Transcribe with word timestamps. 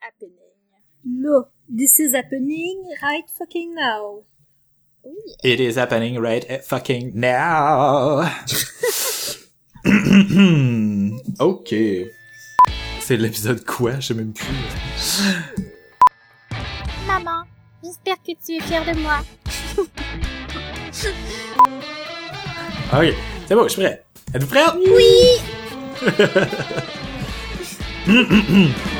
happening? 0.00 0.34
No, 1.04 1.48
this 1.68 2.00
is 2.00 2.14
happening 2.14 2.84
right 3.02 3.28
fucking 3.28 3.74
now. 3.74 4.24
It 5.42 5.60
is 5.60 5.76
happening 5.76 6.20
right 6.20 6.64
fucking 6.64 7.12
now. 7.14 8.28
ok. 11.40 11.74
C'est 13.00 13.16
l'épisode 13.16 13.64
quoi? 13.64 14.00
Je 14.00 14.08
sais 14.08 14.14
même 14.14 14.32
plus. 14.34 14.46
Maman, 17.06 17.44
j'espère 17.82 18.16
que 18.22 18.32
tu 18.44 18.56
es 18.56 18.60
fière 18.60 18.84
de 18.84 18.98
moi. 19.00 19.20
Ok, 22.90 23.14
c'est 23.46 23.54
bon, 23.54 23.64
je 23.64 23.68
suis 23.68 23.82
prêt. 23.82 24.02
Êtes-vous 24.34 24.48
prêts? 24.48 24.64
Oui! 24.78 25.38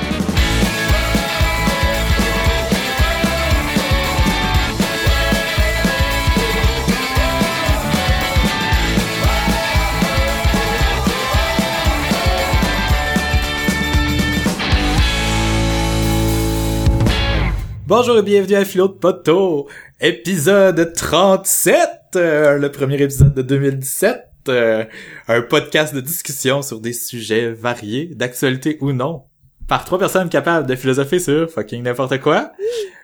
Bonjour 17.88 18.18
et 18.18 18.22
bienvenue 18.22 18.56
à 18.56 18.66
Philo 18.66 18.86
de 18.88 18.92
Poteau, 18.92 19.66
épisode 19.98 20.92
37, 20.92 21.88
euh, 22.16 22.58
le 22.58 22.70
premier 22.70 23.00
épisode 23.00 23.32
de 23.32 23.40
2017, 23.40 24.26
euh, 24.50 24.84
un 25.26 25.40
podcast 25.40 25.94
de 25.94 26.02
discussion 26.02 26.60
sur 26.60 26.80
des 26.80 26.92
sujets 26.92 27.50
variés, 27.50 28.10
d'actualité 28.14 28.76
ou 28.82 28.92
non, 28.92 29.22
par 29.68 29.86
trois 29.86 29.98
personnes 29.98 30.28
capables 30.28 30.66
de 30.66 30.76
philosopher 30.76 31.18
sur 31.18 31.50
fucking 31.50 31.82
n'importe 31.82 32.20
quoi. 32.20 32.52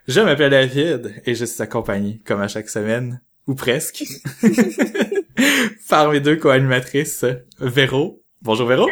Je 0.06 0.20
m'appelle 0.20 0.50
David 0.50 1.14
et 1.24 1.34
je 1.34 1.46
suis 1.46 1.62
accompagné, 1.62 2.20
comme 2.26 2.42
à 2.42 2.48
chaque 2.48 2.68
semaine, 2.68 3.22
ou 3.46 3.54
presque, 3.54 4.04
par 5.88 6.10
mes 6.10 6.20
deux 6.20 6.36
co-animatrices, 6.36 7.24
Véro. 7.58 8.22
Bonjour 8.42 8.68
Véro. 8.68 8.86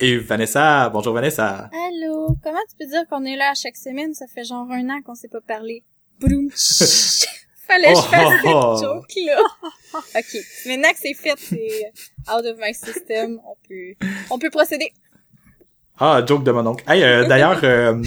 Et 0.00 0.16
Vanessa. 0.18 0.88
Bonjour 0.90 1.12
Vanessa. 1.12 1.68
Allô? 1.72 2.36
Comment 2.42 2.58
tu 2.68 2.76
peux 2.78 2.86
dire 2.88 3.02
qu'on 3.10 3.24
est 3.24 3.36
là 3.36 3.50
à 3.50 3.54
chaque 3.54 3.76
semaine? 3.76 4.14
Ça 4.14 4.26
fait 4.32 4.44
genre 4.44 4.66
un 4.70 4.88
an 4.90 5.00
qu'on 5.04 5.14
s'est 5.14 5.28
pas 5.28 5.40
parlé. 5.40 5.82
Broum. 6.20 6.50
Fallait 7.68 7.92
que 7.92 7.98
je 7.98 8.02
fasse 8.04 8.32
Oh. 8.46 8.76
cette 8.76 8.86
joke-là. 8.86 9.42
ok. 10.16 10.36
Maintenant 10.66 10.90
que 10.90 10.98
c'est 11.02 11.14
fait, 11.14 11.34
c'est 11.36 11.92
out 12.32 12.44
of 12.46 12.56
my 12.58 12.72
system. 12.72 13.40
On 13.44 13.56
peut, 13.68 14.06
on 14.30 14.38
peut 14.38 14.50
procéder. 14.50 14.92
Ah, 15.98 16.22
joke 16.26 16.44
de 16.44 16.52
mon 16.52 16.64
oncle. 16.66 16.84
Hey, 16.88 17.02
euh, 17.02 17.26
d'ailleurs, 17.26 17.60
euh, 17.64 18.00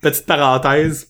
petite 0.00 0.26
parenthèse. 0.26 1.08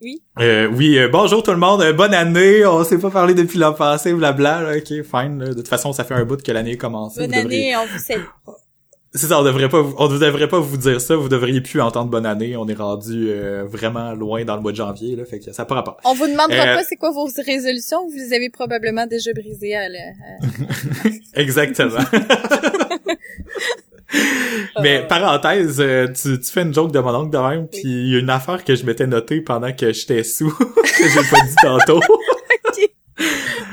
Oui. 0.00 0.22
Euh, 0.38 0.68
oui, 0.68 0.96
euh, 0.96 1.08
bonjour 1.08 1.42
tout 1.42 1.50
le 1.50 1.56
monde, 1.56 1.82
bonne 1.96 2.14
année, 2.14 2.64
on 2.64 2.84
s'est 2.84 2.98
pas 2.98 3.10
parlé 3.10 3.34
depuis 3.34 3.58
l'an 3.58 3.72
passé, 3.74 4.12
blabla, 4.14 4.62
là, 4.62 4.76
ok, 4.76 4.86
fine, 4.86 5.40
là. 5.40 5.48
de 5.48 5.54
toute 5.54 5.66
façon, 5.66 5.92
ça 5.92 6.04
fait 6.04 6.14
un 6.14 6.24
bout 6.24 6.40
que 6.40 6.52
l'année 6.52 6.74
a 6.74 6.76
commencé. 6.76 7.18
Bonne 7.26 7.30
vous 7.32 7.38
année, 7.40 7.76
on 7.76 7.84
vous 7.84 7.98
salue. 7.98 8.22
C'est 9.14 9.26
ça, 9.26 9.40
on 9.40 9.42
devrait 9.42 9.70
pas, 9.70 9.80
vous- 9.80 9.94
on 9.98 10.06
ne 10.08 10.18
devrait 10.18 10.48
pas 10.48 10.60
vous 10.60 10.76
dire 10.76 11.00
ça, 11.00 11.16
vous 11.16 11.30
devriez 11.30 11.62
plus 11.62 11.80
entendre 11.80 12.10
bonne 12.10 12.26
année, 12.26 12.56
on 12.58 12.68
est 12.68 12.74
rendu 12.74 13.28
euh, 13.30 13.64
vraiment 13.66 14.12
loin 14.12 14.44
dans 14.44 14.54
le 14.54 14.60
mois 14.60 14.70
de 14.72 14.76
janvier, 14.76 15.16
là, 15.16 15.24
fait 15.24 15.38
que 15.38 15.50
ça 15.50 15.62
n'a 15.68 15.82
pas. 15.82 15.96
On 16.04 16.12
vous 16.14 16.26
demandera 16.26 16.66
Euh, 16.66 16.74
pas 16.74 16.84
c'est 16.84 16.96
quoi 16.96 17.10
vos 17.10 17.26
résolutions, 17.44 18.06
vous 18.06 18.16
les 18.16 18.34
avez 18.34 18.50
probablement 18.50 19.06
déjà 19.06 19.32
brisées 19.32 19.74
à 19.74 19.84
à- 19.84 19.88
Exactement. 21.40 22.00
Mais 24.82 25.06
parenthèse, 25.06 25.76
euh, 25.80 26.06
tu, 26.08 26.40
tu 26.40 26.50
fais 26.50 26.62
une 26.62 26.72
joke 26.72 26.92
de 26.92 26.98
mon 26.98 27.14
oncle 27.14 27.30
de 27.30 27.38
même, 27.38 27.68
puis 27.68 27.82
il 27.84 28.12
y 28.12 28.16
a 28.16 28.20
une 28.20 28.30
affaire 28.30 28.64
que 28.64 28.74
je 28.74 28.84
m'étais 28.86 29.06
notée 29.06 29.40
pendant 29.42 29.70
que 29.72 29.92
j'étais 29.92 30.24
sous, 30.24 30.50
que 30.50 31.08
j'ai 31.08 31.30
pas 31.30 31.46
dit 31.46 31.54
tantôt. 31.62 32.00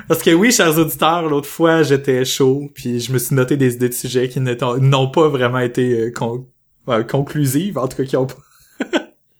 Parce 0.07 0.21
que 0.21 0.31
oui, 0.31 0.51
chers 0.51 0.77
auditeurs, 0.77 1.27
l'autre 1.29 1.47
fois, 1.47 1.81
j'étais 1.83 2.25
chaud, 2.25 2.69
puis 2.73 2.99
je 2.99 3.11
me 3.11 3.17
suis 3.17 3.33
noté 3.35 3.57
des 3.57 3.73
idées 3.73 3.89
de 3.89 3.93
sujets 3.93 4.29
qui 4.29 4.39
n'ont 4.39 5.09
pas 5.09 5.29
vraiment 5.29 5.59
été 5.59 5.99
euh, 5.99 6.11
con- 6.11 6.47
euh, 6.89 7.03
conclusives, 7.03 7.77
en 7.77 7.87
tout 7.87 7.97
cas 7.97 8.03
qui 8.03 8.15
ont 8.17 8.27
pas... 8.27 8.35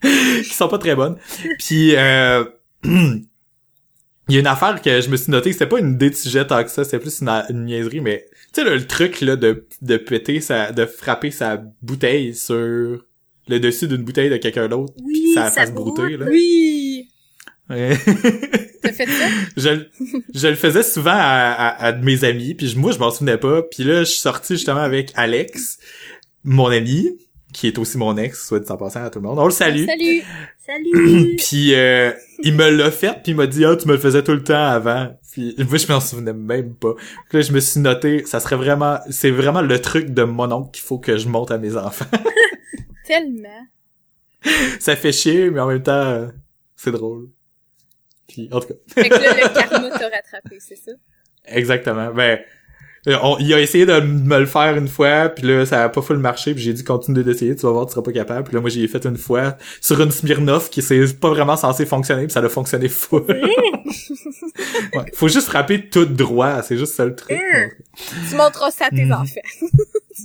qui 0.44 0.54
sont 0.54 0.68
pas 0.68 0.78
très 0.80 0.96
bonnes. 0.96 1.18
Puis 1.60 1.96
euh, 1.96 2.44
il 2.84 3.24
y 4.30 4.38
a 4.38 4.40
une 4.40 4.48
affaire 4.48 4.82
que 4.82 5.02
je 5.02 5.10
me 5.10 5.18
suis 5.18 5.32
noté, 5.32 5.54
c'était 5.54 5.68
pas 5.68 5.80
une 5.80 5.94
idée 5.94 6.10
de 6.10 6.16
sujet 6.16 6.46
tant 6.48 6.64
que 6.64 6.70
ça, 6.72 6.84
c'était 6.84 7.00
plus 7.00 7.22
une, 7.22 7.30
une 7.50 7.66
niaiserie, 7.66 8.02
mais 8.02 8.26
tu 8.54 8.62
sais 8.62 8.64
le, 8.64 8.76
le 8.78 8.88
truc 8.88 9.22
là 9.22 9.36
de 9.36 9.68
de 9.82 9.98
péter 9.98 10.40
sa 10.42 10.72
de 10.72 10.86
frapper 10.86 11.30
sa 11.30 11.58
bouteille 11.84 12.34
sur 12.34 12.56
le 13.48 13.60
dessus 13.60 13.88
d'une 13.88 14.04
bouteille 14.04 14.30
de 14.32 14.38
quelqu'un 14.38 14.68
d'autre, 14.68 14.94
Oui, 15.04 15.14
puis 15.14 15.24
que 15.34 15.34
ça 15.40 15.46
ça 15.50 15.52
fasse 15.52 15.72
broute, 15.72 15.96
brouter 15.98 16.18
là. 16.18 16.26
Oui! 16.28 16.95
T'as 17.68 18.92
fait 18.94 19.06
ça? 19.08 19.28
je, 19.58 19.70
le- 19.70 19.90
je 20.34 20.48
le 20.48 20.56
faisais 20.56 20.84
souvent 20.84 21.12
à, 21.12 21.18
à, 21.54 21.86
à 21.88 21.92
mes 21.94 22.24
amis, 22.24 22.54
puis 22.54 22.68
je- 22.68 22.78
moi 22.78 22.92
je 22.92 23.00
m'en 23.00 23.12
souvenais 23.12 23.38
pas. 23.38 23.62
Puis 23.64 23.84
là, 23.84 24.00
je 24.00 24.10
suis 24.12 24.20
sorti 24.22 24.54
justement 24.56 24.82
avec 24.82 25.12
Alex, 25.16 25.80
mon 26.44 26.68
ami, 26.68 27.10
qui 27.54 27.68
est 27.68 27.78
aussi 27.80 27.98
mon 27.98 28.18
ex, 28.18 28.46
soit 28.48 28.60
dit 28.60 28.72
en 28.72 28.78
passant 28.78 29.04
à 29.04 29.10
tout 29.10 29.20
le 29.20 29.28
monde. 29.28 29.40
On 29.40 29.46
le 29.46 29.52
salue. 29.52 29.86
Salut! 29.86 30.24
Salut! 30.66 31.36
Puis 31.38 31.74
euh, 31.76 32.12
il 32.44 32.54
me 32.56 32.70
l'a 32.70 32.90
fait, 32.92 33.22
puis 33.24 33.32
il 33.32 33.36
m'a 33.36 33.46
dit 33.48 33.64
ah 33.66 33.76
tu 33.76 33.88
me 33.88 33.94
le 33.94 34.00
faisais 34.00 34.24
tout 34.24 34.32
le 34.34 34.44
temps 34.44 34.66
avant. 34.66 35.16
Puis 35.32 35.56
moi 35.60 35.78
je 35.78 35.88
m'en 35.92 36.00
souvenais 36.00 36.34
même 36.34 36.74
pas. 36.76 36.94
Puis 37.30 37.38
là 37.38 37.42
je 37.42 37.52
me 37.52 37.60
suis 37.60 37.80
noté, 37.80 38.26
ça 38.26 38.40
serait 38.40 38.56
vraiment, 38.56 39.00
c'est 39.10 39.30
vraiment 39.32 39.62
le 39.62 39.80
truc 39.80 40.10
de 40.14 40.24
mon 40.24 40.52
oncle 40.52 40.72
qu'il 40.72 40.84
faut 40.84 40.98
que 40.98 41.18
je 41.18 41.28
monte 41.30 41.52
à 41.52 41.58
mes 41.60 41.78
enfants. 41.78 42.06
Tellement. 43.08 43.68
ça 44.80 44.96
fait 44.96 45.12
chier, 45.12 45.50
mais 45.52 45.60
en 45.60 45.68
même 45.68 45.84
temps 45.84 45.92
euh, 45.94 46.28
c'est 46.76 46.92
drôle. 46.92 47.30
Puis 48.28 48.50
en 48.52 48.60
tout 48.60 48.68
cas. 48.70 48.74
Fait 48.88 49.10
que 49.10 49.14
là, 49.16 49.34
le 49.34 49.54
karma 49.54 49.90
t'a 49.90 50.06
rattrapé, 50.10 50.58
c'est 50.60 50.76
ça? 50.76 50.92
Exactement. 51.46 52.12
Ben, 52.12 52.40
on- 53.22 53.38
il 53.40 53.54
a 53.54 53.60
essayé 53.62 53.86
de 53.86 54.00
me 54.00 54.40
le 54.40 54.48
faire 54.48 54.76
une 54.78 54.88
fois, 54.88 55.30
puis 55.30 55.46
là, 55.46 55.64
ça 55.66 55.84
a 55.84 55.90
pas 55.90 56.02
full 56.02 56.18
marché, 56.18 56.56
puis 56.56 56.64
j'ai 56.64 56.74
dit 56.74 56.84
continue 56.84 57.24
d'essayer, 57.24 57.56
tu 57.56 57.62
vas 57.68 57.72
voir, 57.72 57.86
tu 57.86 57.92
seras 57.92 58.02
pas 58.02 58.12
capable. 58.12 58.46
Puis 58.46 58.56
là, 58.56 58.62
moi, 58.62 58.70
j'ai 58.72 58.88
fait 58.88 59.06
une 59.06 59.18
fois 59.18 59.58
sur 59.80 60.02
une 60.02 60.10
Smirnoff 60.10 60.72
qui 60.72 60.82
c'est 60.82 61.20
pas 61.20 61.30
vraiment 61.30 61.56
censé 61.56 61.86
fonctionner, 61.86 62.24
puis 62.24 62.32
ça 62.34 62.40
a 62.40 62.50
fonctionné 62.50 62.90
full. 62.90 63.24
ouais, 63.30 65.06
faut 65.14 65.28
juste 65.28 65.48
frapper 65.48 65.88
tout 65.90 66.06
droit, 66.06 66.64
c'est 66.64 66.78
juste 66.78 66.94
ça 66.96 67.06
le 67.06 67.16
truc. 67.16 67.38
Tu 68.30 68.36
montreras 68.36 68.72
ça 68.72 68.86
à 68.88 68.90
tes 68.90 69.12
enfants. 69.14 69.42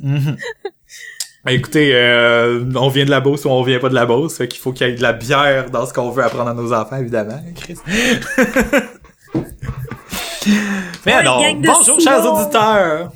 Ben, 0.03 0.37
Écoutez, 1.49 1.95
euh, 1.95 2.65
on 2.77 2.89
vient 2.89 3.05
de 3.07 3.11
la 3.11 3.21
Beauce 3.21 3.45
ou 3.47 3.49
on 3.49 3.63
vient 3.63 3.79
pas 3.79 3.89
de 3.89 3.95
la 3.95 4.05
Beauce, 4.05 4.37
fait 4.37 4.47
qu'il 4.49 4.61
faut 4.61 4.73
qu'il 4.73 4.87
y 4.87 4.91
ait 4.91 4.95
de 4.95 5.01
la 5.03 5.15
bière 5.15 5.71
dans 5.71 5.87
ce 5.87 5.93
qu'on 5.95 6.11
veut 6.11 6.23
apprendre 6.23 6.51
à 6.51 6.55
nos 6.55 6.73
enfants, 6.73 6.97
évidemment, 6.97 7.41
Chris. 7.57 7.79
Mais 11.07 11.13
Ouais, 11.13 11.19
alors, 11.19 11.43
bonjour 11.59 11.99
chers 12.01 12.25
auditeurs! 12.31 13.11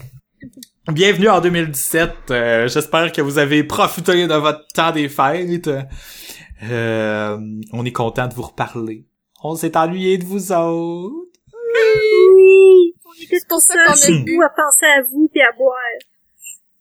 Bienvenue 0.90 1.28
en 1.28 1.40
2017. 1.40 2.10
Euh, 2.30 2.68
J'espère 2.68 3.12
que 3.12 3.20
vous 3.22 3.38
avez 3.38 3.62
profité 3.64 4.26
de 4.26 4.34
votre 4.34 4.66
temps 4.74 4.90
des 4.92 5.08
fêtes. 5.08 5.70
Euh, 6.70 7.38
on 7.72 7.84
est 7.84 7.92
content 7.92 8.26
de 8.26 8.34
vous 8.34 8.42
reparler. 8.42 9.04
On 9.42 9.54
s'est 9.54 9.76
ennuyé 9.76 10.16
de 10.18 10.24
vous 10.24 10.52
autres. 10.52 11.14
Oui! 11.74 12.94
C'est 13.30 13.48
pour 13.48 13.60
ça 13.60 13.74
Ça, 13.74 13.84
qu'on 13.86 13.92
a 13.92 13.96
chez 13.96 14.12
bu. 14.22 14.36
vous 14.36 14.42
à 14.42 14.48
penser 14.50 14.86
à 14.86 15.02
vous 15.10 15.28
puis 15.32 15.40
à 15.42 15.52
boire. 15.56 15.74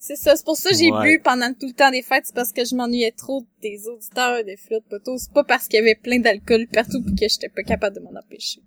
C'est 0.06 0.18
ça, 0.18 0.36
c'est 0.36 0.44
pour 0.44 0.58
ça 0.58 0.72
que 0.72 0.76
j'ai 0.76 0.92
Ouais. 0.92 1.16
bu 1.18 1.22
pendant 1.24 1.54
tout 1.54 1.68
le 1.68 1.72
temps 1.74 1.90
des 1.90 2.02
fêtes, 2.02 2.26
c'est 2.26 2.36
parce 2.36 2.52
que 2.52 2.66
je 2.66 2.76
m'ennuyais 2.76 3.12
trop 3.14 3.46
des 3.62 3.88
auditeurs 3.88 4.44
des 4.44 4.58
flottes 4.58 4.84
poteaux. 4.90 5.18
C'est 5.18 5.32
pas 5.32 5.46
parce 5.46 5.70
qu'il 5.70 5.80
y 5.80 5.82
avait 5.82 5.96
plein 5.96 6.20
d'alcool 6.20 6.68
partout 6.74 7.02
pis 7.02 7.16
que 7.16 7.28
j'étais 7.30 7.48
pas 7.48 7.64
capable 7.64 7.96
de 7.96 8.02
m'en 8.02 8.12
empêcher. 8.20 8.60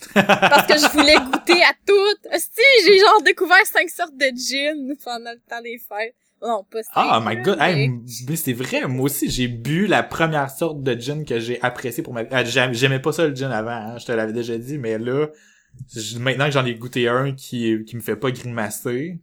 parce 0.14 0.66
que 0.66 0.74
je 0.76 0.90
voulais 0.92 1.14
goûter 1.14 1.62
à 1.62 1.72
tout. 1.86 2.38
Si 2.38 2.84
j'ai 2.86 2.98
genre 2.98 3.22
découvert 3.24 3.64
cinq 3.66 3.88
sortes 3.88 4.16
de 4.16 4.26
gin 4.36 4.96
pendant 5.04 5.30
le 5.30 5.38
temps 5.48 5.62
des 5.62 5.78
fêtes. 5.78 6.16
Non, 6.42 6.64
pas 6.68 6.80
Ah, 6.92 7.20
cinq, 7.24 7.30
my 7.36 7.40
god, 7.42 7.58
mais- 7.60 7.84
hey, 7.84 7.90
mais 8.28 8.34
c'est 8.36 8.52
vrai, 8.52 8.88
moi 8.88 9.04
aussi 9.04 9.30
j'ai 9.30 9.46
bu 9.46 9.86
la 9.86 10.02
première 10.02 10.50
sorte 10.50 10.82
de 10.82 10.98
gin 11.00 11.24
que 11.24 11.38
j'ai 11.38 11.62
apprécié 11.62 12.02
pour 12.02 12.12
ma 12.12 12.24
ah, 12.32 12.42
j'aim- 12.44 12.72
J'aimais 12.72 12.98
pas 12.98 13.12
ça 13.12 13.28
le 13.28 13.34
gin 13.34 13.52
avant, 13.52 13.70
hein, 13.70 13.98
je 13.98 14.06
te 14.06 14.12
l'avais 14.12 14.32
déjà 14.32 14.58
dit, 14.58 14.76
mais 14.76 14.98
là, 14.98 15.28
maintenant 16.18 16.46
que 16.46 16.50
j'en 16.50 16.66
ai 16.66 16.74
goûté 16.74 17.08
un 17.08 17.32
qui, 17.32 17.84
qui 17.86 17.94
me 17.96 18.00
fait 18.02 18.16
pas 18.16 18.30
grimacer, 18.32 19.20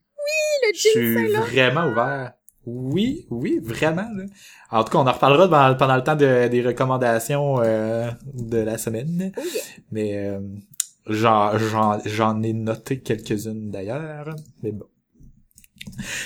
le 0.64 0.74
je 0.74 0.80
gin 0.82 0.92
suis 0.92 1.34
vraiment 1.34 1.88
ouvert. 1.88 2.34
Oui, 2.66 3.26
oui, 3.32 3.60
vraiment. 3.62 4.08
Là. 4.16 4.24
En 4.70 4.84
tout 4.84 4.92
cas, 4.92 5.00
on 5.00 5.08
en 5.08 5.12
reparlera 5.12 5.50
pendant, 5.50 5.76
pendant 5.76 5.96
le 5.96 6.04
temps 6.04 6.16
de- 6.16 6.48
des 6.48 6.62
recommandations 6.62 7.60
euh, 7.60 8.10
de 8.34 8.58
la 8.58 8.78
semaine. 8.78 9.32
Oh 9.36 9.42
yeah. 9.42 9.64
Mais 9.92 10.18
euh, 10.18 10.40
j'en 11.08 12.44
ai 12.44 12.54
noté 12.54 13.00
quelques-unes 13.00 13.72
d'ailleurs. 13.72 14.36
Mais 14.62 14.72
bon. 14.72 14.86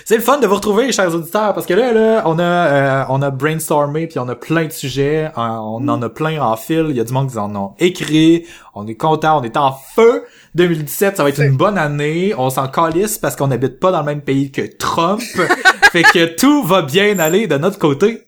C'est 0.06 0.15
le 0.15 0.21
fun 0.21 0.39
de 0.39 0.47
vous 0.47 0.56
retrouver, 0.56 0.91
chers 0.91 1.13
auditeurs, 1.13 1.53
parce 1.53 1.65
que 1.65 1.73
là, 1.73 1.91
là, 1.91 2.23
on 2.25 2.39
a, 2.39 2.44
euh, 2.44 3.03
on 3.09 3.21
a 3.21 3.29
brainstormé, 3.31 4.07
puis 4.07 4.19
on 4.19 4.27
a 4.27 4.35
plein 4.35 4.65
de 4.65 4.71
sujets, 4.71 5.25
euh, 5.25 5.31
on 5.38 5.88
en 5.88 6.01
a 6.01 6.09
plein 6.09 6.41
en 6.41 6.56
fil. 6.56 6.88
Il 6.89 6.95
y 6.95 7.00
a 7.00 7.03
du 7.03 7.13
monde 7.13 7.31
qui 7.31 7.38
en 7.38 7.56
ont 7.56 7.73
écrit. 7.79 8.45
On 8.73 8.88
est 8.88 8.95
content, 8.95 9.39
on 9.39 9.44
est 9.44 9.57
en 9.57 9.71
feu. 9.73 10.25
2017, 10.56 11.17
ça 11.17 11.23
va 11.23 11.29
être 11.29 11.41
une 11.41 11.57
bonne 11.57 11.77
année. 11.77 12.33
On 12.38 12.50
s'en 12.50 12.67
calisse 12.67 13.17
parce 13.17 13.35
qu'on 13.35 13.47
n'habite 13.47 13.79
pas 13.79 13.91
dans 13.91 14.00
le 14.00 14.06
même 14.06 14.21
pays 14.21 14.51
que 14.51 14.62
Trump. 14.77 15.21
fait 15.91 16.03
que 16.03 16.35
tout 16.35 16.63
va 16.63 16.81
bien 16.81 17.19
aller 17.19 17.47
de 17.47 17.57
notre 17.57 17.79
côté. 17.79 18.23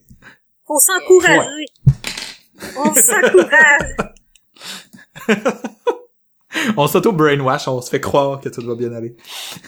Faut 0.65 0.79
s'encourager. 0.79 1.65
On 2.77 2.93
s'encourage. 2.93 3.97
on 6.77 6.87
s'auto-brainwash, 6.87 7.67
on 7.67 7.81
se 7.81 7.89
fait 7.89 8.01
croire 8.01 8.39
que 8.39 8.49
tout 8.49 8.61
va 8.65 8.75
bien 8.75 8.93
aller. 8.93 9.15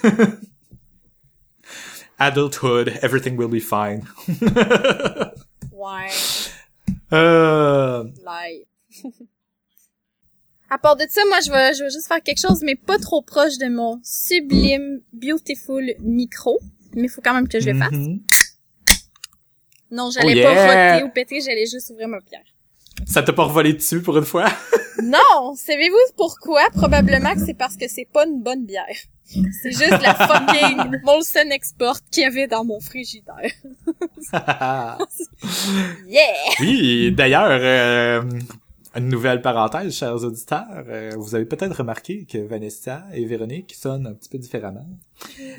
Adulthood, 2.19 3.00
everything 3.01 3.38
will 3.38 3.48
be 3.48 3.62
fine. 3.62 4.04
Ouais. 5.71 6.10
euh... 7.13 8.04
Like. 8.25 8.68
à 10.69 10.77
part 10.77 10.95
de 10.98 11.06
ça, 11.10 11.21
moi, 11.27 11.39
je 11.45 11.51
vais, 11.51 11.74
je 11.74 11.83
vais 11.83 11.89
juste 11.89 12.07
faire 12.07 12.21
quelque 12.21 12.42
chose, 12.42 12.62
mais 12.63 12.75
pas 12.75 12.98
trop 12.98 13.21
proche 13.21 13.57
de 13.57 13.69
mon 13.69 14.00
sublime, 14.04 15.01
beautiful 15.13 15.83
micro. 16.01 16.60
Mais 16.95 17.04
il 17.04 17.10
faut 17.10 17.21
quand 17.21 17.33
même 17.33 17.48
que 17.48 17.60
je 17.60 17.69
le 17.69 17.77
fasse. 17.77 17.92
mhm. 17.92 18.22
Non, 19.92 20.12
j'allais 20.12 20.39
Oh 20.39 20.44
pas 20.44 20.54
voter 20.98 21.04
ou 21.04 21.10
péter, 21.10 21.42
j'allais 21.42 21.65
juste 21.65 21.89
ouvrir 21.89 22.07
ma 22.07 22.19
bière. 22.19 22.44
Ça 23.07 23.24
t'a 23.24 23.33
pas 23.33 23.45
revolé 23.45 23.74
dessus 23.74 24.01
pour 24.01 24.18
une 24.18 24.25
fois? 24.25 24.48
Non! 25.01 25.56
Savez-vous 25.56 25.95
pourquoi? 26.18 26.69
Probablement 26.74 27.33
que 27.33 27.45
c'est 27.45 27.54
parce 27.54 27.77
que 27.77 27.88
c'est 27.88 28.07
pas 28.12 28.25
une 28.25 28.44
bonne 28.44 28.65
bière. 28.65 28.98
C'est 29.62 29.72
juste 29.72 30.02
la 30.02 30.14
fucking 30.16 31.00
Molson 31.04 31.50
Export 31.52 32.00
qu'il 32.12 32.24
y 32.24 32.26
avait 32.26 32.48
dans 32.48 32.66
mon 32.66 32.80
frigidaire. 32.80 33.52
Yeah! 36.08 36.22
oui, 36.60 37.12
d'ailleurs, 37.12 37.48
euh, 37.50 38.22
une 38.96 39.08
nouvelle 39.10 39.42
parenthèse, 39.42 39.96
chers 39.96 40.16
auditeurs. 40.24 40.66
euh, 40.88 41.12
vous 41.18 41.36
avez 41.36 41.46
peut-être 41.46 41.78
remarqué 41.78 42.26
que 42.26 42.40
Vanessa 42.40 43.04
et 43.14 43.24
Véronique 43.26 43.74
sonnent 43.76 44.08
un 44.08 44.14
petit 44.14 44.30
peu 44.30 44.38
différemment. 44.40 44.86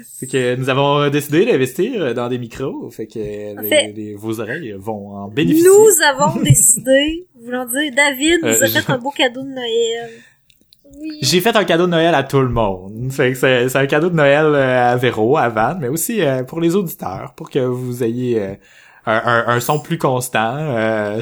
C'est 0.05 0.26
que 0.26 0.56
nous 0.56 0.69
avons 0.69 1.08
décidé 1.11 1.46
d'investir 1.46 2.14
dans 2.14 2.28
des 2.28 2.38
micros, 2.38 2.90
fait 2.90 3.06
que 3.06 3.19
les- 3.19 3.69
fait- 3.69 3.93
les- 3.94 4.14
vos 4.14 4.40
oreilles 4.40 4.75
vont 4.78 5.11
en 5.14 5.28
bénéficier. 5.28 5.69
Nous 5.69 6.02
avons 6.08 6.40
décidé, 6.43 7.26
voulant 7.40 7.66
dire, 7.66 7.93
David 7.94 8.40
nous 8.43 8.49
Euh, 8.49 8.62
a 8.62 8.66
je- 8.66 8.78
fait 8.81 8.90
un 8.93 8.99
beau 8.99 9.11
cadeau 9.11 9.43
de 9.43 9.49
Noël. 9.49 10.11
J'ai 11.22 11.40
fait 11.40 11.54
un 11.56 11.64
cadeau 11.64 11.87
de 11.87 11.90
Noël 11.90 12.14
à 12.14 12.22
tout 12.22 12.40
le 12.40 12.48
monde. 12.48 13.10
C'est, 13.10 13.76
un 13.76 13.87
cadeau 13.87 14.10
de 14.10 14.14
Noël 14.16 14.46
euh, 14.46 14.92
à 14.92 14.96
Véro, 14.96 15.37
à 15.37 15.48
Van, 15.48 15.76
mais 15.78 15.88
aussi 15.88 16.22
euh, 16.22 16.42
pour 16.44 16.60
les 16.60 16.75
auditeurs, 16.76 17.32
pour 17.37 17.50
que 17.50 17.58
vous 17.58 18.02
ayez 18.02 18.40
euh, 18.40 18.54
un, 19.06 19.22
un- 19.25 19.44
un 19.54 19.60
son 19.60 19.81
plus 19.81 19.98
constant. 19.98 20.56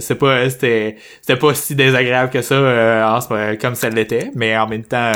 C'est 0.00 0.14
pas, 0.16 0.48
c'était, 0.50 0.96
c'était 1.20 1.38
pas 1.38 1.54
si 1.54 1.74
désagréable 1.74 2.30
que 2.30 2.42
ça 2.42 3.18
comme 3.60 3.74
ça 3.74 3.88
l'était, 3.90 4.30
mais 4.34 4.56
en 4.56 4.66
même 4.68 4.84
temps, 4.84 5.12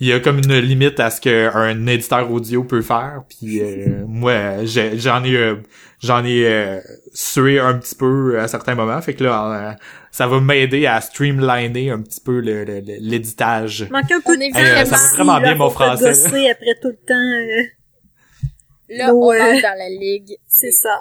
il 0.00 0.06
y 0.08 0.12
a 0.12 0.20
comme 0.20 0.38
une 0.38 0.58
limite 0.58 1.00
à 1.00 1.10
ce 1.10 1.20
qu'un 1.20 1.86
éditeur 1.86 2.30
audio 2.30 2.62
peut 2.64 2.82
faire. 2.82 3.22
Puis 3.28 3.60
moi, 4.06 4.64
j'en 4.64 5.24
ai, 5.24 5.36
euh, 5.36 5.56
j'en 6.00 6.24
ai 6.24 6.44
euh, 6.46 6.80
sué 7.12 7.58
un 7.60 7.74
petit 7.78 7.94
peu 7.94 8.38
à 8.40 8.48
certains 8.48 8.74
moments. 8.74 9.00
Fait 9.02 9.14
que 9.14 9.24
là, 9.24 9.70
euh, 9.70 9.74
ça 10.10 10.26
va 10.26 10.40
m'aider 10.40 10.86
à 10.86 11.00
streamliner 11.00 11.90
un 11.90 12.00
petit 12.02 12.20
peu 12.20 12.40
le- 12.40 12.64
le- 12.64 12.80
le- 12.80 12.96
l'éditage. 13.00 13.88
Manque 13.90 14.10
un 14.12 14.20
peu 14.20 14.36
de 14.36 14.40
même 14.40 14.52
ça 14.86 14.96
va 14.96 15.08
vraiment 15.14 15.38
là, 15.38 15.40
bien, 15.40 15.54
mon 15.56 15.70
français, 15.70 16.04
gosser 16.10 16.50
après 16.50 16.74
tout 16.80 16.88
le 16.88 16.96
temps. 17.06 17.14
euh, 17.14 17.62
Là, 18.90 19.14
on 19.14 19.30
euh, 19.32 19.40
entre 19.40 19.62
dans 19.62 19.78
la 19.78 19.88
ligue. 19.90 20.36
c'est 20.46 20.70
ça. 20.72 21.00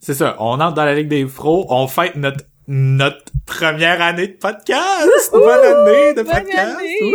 C'est 0.00 0.14
ça, 0.14 0.36
on 0.38 0.60
entre 0.60 0.74
dans 0.74 0.84
la 0.84 0.94
Ligue 0.94 1.08
des 1.08 1.24
Pros, 1.24 1.66
on 1.70 1.86
fête 1.88 2.14
notre 2.16 2.44
notre 2.70 3.32
première 3.46 4.00
année 4.02 4.28
de 4.28 4.32
podcast! 4.36 5.30
Bonne 5.32 5.48
année 5.48 6.12
de 6.12 6.22
bonne 6.22 6.26
podcast! 6.26 6.76
année! 6.78 7.14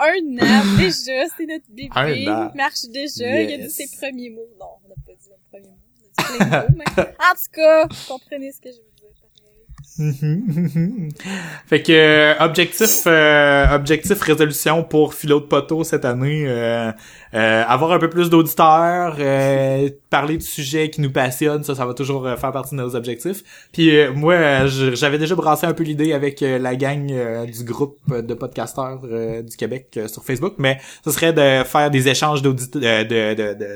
Un 0.00 0.44
an, 0.44 0.76
déjà, 0.76 1.26
c'est 1.36 1.46
notre 1.46 1.64
bébé. 1.70 1.88
Un 1.94 2.06
an. 2.32 2.50
Il 2.52 2.56
marche 2.56 2.82
déjà, 2.92 3.40
il 3.40 3.52
a 3.54 3.56
dit 3.58 3.62
Yes. 3.62 3.74
ses 3.76 3.96
premiers 3.96 4.30
mots. 4.30 4.48
Non, 4.60 4.66
on 4.84 4.88
n'a 4.88 4.94
pas 5.06 5.12
dit 5.12 5.28
les 5.30 5.36
premiers 5.60 5.74
En 6.30 7.34
tout 7.34 7.50
cas, 7.52 7.88
comprenez 8.08 8.52
ce 8.52 8.60
que 8.60 8.68
je 8.70 8.76
veux 8.76 8.82
dire. 8.82 8.88
Mhm. 9.98 11.08
fait 11.66 11.82
que 11.82 11.92
euh, 11.92 12.34
objectif 12.38 13.02
euh, 13.06 13.66
objectif 13.74 14.20
résolution 14.20 14.84
pour 14.84 15.14
Philo 15.14 15.40
de 15.40 15.46
Poteau 15.46 15.82
cette 15.82 16.04
année 16.04 16.44
euh, 16.46 16.92
avoir 17.32 17.90
un 17.92 17.98
peu 17.98 18.08
plus 18.08 18.30
d'auditeurs 18.30 19.16
parler 20.08 20.36
de 20.36 20.42
sujets 20.42 20.90
qui 20.90 21.00
nous 21.00 21.10
passionnent 21.10 21.64
ça 21.64 21.74
ça 21.74 21.84
va 21.84 21.94
toujours 21.94 22.28
faire 22.38 22.52
partie 22.52 22.76
de 22.76 22.80
nos 22.80 22.94
objectifs 22.94 23.42
puis 23.72 23.90
moi 24.14 24.66
j'avais 24.66 25.18
déjà 25.18 25.34
brassé 25.34 25.66
un 25.66 25.74
peu 25.74 25.82
l'idée 25.82 26.12
avec 26.12 26.40
la 26.42 26.76
gang 26.76 27.12
du 27.46 27.64
groupe 27.64 27.98
de 28.08 28.34
podcasteurs 28.34 29.00
du 29.42 29.56
Québec 29.56 29.98
sur 30.06 30.24
Facebook 30.24 30.54
mais 30.58 30.78
ce 31.04 31.10
serait 31.10 31.32
de 31.32 31.64
faire 31.64 31.90
des 31.90 32.08
échanges 32.08 32.42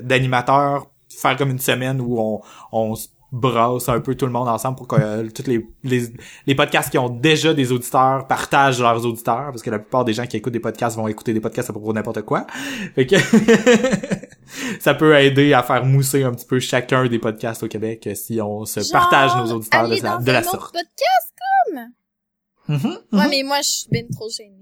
d'animateurs 0.05 0.91
faire 1.18 1.36
comme 1.36 1.50
une 1.50 1.58
semaine 1.58 2.00
où 2.00 2.18
on 2.20 2.40
on 2.72 2.94
se 2.94 3.08
brasse 3.34 3.88
un 3.88 3.98
peu 4.00 4.14
tout 4.14 4.26
le 4.26 4.32
monde 4.32 4.46
ensemble 4.48 4.76
pour 4.76 4.86
que 4.86 4.96
euh, 5.00 5.26
tous 5.34 5.46
les, 5.46 5.66
les 5.84 6.02
les 6.46 6.54
podcasts 6.54 6.90
qui 6.90 6.98
ont 6.98 7.08
déjà 7.08 7.54
des 7.54 7.72
auditeurs 7.72 8.26
partagent 8.26 8.78
leurs 8.78 9.06
auditeurs 9.06 9.46
parce 9.46 9.62
que 9.62 9.70
la 9.70 9.78
plupart 9.78 10.04
des 10.04 10.12
gens 10.12 10.26
qui 10.26 10.36
écoutent 10.36 10.52
des 10.52 10.60
podcasts 10.60 10.96
vont 10.98 11.08
écouter 11.08 11.32
des 11.32 11.40
podcasts 11.40 11.70
à 11.70 11.72
propos 11.72 11.92
de 11.92 11.94
n'importe 11.94 12.22
quoi. 12.22 12.46
Fait 12.94 13.06
que 13.06 13.16
ça 14.80 14.94
peut 14.94 15.18
aider 15.18 15.52
à 15.54 15.62
faire 15.62 15.84
mousser 15.84 16.24
un 16.24 16.32
petit 16.32 16.46
peu 16.46 16.60
chacun 16.60 17.06
des 17.06 17.18
podcasts 17.18 17.62
au 17.62 17.68
Québec 17.68 18.06
euh, 18.06 18.14
si 18.14 18.40
on 18.40 18.64
se 18.66 18.80
Genre, 18.80 18.92
partage 18.92 19.34
nos 19.36 19.52
auditeurs 19.56 19.88
de, 19.88 19.94
la- 19.96 20.00
dans 20.00 20.20
de 20.20 20.32
la 20.32 20.38
un 20.38 20.42
autre 20.42 20.50
sorte. 20.50 20.72
podcast, 20.74 21.32
comme? 21.68 22.76
Mhm, 22.76 22.98
Ouais, 23.12 23.24
mhm. 23.24 23.30
mais 23.30 23.42
moi, 23.44 23.58
je 23.62 23.68
suis 23.68 23.86
ben 23.90 24.06
trop 24.14 24.28
gênée. 24.28 24.58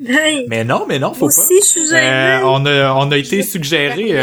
Ben, 0.00 0.44
Mais 0.48 0.64
non, 0.64 0.86
mais 0.88 0.98
non, 0.98 1.12
faut 1.14 1.26
moi 1.26 1.34
pas. 1.34 1.42
aussi, 1.42 1.54
je 1.60 1.66
suis 1.66 1.86
gênée. 1.86 2.00
Euh, 2.42 2.46
on 2.46 2.64
a 2.66 2.92
on 2.94 3.10
a 3.12 3.16
été 3.16 3.42
suggéré 3.42 4.18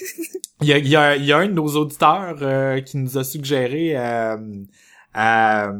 Il 0.62 0.68
y 0.68 0.72
a, 0.72 0.78
il 0.78 0.88
y, 0.88 0.96
a, 0.96 1.16
il 1.16 1.24
y 1.26 1.32
a 1.32 1.36
un 1.36 1.48
de 1.48 1.52
nos 1.52 1.76
auditeurs 1.76 2.38
euh, 2.40 2.80
qui 2.80 2.96
nous 2.96 3.18
a 3.18 3.24
suggéré 3.24 3.92
euh, 3.94 4.38
à, 5.12 5.70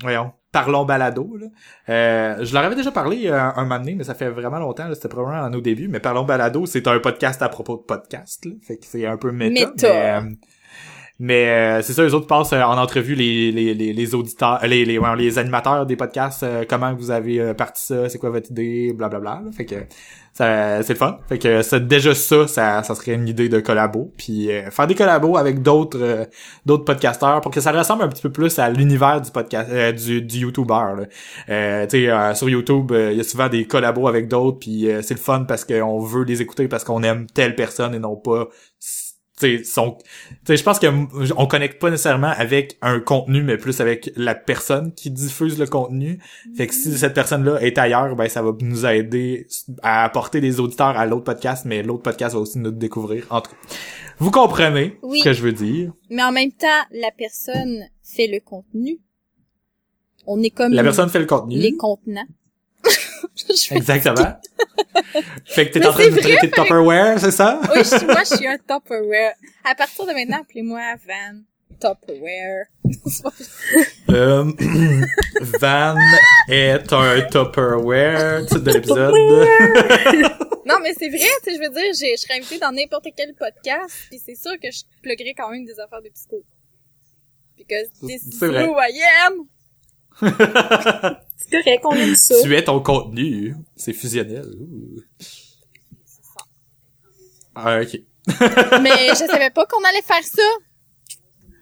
voyons, 0.00 0.32
Parlons 0.54 0.84
Balado. 0.84 1.36
Là. 1.36 1.46
Euh, 1.88 2.44
je 2.44 2.54
leur 2.54 2.62
avais 2.62 2.76
déjà 2.76 2.92
parlé 2.92 3.26
euh, 3.26 3.40
un 3.40 3.62
moment 3.64 3.80
donné, 3.80 3.96
mais 3.96 4.04
ça 4.04 4.14
fait 4.14 4.30
vraiment 4.30 4.60
longtemps. 4.60 4.88
C'était 4.94 5.08
probablement 5.08 5.44
à 5.44 5.50
nos 5.50 5.60
débuts. 5.60 5.88
Mais 5.88 5.98
Parlons 5.98 6.22
Balado, 6.22 6.64
c'est 6.64 6.86
un 6.86 7.00
podcast 7.00 7.42
à 7.42 7.48
propos 7.48 7.76
de 7.76 7.82
podcast. 7.82 8.44
Là, 8.44 8.52
fait 8.62 8.76
que 8.76 8.86
c'est 8.86 9.04
un 9.04 9.16
peu 9.16 9.32
méta. 9.32 9.66
Méta. 9.66 9.88
Mais, 9.88 10.12
euh, 10.12 10.34
mais 11.20 11.48
euh, 11.48 11.82
c'est 11.82 11.92
ça, 11.92 12.02
les 12.02 12.12
autres 12.12 12.26
passent 12.26 12.52
euh, 12.52 12.62
en 12.62 12.76
entrevue 12.76 13.14
les, 13.14 13.52
les, 13.52 13.72
les, 13.72 13.92
les 13.92 14.14
auditeurs, 14.16 14.58
euh, 14.64 14.66
les, 14.66 14.84
les, 14.84 14.98
les 15.16 15.38
animateurs 15.38 15.86
des 15.86 15.94
podcasts, 15.94 16.42
euh, 16.42 16.64
comment 16.68 16.92
vous 16.92 17.12
avez 17.12 17.54
parti 17.54 17.84
ça, 17.84 18.08
c'est 18.08 18.18
quoi 18.18 18.30
votre 18.30 18.50
idée, 18.50 18.92
blablabla. 18.92 19.42
là. 19.44 19.52
Fait 19.56 19.64
que 19.64 19.76
ça, 20.32 20.82
c'est 20.82 20.94
le 20.94 20.98
fun. 20.98 21.18
Fait 21.28 21.38
que 21.38 21.62
c'est 21.62 21.86
déjà 21.86 22.12
ça, 22.16 22.48
ça, 22.48 22.82
ça 22.82 22.94
serait 22.96 23.12
une 23.14 23.28
idée 23.28 23.48
de 23.48 23.60
collabo. 23.60 24.12
Puis 24.16 24.48
faire 24.72 24.88
des 24.88 24.96
collabos 24.96 25.36
avec 25.36 25.62
d'autres 25.62 26.26
d'autres 26.66 26.84
podcasteurs 26.84 27.40
pour 27.40 27.52
que 27.52 27.60
ça 27.60 27.70
ressemble 27.70 28.02
un 28.02 28.08
petit 28.08 28.22
peu 28.22 28.32
plus 28.32 28.58
à 28.58 28.68
l'univers 28.68 29.20
du 29.20 29.30
podcast 29.30 29.70
du, 30.04 30.22
du 30.22 30.38
YouTuber. 30.38 31.04
tu 31.46 31.52
sais, 31.52 32.34
sur 32.34 32.48
YouTube, 32.48 32.90
il 32.92 33.16
y 33.16 33.20
a 33.20 33.22
souvent 33.22 33.48
des 33.48 33.64
collabos 33.64 34.08
avec 34.08 34.26
d'autres, 34.26 34.58
puis 34.58 34.88
c'est 35.02 35.14
le 35.14 35.20
fun 35.20 35.44
parce 35.46 35.64
qu'on 35.64 36.00
veut 36.00 36.24
les 36.24 36.42
écouter 36.42 36.66
parce 36.66 36.82
qu'on 36.82 37.04
aime 37.04 37.26
telle 37.32 37.54
personne 37.54 37.94
et 37.94 38.00
non 38.00 38.16
pas 38.16 38.48
tu 39.44 39.58
sais, 39.58 39.64
son 39.64 39.92
tu 39.92 40.04
sais, 40.46 40.56
je 40.56 40.62
pense 40.62 40.78
que 40.78 40.86
on 41.36 41.46
connecte 41.46 41.80
pas 41.80 41.90
nécessairement 41.90 42.32
avec 42.36 42.76
un 42.82 43.00
contenu 43.00 43.42
mais 43.42 43.56
plus 43.56 43.80
avec 43.80 44.10
la 44.16 44.34
personne 44.34 44.92
qui 44.94 45.10
diffuse 45.10 45.58
le 45.58 45.66
contenu 45.66 46.20
fait 46.56 46.66
que 46.66 46.74
si 46.74 46.96
cette 46.96 47.14
personne-là 47.14 47.60
est 47.60 47.78
ailleurs 47.78 48.16
ben 48.16 48.28
ça 48.28 48.42
va 48.42 48.52
nous 48.60 48.86
aider 48.86 49.46
à 49.82 50.04
apporter 50.04 50.40
des 50.40 50.60
auditeurs 50.60 50.96
à 50.96 51.06
l'autre 51.06 51.24
podcast 51.24 51.64
mais 51.64 51.82
l'autre 51.82 52.02
podcast 52.02 52.34
va 52.34 52.40
aussi 52.40 52.58
nous 52.58 52.70
découvrir 52.70 53.26
en 53.30 53.40
tout 53.40 53.50
cas 53.50 53.56
vous 54.18 54.30
comprenez 54.30 54.96
Oui. 55.02 55.18
ce 55.18 55.24
que 55.24 55.32
je 55.32 55.42
veux 55.42 55.52
dire 55.52 55.92
Mais 56.08 56.22
en 56.22 56.30
même 56.30 56.52
temps, 56.52 56.66
la 56.92 57.10
personne 57.10 57.84
fait 58.02 58.28
le 58.28 58.38
contenu. 58.38 59.00
On 60.26 60.40
est 60.40 60.50
comme 60.50 60.72
la 60.72 60.82
personne 60.84 61.08
fait 61.08 61.18
le 61.18 61.26
contenu 61.26 61.56
les 61.58 61.76
contenants. 61.76 62.26
Exactement 63.70 64.38
fait 65.44 65.68
que 65.68 65.78
t'es 65.78 65.86
en 65.86 65.92
train 65.92 66.04
c'est 66.04 66.10
de 66.10 66.20
traiter 66.20 66.46
de 66.46 66.52
Tupperware 66.52 67.18
c'est 67.18 67.30
ça? 67.30 67.60
Oui, 67.74 67.78
je 67.78 67.96
suis, 67.96 68.06
moi, 68.06 68.22
je 68.30 68.36
suis 68.36 68.46
un 68.46 68.58
Tupperware. 68.68 69.34
À 69.64 69.74
partir 69.74 70.06
de 70.06 70.12
maintenant, 70.12 70.40
appelez-moi 70.40 70.80
Van 71.06 71.40
Tupperware. 71.80 72.66
Euh, 74.10 74.52
Van 75.60 75.96
est 76.48 76.92
un 76.92 77.20
Tupperware 77.22 78.46
titre 78.46 78.60
de 78.60 78.72
l'épisode 78.72 79.14
Non, 80.66 80.76
mais 80.82 80.94
c'est 80.98 81.08
vrai, 81.08 81.28
tu 81.42 81.50
sais, 81.50 81.56
je 81.56 81.60
veux 81.60 81.70
dire, 81.70 81.92
je 81.92 82.20
serais 82.20 82.38
invitée 82.38 82.58
dans 82.58 82.72
n'importe 82.72 83.08
quel 83.16 83.34
podcast, 83.34 84.06
puis 84.08 84.20
c'est 84.24 84.36
sûr 84.36 84.52
que 84.62 84.70
je 84.70 84.82
pluguerais 85.02 85.34
quand 85.36 85.50
même 85.50 85.64
des 85.64 85.78
affaires 85.80 86.02
de 86.02 86.08
psycho. 86.08 86.42
Because 87.56 87.88
this 88.06 88.26
is 88.26 88.40
who 88.42 88.76
I 88.78 89.00
am. 89.26 89.48
C'est 91.62 91.62
correct, 91.62 91.84
on 91.84 91.94
aime 91.96 92.14
ça. 92.14 92.34
Tu 92.42 92.54
es 92.54 92.64
ton 92.64 92.80
contenu. 92.80 93.54
C'est 93.76 93.92
fusionnel. 93.92 94.46
Ah, 97.54 97.80
ok. 97.80 98.00
Mais 98.82 99.08
je 99.10 99.26
savais 99.26 99.50
pas 99.50 99.66
qu'on 99.66 99.82
allait 99.84 100.02
faire 100.02 100.22
ça. 100.24 100.42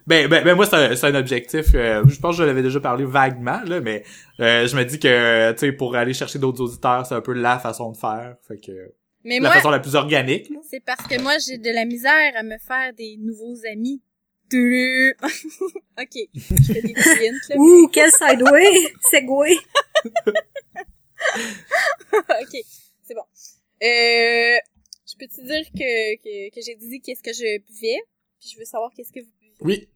Ben, 0.05 0.27
ben, 0.27 0.43
ben 0.43 0.55
moi, 0.55 0.65
c'est 0.65 0.75
un, 0.75 1.15
un 1.15 1.15
objectif. 1.15 1.67
euh, 1.75 2.03
je 2.07 2.19
pense 2.19 2.35
que 2.35 2.43
je 2.43 2.47
l'avais 2.47 2.61
déjà 2.61 2.79
parlé 2.79 3.05
vaguement, 3.05 3.61
là, 3.65 3.79
mais 3.79 4.03
euh, 4.41 4.67
je 4.67 4.75
me 4.75 4.83
dis 4.83 4.99
que, 4.99 5.51
tu 5.53 5.59
sais, 5.59 5.71
pour 5.71 5.95
aller 5.95 6.13
chercher 6.13 6.39
d'autres 6.39 6.61
auditeurs, 6.61 7.05
c'est 7.05 7.15
un 7.15 7.21
peu 7.21 7.31
la 7.31 7.57
façon 7.57 7.91
de 7.91 7.97
faire. 7.97 8.35
Fait 8.45 8.57
que... 8.57 8.71
Mais 9.23 9.39
la 9.39 9.47
moi, 9.47 9.55
façon 9.55 9.69
la 9.69 9.79
plus 9.79 9.95
organique. 9.95 10.51
c'est 10.69 10.83
parce 10.83 11.07
que 11.07 11.21
moi, 11.21 11.37
j'ai 11.37 11.57
de 11.57 11.69
la 11.69 11.85
misère 11.85 12.33
à 12.35 12.43
me 12.43 12.57
faire 12.57 12.91
des 12.97 13.15
nouveaux 13.17 13.55
amis. 13.71 14.01
Ok, 16.01 16.15
je 16.33 16.73
fais 16.73 16.81
des 16.81 16.93
là. 16.93 17.55
Ouh, 17.57 17.87
quel 17.89 18.09
sideway! 18.11 18.71
Segway! 19.11 19.55
ok, 22.13 22.57
c'est 23.03 23.13
bon. 23.13 23.25
Euh, 23.83 24.57
je 25.05 25.15
peux 25.19 25.27
te 25.27 25.41
dire 25.41 25.65
que, 25.71 26.15
que, 26.17 26.49
que 26.55 26.61
j'ai 26.65 26.75
dit 26.75 26.99
qu'est-ce 27.01 27.21
que 27.21 27.33
je 27.33 27.59
buvais, 27.59 28.01
puis 28.39 28.49
je 28.53 28.59
veux 28.59 28.65
savoir 28.65 28.91
qu'est-ce 28.95 29.11
que 29.11 29.19
vous 29.19 29.31
buvez. 29.39 29.55
Oui. 29.61 29.89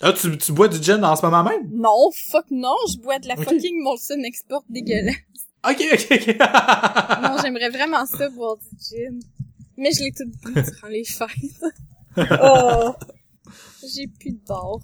Ah, 0.00 0.12
tu, 0.12 0.36
tu 0.38 0.52
bois 0.52 0.68
du 0.68 0.82
gin 0.82 1.04
en 1.04 1.14
ce 1.14 1.24
moment 1.24 1.44
même? 1.44 1.70
Non, 1.72 2.10
fuck 2.12 2.46
non, 2.50 2.74
je 2.92 2.98
bois 2.98 3.18
de 3.18 3.28
la 3.28 3.36
fucking 3.36 3.82
Molson 3.82 4.22
Export 4.24 4.64
dégueulasse. 4.68 5.16
Ok, 5.68 5.84
ok, 5.92 6.06
ok. 6.10 6.36
Non, 7.22 7.36
j'aimerais 7.42 7.68
vraiment 7.68 8.06
ça, 8.06 8.28
boire 8.30 8.56
du 8.56 8.64
gin. 8.78 9.20
Mais 9.76 9.92
je 9.92 10.02
l'ai 10.04 10.12
tout 10.12 10.24
bu 10.26 10.54
durant 10.54 10.88
les 10.88 11.04
fêtes. 11.04 11.64
Oh! 12.42 12.92
J'ai 13.94 14.06
plus 14.06 14.32
de 14.32 14.40
bord. 14.46 14.80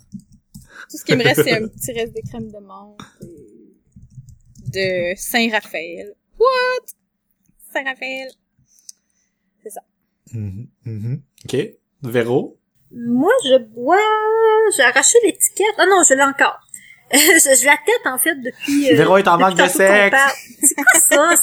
Tout 0.90 0.96
ce 0.98 1.04
qui 1.04 1.16
me 1.16 1.22
reste, 1.24 1.42
c'est 1.44 1.52
un 1.52 1.68
petit 1.68 1.92
reste 1.92 2.14
de 2.14 2.20
crème 2.28 2.50
de 2.50 2.58
menthe 2.58 2.98
et 3.22 4.70
de 4.72 5.14
Saint-Raphaël. 5.16 6.14
What? 6.38 6.86
Saint-Raphaël. 7.72 8.28
Mhm, 10.32 10.66
mhm. 10.84 11.22
Ok. 11.44 11.56
Véro? 12.02 12.58
Moi, 12.92 13.32
je 13.44 13.58
bois... 13.58 13.96
J'ai 14.76 14.82
arraché 14.82 15.18
l'étiquette. 15.24 15.74
Ah 15.78 15.86
non, 15.86 16.02
je 16.08 16.14
l'ai 16.14 16.22
encore. 16.22 16.58
je, 17.12 17.18
je 17.60 17.64
la 17.66 17.76
tête, 17.86 18.06
en 18.06 18.18
fait, 18.18 18.34
depuis... 18.36 18.90
euh, 18.92 18.96
Véro 18.96 19.16
est 19.18 19.28
en 19.28 19.38
manque 19.38 19.56
de 19.56 19.66
sexe. 19.66 20.16
C'est 20.60 20.74
quoi 20.74 21.36
ça? 21.36 21.42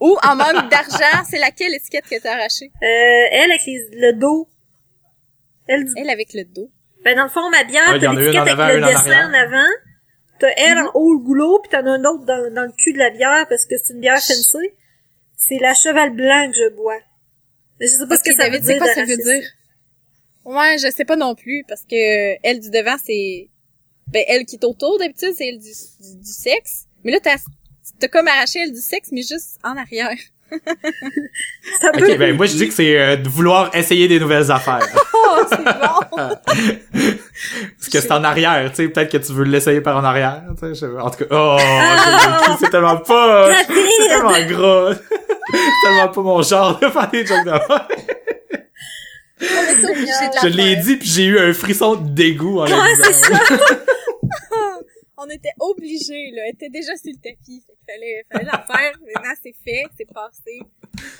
Ou 0.00 0.16
en 0.22 0.36
manque 0.36 0.70
d'argent, 0.70 1.24
c'est 1.28 1.38
laquelle 1.38 1.74
étiquette 1.74 2.04
que 2.06 2.20
t'as 2.20 2.34
arrachée? 2.34 2.70
Euh, 2.82 3.26
elle, 3.32 3.50
avec 3.50 3.62
les- 3.66 3.88
le 3.92 4.12
dos. 4.12 4.48
Elle, 5.68 5.84
du... 5.84 5.92
Elle 5.96 6.10
avec 6.10 6.32
le 6.34 6.44
dos. 6.44 6.70
Ben, 7.04 7.16
dans 7.16 7.24
le 7.24 7.28
fond, 7.30 7.48
ma 7.50 7.64
bière, 7.64 7.88
Ouais, 7.92 8.00
t'as 8.00 8.08
en 8.10 8.16
a 8.16 8.20
une 8.20 8.26
l'étiquette 8.26 8.40
en 8.40 8.42
avec 8.42 8.58
avant, 8.60 8.86
le 8.88 8.94
dessin 8.94 9.30
en 9.30 9.34
avant. 9.34 9.68
T'as 10.38 10.50
elle 10.56 10.78
Mhm. 10.78 10.86
en 10.86 10.90
haut 10.94 11.12
le 11.14 11.18
goulot, 11.24 11.60
puis 11.60 11.70
t'en 11.70 11.86
as 11.86 11.90
un 11.90 12.04
autre 12.04 12.24
dans, 12.24 12.52
dans 12.54 12.62
le 12.64 12.72
cul 12.72 12.92
de 12.92 12.98
la 12.98 13.10
bière, 13.10 13.46
parce 13.48 13.64
que 13.64 13.76
c'est 13.78 13.94
une 13.94 14.00
bière 14.00 14.16
fancy. 14.20 14.58
C'est 15.36 15.58
la 15.58 15.74
cheval 15.74 16.10
blanc 16.14 16.50
que 16.50 16.56
je 16.58 16.68
bois. 16.74 16.98
Mais 17.80 17.86
je 17.86 17.92
sais 17.92 18.06
pas 18.06 18.16
ce 18.16 18.22
que 18.24 18.32
ça 18.34 18.44
David, 18.44 18.60
veut 18.62 18.66
c'est 18.66 18.72
dire. 18.74 18.82
quoi 18.82 18.94
ça 18.94 19.04
veut 19.04 19.16
dire? 19.16 19.42
Ouais, 20.44 20.78
je 20.78 20.90
sais 20.90 21.04
pas 21.04 21.16
non 21.16 21.34
plus, 21.34 21.64
parce 21.68 21.82
que 21.82 22.36
elle 22.46 22.60
du 22.60 22.70
devant, 22.70 22.96
c'est... 23.04 23.48
Ben, 24.08 24.24
elle 24.28 24.44
qui 24.46 24.56
est 24.56 24.64
autour, 24.64 24.98
d'habitude, 24.98 25.32
c'est 25.36 25.48
elle 25.48 25.58
du, 25.58 25.68
du, 25.70 26.16
du 26.20 26.30
sexe. 26.32 26.84
Mais 27.02 27.10
là, 27.12 27.18
t'as, 27.20 27.36
t'as 27.98 28.08
comme 28.08 28.28
arraché 28.28 28.60
elle 28.60 28.72
du 28.72 28.80
sexe, 28.80 29.08
mais 29.12 29.22
juste 29.22 29.58
en 29.64 29.76
arrière. 29.76 30.16
Ça 31.80 31.90
peut... 31.92 32.10
Ok, 32.12 32.18
ben 32.18 32.36
moi 32.36 32.46
je 32.46 32.52
dis 32.56 32.68
que 32.68 32.74
c'est 32.74 32.98
euh, 32.98 33.16
de 33.16 33.28
vouloir 33.28 33.74
essayer 33.74 34.08
des 34.08 34.18
nouvelles 34.20 34.50
affaires. 34.50 34.80
Oh, 35.28 35.42
c'est 35.50 35.56
bon! 35.64 36.28
Parce 36.48 37.88
que 37.92 38.00
c'est 38.00 38.12
en 38.12 38.22
arrière, 38.24 38.70
tu 38.70 38.76
sais, 38.76 38.88
peut-être 38.88 39.10
que 39.10 39.16
tu 39.18 39.32
veux 39.32 39.44
l'essayer 39.44 39.80
par 39.80 39.96
en 39.96 40.04
arrière, 40.04 40.42
tu 40.58 40.72
sais, 40.74 40.86
je- 40.86 40.98
en 41.00 41.10
tout 41.10 41.18
cas, 41.18 41.24
oh, 41.32 41.56
cul, 42.44 42.52
c'est 42.60 42.70
tellement 42.70 42.96
pas, 42.98 43.48
c'est 43.66 44.08
tellement 44.08 44.46
gras, 44.46 44.94
c'est 44.94 45.58
tellement 45.84 46.08
pas 46.08 46.20
mon 46.22 46.42
genre 46.42 46.78
de 46.78 46.88
faire 46.88 47.08
des 47.10 47.26
jokes 47.26 47.44
de 47.44 47.50
la 47.50 47.88
Je 50.42 50.46
l'ai 50.48 50.76
dit 50.76 50.96
puis 50.96 51.08
j'ai 51.08 51.24
eu 51.24 51.38
un 51.38 51.52
frisson 51.52 51.96
de 51.96 52.08
dégoût 52.08 52.60
en 52.60 52.64
Ouais, 52.66 52.72
c'est 53.02 53.12
disant. 53.12 53.64
On 55.18 55.26
était 55.28 55.52
obligés, 55.60 56.30
là. 56.32 56.42
Elle 56.46 56.54
était 56.54 56.68
déjà 56.68 56.94
sur 56.96 57.10
le 57.12 57.16
tapis. 57.20 57.62
Fait 57.66 57.72
qu'il 57.72 57.86
fallait, 57.86 58.26
fallait 58.30 58.44
la 58.44 58.66
faire. 58.66 58.92
Maintenant, 59.14 59.34
c'est 59.42 59.54
fait, 59.64 59.84
c'est 59.96 60.12
passé. 60.12 60.60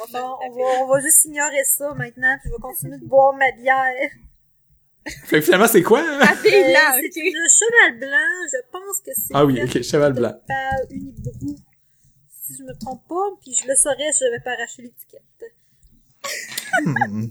On 0.01 0.05
va 0.05 0.11
faire 0.11 0.23
Bon, 0.23 0.37
on 0.45 0.51
va, 0.51 0.83
on 0.85 0.87
va 0.89 1.01
juste 1.01 1.25
ignorer 1.25 1.65
ça 1.65 1.95
maintenant, 1.95 2.37
puis 2.41 2.51
je 2.51 2.55
vais 2.57 2.61
continuer 2.61 2.99
de 2.99 3.05
boire 3.07 3.35
ma 3.35 3.51
bière. 3.53 4.11
Fait 5.27 5.37
que 5.39 5.41
finalement 5.43 5.69
c'est 5.69 5.83
quoi? 5.85 6.01
hein? 6.01 6.19
Euh, 6.21 6.21
blanc, 6.21 6.91
c'est 7.01 7.07
ok. 7.07 7.25
le 7.33 7.49
cheval 7.49 7.99
blanc, 8.01 8.49
je 8.53 8.71
pense 8.73 9.01
que 9.01 9.11
c'est 9.15 9.35
Ah 9.35 9.45
oui, 9.47 9.63
ok, 9.63 9.81
cheval 9.83 10.13
blanc. 10.15 10.35
par 10.49 10.73
Unibrou. 10.91 11.57
Si 12.43 12.57
je 12.59 12.63
me 12.65 12.75
trompe 12.79 13.07
pas, 13.09 13.29
puis 13.41 13.55
je 13.55 13.69
le 13.69 13.77
saurais 13.77 14.13
si 14.13 14.21
je 14.21 14.25
n'avais 14.25 14.43
pas 14.43 14.53
arraché 14.55 14.83
l'étiquette. 14.83 15.23
Hmm. 16.85 17.27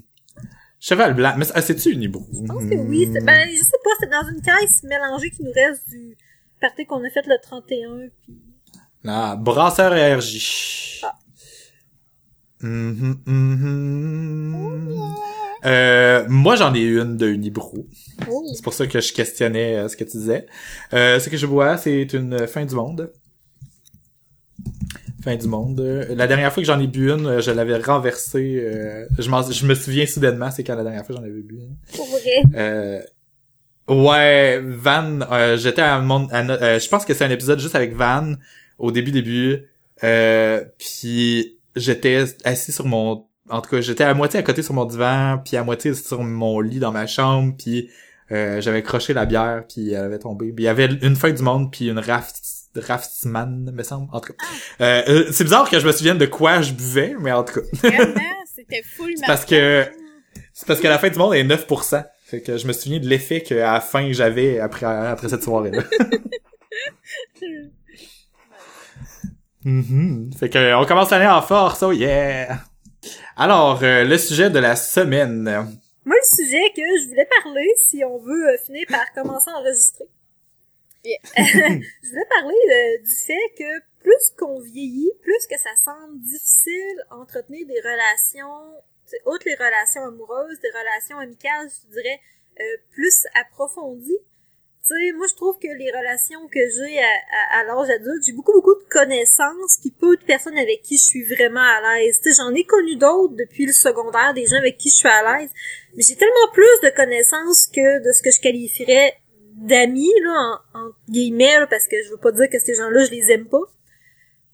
Cheval 0.79 1.15
blanc, 1.15 1.33
mais 1.37 1.45
ah, 1.53 1.61
c'est-tu 1.61 1.91
une 1.91 2.03
hibou? 2.03 2.25
Je 2.31 2.45
pense 2.47 2.63
que 2.63 2.75
oui. 2.75 3.09
c'est- 3.11 3.21
Ben, 3.25 3.49
je 3.49 3.57
sais 3.63 3.77
pas, 3.83 3.89
c'est 3.99 4.09
dans 4.09 4.27
une 4.29 4.41
caisse 4.41 4.83
mélangée 4.83 5.31
qui 5.31 5.43
nous 5.43 5.51
reste 5.51 5.89
du 5.89 6.15
party 6.65 6.85
qu'on 6.85 7.03
a 7.03 7.09
fait 7.09 7.25
le 7.27 7.37
31, 7.41 8.09
puis... 8.23 8.35
Ah, 9.07 9.35
brasseur 9.35 9.91
RJ. 9.91 11.01
Ah. 11.03 11.13
Mhm, 12.61 13.19
mhm. 13.25 15.15
Euh, 15.65 16.25
moi, 16.27 16.55
j'en 16.55 16.73
ai 16.73 16.81
une 16.81 17.17
de 17.17 17.27
Unibrou. 17.27 17.87
Oh. 18.29 18.43
C'est 18.55 18.63
pour 18.63 18.73
ça 18.73 18.87
que 18.87 18.99
je 18.99 19.13
questionnais 19.13 19.75
euh, 19.75 19.87
ce 19.87 19.95
que 19.95 20.03
tu 20.03 20.17
disais. 20.17 20.45
Euh, 20.93 21.19
ce 21.19 21.29
que 21.29 21.37
je 21.37 21.47
bois, 21.47 21.77
c'est 21.77 22.13
une 22.13 22.47
fin 22.47 22.65
du 22.65 22.75
monde. 22.75 23.11
Fin 25.23 25.35
du 25.35 25.47
monde. 25.47 25.79
Euh, 25.79 26.15
La 26.15 26.27
dernière 26.27 26.53
fois 26.53 26.61
que 26.61 26.67
j'en 26.67 26.79
ai 26.79 26.87
bu 26.87 27.11
une, 27.11 27.25
euh, 27.25 27.41
je 27.41 27.51
l'avais 27.51 27.77
renversée. 27.77 28.63
je, 29.17 29.65
me 29.65 29.73
souviens 29.75 30.05
soudainement, 30.05 30.51
c'est 30.51 30.63
quand 30.63 30.75
la 30.75 30.83
dernière 30.83 31.05
fois 31.05 31.15
j'en 31.15 31.23
avais 31.23 31.41
bu 31.41 31.55
une. 31.55 31.75
Pour 31.95 32.07
vrai? 32.07 33.03
Ouais, 33.87 34.61
Van, 34.63 35.19
euh, 35.31 35.57
j'étais 35.57 35.81
à 35.81 35.99
mon, 35.99 36.27
euh, 36.33 36.79
je 36.79 36.89
pense 36.89 37.05
que 37.05 37.13
c'est 37.13 37.23
un 37.23 37.29
épisode 37.29 37.59
juste 37.59 37.75
avec 37.75 37.93
Van 37.93 38.33
au 38.79 38.91
début 38.91 39.11
début. 39.11 39.63
Euh, 40.03 40.63
puis 40.77 41.57
j'étais 41.75 42.23
assis 42.43 42.71
sur 42.71 42.85
mon, 42.85 43.25
en 43.49 43.61
tout 43.61 43.69
cas, 43.69 43.81
j'étais 43.81 44.03
à 44.03 44.13
moitié 44.13 44.39
à 44.39 44.43
côté 44.43 44.63
sur 44.63 44.73
mon 44.73 44.85
divan, 44.85 45.39
puis 45.43 45.55
à 45.55 45.63
moitié 45.63 45.93
sur 45.93 46.23
mon 46.23 46.59
lit 46.61 46.79
dans 46.79 46.91
ma 46.91 47.05
chambre, 47.05 47.53
puis 47.57 47.89
euh, 48.31 48.59
j'avais 48.59 48.81
croché 48.81 49.13
la 49.13 49.25
bière, 49.25 49.63
puis 49.69 49.91
elle 49.93 50.05
avait 50.05 50.19
tombé. 50.19 50.47
Puis 50.51 50.63
il 50.63 50.65
y 50.65 50.69
avait 50.69 50.85
une 50.85 51.15
feuille 51.15 51.35
du 51.35 51.43
monde, 51.43 51.71
puis 51.71 51.89
une 51.89 51.99
raft, 51.99 52.41
raftsman, 52.75 53.71
me 53.71 53.83
semble. 53.83 54.07
En 54.11 54.19
tout 54.19 54.33
cas, 54.33 54.45
Euh, 54.81 55.03
euh, 55.07 55.27
c'est 55.31 55.43
bizarre 55.43 55.69
que 55.69 55.79
je 55.79 55.85
me 55.85 55.91
souvienne 55.91 56.17
de 56.17 56.25
quoi 56.25 56.61
je 56.61 56.73
buvais, 56.73 57.15
mais 57.19 57.31
en 57.31 57.43
tout 57.43 57.61
cas. 57.61 57.89
Vraiment, 57.89 58.19
c'était 58.53 58.81
full 58.83 59.11
C'est 59.15 59.27
parce 59.27 59.45
que 59.45 59.85
c'est 60.53 60.67
parce 60.67 60.79
que 60.79 60.87
la 60.87 60.97
fin 60.97 61.09
du 61.09 61.19
monde 61.19 61.35
est 61.35 61.43
9%. 61.43 62.03
Fait 62.25 62.41
que 62.41 62.57
je 62.57 62.65
me 62.65 62.73
souviens 62.73 62.99
de 62.99 63.07
l'effet 63.07 63.41
qu'à 63.41 63.73
la 63.73 63.81
fin 63.81 64.11
j'avais 64.11 64.59
après 64.59 64.87
après 64.87 65.29
cette 65.29 65.43
soirée 65.43 65.71
là. 65.71 65.83
Mhm. 69.63 70.29
Fait 70.37 70.47
que 70.47 70.75
on 70.75 70.85
commence 70.85 71.09
l'année 71.09 71.25
en 71.27 71.41
force, 71.41 71.81
oh 71.81 71.91
yeah. 71.91 72.59
Alors 73.35 73.83
euh, 73.83 74.03
le 74.03 74.15
sujet 74.19 74.51
de 74.51 74.59
la 74.59 74.75
semaine. 74.75 75.41
Moi, 76.05 76.15
le 76.15 76.37
sujet 76.37 76.69
que 76.75 76.83
je 77.01 77.07
voulais 77.07 77.27
parler, 77.43 77.67
si 77.89 78.03
on 78.05 78.19
veut 78.19 78.49
euh, 78.49 78.57
finir 78.63 78.85
par 78.89 79.11
commencer 79.13 79.49
à 79.49 79.57
enregistrer, 79.59 80.05
Yeah. 81.03 81.17
je 81.37 82.09
voulais 82.09 82.25
parler 82.29 82.55
euh, 82.71 83.03
du 83.03 83.15
fait 83.15 83.53
que 83.57 83.79
plus 84.01 84.33
qu'on 84.37 84.59
vieillit, 84.59 85.11
plus 85.21 85.47
que 85.49 85.59
ça 85.59 85.69
semble 85.83 86.19
difficile 86.19 87.03
entretenir 87.11 87.67
des 87.67 87.79
relations, 87.79 88.73
outre 89.25 89.43
les 89.45 89.55
relations 89.55 90.03
amoureuses, 90.03 90.59
des 90.61 90.69
relations 90.69 91.17
amicales, 91.19 91.69
je 91.69 91.91
dirais, 91.93 92.19
euh, 92.59 92.63
plus 92.91 93.25
approfondies. 93.33 94.19
Tu 94.87 94.93
sais, 94.93 95.11
moi, 95.13 95.25
je 95.27 95.35
trouve 95.35 95.57
que 95.57 95.67
les 95.67 95.91
relations 95.91 96.47
que 96.47 96.59
j'ai 96.59 96.99
à, 96.99 97.57
à, 97.57 97.59
à 97.59 97.63
l'âge 97.63 97.89
adulte, 97.89 98.23
j'ai 98.23 98.33
beaucoup, 98.33 98.53
beaucoup 98.53 98.75
de 98.75 98.87
connaissances, 98.87 99.79
puis 99.81 99.89
peu 99.89 100.15
de 100.15 100.23
personnes 100.23 100.57
avec 100.57 100.83
qui 100.83 100.97
je 100.97 101.03
suis 101.03 101.23
vraiment 101.23 101.59
à 101.61 101.97
l'aise. 101.97 102.19
Tu 102.21 102.31
sais, 102.31 102.41
j'en 102.41 102.53
ai 102.53 102.63
connu 102.65 102.95
d'autres 102.95 103.35
depuis 103.35 103.65
le 103.65 103.73
secondaire, 103.73 104.33
des 104.35 104.45
gens 104.45 104.57
avec 104.57 104.77
qui 104.77 104.89
je 104.89 104.97
suis 104.97 105.07
à 105.07 105.39
l'aise, 105.39 105.49
mais 105.95 106.03
j'ai 106.03 106.15
tellement 106.15 106.51
plus 106.53 106.79
de 106.83 106.89
connaissances 106.95 107.67
que 107.67 108.03
de 108.05 108.11
ce 108.11 108.21
que 108.21 108.29
je 108.29 108.39
qualifierais 108.39 109.17
d'amis, 109.55 110.13
là, 110.21 110.61
en, 110.73 110.79
en 110.79 110.91
guillemets, 111.09 111.59
là, 111.59 111.67
parce 111.67 111.87
que 111.87 112.01
je 112.03 112.11
veux 112.11 112.17
pas 112.17 112.31
dire 112.31 112.49
que 112.49 112.59
ces 112.59 112.75
gens-là, 112.75 113.05
je 113.05 113.11
les 113.11 113.31
aime 113.31 113.47
pas. 113.47 113.63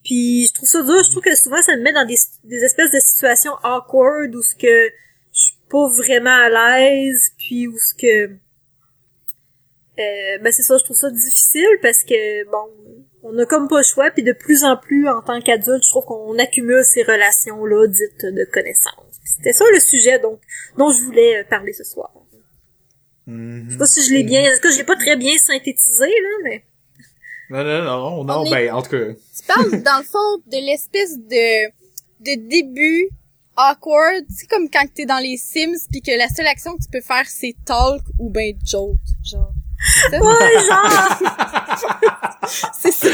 Puis 0.03 0.47
je 0.47 0.53
trouve 0.53 0.69
ça 0.69 0.81
dur, 0.83 1.03
je 1.03 1.11
trouve 1.11 1.23
que 1.23 1.35
souvent 1.35 1.61
ça 1.61 1.75
me 1.75 1.81
met 1.81 1.93
dans 1.93 2.05
des, 2.05 2.17
des 2.43 2.63
espèces 2.63 2.91
de 2.91 2.99
situations 2.99 3.53
awkward 3.63 4.35
où 4.35 4.41
ce 4.41 4.55
que 4.55 4.89
je 5.33 5.39
suis 5.39 5.57
pas 5.69 5.87
vraiment 5.89 6.35
à 6.35 6.49
l'aise, 6.49 7.31
puis 7.37 7.67
où 7.67 7.77
ce 7.77 7.93
que 7.93 8.31
euh, 9.99 10.37
ben 10.41 10.51
c'est 10.51 10.63
ça, 10.63 10.77
je 10.77 10.83
trouve 10.83 10.97
ça 10.97 11.11
difficile 11.11 11.77
parce 11.81 12.03
que 12.03 12.45
bon, 12.45 13.05
on 13.23 13.37
a 13.37 13.45
comme 13.45 13.67
pas 13.67 13.77
le 13.77 13.83
choix, 13.83 14.09
puis 14.09 14.23
de 14.23 14.33
plus 14.33 14.63
en 14.63 14.77
plus 14.77 15.07
en 15.07 15.21
tant 15.21 15.39
qu'adulte, 15.41 15.83
je 15.83 15.89
trouve 15.89 16.05
qu'on 16.05 16.37
accumule 16.39 16.83
ces 16.83 17.03
relations 17.03 17.63
là 17.65 17.87
dites 17.87 18.25
de 18.25 18.45
connaissances. 18.45 19.19
C'était 19.23 19.53
ça 19.53 19.65
le 19.71 19.79
sujet 19.79 20.19
donc 20.19 20.39
dont 20.77 20.91
je 20.91 21.03
voulais 21.03 21.39
euh, 21.39 21.43
parler 21.47 21.73
ce 21.73 21.83
soir. 21.83 22.11
Mhm. 23.27 23.65
Je 23.67 23.71
sais 23.73 23.77
pas 23.77 23.85
si 23.85 24.01
je 24.03 24.13
l'ai 24.13 24.23
bien, 24.23 24.41
est-ce 24.41 24.61
que 24.61 24.71
je 24.71 24.77
l'ai 24.77 24.83
pas 24.83 24.95
très 24.95 25.15
bien 25.15 25.37
synthétisé 25.37 26.07
là, 26.07 26.37
mais 26.43 26.63
Non 27.51 27.63
non 27.63 27.83
non 27.83 28.23
non 28.23 28.33
On 28.41 28.45
est- 28.45 28.49
ben 28.49 28.73
en 28.73 28.81
tout 28.81 28.91
cas. 28.91 29.13
Tu 29.13 29.43
parles, 29.47 29.83
dans 29.83 29.97
le 29.99 30.03
fond, 30.05 30.37
de 30.47 30.57
l'espèce 30.65 31.17
de, 31.19 31.67
de 32.23 32.49
début 32.49 33.09
awkward. 33.57 34.23
C'est 34.29 34.47
comme 34.49 34.69
quand 34.69 34.85
t'es 34.93 35.05
dans 35.05 35.19
les 35.19 35.37
Sims 35.37 35.87
pis 35.91 36.01
que 36.01 36.17
la 36.17 36.29
seule 36.29 36.47
action 36.47 36.75
que 36.77 36.81
tu 36.83 36.89
peux 36.89 37.01
faire, 37.01 37.25
c'est 37.27 37.55
talk 37.65 38.01
ou 38.19 38.29
ben 38.29 38.55
joke, 38.65 38.95
genre. 39.23 39.53
Ouais, 40.11 40.19
genre! 40.67 41.19
c'est 42.73 42.91
ça. 42.91 43.07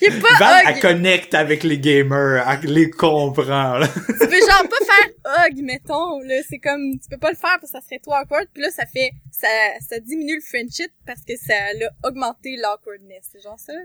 Il 0.00 0.08
est 0.08 0.20
pas 0.20 0.38
Val, 0.38 0.64
hug. 0.64 0.72
elle 0.74 0.80
connecte 0.80 1.34
avec 1.34 1.62
les 1.62 1.78
gamers, 1.78 2.44
elle 2.48 2.72
les 2.72 2.90
comprend, 2.90 3.78
là. 3.78 3.88
Tu 3.88 4.02
peux 4.28 4.40
genre 4.40 4.64
pas 4.68 4.84
faire 4.84 5.46
hug, 5.46 5.62
mettons, 5.62 6.20
là. 6.20 6.36
C'est 6.48 6.58
comme, 6.58 6.92
tu 7.00 7.08
peux 7.10 7.18
pas 7.18 7.30
le 7.30 7.36
faire 7.36 7.58
parce 7.60 7.72
que 7.72 7.78
ça 7.78 7.80
serait 7.80 7.98
trop 7.98 8.14
awkward. 8.14 8.46
Puis 8.52 8.62
là, 8.62 8.70
ça 8.70 8.86
fait, 8.86 9.10
ça, 9.30 9.48
ça 9.88 9.98
diminue 10.00 10.36
le 10.36 10.42
friendship 10.42 10.90
parce 11.06 11.20
que 11.26 11.36
ça 11.36 11.54
a 11.54 12.08
augmenté 12.08 12.56
l'awkwardness. 12.56 13.28
C'est 13.32 13.42
genre 13.42 13.58
ça, 13.58 13.72
là? 13.72 13.80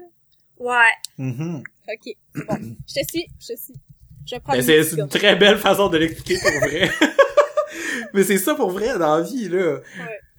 Ouais. 0.60 0.94
Mhm. 1.18 1.64
Ok. 1.90 2.14
Bon. 2.48 2.76
Je 2.88 3.02
te 3.02 3.08
suis, 3.08 3.28
je 3.40 3.54
te 3.54 3.60
suis. 3.60 3.74
Je 4.26 4.36
vais 4.36 4.40
prendre 4.42 4.58
Mais 4.58 4.78
une 4.78 4.84
c'est 4.84 5.00
une 5.00 5.08
très 5.08 5.36
belle 5.36 5.58
façon 5.58 5.88
de 5.88 5.98
l'expliquer 5.98 6.38
pour 6.42 6.68
vrai. 6.68 6.90
Mais 8.14 8.24
c'est 8.24 8.38
ça 8.38 8.56
pour 8.56 8.72
vrai 8.72 8.98
dans 8.98 9.18
la 9.18 9.24
vie, 9.24 9.50
là. 9.50 9.76
Ouais. 9.76 9.82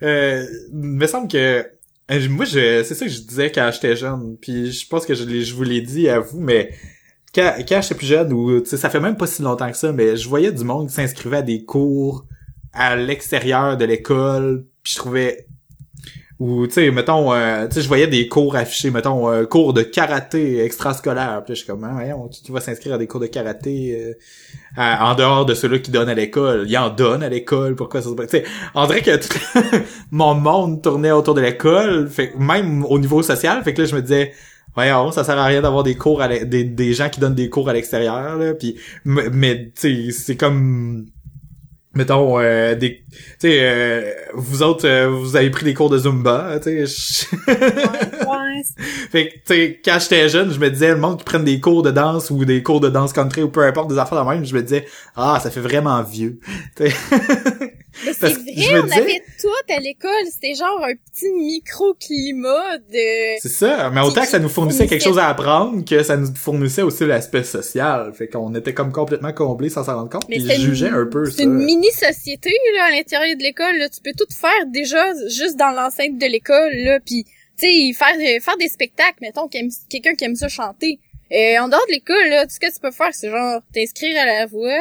Euh, 0.02 0.46
il 0.72 0.78
me 0.78 1.06
semble 1.06 1.28
que 1.28 1.66
euh, 2.10 2.28
moi 2.30 2.44
je 2.44 2.84
c'est 2.84 2.94
ça 2.94 3.04
que 3.04 3.10
je 3.10 3.20
disais 3.20 3.50
quand 3.50 3.68
j'étais 3.72 3.96
jeune 3.96 4.36
puis 4.40 4.70
je 4.70 4.86
pense 4.86 5.04
que 5.04 5.14
je, 5.14 5.24
je 5.24 5.54
vous 5.54 5.64
l'ai 5.64 5.80
dit 5.80 6.08
à 6.08 6.20
vous 6.20 6.38
mais 6.38 6.72
quand, 7.34 7.52
quand 7.68 7.82
j'étais 7.82 7.94
plus 7.96 8.06
jeune 8.06 8.32
ou 8.32 8.60
tu 8.60 8.68
sais 8.68 8.76
ça 8.76 8.90
fait 8.90 9.00
même 9.00 9.16
pas 9.16 9.26
si 9.26 9.42
longtemps 9.42 9.68
que 9.68 9.76
ça 9.76 9.90
mais 9.90 10.16
je 10.16 10.28
voyais 10.28 10.52
du 10.52 10.62
monde 10.62 10.86
qui 10.86 10.94
s'inscrivait 10.94 11.38
à 11.38 11.42
des 11.42 11.64
cours 11.64 12.26
à 12.72 12.94
l'extérieur 12.94 13.76
de 13.76 13.84
l'école 13.84 14.66
puis 14.84 14.92
je 14.92 14.98
trouvais 14.98 15.47
ou 16.40 16.68
tu 16.68 16.75
sais 16.75 16.90
mettons 16.92 17.33
euh, 17.33 17.66
tu 17.66 17.75
sais 17.75 17.83
je 17.83 17.88
voyais 17.88 18.07
des 18.07 18.28
cours 18.28 18.54
affichés 18.54 18.90
mettons 18.90 19.28
euh, 19.28 19.45
cours 19.45 19.73
de 19.73 19.83
karaté 19.83 20.62
extrascolaire. 20.64 21.42
Puis 21.45 21.54
je 21.54 21.59
suis 21.61 21.66
comme 21.66 21.83
ah, 21.83 21.90
voyons, 21.92 22.28
qui 22.28 22.42
qui 22.42 22.52
va 22.52 22.61
s'inscrire 22.61 22.95
à 22.95 22.99
des 22.99 23.09
cours 23.09 23.21
de 23.21 23.26
karaté 23.26 24.14
euh, 24.78 24.95
en 25.00 25.14
dehors 25.16 25.47
de 25.47 25.54
ceux-là 25.54 25.80
qui 25.80 25.90
donnent 25.90 26.09
à 26.09 26.14
l'école? 26.14 26.66
Il 26.68 26.78
en 26.78 26.90
donne 26.90 27.25
à 27.25 27.28
l'école 27.28 27.75
pourquoi 27.75 28.02
ça 28.02 28.11
se 28.11 28.14
tu 28.14 28.28
sais 28.28 28.45
on 28.75 28.87
dirait 28.87 29.02
que 29.02 29.16
tout 29.16 29.85
mon 30.12 30.35
monde 30.35 30.80
tournait 30.80 31.11
autour 31.11 31.35
de 31.35 31.40
l'école 31.40 32.09
fait 32.09 32.33
même 32.38 32.85
au 32.85 32.99
niveau 33.00 33.23
social 33.23 33.62
fait 33.64 33.75
que 33.75 33.83
là 33.83 33.88
je 33.88 33.97
me 33.97 34.02
disais 34.02 34.33
voyons 34.76 35.11
ça 35.11 35.25
sert 35.25 35.38
à 35.38 35.45
rien 35.45 35.61
d'avoir 35.61 35.83
des 35.83 35.97
cours 35.97 36.23
à 36.23 36.28
des, 36.28 36.62
des 36.62 36.92
gens 36.92 37.09
qui 37.09 37.18
donnent 37.18 37.35
des 37.35 37.49
cours 37.49 37.68
à 37.68 37.73
l'extérieur 37.73 38.37
là 38.37 38.54
puis 38.54 38.76
mais 39.04 39.73
tu 39.75 40.12
sais 40.12 40.12
c'est 40.12 40.37
comme 40.37 41.07
mettons 41.95 42.38
euh, 42.38 42.75
des 42.75 43.02
tu 43.09 43.16
sais 43.38 43.59
euh, 43.61 44.12
vous 44.35 44.62
autres 44.62 44.87
euh, 44.87 45.09
vous 45.09 45.37
avez 45.37 45.50
pris 45.50 45.64
des 45.64 45.75
cours 45.75 45.88
de 45.88 45.99
zumba 45.99 46.61
tu 46.62 46.87
sais 46.87 47.26
fait 49.11 49.28
que 49.28 49.35
tu 49.35 49.40
sais 49.47 49.80
quand 49.85 49.99
j'étais 50.00 50.28
jeune 50.28 50.52
je 50.52 50.59
me 50.59 50.71
disais 50.71 50.90
le 50.90 50.99
monde 50.99 51.18
qui 51.18 51.25
prenne 51.25 51.45
des 51.45 51.61
cours 51.61 51.83
de 51.83 51.90
danse 51.90 52.30
ou 52.30 52.45
des 52.45 52.62
cours 52.62 52.80
de 52.80 52.88
danse 52.88 53.12
country 53.12 53.42
ou 53.42 53.49
peu 53.49 53.64
importe 53.64 53.88
des 53.88 53.99
affaires 53.99 54.23
de 54.23 54.30
même 54.30 54.45
je 54.45 54.54
me 54.54 54.62
disais 54.62 54.87
ah 55.16 55.40
ça 55.42 55.50
fait 55.50 55.61
vraiment 55.61 56.02
vieux. 56.02 56.38
Mais 58.04 58.12
c'est 58.12 58.28
vrai, 58.32 58.80
on 58.82 58.90
avait 58.90 59.22
tout 59.40 59.72
à 59.74 59.80
l'école. 59.80 60.10
C'était 60.30 60.54
genre 60.54 60.82
un 60.84 60.94
petit 60.94 61.30
microclimat 61.32 62.78
de... 62.78 63.38
C'est 63.40 63.48
ça, 63.48 63.90
mais 63.90 64.00
autant 64.00 64.22
que 64.22 64.28
ça 64.28 64.38
nous 64.38 64.48
fournissait 64.48 64.86
quelque 64.86 65.02
chose 65.04 65.18
à 65.18 65.28
apprendre 65.28 65.84
que 65.84 66.02
ça 66.02 66.16
nous 66.16 66.34
fournissait 66.34 66.82
aussi 66.82 67.04
l'aspect 67.06 67.44
social. 67.44 68.12
Fait 68.14 68.28
qu'on 68.28 68.54
était 68.54 68.74
comme 68.74 68.92
complètement 68.92 69.32
comblés 69.32 69.70
sans 69.70 69.84
s'en 69.84 69.96
rendre 69.96 70.10
compte. 70.10 70.28
Mais 70.28 70.36
une- 70.36 70.50
jugeais 70.60 70.88
un 70.90 71.06
peu 71.06 71.30
C'est 71.30 71.44
une 71.44 71.54
mini-société, 71.64 72.50
là, 72.76 72.84
à 72.86 72.90
l'intérieur 72.90 73.36
de 73.36 73.42
l'école, 73.42 73.76
là. 73.78 73.88
Tu 73.88 74.00
peux 74.02 74.12
tout 74.16 74.26
faire, 74.34 74.66
déjà, 74.66 75.04
juste 75.28 75.56
dans 75.56 75.70
l'enceinte 75.70 76.18
de 76.18 76.26
l'école, 76.26 76.72
là. 76.74 76.98
Puis, 77.04 77.24
tu 77.58 77.66
sais, 77.66 77.92
faire, 77.92 78.14
euh, 78.16 78.40
faire 78.40 78.56
des 78.56 78.68
spectacles, 78.68 79.18
mettons, 79.20 79.48
quelqu'un 79.48 80.14
qui 80.14 80.24
aime 80.24 80.36
ça 80.36 80.48
chanter. 80.48 80.98
Et 81.30 81.58
en 81.58 81.68
dehors 81.68 81.84
de 81.88 81.92
l'école, 81.92 82.28
là, 82.28 82.44
tout 82.46 82.52
ce 82.54 82.60
que 82.60 82.72
tu 82.72 82.80
peux 82.80 82.90
faire, 82.90 83.12
c'est 83.12 83.30
genre 83.30 83.60
t'inscrire 83.74 84.18
à 84.20 84.24
la 84.26 84.46
voix 84.46 84.80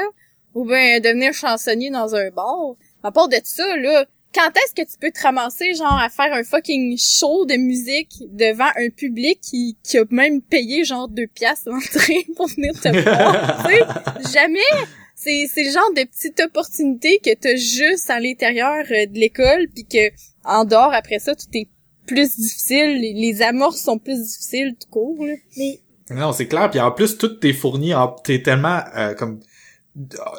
ou 0.54 0.66
ben 0.66 1.02
devenir 1.02 1.34
chansonnier 1.34 1.90
dans 1.90 2.16
un 2.16 2.30
bar. 2.30 2.76
À 3.08 3.12
part 3.12 3.30
de 3.30 3.38
ça, 3.42 3.78
là, 3.78 4.06
quand 4.36 4.50
est-ce 4.50 4.74
que 4.76 4.86
tu 4.86 4.98
peux 5.00 5.12
te 5.12 5.22
ramasser, 5.22 5.74
genre, 5.76 5.98
à 5.98 6.10
faire 6.10 6.34
un 6.34 6.44
fucking 6.44 6.98
show 6.98 7.46
de 7.46 7.56
musique 7.56 8.22
devant 8.34 8.68
un 8.76 8.90
public 8.90 9.40
qui, 9.42 9.78
qui 9.82 9.98
a 9.98 10.04
même 10.10 10.42
payé, 10.42 10.84
genre, 10.84 11.08
deux 11.08 11.28
piastres 11.28 11.70
l'entrée 11.70 12.28
pour 12.36 12.48
venir 12.48 12.74
te 12.74 12.90
voir, 12.90 13.66
tu 13.66 13.74
sais? 13.74 14.34
Jamais! 14.34 14.90
C'est, 15.16 15.48
c'est 15.52 15.64
le 15.64 15.72
genre 15.72 15.94
de 15.96 16.04
petite 16.04 16.40
opportunité 16.42 17.20
que 17.24 17.34
t'as 17.34 17.56
juste 17.56 18.10
à 18.10 18.20
l'intérieur 18.20 18.84
euh, 18.92 19.06
de 19.06 19.18
l'école, 19.18 19.68
puis 19.74 19.86
que 19.86 20.12
en 20.44 20.66
dehors, 20.66 20.94
après 20.94 21.20
ça, 21.20 21.34
tout 21.34 21.48
est 21.54 21.70
plus 22.06 22.36
difficile. 22.36 23.00
Les, 23.00 23.14
les 23.14 23.42
amorces 23.42 23.82
sont 23.82 23.98
plus 23.98 24.22
difficiles, 24.22 24.76
tout 24.80 24.90
court, 24.90 25.26
là. 25.26 25.34
Mais 25.58 25.80
Non, 26.12 26.34
c'est 26.34 26.48
clair. 26.48 26.70
Puis 26.70 26.82
en 26.82 26.92
plus, 26.92 27.18
tout 27.18 27.30
t'es 27.30 27.54
fourni. 27.54 27.96
En... 27.96 28.10
T'es 28.10 28.44
tellement 28.44 28.82
euh, 28.98 29.14
comme 29.14 29.40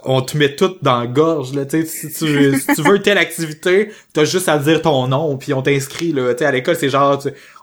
on 0.04 0.22
te 0.22 0.36
met 0.36 0.54
tout 0.54 0.76
dans 0.82 1.00
la 1.00 1.06
gorge 1.06 1.52
là 1.52 1.66
tu 1.66 1.84
si 1.84 2.12
tu 2.12 2.58
si 2.58 2.82
veux 2.82 3.02
telle 3.02 3.18
activité 3.18 3.90
t'as 4.12 4.24
juste 4.24 4.48
à 4.48 4.58
dire 4.58 4.82
ton 4.82 5.08
nom 5.08 5.36
puis 5.36 5.52
on 5.52 5.62
t'inscrit 5.62 6.12
là 6.12 6.32
tu 6.32 6.38
sais 6.38 6.44
à 6.44 6.52
l'école 6.52 6.76
c'est 6.76 6.90
genre 6.90 7.20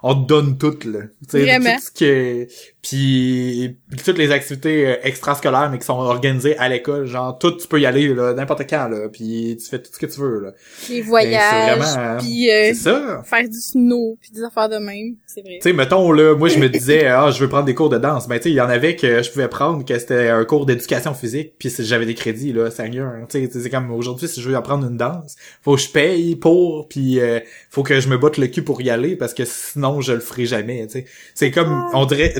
on 0.08 0.16
te 0.24 0.28
donne 0.28 0.58
tout 0.58 0.78
là 0.86 1.00
tu 1.02 1.30
sais 1.30 1.40
Vraiment. 1.42 1.76
tout 1.78 1.82
ce 1.86 1.92
qui 1.92 2.06
est- 2.06 2.48
puis 2.82 3.78
toutes 4.06 4.18
les 4.18 4.32
activités 4.32 4.88
euh, 4.88 4.96
extrascolaires 5.04 5.70
mais 5.72 5.80
qui 5.80 5.86
sont 5.86 5.94
organisées 5.98 6.58
à 6.58 6.70
l'école 6.70 7.06
genre 7.08 7.38
tout 7.40 7.52
tu 7.54 7.68
peux 7.68 7.80
y 7.82 7.86
aller 7.86 8.14
là 8.14 8.34
n'importe 8.34 8.70
quand 8.70 8.88
là 8.88 9.10
puis 9.10 9.58
tu 9.60 9.68
fais 9.68 9.80
tout 9.82 9.90
ce 9.92 9.98
que 10.00 10.06
tu 10.06 10.20
veux 10.22 10.40
là 10.42 10.52
Les 10.90 11.02
voyages, 11.02 11.80
vraiment, 11.80 11.98
euh, 12.14 12.18
puis 12.20 12.52
euh, 12.52 12.74
ça 12.74 13.24
faire 13.24 13.50
du 13.50 13.60
snow, 13.60 14.18
puis 14.22 14.32
des 14.32 14.44
affaires 14.44 14.70
de 14.70 14.78
même, 14.78 15.16
c'est 15.26 15.42
vrai. 15.42 15.60
tu 15.62 15.70
sais, 15.70 15.74
mettons, 15.74 16.12
là, 16.12 16.36
moi, 16.36 16.48
je 16.50 16.60
me 16.60 16.70
disais, 16.70 17.06
ah, 17.08 17.32
je 17.32 17.40
veux 17.40 17.50
prendre 17.50 17.66
des 17.66 17.74
cours 17.74 17.90
de 17.90 17.98
danse. 17.98 18.28
Ben, 18.28 18.38
tu 18.38 18.44
sais, 18.44 18.50
il 18.52 18.56
y 18.56 18.62
en 18.62 18.70
avait 18.70 18.96
que 18.96 19.22
je 19.24 19.32
pouvais 19.32 19.48
prendre, 19.48 19.84
que 19.84 19.98
c'était 19.98 20.30
un 20.30 20.44
cours 20.46 20.66
d'éducation 20.66 21.14
physique, 21.14 21.54
puis 21.58 21.74
j'avais 21.80 22.06
des 22.06 22.14
crédits, 22.14 22.54
là, 22.54 22.66
hein. 22.68 23.26
Tu 23.30 23.46
sais, 23.48 23.50
c'est 23.52 23.70
comme, 23.70 23.92
aujourd'hui, 23.92 24.28
si 24.28 24.42
je 24.42 24.50
veux 24.50 24.56
apprendre 24.56 24.88
une 24.88 24.98
danse, 24.98 25.36
faut 25.64 25.76
que 25.76 25.82
je 25.82 25.90
paye 25.90 26.36
pour, 26.36 26.88
puis 26.88 27.20
euh, 27.20 27.40
faut 27.70 27.84
que 27.84 28.00
je 28.00 28.08
me 28.10 28.18
batte 28.18 28.38
le 28.38 28.48
cul 28.48 28.62
pour 28.64 28.82
y 28.82 28.90
aller, 28.90 29.16
parce 29.16 29.34
que 29.34 29.44
sinon, 29.46 29.95
je 30.02 30.14
le 30.14 30.20
ferai 30.20 30.46
jamais. 30.46 30.88
C'est 31.34 31.52
comme, 31.52 31.90
on 31.94 32.06
dirait... 32.06 32.34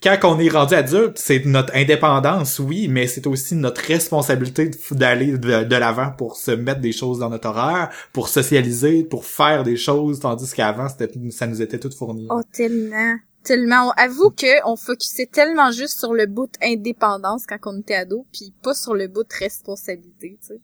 Quand 0.00 0.16
on 0.22 0.38
est 0.38 0.48
rendu 0.48 0.74
adulte, 0.74 1.18
c'est 1.18 1.44
notre 1.44 1.74
indépendance, 1.74 2.60
oui, 2.60 2.86
mais 2.86 3.08
c'est 3.08 3.26
aussi 3.26 3.56
notre 3.56 3.80
responsabilité 3.80 4.70
d'aller 4.92 5.36
de, 5.36 5.64
de 5.64 5.76
l'avant 5.76 6.12
pour 6.16 6.36
se 6.36 6.52
mettre 6.52 6.80
des 6.80 6.92
choses 6.92 7.18
dans 7.18 7.30
notre 7.30 7.48
horaire, 7.48 7.90
pour 8.12 8.28
socialiser, 8.28 9.02
pour 9.02 9.24
faire 9.24 9.64
des 9.64 9.76
choses, 9.76 10.20
tandis 10.20 10.52
qu'avant, 10.52 10.86
ça 10.88 11.46
nous 11.48 11.62
était 11.62 11.80
tout 11.80 11.90
fourni. 11.90 12.28
Oh, 12.30 12.42
tellement. 12.52 13.16
Tellement. 13.48 13.88
On 13.88 13.92
avoue 13.92 14.28
que 14.28 14.62
on 14.66 14.76
focusait 14.76 15.24
tellement 15.24 15.70
juste 15.70 15.98
sur 15.98 16.12
le 16.12 16.26
bout 16.26 16.50
indépendance 16.62 17.46
quand 17.46 17.56
on 17.64 17.80
était 17.80 17.94
ado, 17.94 18.26
puis 18.30 18.52
pas 18.62 18.74
sur 18.74 18.94
le 18.94 19.08
bout 19.08 19.22
de 19.22 19.34
responsabilité, 19.38 20.38
tu 20.42 20.48
sais. 20.48 20.60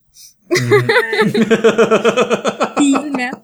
Puis, 2.77 2.95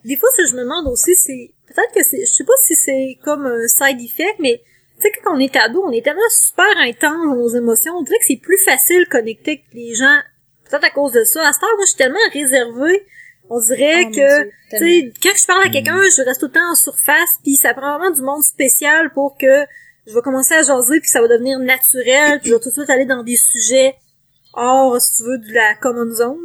des 0.05 0.17
fois, 0.17 0.29
ce 0.37 0.43
que 0.43 0.49
je 0.49 0.57
me 0.57 0.61
demande 0.61 0.87
aussi, 0.89 1.15
c'est 1.17 1.55
peut-être 1.67 1.95
que 1.95 2.03
c'est, 2.05 2.21
je 2.21 2.31
sais 2.31 2.45
pas 2.45 2.53
si 2.67 2.75
c'est 2.75 3.19
comme 3.25 3.47
un 3.47 3.67
side 3.67 3.99
effect, 4.03 4.39
mais 4.41 4.61
tu 4.97 5.03
sais 5.03 5.13
quand 5.25 5.35
on 5.35 5.39
est 5.39 5.57
ado, 5.57 5.83
on 5.87 5.91
est 5.91 6.05
tellement 6.05 6.21
super 6.29 6.77
intense 6.77 7.27
dans 7.27 7.37
nos 7.37 7.49
émotions, 7.49 7.95
on 7.95 8.03
dirait 8.03 8.19
que 8.19 8.27
c'est 8.27 8.37
plus 8.43 8.59
facile 8.59 9.05
de 9.05 9.09
connecter 9.09 9.53
avec 9.53 9.65
les 9.73 9.95
gens. 9.95 10.19
Peut-être 10.69 10.85
à 10.85 10.91
cause 10.91 11.13
de 11.13 11.25
ça. 11.25 11.49
À 11.49 11.53
cette 11.55 11.63
heure, 11.63 11.71
moi, 11.77 11.85
je 11.87 11.91
suis 11.93 11.97
tellement 11.97 12.19
réservée. 12.35 13.07
On 13.53 13.61
dirait 13.61 14.05
Oh, 14.07 14.11
que 14.11 14.43
tu 14.45 14.51
tellement. 14.71 14.87
sais, 14.87 15.13
quand 15.23 15.37
je 15.41 15.47
parle 15.47 15.63
à 15.67 15.71
quelqu'un, 15.71 16.01
je 16.17 16.23
reste 16.25 16.41
tout 16.41 16.47
le 16.47 16.53
temps 16.53 16.71
en 16.71 16.75
surface, 16.77 17.31
puis 17.43 17.57
ça 17.57 17.75
prend 17.75 17.99
vraiment 17.99 18.15
du 18.15 18.23
monde 18.23 18.43
spécial 18.45 19.11
pour 19.13 19.37
que 19.37 19.65
je 20.07 20.15
vais 20.15 20.21
commencer 20.23 20.55
à 20.55 20.63
jaser, 20.63 21.01
puis 21.01 21.09
ça 21.11 21.21
va 21.21 21.29
devenir 21.29 21.59
naturel, 21.59 22.39
puis 22.41 22.51
je 22.51 22.55
vais 22.55 22.61
tout 22.61 22.69
de 22.69 22.75
suite 22.75 22.89
aller 22.91 23.07
dans 23.07 23.23
des 23.25 23.37
sujets 23.37 23.97
hors, 24.55 25.01
si 25.01 25.17
tu 25.19 25.23
veux, 25.29 25.39
de 25.39 25.53
la 25.53 25.75
common 25.75 26.13
zone. 26.15 26.37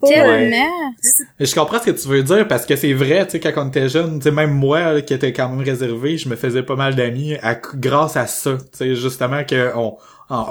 pas... 0.00 0.06
euh, 0.08 0.10
Tellement. 0.10 0.92
Je 1.40 1.54
comprends 1.54 1.78
ce 1.80 1.86
que 1.86 1.90
tu 1.90 2.08
veux 2.08 2.22
dire 2.22 2.46
parce 2.48 2.66
que 2.66 2.76
c'est 2.76 2.92
vrai, 2.92 3.24
tu 3.26 3.32
sais, 3.32 3.40
quand 3.40 3.52
on 3.56 3.68
était 3.68 3.88
jeune, 3.88 4.18
tu 4.18 4.24
sais, 4.24 4.30
même 4.30 4.52
moi, 4.52 4.92
là, 4.92 5.02
qui 5.02 5.14
était 5.14 5.32
quand 5.32 5.48
même 5.48 5.64
réservé, 5.66 6.18
je 6.18 6.28
me 6.28 6.36
faisais 6.36 6.62
pas 6.62 6.76
mal 6.76 6.94
d'amis 6.94 7.34
à- 7.42 7.54
grâce 7.74 8.16
à 8.16 8.26
ça, 8.26 8.58
tu 8.58 8.78
sais, 8.78 8.94
justement 8.94 9.42
que 9.44 9.72
on- 9.76 9.96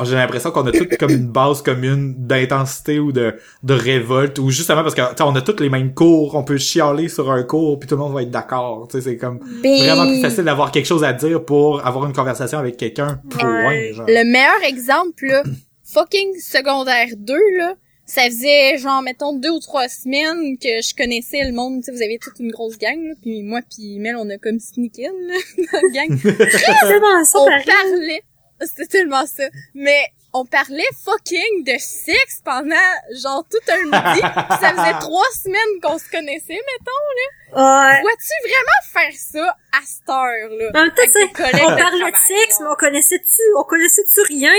j'ai 0.03 0.15
l'impression 0.15 0.51
qu'on 0.51 0.65
a 0.67 0.71
toutes 0.71 0.97
comme 0.97 1.11
une 1.11 1.27
base 1.27 1.61
commune 1.61 2.15
d'intensité 2.17 2.99
ou 2.99 3.11
de, 3.11 3.35
de 3.63 3.73
révolte 3.73 4.39
ou 4.39 4.49
justement 4.49 4.83
parce 4.83 4.95
que, 4.95 5.01
tu 5.01 5.17
sais, 5.17 5.23
on 5.23 5.35
a 5.35 5.41
tous 5.41 5.61
les 5.61 5.69
mêmes 5.69 5.93
cours, 5.93 6.35
on 6.35 6.43
peut 6.43 6.57
chialer 6.57 7.07
sur 7.07 7.31
un 7.31 7.43
cours 7.43 7.79
puis 7.79 7.87
tout 7.87 7.95
le 7.95 8.01
monde 8.01 8.13
va 8.13 8.23
être 8.23 8.31
d'accord, 8.31 8.87
tu 8.89 8.97
sais, 8.97 9.09
c'est 9.09 9.17
comme 9.17 9.39
Ben, 9.63 9.77
vraiment 9.77 10.07
plus 10.07 10.21
facile 10.21 10.43
d'avoir 10.43 10.71
quelque 10.71 10.85
chose 10.85 11.03
à 11.03 11.13
dire 11.13 11.43
pour 11.43 11.85
avoir 11.85 12.05
une 12.05 12.13
conversation 12.13 12.59
avec 12.59 12.77
quelqu'un, 12.77 13.21
point, 13.29 13.91
genre. 13.93 14.05
Le 14.07 14.23
meilleur 14.29 14.63
exemple, 14.67 15.25
là, 15.25 15.43
fucking 15.83 16.37
secondaire 16.39 17.07
2, 17.17 17.33
là, 17.57 17.75
ça 18.05 18.23
faisait 18.23 18.77
genre, 18.79 19.03
mettons, 19.03 19.33
deux 19.33 19.51
ou 19.51 19.59
trois 19.59 19.87
semaines 19.87 20.57
que 20.57 20.81
je 20.81 20.95
connaissais 20.95 21.43
le 21.43 21.51
monde. 21.51 21.81
Tu 21.81 21.83
sais, 21.83 21.91
vous 21.91 22.01
avez 22.01 22.17
toute 22.17 22.39
une 22.39 22.51
grosse 22.51 22.77
gang, 22.79 22.97
là, 23.03 23.13
puis 23.21 23.43
moi 23.43 23.59
puis 23.69 23.99
Mel, 23.99 24.15
on 24.17 24.27
a 24.29 24.37
comme 24.37 24.59
sneak 24.59 24.97
in, 24.99 25.11
là, 25.27 25.35
dans 25.57 25.79
la 25.81 26.07
gang. 26.07 26.19
On 27.35 27.45
parlait, 27.45 28.23
c'était 28.65 28.85
tellement 28.85 29.25
ça, 29.25 29.43
mais 29.73 30.05
on 30.33 30.45
parlait 30.45 30.83
fucking 31.03 31.63
de 31.63 31.77
sexe 31.79 32.41
pendant 32.45 32.75
genre 33.23 33.43
tout 33.49 33.71
un 33.71 33.83
midi. 33.83 34.21
ça 34.61 34.73
faisait 34.75 34.99
trois 34.99 35.29
semaines 35.43 35.81
qu'on 35.81 35.97
se 35.97 36.09
connaissait, 36.09 36.53
mettons. 36.53 37.57
Ouais. 37.57 38.01
Vois-tu 38.01 38.47
vraiment 38.47 38.81
faire 38.93 39.13
ça 39.15 39.55
à 39.73 39.81
cette 39.85 40.05
temps, 40.05 40.79
avec 40.79 40.95
tu 40.95 41.11
sais, 41.11 41.27
des 41.27 41.33
collègues 41.33 41.65
on 41.67 41.71
de 41.71 41.81
parlait 41.81 42.11
de 42.11 42.17
sexe, 42.27 42.59
mais 42.59 42.67
on 42.69 42.75
connaissait-tu, 42.75 43.41
on 43.57 43.63
connaissait-tu 43.63 44.21
rien 44.21 44.53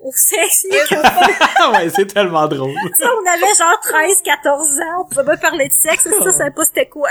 au 0.00 0.12
sexe? 0.12 0.64
ni 0.64 0.76
ouais, 1.72 1.90
c'est 1.94 2.06
tellement 2.06 2.48
drôle. 2.48 2.74
Tu 2.74 3.02
sais, 3.02 3.08
on 3.08 3.26
avait 3.26 3.54
genre 3.56 3.78
13, 3.82 4.22
14 4.24 4.80
ans, 4.80 5.02
on 5.02 5.04
pouvait 5.08 5.24
pas 5.24 5.36
parler 5.36 5.68
de 5.68 5.90
sexe, 5.90 6.06
mais 6.06 6.18
ça, 6.18 6.32
ça 6.32 6.38
savait 6.38 6.50
pas 6.50 6.64
c'était 6.64 6.88
quoi. 6.88 7.10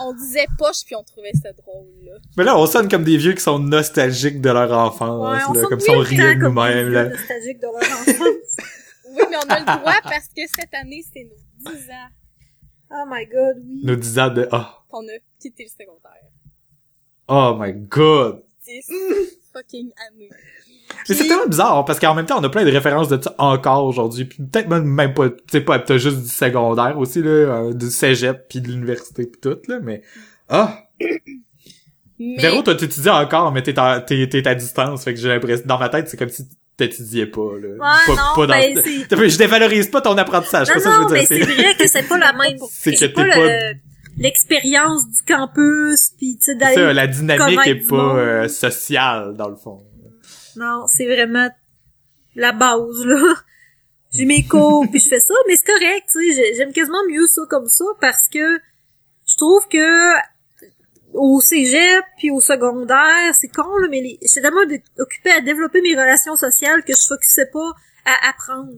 On 0.00 0.12
disait 0.14 0.46
poche 0.58 0.84
puis 0.84 0.94
on 0.96 1.02
trouvait 1.02 1.32
ça 1.42 1.52
drôle, 1.52 1.86
là. 2.04 2.12
Mais 2.36 2.44
là, 2.44 2.56
on 2.56 2.66
sonne 2.66 2.88
comme 2.88 3.04
des 3.04 3.16
vieux 3.16 3.32
qui 3.32 3.40
sont 3.42 3.58
nostalgiques 3.58 4.40
de 4.40 4.50
leur 4.50 4.72
enfance, 4.72 5.20
Ouais, 5.20 5.42
on 5.48 5.52
là, 5.52 5.66
comme 5.68 5.80
si 5.80 5.90
on 5.90 5.98
riait 5.98 6.36
de 6.36 6.40
nous-mêmes, 6.40 6.88
là. 6.90 7.08
nostalgiques 7.08 7.58
de 7.60 7.66
leur 7.66 7.76
enfance. 7.76 8.08
Oui, 9.16 9.22
mais 9.30 9.36
on 9.36 9.48
a 9.48 9.60
le 9.60 9.64
droit 9.64 10.00
parce 10.02 10.26
que 10.26 10.42
cette 10.48 10.74
année, 10.74 11.04
c'est 11.12 11.22
nos 11.22 11.70
10 11.72 11.88
ans 11.90 12.08
oh 12.90 13.04
my 13.06 13.26
god, 13.26 13.56
oui. 13.64 13.80
Nous 13.84 13.96
disant 13.96 14.28
de, 14.30 14.48
oh, 14.50 14.62
qu'on 14.88 15.06
a 15.06 15.18
quitté 15.40 15.64
le 15.64 15.68
secondaire. 15.68 16.30
oh 17.28 17.56
my 17.58 17.72
god. 17.72 18.42
10 18.64 18.90
fucking 19.52 19.92
années. 20.08 20.30
Mais 21.08 21.14
c'est 21.14 21.26
tellement 21.26 21.46
bizarre, 21.46 21.84
parce 21.84 21.98
qu'en 21.98 22.14
même 22.14 22.26
temps, 22.26 22.38
on 22.40 22.44
a 22.44 22.48
plein 22.48 22.64
de 22.64 22.70
références 22.70 23.08
de 23.08 23.20
ça 23.20 23.34
encore 23.38 23.84
aujourd'hui, 23.84 24.24
puis 24.24 24.38
peut-être 24.42 24.68
même, 24.68 24.84
même 24.84 25.14
pas, 25.14 25.28
tu 25.28 25.36
sais 25.50 25.60
pas, 25.60 25.78
t'as 25.78 25.98
juste 25.98 26.22
du 26.22 26.28
secondaire 26.28 26.98
aussi, 26.98 27.22
là, 27.22 27.30
euh, 27.30 27.72
du 27.72 27.90
cégep, 27.90 28.46
puis 28.48 28.60
de 28.60 28.68
l'université, 28.68 29.26
puis 29.26 29.40
tout, 29.40 29.58
là, 29.68 29.78
mais, 29.82 30.02
ah! 30.48 30.78
Mais, 32.18 32.36
Véro, 32.38 32.62
toi, 32.62 32.74
t'étudies 32.74 33.10
encore, 33.10 33.50
mais 33.52 33.62
t'es 33.62 33.78
à, 33.78 34.00
t'es, 34.00 34.28
t'es 34.28 34.46
à 34.46 34.54
distance, 34.54 35.04
fait 35.04 35.14
que 35.14 35.20
j'ai 35.20 35.28
l'impression, 35.28 35.64
dans 35.66 35.78
ma 35.78 35.88
tête, 35.88 36.08
c'est 36.08 36.16
comme 36.16 36.28
si 36.28 36.48
t'étudiais 36.76 37.26
pas, 37.26 37.52
là. 37.60 37.68
Ouais, 37.68 37.78
pas, 37.78 38.12
non, 38.12 38.16
pas 38.36 38.46
dans, 38.46 38.54
ben, 38.54 39.28
je 39.28 39.38
dévalorise 39.38 39.88
pas 39.88 40.00
ton 40.00 40.16
apprentissage, 40.16 40.68
Non, 40.68 40.74
pas 40.74 40.80
ça 40.80 40.90
que 40.90 40.94
je 40.96 41.00
non, 41.00 41.08
veux 41.08 41.14
mais 41.14 41.26
c'est 41.26 41.40
vrai 41.40 41.74
que 41.78 41.88
c'est 41.88 42.08
pas 42.08 42.18
la 42.18 42.32
même. 42.32 42.56
C'est 42.70 42.92
que 42.92 42.98
t'es 42.98 43.08
pas 43.08 43.24
pas- 43.24 43.36
le- 43.36 43.74
l'expérience 44.16 45.08
du 45.10 45.22
campus, 45.22 46.12
puis 46.16 46.36
tu 46.36 46.44
sais, 46.44 46.54
d'aller 46.54 46.74
ça, 46.74 46.92
la 46.92 47.06
dynamique 47.06 47.66
est 47.66 47.88
pas 47.88 48.16
euh, 48.16 48.48
sociale, 48.48 49.34
dans 49.36 49.48
le 49.48 49.56
fond. 49.56 49.82
Non, 50.56 50.86
c'est 50.86 51.06
vraiment 51.06 51.48
la 52.34 52.52
base, 52.52 53.04
là. 53.04 53.34
J'ai 54.12 54.26
mes 54.26 54.44
cours, 54.46 54.86
puis 54.90 55.00
je 55.00 55.08
fais 55.08 55.18
ça, 55.18 55.34
mais 55.48 55.56
c'est 55.56 55.66
correct, 55.66 56.04
tu 56.12 56.32
sais. 56.32 56.34
j'ai- 56.36 56.54
J'aime 56.54 56.72
quasiment 56.72 57.04
mieux 57.10 57.26
ça 57.26 57.42
comme 57.50 57.66
ça, 57.68 57.84
parce 58.00 58.28
que 58.28 58.58
je 59.26 59.36
trouve 59.36 59.66
que 59.68 60.12
au 61.12 61.40
cégep 61.40 62.04
puis 62.18 62.30
au 62.30 62.40
secondaire, 62.40 63.32
c'est 63.34 63.48
con, 63.48 63.76
là, 63.78 63.88
mais 63.90 64.00
les... 64.00 64.18
j'étais 64.22 64.40
tellement 64.42 64.60
occupée 64.98 65.30
à 65.32 65.40
développer 65.40 65.80
mes 65.82 65.94
relations 65.94 66.36
sociales 66.36 66.84
que 66.84 66.92
je 66.92 67.06
focusais 67.08 67.46
pas 67.46 67.72
à 68.04 68.28
apprendre. 68.30 68.72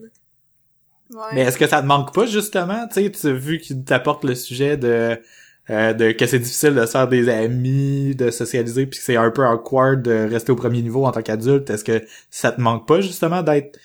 Ouais. 1.11 1.35
Mais 1.35 1.41
est-ce 1.43 1.59
que 1.59 1.67
ça 1.67 1.83
te 1.83 1.87
manque 1.87 2.15
pas, 2.15 2.27
justement? 2.27 2.87
Tu 2.89 3.13
sais, 3.15 3.33
vu 3.33 3.59
qu'il 3.59 3.85
t'apporte 3.85 4.25
le 4.25 4.35
sujet 4.35 4.77
de, 4.77 5.21
euh, 5.69 5.93
de 5.93 6.13
que 6.13 6.27
c'est 6.27 6.39
difficile 6.39 6.75
de 6.75 6.87
se 6.87 6.93
faire 6.93 7.09
des 7.09 7.29
amis, 7.29 8.15
de 8.15 8.31
socialiser, 8.31 8.87
puis 8.87 8.99
que 8.99 9.05
c'est 9.05 9.17
un 9.17 9.31
peu 9.31 9.45
awkward 9.45 10.03
de 10.03 10.29
rester 10.31 10.53
au 10.53 10.57
premier 10.57 10.83
niveau 10.83 11.05
en 11.07 11.13
tant 11.13 11.23
qu'adulte. 11.23 11.69
Est-ce 11.71 11.85
que 11.85 12.05
ça 12.31 12.53
te 12.53 12.61
manque 12.61 12.87
pas, 12.87 13.01
justement, 13.01 13.43
d'être 13.43 13.79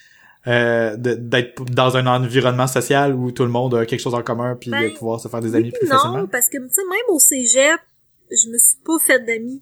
euh, 0.48 0.96
d'être 0.98 1.64
dans 1.66 1.98
un 1.98 2.08
environnement 2.08 2.66
social 2.68 3.14
où 3.14 3.32
tout 3.32 3.44
le 3.44 3.50
monde 3.50 3.76
a 3.76 3.86
quelque 3.86 4.00
chose 4.00 4.16
en 4.16 4.24
commun 4.24 4.56
puis 4.60 4.72
Ben, 4.72 4.90
de 4.92 4.98
pouvoir 4.98 5.20
se 5.20 5.28
faire 5.28 5.40
des 5.40 5.54
amis 5.54 5.72
plus 5.72 5.88
non, 5.88 5.98
facilement? 5.98 6.28
parce 6.28 6.50
que, 6.50 6.58
tu 6.58 6.74
sais, 6.74 6.82
même 6.82 7.16
au 7.16 7.20
cégep, 7.20 7.80
je 8.32 8.50
me 8.50 8.58
suis 8.58 8.78
pas 8.84 8.98
fait 9.00 9.20
d'amis. 9.24 9.62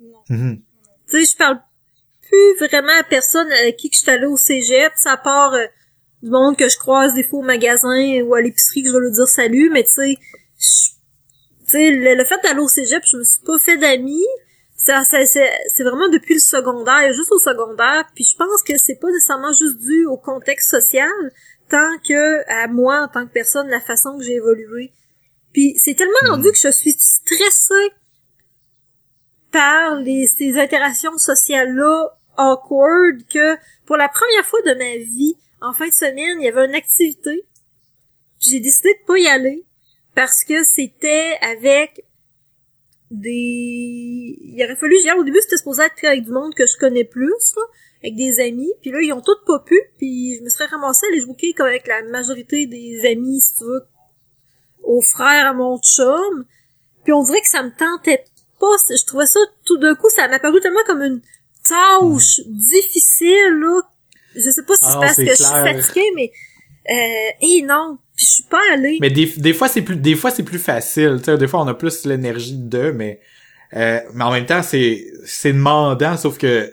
Non. 0.00 0.18
Mhm. 0.36 0.60
Tu 1.08 1.18
sais, 1.18 1.32
je 1.32 1.36
parle 1.36 1.60
plus 2.28 2.66
vraiment 2.66 2.98
à 2.98 3.04
personne 3.04 3.48
à 3.52 3.70
qui 3.72 3.88
que 3.90 3.94
je 3.96 4.00
suis 4.00 4.10
allée 4.10 4.26
au 4.26 4.36
cégep, 4.36 4.92
ça 4.96 5.16
part 5.16 5.54
euh, 5.54 5.66
du 6.22 6.30
monde 6.30 6.56
que 6.56 6.68
je 6.68 6.78
croise 6.78 7.14
des 7.14 7.22
fois 7.22 7.40
au 7.40 7.42
magasin 7.42 8.22
ou 8.22 8.34
à 8.34 8.40
l'épicerie 8.40 8.82
que 8.82 8.88
je 8.88 8.94
vais 8.94 9.00
leur 9.00 9.12
dire 9.12 9.28
salut, 9.28 9.70
mais 9.72 9.82
tu 9.84 9.90
sais, 9.90 10.16
sais, 11.66 11.90
le, 11.90 12.14
le 12.14 12.24
fait 12.24 12.40
d'aller 12.42 12.60
au 12.60 12.68
cégep, 12.68 13.02
je 13.10 13.16
me 13.16 13.24
suis 13.24 13.42
pas 13.44 13.58
fait 13.58 13.76
d'amis. 13.78 14.24
Ça, 14.76 15.04
ça- 15.04 15.24
c'est 15.26 15.50
c'est 15.74 15.84
vraiment 15.84 16.08
depuis 16.08 16.34
le 16.34 16.40
secondaire, 16.40 17.12
juste 17.12 17.30
au 17.32 17.38
secondaire, 17.38 18.04
puis 18.14 18.24
je 18.24 18.36
pense 18.36 18.62
que 18.64 18.76
c'est 18.78 18.96
pas 18.96 19.08
nécessairement 19.10 19.52
juste 19.52 19.78
dû 19.78 20.06
au 20.06 20.16
contexte 20.16 20.70
social, 20.70 21.10
tant 21.68 21.98
que 22.06 22.42
à 22.50 22.66
moi 22.68 23.02
en 23.02 23.08
tant 23.08 23.26
que 23.26 23.32
personne, 23.32 23.68
la 23.68 23.80
façon 23.80 24.18
que 24.18 24.24
j'ai 24.24 24.34
évolué. 24.34 24.92
Puis 25.52 25.74
c'est 25.78 25.94
tellement 25.94 26.12
Mhm. 26.24 26.30
rendu 26.30 26.50
que 26.50 26.58
je 26.58 26.70
suis 26.72 26.92
stressée 26.92 27.90
par 29.52 29.96
les, 29.96 30.26
ces 30.26 30.58
interactions 30.58 31.16
sociales-là 31.18 32.08
awkward 32.38 33.22
que 33.28 33.56
pour 33.86 33.96
la 33.98 34.08
première 34.08 34.46
fois 34.46 34.62
de 34.62 34.74
ma 34.74 34.96
vie, 34.96 35.34
en 35.60 35.72
fin 35.74 35.86
de 35.88 35.92
semaine, 35.92 36.40
il 36.40 36.44
y 36.44 36.48
avait 36.48 36.64
une 36.64 36.74
activité. 36.74 37.46
J'ai 38.40 38.58
décidé 38.60 38.88
de 38.94 39.06
pas 39.06 39.18
y 39.18 39.26
aller 39.28 39.64
parce 40.14 40.44
que 40.44 40.62
c'était 40.64 41.38
avec 41.40 42.04
des... 43.10 44.38
Il 44.40 44.62
aurait 44.64 44.76
fallu, 44.76 44.96
genre, 45.04 45.18
au 45.18 45.24
début, 45.24 45.38
c'était 45.40 45.56
supposé 45.56 45.84
être 45.84 46.04
avec 46.04 46.24
du 46.24 46.30
monde 46.30 46.54
que 46.54 46.66
je 46.66 46.76
connais 46.76 47.04
plus, 47.04 47.54
là, 47.56 47.62
avec 48.02 48.16
des 48.16 48.40
amis, 48.40 48.72
puis 48.80 48.90
là, 48.90 49.00
ils 49.00 49.12
ont 49.12 49.20
tous 49.20 49.44
pas 49.46 49.60
pu, 49.60 49.78
puis 49.98 50.36
je 50.36 50.42
me 50.42 50.48
serais 50.48 50.66
ramassée 50.66 51.06
à 51.06 51.08
aller 51.12 51.20
jouer 51.20 51.54
comme 51.56 51.66
avec 51.66 51.86
la 51.86 52.02
majorité 52.04 52.66
des 52.66 53.06
amis, 53.06 53.40
si 53.40 53.54
tu 53.58 53.64
veux, 53.64 53.82
aux 54.82 55.02
frères 55.02 55.46
à 55.46 55.52
mon 55.52 55.78
chum, 55.78 56.44
puis 57.04 57.12
on 57.12 57.22
dirait 57.22 57.40
que 57.40 57.48
ça 57.48 57.62
me 57.62 57.70
tentait 57.70 58.24
pas, 58.58 58.76
je 58.88 59.04
trouvais 59.06 59.26
ça, 59.26 59.40
tout 59.64 59.78
d'un 59.78 59.94
coup, 59.94 60.10
ça 60.10 60.26
m'a 60.28 60.40
paru 60.40 60.60
tellement 60.60 60.82
comme 60.86 61.02
une 61.02 61.20
tâche 61.68 62.40
difficile, 62.46 63.60
là, 63.60 63.82
je 64.34 64.50
sais 64.50 64.64
pas 64.64 64.74
si 64.74 64.84
Ah 64.84 64.88
c'est 64.88 64.94
non, 64.94 65.00
parce 65.00 65.16
que 65.16 65.26
je 65.26 65.34
suis 65.34 65.44
fatiguée, 65.44 66.10
mais, 66.16 66.32
euh, 66.90 67.30
et 67.40 67.62
non, 67.62 67.98
puis 68.22 68.26
je 68.26 68.32
suis 68.34 68.44
pas 68.44 68.60
allée. 68.72 68.98
Mais 69.00 69.10
des, 69.10 69.26
des 69.26 69.52
fois 69.52 69.68
c'est 69.68 69.82
plus 69.82 69.96
des 69.96 70.14
fois 70.14 70.30
c'est 70.30 70.42
plus 70.42 70.58
facile, 70.58 71.16
tu 71.18 71.24
sais, 71.24 71.38
des 71.38 71.48
fois 71.48 71.60
on 71.62 71.68
a 71.68 71.74
plus 71.74 72.04
l'énergie 72.04 72.56
de 72.58 72.90
mais 72.90 73.20
euh, 73.74 74.00
mais 74.14 74.24
en 74.24 74.30
même 74.32 74.46
temps 74.46 74.62
c'est 74.62 75.04
c'est 75.24 75.52
demandant 75.52 76.16
sauf 76.16 76.38
que 76.38 76.66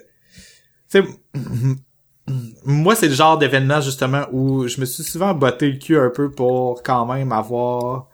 tu 0.90 1.02
sais 1.02 1.04
moi 2.64 2.94
c'est 2.94 3.08
le 3.08 3.14
genre 3.14 3.38
d'événement 3.38 3.80
justement 3.80 4.26
où 4.32 4.66
je 4.68 4.80
me 4.80 4.86
suis 4.86 5.02
souvent 5.02 5.34
botté 5.34 5.70
le 5.70 5.78
cul 5.78 5.98
un 5.98 6.10
peu 6.10 6.30
pour 6.30 6.82
quand 6.82 7.06
même 7.06 7.32
avoir 7.32 8.08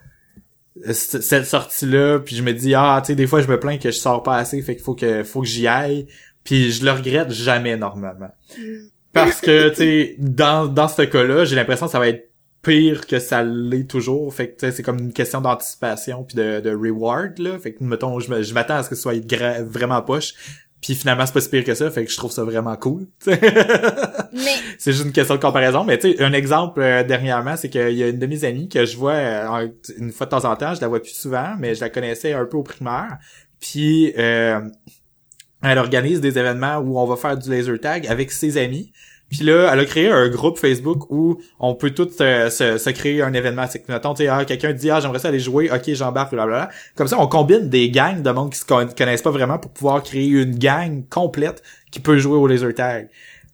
c- 0.91 1.21
cette 1.21 1.47
sortie 1.47 1.87
là 1.87 2.19
puis 2.21 2.37
je 2.37 2.43
me 2.43 2.53
dis 2.53 2.75
ah 2.75 3.01
tu 3.03 3.09
sais 3.09 3.15
des 3.15 3.27
fois 3.27 3.43
je 3.43 3.49
me 3.49 3.59
plains 3.61 3.79
que 3.79 3.91
je 3.91 3.97
sors 3.99 4.23
pas 4.23 4.37
assez 4.37 4.63
fait 4.63 4.75
qu'il 4.77 4.85
faut 4.85 4.95
que 4.95 5.23
faut 5.25 5.41
que 5.43 5.47
j'y 5.47 5.67
aille 5.67 6.07
puis 6.45 6.71
je 6.71 6.85
le 6.85 6.93
regrette 6.93 7.33
jamais 7.33 7.77
normalement. 7.77 8.31
Parce 9.13 9.41
que 9.41 9.71
tu 9.71 9.75
sais 9.77 10.15
dans 10.19 10.67
dans 10.67 10.89
ce 10.89 11.03
cas-là 11.03 11.45
j'ai 11.45 11.57
l'impression 11.57 11.87
que 11.87 11.93
ça 11.93 11.99
va 11.99 12.09
être 12.09 12.26
pire 12.67 13.07
que 13.07 13.19
ça 13.19 13.45
l'est 13.45 13.89
toujours. 13.89 14.33
Fait 14.35 14.51
que 14.51 14.71
c'est 14.71 14.83
comme 14.83 14.99
une 14.99 15.13
question 15.13 15.41
d'anticipation 15.41 16.25
puis 16.25 16.37
de, 16.37 16.61
de 16.61 16.71
reward 16.71 17.39
là. 17.39 17.59
Fait 17.59 17.73
que 17.73 17.85
mettons, 17.85 18.19
je 18.19 18.55
m'attends 18.55 18.77
à 18.77 18.83
ce 18.83 18.91
que 18.91 18.97
ce 18.97 19.03
soit 19.03 19.15
gra- 19.15 19.63
vraiment 19.63 20.03
poche. 20.03 20.35
Puis 20.83 20.95
finalement, 20.95 21.25
c'est 21.25 21.33
pas 21.33 21.41
si 21.41 21.49
pire 21.49 21.65
que 21.65 21.75
ça. 21.75 21.91
Fait 21.91 22.05
que 22.05 22.11
je 22.11 22.17
trouve 22.17 22.31
ça 22.31 22.45
vraiment 22.45 22.77
cool. 22.77 23.07
Mais, 23.27 23.39
c'est 24.79 24.93
juste 24.93 25.05
une 25.05 25.13
question 25.13 25.37
de 25.37 25.41
comparaison. 25.41 25.85
Mais 25.85 25.99
tu 25.99 26.13
sais, 26.13 26.23
un 26.23 26.33
exemple 26.33 26.81
euh, 26.81 27.03
dernièrement, 27.03 27.57
c'est 27.57 27.71
qu'il 27.71 27.93
y 27.93 28.03
a 28.03 28.09
une 28.09 28.19
de 28.19 28.27
mes 28.27 28.45
amies 28.45 28.69
que 28.69 28.85
je 28.85 28.97
vois 28.97 29.13
euh, 29.13 29.69
une 29.99 30.13
fois 30.13 30.27
de 30.27 30.31
temps 30.31 30.45
en 30.45 30.55
temps. 30.55 30.75
Je 30.75 30.81
la 30.81 30.89
vois 30.89 31.01
plus 31.01 31.17
souvent, 31.17 31.55
mais 31.59 31.75
je 31.75 31.81
la 31.81 31.89
connaissais 31.89 32.35
un 32.35 32.45
peu 32.45 32.59
au 32.59 32.63
primaire. 32.63 33.17
Puis 33.59 34.13
euh, 34.19 34.61
elle 35.63 35.79
organise 35.79 36.21
des 36.21 36.39
événements 36.39 36.77
où 36.79 36.99
on 36.99 37.07
va 37.07 37.17
faire 37.17 37.37
du 37.39 37.51
laser 37.51 37.81
tag 37.81 38.07
avec 38.07 38.31
ses 38.31 38.59
amis. 38.59 38.93
Puis 39.29 39.45
là, 39.45 39.71
elle 39.73 39.81
a 39.81 39.85
créé 39.85 40.09
un 40.09 40.29
groupe 40.29 40.59
Facebook 40.59 41.11
où 41.11 41.39
on 41.59 41.75
peut 41.75 41.91
tous 41.91 42.17
euh, 42.21 42.49
se, 42.49 42.79
se 42.79 42.91
créer 42.91 43.23
un 43.23 43.33
événement. 43.33 43.67
C'est 43.69 43.81
que, 43.81 43.91
mettons, 43.91 44.15
ah, 44.31 44.45
quelqu'un 44.45 44.73
dit, 44.73 44.91
ah, 44.91 45.01
j'aimerais 45.01 45.19
ça 45.19 45.29
aller 45.29 45.41
jouer, 45.41 45.71
ok, 45.71 45.83
j'embarque, 45.95 46.33
blablabla. 46.33 46.71
Comme 46.95 47.09
ça, 47.09 47.19
on 47.19 47.27
combine 47.27 47.69
des 47.69 47.91
gangs 47.91 48.23
de 48.23 48.31
monde 48.31 48.53
qui 48.53 48.59
se 48.61 48.65
con- 48.65 48.89
connaissent 48.97 49.23
pas 49.23 49.31
vraiment 49.33 49.59
pour 49.59 49.73
pouvoir 49.73 50.03
créer 50.03 50.29
une 50.29 50.57
gang 50.57 51.03
complète 51.09 51.63
qui 51.91 51.99
peut 52.01 52.19
jouer 52.19 52.37
au 52.37 52.47
laser 52.47 52.73
tag. 52.75 53.09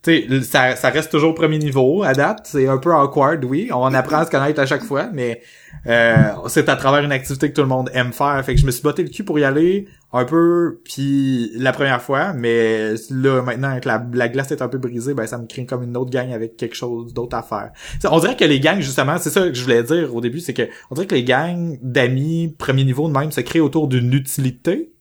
Sais, 0.05 0.27
ça, 0.43 0.75
ça 0.75 0.91
reste 0.91 1.13
toujours 1.13 1.33
premier 1.33 1.59
niveau 1.59 2.03
à 2.03 2.13
date. 2.13 2.41
C'est 2.45 2.67
un 2.67 2.79
peu 2.79 2.93
awkward, 2.93 3.45
oui. 3.45 3.69
On 3.73 3.95
apprend 3.95 4.17
à 4.19 4.27
se 4.27 4.31
connaître 4.31 4.61
à 4.61 4.67
chaque 4.67 4.83
fois, 4.83 5.09
mais 5.13 5.43
euh, 5.87 6.15
c'est 6.49 6.69
à 6.69 6.75
travers 6.75 7.05
une 7.05 7.13
activité 7.13 7.49
que 7.49 7.55
tout 7.55 7.63
le 7.63 7.69
monde 7.69 7.89
aime 7.95 8.13
faire. 8.13 8.45
Fait 8.45 8.55
que 8.55 8.61
je 8.61 8.67
me 8.67 8.73
suis 8.73 8.83
botté 8.83 9.05
le 9.05 9.11
cul 9.11 9.23
pour 9.23 9.39
y 9.39 9.45
aller 9.45 9.87
un 10.13 10.25
peu, 10.25 10.81
puis 10.85 11.53
la 11.55 11.73
première 11.73 12.03
fois, 12.03 12.33
mais 12.33 12.95
là, 13.11 13.43
maintenant 13.43 13.79
que 13.79 13.89
la, 13.89 14.05
la 14.13 14.29
glace 14.29 14.51
est 14.51 14.61
un 14.61 14.69
peu 14.69 14.79
brisée, 14.79 15.15
ben 15.15 15.27
ça 15.27 15.39
me 15.39 15.47
crée 15.47 15.67
comme 15.67 15.85
une 15.85 15.97
autre 15.97 16.11
gang 16.11 16.33
avec 16.33 16.57
quelque 16.57 16.75
chose 16.75 17.15
d'autre 17.15 17.37
à 17.37 17.43
faire. 17.43 17.71
On 18.11 18.19
dirait 18.19 18.37
que 18.37 18.45
les 18.45 18.59
gangs, 18.59 18.81
justement, 18.81 19.19
c'est 19.19 19.31
ça 19.31 19.49
que 19.49 19.55
je 19.55 19.63
voulais 19.63 19.85
dire 19.85 20.15
au 20.15 20.21
début, 20.21 20.41
c'est 20.41 20.53
que 20.53 20.69
on 20.91 20.97
dirait 20.97 21.07
que 21.07 21.15
les 21.15 21.25
gangs 21.25 21.79
d'amis 21.81 22.55
premier 22.59 22.85
niveau 22.85 23.09
de 23.09 23.17
même 23.17 23.31
se 23.31 23.41
créent 23.41 23.61
autour 23.61 23.87
d'une 23.87 24.13
utilité. 24.13 24.93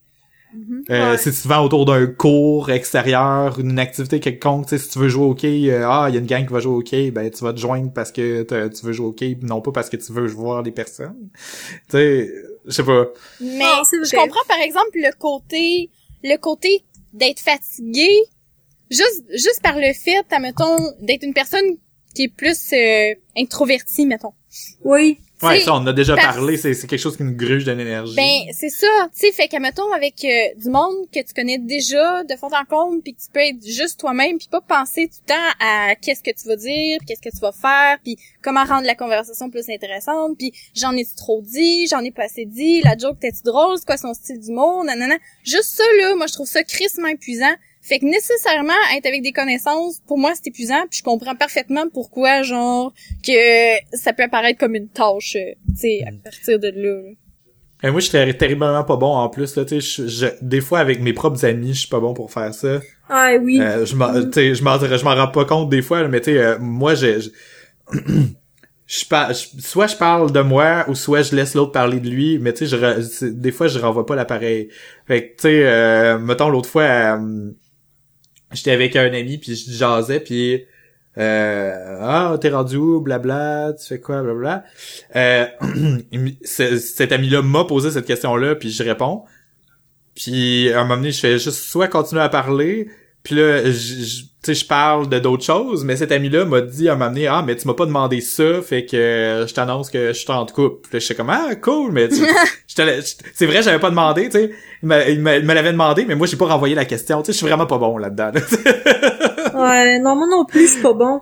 Euh, 0.90 1.12
Ouais. 1.12 1.18
C'est 1.18 1.32
souvent 1.32 1.64
autour 1.64 1.86
d'un 1.86 2.08
cours 2.08 2.70
extérieur, 2.72 3.60
une 3.60 3.80
activité 3.80 4.20
quelconque. 4.20 4.66
Tu 4.68 4.78
sais, 4.78 4.84
si 4.84 4.90
tu 4.90 5.00
veux 5.00 5.08
jouer 5.10 5.26
au 5.26 5.32
hockey, 5.32 5.70
euh, 5.72 5.88
ah, 5.90 6.08
il 6.10 6.14
y 6.16 6.18
a 6.18 6.20
une 6.20 6.26
gang 6.26 6.46
qui 6.46 6.52
va 6.54 6.60
jouer 6.60 6.74
au 6.74 6.80
hockey, 6.80 7.12
ben 7.12 7.30
tu 7.30 7.44
vas 7.44 7.54
te 7.54 7.60
joindre 7.60 7.92
parce 7.94 8.12
que 8.12 8.44
t'as- 8.44 8.70
tu 8.70 8.86
veux 8.86 8.92
jouer 8.94 9.06
au 9.06 9.10
hockey, 9.10 9.38
non 9.42 9.62
pas 9.62 9.72
parce 9.72 9.90
que 9.90 9.98
tu 9.98 10.12
veux 10.12 10.28
voir 10.28 10.62
les 10.64 10.72
personnes. 10.72 11.30
Tu 11.90 11.98
sais, 11.98 12.34
je 12.66 12.72
sais 12.72 12.84
pas. 12.84 13.06
mais, 13.40 13.60
je 14.06 14.16
comprends 14.16 14.46
par 14.48 14.60
exemple 14.60 14.90
le 14.96 15.12
côté, 15.18 15.90
le 16.24 16.38
côté 16.38 16.84
d'être 17.14 17.40
fatigué, 17.40 18.08
juste, 18.90 19.24
juste 19.32 19.62
par 19.64 19.78
le 19.78 19.94
fait, 19.94 20.24
admettons, 20.32 20.78
d'être 21.02 21.24
une 21.24 21.34
personne 21.34 21.78
qui 22.14 22.24
est 22.24 22.28
plus 22.36 22.74
euh, 22.74 23.14
introvertie, 23.38 24.06
mettons. 24.06 24.34
Oui. 24.84 25.20
Ouais, 25.42 25.60
ça, 25.62 25.74
on 25.74 25.78
en 25.78 25.88
a 25.88 25.94
déjà 25.94 26.16
parce- 26.16 26.36
parlé, 26.36 26.56
c'est 26.56 26.76
c'est 26.76 26.86
quelque 26.86 27.00
chose 27.00 27.18
qui 27.18 27.24
nous 27.24 27.36
gruge 27.36 27.64
de 27.64 27.72
l'énergie. 27.72 28.16
Ben, 28.16 28.54
c'est 28.54 28.70
ça, 28.70 28.86
tu 29.12 29.26
sais, 29.26 29.32
fait 29.32 29.48
que, 29.48 29.58
mettons, 29.58 29.92
avec 29.92 30.24
euh, 30.24 30.60
du 30.62 30.70
monde 30.70 31.10
que 31.12 31.20
tu 31.20 31.34
connais 31.34 31.58
déjà 31.58 32.24
de 32.24 32.36
fond 32.36 32.50
en 32.54 32.64
comble, 32.66 33.02
puis 33.02 33.16
que 33.16 33.20
tu 33.22 33.28
peux 33.34 33.40
être 33.40 33.66
juste 33.66 34.00
toi-même, 34.00 34.38
puis 34.38 34.48
pas 34.52 34.62
penser 34.62 35.08
tout 35.08 35.20
le 35.28 35.34
temps 35.34 35.56
à 35.60 35.96
qu'est-ce 35.96 36.22
que 36.22 36.30
tu 36.30 36.48
vas 36.48 36.56
dire, 36.58 37.00
qu'est-ce 37.08 37.22
que 37.22 37.36
tu 37.36 37.42
vas 37.42 37.52
faire, 37.52 37.98
puis 38.04 38.18
comment 38.44 38.64
rendre 38.64 38.86
la 38.86 38.94
conversation 38.94 39.50
plus 39.50 39.68
intéressante, 39.70 40.38
puis 40.38 40.54
j'en 40.76 40.96
ai 40.96 41.06
trop 41.18 41.42
dit, 41.42 41.88
j'en 41.88 42.02
ai 42.02 42.12
pas 42.12 42.26
assez 42.26 42.46
dit, 42.46 42.82
la 42.82 42.96
joke 42.96 43.20
t'es-tu 43.20 43.42
drôle, 43.44 43.80
c'est 43.80 43.86
quoi 43.86 43.98
son 43.98 44.14
style 44.14 44.40
d'humour, 44.40 44.84
nanana. 44.84 45.16
Juste 45.44 45.72
ça, 45.76 45.84
là, 46.02 46.16
moi, 46.16 46.28
je 46.28 46.34
trouve 46.34 46.48
ça 46.48 46.64
crissement 46.64 47.08
épuisant. 47.08 47.56
Fait 47.82 48.00
que 48.00 48.06
nécessairement, 48.06 48.74
être 48.96 49.06
avec 49.08 49.24
des 49.24 49.32
connaissances, 49.32 50.00
pour 50.08 50.18
moi, 50.20 50.32
c'est 50.36 50.48
épuisant, 50.48 50.82
puis 50.90 51.00
je 51.00 51.04
comprends 51.04 51.36
parfaitement 51.36 51.86
pourquoi, 51.92 52.44
genre, 52.44 52.94
que 53.26 53.32
ça 53.98 54.14
peut 54.14 54.24
apparaître 54.24 54.60
comme 54.60 54.76
une 54.76 54.88
tâche, 54.90 55.36
euh, 55.36 55.54
tu 55.70 55.76
sais, 55.82 56.02
à 56.08 56.12
partir 56.24 56.60
de 56.60 56.68
là. 56.68 57.02
là. 57.02 57.10
Et 57.84 57.90
moi, 57.90 58.00
je 58.00 58.10
suis 58.10 58.38
terriblement 58.38 58.84
pas 58.84 58.96
bon 58.96 59.12
en 59.16 59.28
plus. 59.30 59.56
Là, 59.56 59.66
tu 59.66 59.82
sais, 59.82 60.04
je- 60.04 60.08
je- 60.08 60.28
des 60.44 60.62
fois, 60.62 60.78
avec 60.80 61.02
mes 61.02 61.14
propres 61.14 61.44
amis, 61.46 61.74
je 61.74 61.80
suis 61.80 61.88
pas 61.90 62.00
bon 62.00 62.14
pour 62.14 62.32
faire 62.32 62.54
ça. 62.54 62.80
Ah 63.10 63.32
oui. 63.42 63.60
Euh, 63.60 63.84
je 63.88 63.96
m'en, 63.96 64.14
tu 64.14 64.32
sais, 64.34 64.54
je 64.54 64.64
m'en, 64.64 64.78
je 64.78 65.04
m'en 65.04 65.16
rends 65.16 65.30
pas 65.32 65.46
compte 65.46 65.70
des 65.70 65.82
fois, 65.82 66.08
mais 66.08 66.22
tu 66.22 66.32
sais, 66.32 66.38
euh, 66.38 66.58
moi, 66.60 66.94
je, 66.94 67.20
je, 67.22 67.30
je 68.86 69.06
par- 69.06 69.34
je- 69.34 69.48
soit 69.60 69.88
je 69.88 69.96
parle 69.96 70.32
de 70.32 70.42
moi 70.42 70.86
ou 70.90 70.96
soit 70.96 71.24
je 71.24 71.36
laisse 71.36 71.56
l'autre 71.56 71.72
parler 71.72 72.00
de 72.00 72.08
lui, 72.10 72.38
mais 72.40 72.54
tu 72.54 72.68
sais, 72.68 72.68
je, 72.68 72.76
re- 72.78 73.02
c'est- 73.02 73.32
des 73.40 73.52
fois, 73.52 73.68
je 73.68 73.80
renvoie 73.80 74.06
pas 74.06 74.16
l'appareil. 74.16 74.70
Fait 75.08 75.24
que 75.24 75.28
tu 75.30 75.42
sais, 75.44 75.62
euh, 75.66 76.20
mettons 76.20 76.50
l'autre 76.50 76.70
fois, 76.70 76.84
euh, 76.84 77.52
j'étais 78.54 78.72
avec 78.72 78.96
un 78.96 79.14
ami 79.14 79.38
puis 79.38 79.56
je 79.56 79.72
jasais 79.72 80.20
puis 80.20 80.66
euh, 81.18 81.98
ah 82.02 82.38
t'es 82.40 82.50
rendu 82.50 82.78
où? 82.78 83.02
Blabla 83.02 83.74
tu 83.80 83.86
fais 83.86 84.00
quoi? 84.00 84.22
Blabla? 84.24 84.64
Euh, 85.16 85.46
cet 86.44 87.12
ami 87.12 87.30
là 87.30 87.42
m'a 87.42 87.66
posé 87.66 87.92
cette 87.92 88.06
question 88.06 88.36
là 88.36 88.56
puis 88.56 88.72
je 88.72 88.84
réponds. 88.84 89.24
Puis 90.16 90.72
à 90.72 90.80
un 90.80 90.84
moment 90.84 90.98
donné 90.98 91.12
je 91.12 91.20
fais 91.20 91.34
juste 91.40 91.64
soit 91.64 91.88
continuer 91.88 92.22
à 92.22 92.30
parler 92.30 92.90
puis 93.24 93.36
là 93.36 93.70
je- 93.72 94.24
tu 94.44 94.54
sais 94.56 94.62
je 94.62 94.66
parle 94.66 95.08
de 95.10 95.20
d'autres 95.20 95.44
choses 95.44 95.84
mais 95.86 95.96
cet 95.96 96.12
ami 96.12 96.30
là 96.30 96.46
m'a 96.46 96.62
dit 96.62 96.90
à 96.90 96.96
donné 96.96 97.28
ah 97.28 97.44
mais 97.46 97.56
tu 97.56 97.68
m'as 97.68 97.74
pas 97.76 97.86
demandé 97.86 98.22
ça 98.22 98.62
fait 98.64 98.86
que 98.86 98.98
euh, 98.98 99.46
je 99.48 99.54
t'annonce 99.54 99.90
que 99.92 100.08
je 100.08 100.14
suis 100.20 100.32
en 100.32 100.46
couple 100.48 100.90
là 100.94 101.00
j'étais 101.00 101.14
comme 101.16 101.30
ah 101.30 101.54
cool 101.62 101.92
mais 101.92 102.08
tu- 102.10 102.16
je 102.68 102.76
je- 102.76 103.14
c'est 103.36 103.46
vrai 103.46 103.62
j'avais 103.62 103.80
pas 103.80 103.90
demandé 103.92 104.26
tu 104.26 104.32
sais 104.32 104.52
il 104.82 104.88
me 104.88 105.54
l'avait 105.54 105.72
demandé 105.74 106.06
mais 106.06 106.16
moi 106.16 106.26
j'ai 106.28 106.38
pas 106.38 106.48
renvoyé 106.48 106.74
la 106.76 106.86
question 106.86 107.22
tu 107.22 107.28
sais 107.28 107.32
je 107.34 107.38
suis 107.38 107.48
vraiment 107.48 107.68
pas 107.68 107.78
bon 107.78 107.98
là 107.98 108.10
dedans 108.10 108.32
Ouais, 109.54 110.00
non, 110.00 110.16
moi 110.16 110.28
non 110.28 110.46
plus, 110.46 110.62
je 110.68 110.72
suis 110.74 110.82
pas 110.82 110.94
bon. 110.94 111.20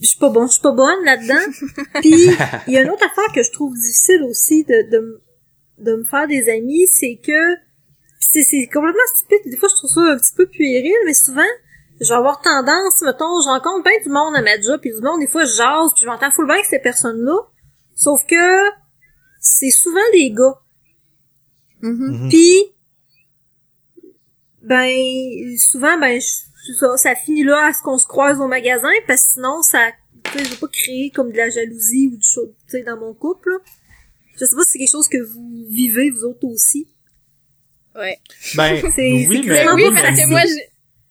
Je 0.00 0.08
suis 0.08 0.18
pas 0.18 0.30
bon, 0.30 0.46
je 0.46 0.52
suis 0.52 0.60
pas 0.62 0.72
bonne 0.72 1.04
là-dedans. 1.04 1.52
Puis, 2.00 2.28
il 2.66 2.72
y 2.72 2.76
a 2.76 2.82
une 2.82 2.90
autre 2.90 3.04
affaire 3.04 3.32
que 3.34 3.42
je 3.42 3.50
trouve 3.52 3.74
difficile 3.74 4.22
aussi 4.28 4.64
de, 4.64 4.90
de, 4.90 5.20
de 5.78 5.96
me 5.96 6.04
faire 6.04 6.26
des 6.26 6.48
amis, 6.50 6.86
c'est 6.88 7.18
que, 7.24 7.54
c'est 8.18 8.66
complètement 8.66 9.00
stupide, 9.14 9.38
des 9.50 9.56
fois 9.56 9.68
je 9.70 9.76
trouve 9.76 9.90
ça 9.90 10.00
un 10.12 10.16
petit 10.18 10.34
peu 10.36 10.46
puéril, 10.46 10.92
mais 11.06 11.14
souvent, 11.14 11.40
je 12.00 12.08
vais 12.08 12.14
avoir 12.14 12.40
tendance, 12.40 13.02
mettons, 13.02 13.40
je 13.42 13.48
rencontre 13.48 13.82
bien 13.84 14.00
du 14.02 14.08
monde 14.08 14.36
à 14.36 14.42
ma 14.42 14.60
job, 14.60 14.80
puis 14.80 14.90
du 14.94 15.00
monde, 15.00 15.20
des 15.20 15.26
fois, 15.26 15.44
je 15.44 15.52
jase, 15.54 15.92
puis 15.94 16.02
je 16.02 16.06
m'entends 16.06 16.30
full 16.30 16.46
bien 16.46 16.54
avec 16.54 16.66
ces 16.66 16.78
personnes-là, 16.78 17.36
sauf 17.96 18.24
que 18.26 18.68
c'est 19.40 19.70
souvent 19.70 20.00
des 20.12 20.30
gars. 20.30 20.58
Mhm. 21.82 22.28
Puis, 22.28 22.72
ben, 24.62 25.56
souvent, 25.58 25.98
ben, 25.98 26.20
je- 26.20 26.72
ça, 26.78 26.96
ça 26.96 27.14
finit 27.14 27.44
là 27.44 27.66
à 27.66 27.72
ce 27.72 27.82
qu'on 27.82 27.98
se 27.98 28.06
croise 28.06 28.40
au 28.40 28.48
magasin, 28.48 28.90
parce 29.06 29.22
que 29.26 29.32
sinon, 29.34 29.62
ça, 29.62 29.90
tu 30.24 30.32
sais, 30.38 30.44
je 30.44 30.50
veux 30.50 30.56
pas 30.56 30.68
créer 30.68 31.10
comme 31.10 31.32
de 31.32 31.36
la 31.36 31.50
jalousie 31.50 32.10
ou 32.12 32.16
du 32.16 32.26
chose, 32.26 32.50
tu 32.66 32.78
sais, 32.78 32.82
dans 32.82 32.96
mon 32.98 33.14
couple, 33.14 33.50
là. 33.50 33.56
Je 34.38 34.44
sais 34.44 34.54
pas 34.54 34.62
si 34.62 34.72
c'est 34.72 34.78
quelque 34.78 34.90
chose 34.92 35.08
que 35.08 35.18
vous 35.22 35.64
vivez, 35.68 36.10
vous 36.10 36.24
autres 36.24 36.44
aussi. 36.46 36.88
Ouais. 37.96 38.18
ben 38.56 38.80
C'est- 38.94 39.26
oui 39.26 39.40
c'est 39.42 39.48
mais 39.48 39.72
oui, 39.72 39.90
parce 39.92 40.16
que 40.20 40.28
moi, 40.28 40.40
je... 40.42 40.54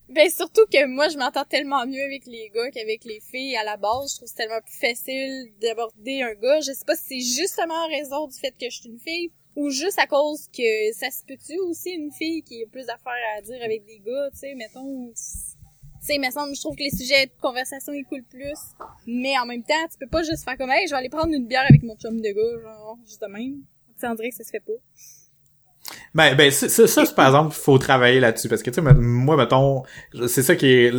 ben 0.09 0.29
surtout 0.29 0.65
que 0.71 0.85
moi, 0.85 1.09
je 1.09 1.17
m'entends 1.17 1.43
tellement 1.43 1.85
mieux 1.85 2.03
avec 2.03 2.25
les 2.25 2.49
gars 2.53 2.71
qu'avec 2.71 3.03
les 3.03 3.19
filles 3.19 3.57
à 3.57 3.63
la 3.63 3.77
base. 3.77 4.11
Je 4.11 4.15
trouve 4.17 4.27
c'est 4.27 4.35
tellement 4.35 4.61
plus 4.61 4.77
facile 4.77 5.51
d'aborder 5.61 6.21
un 6.21 6.33
gars. 6.33 6.61
Je 6.61 6.71
sais 6.71 6.85
pas 6.85 6.95
si 6.95 7.21
c'est 7.21 7.41
justement 7.41 7.73
en 7.73 7.87
raison 7.87 8.27
du 8.27 8.37
fait 8.37 8.51
que 8.51 8.69
je 8.69 8.79
suis 8.81 8.89
une 8.89 8.99
fille 8.99 9.31
ou 9.57 9.69
juste 9.71 9.97
à 9.97 10.05
cause 10.05 10.47
que 10.55 10.93
ça 10.93 11.09
se 11.09 11.25
peut-tu 11.25 11.59
aussi 11.61 11.89
une 11.89 12.11
fille 12.11 12.43
qui 12.43 12.63
a 12.63 12.67
plus 12.67 12.85
d'affaires 12.85 13.11
à 13.37 13.41
dire 13.41 13.61
avec 13.63 13.85
des 13.85 13.99
gars, 13.99 14.29
tu 14.31 14.37
sais, 14.37 14.53
mettons. 14.53 15.09
Tu 15.09 16.13
sais, 16.13 16.19
me 16.19 16.29
semble, 16.29 16.55
je 16.55 16.61
trouve 16.61 16.75
que 16.75 16.83
les 16.83 16.91
sujets 16.91 17.25
de 17.25 17.31
conversation 17.41 17.91
ils 17.91 18.05
coulent 18.05 18.23
plus. 18.23 18.59
Mais 19.07 19.37
en 19.39 19.47
même 19.47 19.63
temps, 19.63 19.87
tu 19.91 19.97
peux 19.97 20.07
pas 20.07 20.21
juste 20.21 20.43
faire 20.43 20.57
comme, 20.57 20.69
hey, 20.69 20.85
je 20.85 20.91
vais 20.91 20.97
aller 20.97 21.09
prendre 21.09 21.33
une 21.33 21.47
bière 21.47 21.65
avec 21.67 21.81
mon 21.81 21.95
chum 21.95 22.21
de 22.21 22.29
gars, 22.29 22.61
genre, 22.61 22.97
juste 23.05 23.21
de 23.21 23.27
même. 23.27 23.63
Tu 23.95 24.01
sais, 24.01 24.07
on 24.07 24.13
dirait 24.13 24.29
que 24.29 24.35
ça 24.35 24.43
se 24.43 24.51
fait 24.51 24.59
pas. 24.59 24.73
Ben, 26.17 26.35
ben 26.35 26.49
ça, 26.49 26.67
ça, 26.87 27.03
par 27.15 27.27
exemple, 27.27 27.53
faut 27.53 27.77
travailler 27.77 28.19
là-dessus. 28.19 28.49
Parce 28.49 28.63
que, 28.63 28.71
tu 28.71 28.81
sais, 28.81 28.93
moi, 28.95 29.37
mettons, 29.37 29.83
c'est 30.27 30.41
ça 30.41 30.55
qui 30.55 30.65
est 30.67 30.91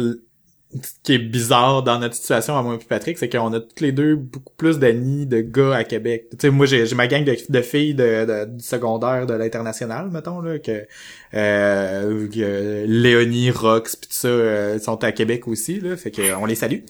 qui 1.02 1.14
est 1.14 1.18
bizarre 1.18 1.82
dans 1.82 1.98
notre 1.98 2.14
situation 2.14 2.56
à 2.58 2.62
moi 2.62 2.74
et 2.74 2.84
Patrick, 2.84 3.16
c'est 3.16 3.30
qu'on 3.30 3.52
a 3.54 3.58
tous 3.58 3.80
les 3.82 3.90
deux 3.90 4.16
beaucoup 4.16 4.52
plus 4.58 4.78
d'amis 4.78 5.24
de 5.24 5.40
gars 5.40 5.74
à 5.74 5.82
Québec. 5.82 6.26
Tu 6.32 6.36
sais, 6.40 6.50
moi, 6.50 6.66
j'ai, 6.66 6.84
j'ai 6.84 6.94
ma 6.94 7.06
gang 7.06 7.24
de, 7.24 7.34
de 7.48 7.60
filles 7.62 7.94
de, 7.94 8.26
de- 8.26 8.44
du 8.56 8.62
secondaire 8.62 9.26
de 9.26 9.32
l'international, 9.32 10.10
mettons, 10.10 10.42
là, 10.42 10.58
que, 10.58 10.86
euh, 11.32 12.28
que 12.28 12.84
Léonie, 12.86 13.50
Rox, 13.50 13.96
pis 13.96 14.08
tout 14.08 14.14
ça, 14.14 14.28
euh, 14.28 14.78
sont 14.78 15.02
à 15.04 15.10
Québec 15.12 15.48
aussi, 15.48 15.80
là, 15.80 15.96
fait 15.96 16.10
que 16.10 16.34
on 16.34 16.44
les 16.44 16.54
salue. 16.54 16.80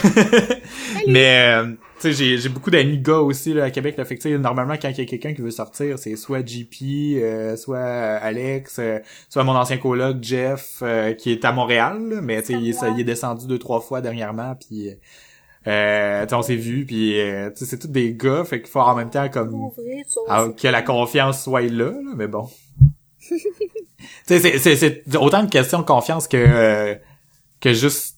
Mais, 1.06 1.52
euh, 1.62 1.66
sais, 2.02 2.12
j'ai, 2.12 2.38
j'ai 2.38 2.48
beaucoup 2.48 2.70
d'amis 2.70 2.98
gars 2.98 3.18
aussi, 3.18 3.52
là, 3.54 3.64
à 3.64 3.70
Québec, 3.70 3.96
là, 3.96 4.04
fait 4.04 4.16
que, 4.16 4.36
normalement, 4.36 4.74
quand 4.80 4.88
il 4.88 4.98
y 4.98 5.00
a 5.00 5.04
quelqu'un 5.04 5.34
qui 5.34 5.40
veut 5.42 5.50
sortir, 5.50 5.98
c'est 5.98 6.16
soit 6.16 6.46
JP, 6.46 6.82
euh, 7.16 7.56
soit 7.56 7.78
Alex, 7.80 8.78
euh, 8.78 8.98
soit 9.28 9.44
mon 9.44 9.52
ancien 9.56 9.78
coloc 9.78 10.16
Jeff, 10.22 10.78
euh, 10.82 11.12
qui 11.14 11.32
est 11.32 11.44
à 11.44 11.52
Montréal, 11.52 12.02
là, 12.08 12.20
mais, 12.20 12.40
tu 12.42 12.48
sais, 12.48 12.60
il, 12.60 12.68
est- 12.70 12.72
ça- 12.72 12.88
il 12.90 13.00
est 13.00 13.04
descendu 13.04 13.46
deux, 13.46 13.58
trois 13.58 13.80
fois 13.80 14.00
dernièrement, 14.00 14.54
puis 14.56 14.90
euh, 15.68 16.22
tu 16.24 16.28
sais, 16.28 16.34
on 16.34 16.42
s'est 16.42 16.56
vu, 16.56 16.84
puis, 16.86 17.20
euh, 17.20 17.50
c'est 17.54 17.78
tous 17.78 17.88
des 17.88 18.14
gars, 18.14 18.44
fait 18.44 18.60
qu'il 18.60 18.68
faut 18.70 18.80
en 18.80 18.94
même 18.96 19.10
temps, 19.10 19.28
comme, 19.28 19.54
ah, 20.28 20.48
que 20.60 20.68
la 20.68 20.82
confiance 20.82 21.42
soit 21.44 21.60
là, 21.62 21.90
là, 21.90 22.12
mais 22.16 22.26
bon. 22.26 22.48
tu 23.28 23.38
sais, 24.26 24.38
c'est, 24.40 24.58
c'est, 24.58 24.76
c'est 24.76 25.16
autant 25.16 25.42
une 25.42 25.50
question 25.50 25.78
de 25.78 25.84
confiance 25.84 26.26
que, 26.26 26.36
euh, 26.36 26.94
que 27.60 27.72
juste 27.72 28.16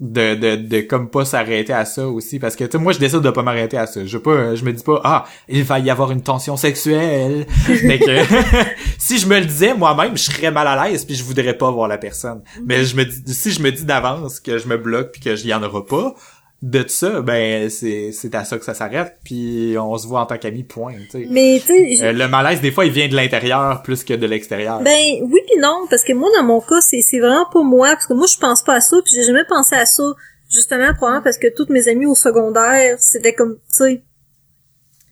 de, 0.00 0.34
de, 0.34 0.56
de 0.56 0.80
comme 0.80 1.10
pas 1.10 1.24
s'arrêter 1.24 1.72
à 1.72 1.84
ça 1.84 2.08
aussi. 2.08 2.38
Parce 2.38 2.56
que, 2.56 2.64
tu 2.64 2.72
sais, 2.72 2.78
moi, 2.78 2.92
je 2.92 2.98
décide 2.98 3.20
de 3.20 3.30
pas 3.30 3.42
m'arrêter 3.42 3.76
à 3.76 3.86
ça. 3.86 4.04
Je 4.04 4.18
pas, 4.18 4.54
je 4.54 4.64
me 4.64 4.72
dis 4.72 4.82
pas, 4.82 5.00
ah, 5.04 5.24
il 5.48 5.62
va 5.62 5.78
y 5.78 5.90
avoir 5.90 6.10
une 6.10 6.22
tension 6.22 6.56
sexuelle. 6.56 7.46
fait 7.64 7.98
que, 7.98 8.24
si 8.98 9.18
je 9.18 9.26
me 9.26 9.38
le 9.38 9.44
disais 9.44 9.74
moi-même, 9.74 10.16
je 10.16 10.22
serais 10.22 10.50
mal 10.50 10.66
à 10.66 10.88
l'aise 10.88 11.04
puis 11.04 11.14
je 11.14 11.22
voudrais 11.22 11.56
pas 11.56 11.70
voir 11.70 11.86
la 11.86 11.98
personne. 11.98 12.42
Mais 12.64 12.84
je 12.84 12.96
me 12.96 13.04
dis, 13.04 13.34
si 13.34 13.52
je 13.52 13.62
me 13.62 13.70
dis 13.70 13.84
d'avance 13.84 14.40
que 14.40 14.58
je 14.58 14.66
me 14.66 14.78
bloque 14.78 15.12
puis 15.12 15.20
que 15.20 15.36
j'y 15.36 15.52
en 15.52 15.62
aura 15.62 15.84
pas, 15.84 16.14
de 16.62 16.84
ça, 16.88 17.22
ben, 17.22 17.70
c'est, 17.70 18.12
c'est 18.12 18.34
à 18.34 18.44
ça 18.44 18.58
que 18.58 18.64
ça 18.66 18.74
s'arrête 18.74 19.16
puis 19.24 19.76
on 19.78 19.96
se 19.96 20.06
voit 20.06 20.20
en 20.20 20.26
tant 20.26 20.36
qu'amis, 20.36 20.62
point, 20.64 20.92
tu 21.10 21.22
sais. 21.22 21.26
Mais, 21.30 21.58
tu 21.64 21.96
sais, 21.96 22.04
Euh, 22.06 22.12
le 22.12 22.28
malaise, 22.28 22.60
des 22.60 22.70
fois, 22.70 22.84
il 22.84 22.92
vient 22.92 23.08
de 23.08 23.16
l'intérieur 23.16 23.82
plus 23.82 24.04
que 24.04 24.12
de 24.12 24.26
l'extérieur. 24.26 24.80
Ben 24.82 25.22
oui 25.22 25.40
puis 25.46 25.58
non 25.58 25.86
parce 25.88 26.04
que 26.04 26.12
moi 26.12 26.28
dans 26.36 26.44
mon 26.44 26.60
cas 26.60 26.80
c'est 26.82 27.00
c'est 27.00 27.18
vraiment 27.18 27.46
pas 27.50 27.62
moi 27.62 27.88
parce 27.92 28.06
que 28.06 28.12
moi 28.12 28.26
je 28.26 28.38
pense 28.38 28.62
pas 28.62 28.74
à 28.74 28.80
ça 28.80 28.96
puis 29.04 29.14
j'ai 29.14 29.24
jamais 29.24 29.44
pensé 29.44 29.74
à 29.74 29.86
ça 29.86 30.02
justement 30.50 30.92
probablement 30.94 31.22
parce 31.22 31.38
que 31.38 31.46
toutes 31.54 31.70
mes 31.70 31.88
amies 31.88 32.06
au 32.06 32.14
secondaire 32.14 32.98
c'était 33.00 33.32
comme 33.34 33.56
tu 33.56 33.76
sais 33.76 34.02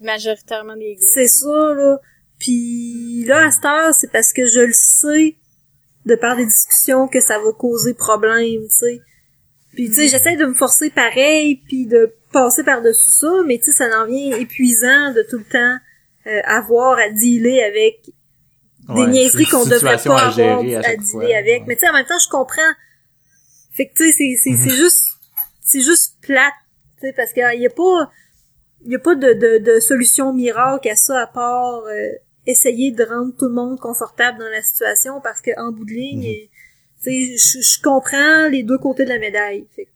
Majoritairement 0.01 0.77
des 0.77 0.95
gars. 0.95 1.07
c'est 1.15 1.29
ça 1.29 1.75
là 1.75 1.99
puis 2.39 3.25
là 3.27 3.47
à 3.47 3.51
cette 3.51 3.65
heure 3.65 3.95
c'est 3.95 4.13
parce 4.13 4.33
que 4.33 4.47
je 4.47 4.61
le 4.61 4.73
sais 4.75 5.37
de 6.07 6.15
par 6.15 6.37
des 6.37 6.47
discussions 6.47 7.09
que 7.09 7.21
ça 7.21 7.39
va 7.39 7.53
causer 7.59 7.95
problème 7.95 8.63
tu 8.63 8.69
sais 8.71 9.01
puis 9.79 9.89
tu 9.91 9.95
sais 9.95 10.09
j'essaie 10.09 10.35
de 10.37 10.45
me 10.45 10.55
forcer 10.55 10.91
pareil 10.91 11.63
puis 11.69 11.87
de 11.87 12.13
passer 12.33 12.65
par 12.65 12.83
dessus 12.83 13.13
ça 13.13 13.31
mais 13.47 13.59
tu 13.59 13.67
sais 13.67 13.73
ça 13.73 14.03
en 14.03 14.07
vient 14.07 14.37
épuisant 14.37 15.13
de 15.13 15.23
tout 15.31 15.39
le 15.39 15.45
temps 15.45 15.77
euh, 16.27 16.41
avoir 16.47 16.99
à 16.99 17.11
dealer 17.11 17.63
avec 17.63 18.01
des 18.07 18.13
Ouais, 19.03 19.07
niaiseries 19.07 19.45
qu'on 19.47 19.65
devrait 19.65 19.97
pas 20.03 20.19
à 20.19 20.29
avoir 20.29 20.59
à 20.59 20.63
dealer 20.63 20.83
fois. 21.05 21.23
avec. 21.37 21.61
Ouais. 21.61 21.65
Mais 21.69 21.75
tu 21.77 21.81
sais, 21.81 21.89
en 21.91 21.93
même 21.93 22.07
temps, 22.07 22.19
je 22.25 22.31
comprends. 22.31 22.73
Fait 23.73 23.87
que 23.87 23.95
tu 23.95 24.05
sais, 24.11 24.13
c'est, 24.17 24.35
c'est, 24.43 24.57
c'est 24.57 24.77
juste, 24.77 25.05
c'est 25.61 25.81
juste 25.83 26.15
plate, 26.23 26.55
tu 27.01 27.07
sais, 27.07 27.13
parce 27.15 27.33
qu'il 27.35 27.43
y 27.61 27.67
a 27.67 27.71
pas, 27.71 28.11
il 28.87 28.93
y 28.93 28.97
a 28.97 28.99
pas 28.99 29.15
de, 29.15 29.33
de, 29.35 29.59
de 29.59 29.79
solution 29.81 30.33
miracle 30.33 30.89
à 30.89 30.97
ça 30.97 31.21
à 31.21 31.27
part 31.27 31.83
euh, 31.85 32.09
essayer 32.47 32.91
de 32.91 33.05
rendre 33.05 33.35
tout 33.39 33.45
le 33.47 33.55
monde 33.55 33.79
confortable 33.79 34.39
dans 34.39 34.49
la 34.51 34.63
situation 34.63 35.21
parce 35.23 35.41
que 35.43 35.51
en 35.61 35.71
bout 35.71 35.85
de 35.85 35.93
ligne, 35.93 36.21
Mhm. 36.27 36.49
Tu 37.09 37.37
sais, 37.39 37.59
je, 37.61 37.63
je 37.77 37.83
comprends 37.83 38.49
les 38.51 38.63
deux 38.63 38.79
côtés 38.79 39.05
de 39.05 39.11
la 39.11 39.19
médaille. 39.19 39.67
Fait 39.75 39.89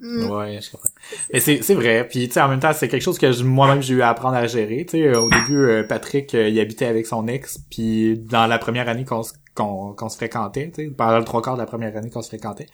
Mm. 0.00 0.30
Ouais, 0.30 0.60
je 0.62 0.70
comprends. 0.70 0.90
Mais 1.32 1.40
c'est 1.40 1.60
c'est 1.60 1.74
vrai. 1.74 2.06
Puis 2.06 2.28
tu 2.28 2.34
sais 2.34 2.40
en 2.40 2.46
même 2.48 2.60
temps 2.60 2.72
c'est 2.72 2.86
quelque 2.86 3.02
chose 3.02 3.18
que 3.18 3.42
moi-même 3.42 3.82
j'ai 3.82 3.94
eu 3.94 4.02
à 4.02 4.10
apprendre 4.10 4.36
à 4.36 4.46
gérer. 4.46 4.86
Tu 4.88 4.98
sais 4.98 5.16
au 5.16 5.28
début 5.28 5.56
euh, 5.58 5.82
Patrick 5.82 6.36
euh, 6.36 6.48
il 6.48 6.60
habitait 6.60 6.84
avec 6.86 7.04
son 7.04 7.26
ex 7.26 7.58
puis 7.68 8.16
dans 8.16 8.46
la 8.46 8.58
première 8.58 8.88
année 8.88 9.04
qu'on 9.04 9.24
se- 9.24 9.32
qu'on 9.56 9.94
qu'on 9.94 10.08
se 10.08 10.16
fréquentait, 10.16 10.70
tu 10.72 10.84
sais 10.84 10.90
pendant 10.92 11.18
le 11.18 11.24
trois 11.24 11.42
quarts 11.42 11.56
de 11.56 11.60
la 11.62 11.66
première 11.66 11.96
année 11.96 12.10
qu'on 12.10 12.22
se 12.22 12.28
fréquentait. 12.28 12.66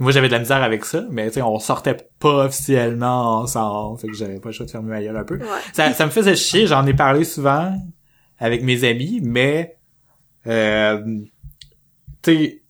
Moi 0.00 0.10
j'avais 0.10 0.26
de 0.26 0.32
la 0.32 0.40
misère 0.40 0.60
avec 0.60 0.84
ça, 0.84 1.04
mais 1.08 1.28
tu 1.28 1.34
sais 1.34 1.42
on 1.42 1.60
sortait 1.60 1.96
pas 2.18 2.46
officiellement 2.46 3.38
ensemble, 3.42 4.00
fait 4.00 4.08
que 4.08 4.14
j'avais 4.14 4.40
pas 4.40 4.48
le 4.48 4.52
choix 4.52 4.66
de 4.66 4.72
fermer 4.72 4.90
ma 4.90 5.00
gueule 5.00 5.16
un 5.16 5.22
peu. 5.24 5.36
Ouais. 5.36 5.46
Ça 5.72 5.92
ça 5.92 6.04
me 6.04 6.10
faisait 6.10 6.34
chier, 6.34 6.66
j'en 6.66 6.84
ai 6.84 6.94
parlé 6.94 7.22
souvent 7.22 7.72
avec 8.40 8.64
mes 8.64 8.82
amis, 8.82 9.20
mais 9.22 9.76
euh, 10.48 11.00
tu 12.22 12.34
sais 12.34 12.61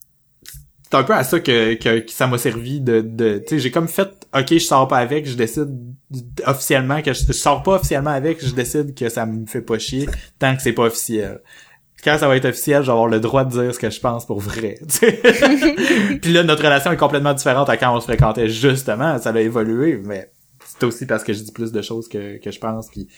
c'est 0.92 0.98
un 0.98 1.04
peu 1.04 1.14
à 1.14 1.24
ça 1.24 1.40
que, 1.40 1.72
que, 1.74 2.00
que 2.00 2.10
ça 2.10 2.26
m'a 2.26 2.36
servi 2.36 2.82
de, 2.82 3.00
de 3.00 3.38
tu 3.38 3.54
sais 3.54 3.58
j'ai 3.60 3.70
comme 3.70 3.88
fait 3.88 4.10
ok 4.36 4.48
je 4.50 4.58
sors 4.58 4.86
pas 4.86 4.98
avec 4.98 5.26
je 5.26 5.36
décide 5.36 5.70
officiellement 6.44 7.00
que 7.00 7.14
je, 7.14 7.24
je 7.26 7.32
sors 7.32 7.62
pas 7.62 7.76
officiellement 7.76 8.10
avec 8.10 8.44
je 8.44 8.52
décide 8.52 8.94
que 8.94 9.08
ça 9.08 9.24
me 9.24 9.46
fait 9.46 9.62
pas 9.62 9.78
chier 9.78 10.06
tant 10.38 10.54
que 10.54 10.60
c'est 10.60 10.74
pas 10.74 10.82
officiel. 10.82 11.40
Quand 12.04 12.18
ça 12.18 12.28
va 12.28 12.36
être 12.36 12.44
officiel 12.44 12.82
je 12.82 12.88
vais 12.88 12.92
avoir 12.92 13.08
le 13.08 13.20
droit 13.20 13.44
de 13.44 13.50
dire 13.50 13.74
ce 13.74 13.78
que 13.78 13.88
je 13.88 14.00
pense 14.00 14.26
pour 14.26 14.40
vrai 14.40 14.78
puis 16.20 16.32
là 16.32 16.42
notre 16.42 16.62
relation 16.62 16.92
est 16.92 16.98
complètement 16.98 17.32
différente 17.32 17.70
à 17.70 17.78
quand 17.78 17.96
on 17.96 18.00
se 18.00 18.04
fréquentait 18.04 18.50
justement 18.50 19.18
ça 19.18 19.30
a 19.30 19.40
évolué 19.40 19.98
mais 20.04 20.30
c'est 20.62 20.84
aussi 20.84 21.06
parce 21.06 21.24
que 21.24 21.32
je 21.32 21.40
dis 21.40 21.52
plus 21.52 21.72
de 21.72 21.80
choses 21.80 22.06
que, 22.06 22.36
que 22.36 22.50
je 22.50 22.58
pense 22.58 22.88
puis 22.90 23.08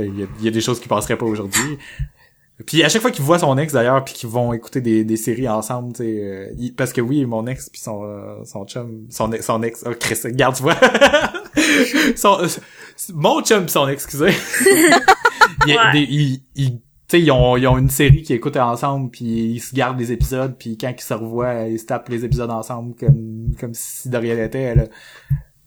il 0.00 0.26
y, 0.40 0.44
y 0.44 0.48
a 0.48 0.50
des 0.50 0.60
choses 0.60 0.80
qui 0.80 0.88
passeraient 0.88 1.18
pas 1.18 1.26
aujourd'hui 1.26 1.78
puis 2.66 2.82
à 2.82 2.88
chaque 2.88 3.02
fois 3.02 3.10
qu'ils 3.10 3.24
voient 3.24 3.38
son 3.38 3.56
ex 3.58 3.72
d'ailleurs 3.72 4.04
puis 4.04 4.14
qu'ils 4.14 4.28
vont 4.28 4.52
écouter 4.52 4.80
des, 4.80 5.04
des 5.04 5.16
séries 5.16 5.48
ensemble, 5.48 5.92
tu 5.92 6.02
sais 6.04 6.20
euh, 6.22 6.68
parce 6.76 6.92
que 6.92 7.00
oui, 7.00 7.24
mon 7.26 7.46
ex 7.46 7.68
puis 7.70 7.80
son 7.80 8.04
euh, 8.04 8.44
son 8.44 8.64
chum, 8.66 9.06
son 9.10 9.32
ex, 9.32 9.44
son 9.46 9.62
ex, 9.62 9.84
oh 9.86 9.92
Chris, 9.98 10.18
regarde 10.24 10.56
tu 10.56 10.62
vois. 10.62 10.76
son 12.16 12.38
euh, 12.40 12.46
mon 13.14 13.42
chum 13.42 13.66
pis 13.66 13.72
son 13.72 13.88
ex, 13.88 14.04
excusez. 14.04 14.30
il, 15.66 15.74
Ouais. 15.74 15.92
des- 15.92 15.98
il- 16.00 16.42
il- 16.56 16.80
tu 17.08 17.16
sais 17.16 17.22
ils 17.22 17.30
ont 17.32 17.56
ils 17.56 17.66
ont 17.66 17.76
une 17.76 17.90
série 17.90 18.22
qu'ils 18.22 18.36
écoutent 18.36 18.56
ensemble 18.56 19.10
puis 19.10 19.24
ils 19.24 19.60
se 19.60 19.74
gardent 19.74 19.96
des 19.98 20.12
épisodes 20.12 20.54
puis 20.58 20.78
quand 20.78 20.92
ils 20.96 21.00
se 21.02 21.14
revoient, 21.14 21.64
ils 21.66 21.78
se 21.78 21.86
tapent 21.86 22.08
les 22.08 22.24
épisodes 22.24 22.50
ensemble 22.50 22.94
comme 22.94 23.52
comme 23.58 23.74
si 23.74 24.08
de 24.08 24.16
rien 24.16 24.36
n'était 24.36 24.74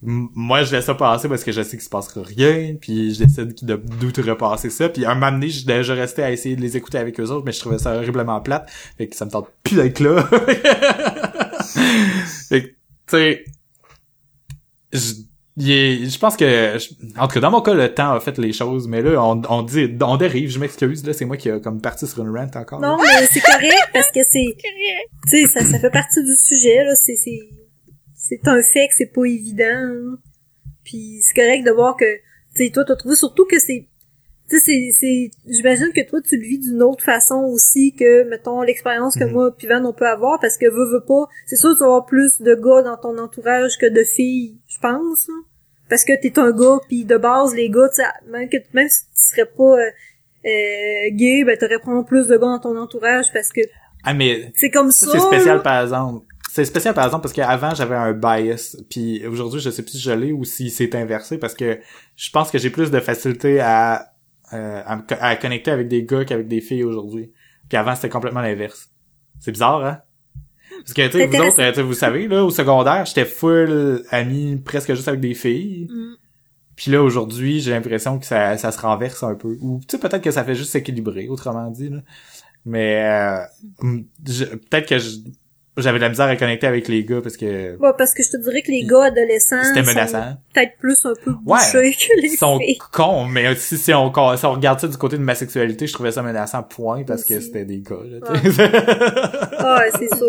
moi 0.05 0.63
je 0.63 0.75
laisse 0.75 0.85
ça 0.85 0.95
passer 0.95 1.29
parce 1.29 1.43
que 1.43 1.51
je 1.51 1.61
sais 1.61 1.71
qu'il 1.77 1.81
se 1.81 1.89
passera 1.89 2.21
rien 2.23 2.75
puis 2.79 3.13
je 3.13 3.23
décide 3.23 3.53
de 3.65 3.75
d'outrepasser 3.75 4.69
ça 4.69 4.89
puis 4.89 5.05
un 5.05 5.13
moment 5.15 5.31
donné 5.31 5.49
je 5.49 5.63
je 5.83 5.91
restais 5.93 6.23
à 6.23 6.31
essayer 6.31 6.55
de 6.55 6.61
les 6.61 6.75
écouter 6.75 6.97
avec 6.97 7.19
eux 7.19 7.29
autres 7.29 7.45
mais 7.45 7.51
je 7.53 7.59
trouvais 7.59 7.77
ça 7.79 7.95
horriblement 7.95 8.41
plate 8.41 8.69
fait 8.97 9.07
que 9.07 9.15
ça 9.15 9.25
me 9.25 9.31
tente 9.31 9.47
plus 9.63 9.75
d'être 9.77 9.99
là 10.01 10.23
fait 12.49 12.61
que 12.63 12.67
tu 12.67 12.73
sais 13.07 13.43
je 14.91 15.13
je 15.61 16.17
pense 16.19 16.35
que 16.35 16.45
je- 16.45 17.19
en 17.19 17.27
tout 17.27 17.35
cas 17.35 17.39
dans 17.39 17.51
mon 17.51 17.61
cas 17.61 17.73
le 17.75 17.93
temps 17.93 18.13
a 18.13 18.19
fait 18.19 18.37
les 18.39 18.53
choses 18.53 18.87
mais 18.87 19.01
là 19.01 19.23
on, 19.23 19.41
on 19.49 19.61
dit 19.61 19.87
on 20.01 20.17
dérive 20.17 20.49
je 20.49 20.59
m'excuse 20.59 21.05
là 21.05 21.13
c'est 21.13 21.25
moi 21.25 21.37
qui 21.37 21.49
a 21.49 21.59
comme 21.59 21.79
parti 21.79 22.07
sur 22.07 22.23
une 22.23 22.35
rant 22.35 22.49
encore 22.55 22.79
Non, 22.81 22.97
mais 22.97 23.25
c'est 23.31 23.39
correct 23.41 23.89
parce 23.93 24.07
que 24.11 24.19
c'est, 24.31 24.45
Correct. 24.45 25.09
tu 25.29 25.45
sais, 25.47 25.59
ça, 25.59 25.65
ça 25.71 25.79
fait 25.79 25.91
partie 25.91 26.23
du 26.23 26.35
sujet, 26.35 26.83
là. 26.83 26.95
C'est, 26.95 27.15
c'est, 28.27 28.47
un 28.47 28.61
fait 28.61 28.87
que 28.87 28.93
c'est 28.97 29.11
pas 29.13 29.25
évident. 29.25 29.65
hein. 29.67 30.17
Puis 30.83 31.19
c'est 31.21 31.33
correct 31.33 31.63
de 31.65 31.71
voir 31.71 31.95
que, 31.97 32.05
tu 32.55 32.65
sais, 32.65 32.69
toi, 32.71 32.83
t'as 32.85 32.95
trouvé 32.95 33.15
surtout 33.15 33.45
que 33.45 33.59
c'est, 33.59 33.87
tu 34.49 34.59
sais, 34.59 34.63
c'est, 34.65 34.91
c'est, 34.99 35.31
j'imagine 35.47 35.91
que 35.95 36.07
toi, 36.07 36.19
tu 36.21 36.37
le 36.37 36.43
vis 36.43 36.59
d'une 36.59 36.83
autre 36.83 37.03
façon 37.03 37.41
aussi 37.51 37.93
que, 37.93 38.23
mettons, 38.29 38.61
l'expérience 38.61 39.15
que 39.15 39.23
Mhm. 39.23 39.31
moi 39.31 39.55
puis 39.57 39.67
Van, 39.67 39.83
on 39.85 39.93
peut 39.93 40.07
avoir 40.07 40.39
parce 40.39 40.57
que 40.57 40.65
veux, 40.65 40.91
veux 40.91 41.03
pas, 41.05 41.27
c'est 41.45 41.55
sûr 41.55 41.69
que 41.71 41.75
tu 41.75 41.79
vas 41.79 41.85
avoir 41.87 42.05
plus 42.05 42.41
de 42.41 42.53
gars 42.55 42.81
dans 42.81 42.97
ton 42.97 43.17
entourage 43.17 43.77
que 43.79 43.87
de 43.87 44.03
filles, 44.03 44.57
je 44.67 44.77
pense, 44.79 45.29
hein. 45.29 45.43
Parce 45.89 46.05
que 46.05 46.13
t'es 46.19 46.37
un 46.39 46.51
gars, 46.51 46.79
puis 46.87 47.05
de 47.05 47.17
base, 47.17 47.53
les 47.55 47.69
gars, 47.69 47.89
tu 47.89 48.01
sais, 48.01 48.07
même 48.29 48.49
que, 48.49 48.57
même 48.73 48.89
si 48.89 49.03
tu 49.05 49.35
serais 49.35 49.45
pas, 49.45 49.77
euh, 49.77 49.89
euh, 50.45 51.09
gay, 51.11 51.43
ben 51.45 51.57
t'aurais 51.57 51.77
probablement 51.79 52.03
plus 52.03 52.27
de 52.27 52.33
gars 52.35 52.47
dans 52.47 52.59
ton 52.59 52.77
entourage 52.77 53.31
parce 53.31 53.49
que 53.51 53.61
ah 54.03 54.13
mais 54.13 54.51
c'est 54.55 54.69
comme 54.69 54.91
ça. 54.91 55.05
Ça, 55.05 55.13
c'est 55.13 55.19
spécial 55.25 55.57
là. 55.57 55.63
par 55.63 55.81
exemple. 55.81 56.25
C'est 56.55 56.65
spécial 56.65 56.93
par 56.93 57.05
exemple 57.05 57.23
parce 57.23 57.33
qu'avant 57.33 57.73
j'avais 57.73 57.95
un 57.95 58.13
bias, 58.13 58.77
puis 58.87 59.25
aujourd'hui 59.25 59.59
je 59.59 59.71
sais 59.71 59.81
plus 59.81 59.93
si 59.93 59.99
je 59.99 60.11
l'ai 60.11 60.31
ou 60.31 60.43
si 60.43 60.69
c'est 60.69 60.93
inversé 60.93 61.39
parce 61.39 61.55
que 61.55 61.79
je 62.15 62.29
pense 62.29 62.51
que 62.51 62.59
j'ai 62.59 62.69
plus 62.69 62.91
de 62.91 62.99
facilité 62.99 63.59
à, 63.59 64.11
euh, 64.53 64.83
à, 64.85 64.97
me 64.97 65.01
co- 65.01 65.15
à 65.19 65.35
connecter 65.35 65.71
avec 65.71 65.87
des 65.87 66.03
gars 66.03 66.25
qu'avec 66.25 66.47
des 66.47 66.61
filles 66.61 66.83
aujourd'hui. 66.83 67.31
Puis 67.69 67.75
avant 67.77 67.95
c'était 67.95 68.09
complètement 68.09 68.41
l'inverse. 68.41 68.91
C'est 69.39 69.51
bizarre, 69.51 69.83
hein? 69.83 69.99
Parce 70.81 70.93
que 70.93 71.07
tu 71.07 71.17
sais, 71.17 71.25
vous 71.25 71.33
autres, 71.37 71.79
euh, 71.79 71.83
vous 71.83 71.93
savez, 71.95 72.27
là, 72.27 72.43
au 72.45 72.51
secondaire, 72.51 73.03
j'étais 73.07 73.25
full 73.25 74.03
ami 74.11 74.57
presque 74.57 74.93
juste 74.93 75.07
avec 75.07 75.21
des 75.21 75.33
filles. 75.33 75.87
Mm. 75.89 76.15
Puis 76.75 76.91
là, 76.91 77.01
aujourd'hui, 77.01 77.61
j'ai 77.61 77.71
l'impression 77.71 78.19
que 78.19 78.25
ça, 78.27 78.57
ça 78.57 78.71
se 78.71 78.79
renverse 78.79 79.23
un 79.23 79.33
peu. 79.33 79.57
Ou, 79.61 79.79
tu 79.87 79.95
sais, 79.95 79.99
peut-être 79.99 80.21
que 80.23 80.29
ça 80.31 80.43
fait 80.43 80.53
juste 80.55 80.69
s'équilibrer, 80.71 81.27
autrement 81.29 81.71
dit, 81.71 81.89
là. 81.89 81.99
Mais, 82.65 83.47
euh, 83.81 83.97
peut-être 84.69 84.87
que 84.87 84.99
je- 84.99 85.17
j'avais 85.77 85.97
de 85.97 86.03
la 86.03 86.09
misère 86.09 86.27
à 86.27 86.35
connecter 86.35 86.67
avec 86.67 86.87
les 86.87 87.03
gars 87.03 87.21
parce 87.21 87.35
que 87.37 87.75
Ouais, 87.77 87.91
parce 87.97 88.13
que 88.13 88.21
je 88.23 88.29
te 88.31 88.37
dirais 88.37 88.61
que 88.61 88.71
les 88.71 88.83
gars 88.85 89.05
adolescents 89.05 89.63
c'était 89.63 89.81
menaçant. 89.81 90.37
peut-être 90.53 90.77
plus 90.77 91.05
un 91.05 91.13
peu 91.23 91.31
Ouais. 91.45 91.57
bouchés 91.59 91.93
que 91.95 92.21
les 92.21 92.33
Ils 92.33 92.37
sont 92.37 92.59
filles. 92.59 92.77
cons, 92.91 93.25
mais 93.25 93.55
si, 93.55 93.77
si, 93.77 93.93
on, 93.93 94.11
si 94.37 94.45
on 94.45 94.51
regarde 94.53 94.79
ça 94.79 94.87
du 94.87 94.97
côté 94.97 95.17
de 95.17 95.23
ma 95.23 95.35
sexualité, 95.35 95.87
je 95.87 95.93
trouvais 95.93 96.11
ça 96.11 96.21
menaçant, 96.21 96.61
point, 96.63 97.03
parce 97.03 97.23
que 97.25 97.35
Aussi. 97.35 97.45
c'était 97.47 97.65
des 97.65 97.79
gars, 97.81 97.95
là. 98.03 98.19
Ah, 99.59 99.79
ouais, 99.79 99.91
c'est 99.99 100.15
sûr. 100.15 100.27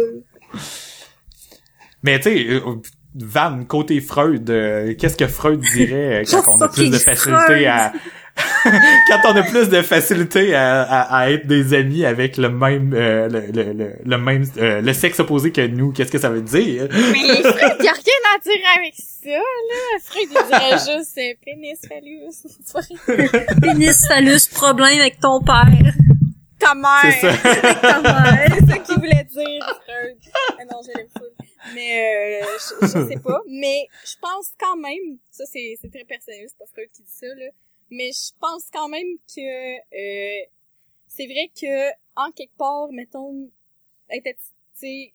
Mais 2.02 2.18
tu 2.20 2.24
sais, 2.30 2.46
euh, 2.48 2.61
Van, 3.16 3.64
côté 3.64 4.00
Freud, 4.00 4.48
euh, 4.50 4.94
qu'est-ce 4.98 5.16
que 5.16 5.26
Freud 5.28 5.61
dirait 5.72 6.22
euh, 6.22 6.24
quand 6.30 6.42
on 6.52 6.61
a 6.61 6.68
plus 6.68 6.90
de 6.90 6.98
facilité 6.98 7.66
à... 7.66 7.92
quand 8.64 9.20
on 9.24 9.36
a 9.36 9.42
plus 9.44 9.68
de 9.68 9.80
facilité 9.82 10.54
à, 10.54 10.82
à, 10.82 11.18
à 11.18 11.30
être 11.30 11.46
des 11.46 11.72
amis 11.74 12.04
avec 12.04 12.36
le 12.36 12.48
même 12.48 12.92
euh, 12.92 13.28
le, 13.28 13.40
le, 13.52 13.72
le, 13.72 13.92
le 14.04 14.18
même 14.18 14.44
euh, 14.56 14.80
le 14.80 14.92
sexe 14.92 15.20
opposé 15.20 15.52
que 15.52 15.64
nous, 15.66 15.92
qu'est-ce 15.92 16.10
que 16.10 16.18
ça 16.18 16.30
veut 16.30 16.42
dire? 16.42 16.88
Mais 16.90 17.42
Freud, 17.42 17.76
y 17.80 17.88
a 17.88 17.92
rien 17.92 18.22
à 18.34 18.38
dire 18.40 18.64
avec 18.76 18.94
ça, 18.96 19.30
là. 19.30 19.98
Freud, 20.02 20.28
il 20.30 20.46
dirait 20.46 20.78
juste 20.98 21.18
euh, 21.18 21.34
pénis 21.44 21.78
phallus. 21.88 23.60
Pénis, 23.62 24.08
phallus, 24.08 24.48
problème 24.52 25.00
avec 25.00 25.20
ton 25.20 25.40
père. 25.40 25.94
Ta 26.58 26.74
mère. 26.74 27.02
C'est 27.02 27.20
ça. 27.20 27.74
Ta 27.74 28.00
mère. 28.00 28.46
C'est 28.58 28.66
ça 28.66 28.78
qu'il 28.78 28.94
voulait 28.96 29.26
dire, 29.30 29.80
Freud. 29.86 30.16
Ah 30.58 30.64
non, 30.72 30.80
je 30.82 30.98
l'aime. 30.98 31.08
Mais 31.74 32.42
euh, 32.42 32.46
je, 32.58 32.86
je 32.86 33.08
sais 33.08 33.20
pas. 33.20 33.40
Mais 33.48 33.86
je 34.04 34.14
pense 34.20 34.48
quand 34.58 34.76
même, 34.76 35.18
ça 35.30 35.44
c'est 35.50 35.76
c'est 35.80 35.90
très 35.90 36.04
personnel, 36.04 36.44
c'est 36.48 36.58
pas 36.58 36.66
Freud 36.72 36.88
qui 36.94 37.02
dit 37.02 37.10
ça 37.10 37.26
là. 37.26 37.46
Mais 37.96 38.11
je 38.12 38.33
pense 38.40 38.64
quand 38.72 38.88
même 38.88 39.16
que 39.35 39.76
euh, 39.76 40.44
c'est 41.07 41.26
vrai 41.26 41.50
que 41.61 41.90
en 42.16 42.30
quelque 42.33 42.57
part, 42.57 42.90
mettons, 42.92 43.50
être 44.11 44.26
attiré 44.74 45.14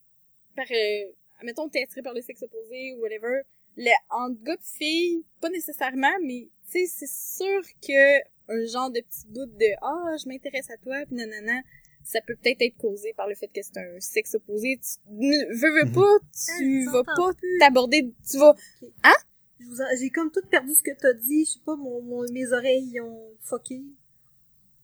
par, 0.55 0.65
euh, 0.71 1.11
mettons, 1.43 1.67
t'es 1.69 1.83
attiré 1.83 2.01
par 2.01 2.13
le 2.13 2.21
sexe 2.21 2.43
opposé 2.43 2.93
ou 2.93 3.01
whatever, 3.01 3.41
le 3.77 3.91
entre 4.09 4.41
gars 4.43 4.57
pis 4.57 4.77
filles, 4.77 5.23
pas 5.41 5.49
nécessairement, 5.49 6.17
mais 6.23 6.47
tu 6.71 6.71
sais, 6.71 6.85
c'est 6.87 7.09
sûr 7.37 7.61
que 7.85 8.19
un 8.51 8.65
genre 8.65 8.89
de 8.89 9.01
petit 9.01 9.27
bout 9.27 9.45
de 9.45 9.67
ah 9.81 10.15
je 10.21 10.27
m'intéresse 10.27 10.69
à 10.71 10.77
toi 10.77 11.05
pis 11.07 11.13
nanana 11.15 11.61
ça 12.03 12.19
peut 12.21 12.35
peut-être 12.41 12.61
être 12.61 12.77
causé 12.77 13.13
par 13.13 13.27
le 13.27 13.35
fait 13.35 13.47
que 13.49 13.61
c'est 13.61 13.77
un 13.77 13.99
sexe 13.99 14.33
opposé. 14.35 14.79
Tu 14.81 14.97
ne- 15.13 15.45
veux 15.53 15.73
veux 15.79 15.85
Mhm. 15.89 15.93
pas 15.93 16.15
Ah, 16.21 16.57
tu 16.57 16.83
je 16.85 16.89
vas 16.91 17.03
pas 17.03 17.31
t'aborder 17.59 18.11
tu 18.29 18.37
vas 18.39 18.55
en- 19.03 19.23
J'ai 19.99 20.09
comme 20.09 20.31
tout 20.31 20.41
perdu 20.49 20.73
ce 20.73 20.81
que 20.83 20.91
t'as 20.99 21.13
dit. 21.13 21.45
Je 21.45 21.51
sais 21.53 21.59
pas, 21.65 21.75
mon, 21.75 22.01
mon, 22.01 22.23
mes 22.31 22.51
oreilles 22.53 22.99
ont 23.01 23.31
fucké. 23.41 23.81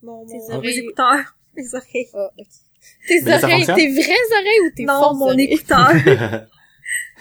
Mon, 0.02 0.26
mon, 0.26 0.26
mes 0.26 0.54
oreilles. 0.54 0.80
écouteurs. 0.80 1.38
Mes 1.56 1.74
oreilles. 1.74 2.10
ah, 2.14 2.30
tes 3.08 3.22
Mais 3.22 3.34
oreilles 3.44 3.66
tes 3.66 3.88
vraies 3.94 4.32
oreilles 4.34 4.60
ou 4.68 4.72
tes 4.76 4.84
Non, 4.84 5.00
fausses 5.00 5.18
mon 5.18 5.26
oreilles? 5.28 5.54
écouteur. 5.54 5.94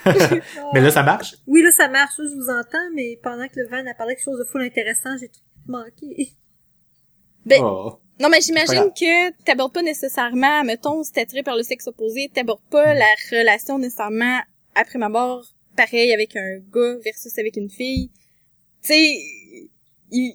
mais 0.74 0.80
là, 0.80 0.90
ça 0.90 1.02
marche? 1.04 1.36
Oui, 1.46 1.62
là, 1.62 1.70
ça 1.70 1.88
marche, 1.88 2.18
là, 2.18 2.24
je 2.28 2.34
vous 2.34 2.50
entends, 2.50 2.90
mais 2.94 3.18
pendant 3.22 3.46
que 3.48 3.60
le 3.60 3.68
van 3.68 3.86
a 3.88 3.94
parlé 3.94 4.14
de 4.14 4.18
quelque 4.18 4.24
chose 4.24 4.38
de 4.40 4.44
full 4.44 4.62
intéressant, 4.62 5.16
j'ai 5.18 5.28
tout 5.28 5.40
manqué. 5.66 6.32
Ben, 7.46 7.60
Oh. 7.62 7.98
non 8.20 8.28
mais 8.28 8.40
j'imagine 8.40 8.90
que 8.92 9.30
t'abordes 9.44 9.72
pas 9.74 9.82
nécessairement 9.82 10.64
mettons 10.64 11.02
si 11.02 11.12
t'es 11.12 11.20
attiré 11.20 11.42
par 11.42 11.56
le 11.56 11.62
sexe 11.62 11.86
opposé 11.86 12.30
t'abordes 12.34 12.64
pas 12.70 12.94
la 12.94 13.04
relation 13.30 13.78
nécessairement 13.78 14.40
après 14.74 14.98
ma 14.98 15.10
mort 15.10 15.44
pareil 15.76 16.12
avec 16.12 16.36
un 16.36 16.58
gars 16.72 16.96
versus 17.04 17.38
avec 17.38 17.56
une 17.56 17.70
fille 17.70 18.10
tu 18.82 18.88
sais 18.92 19.16
il 20.10 20.34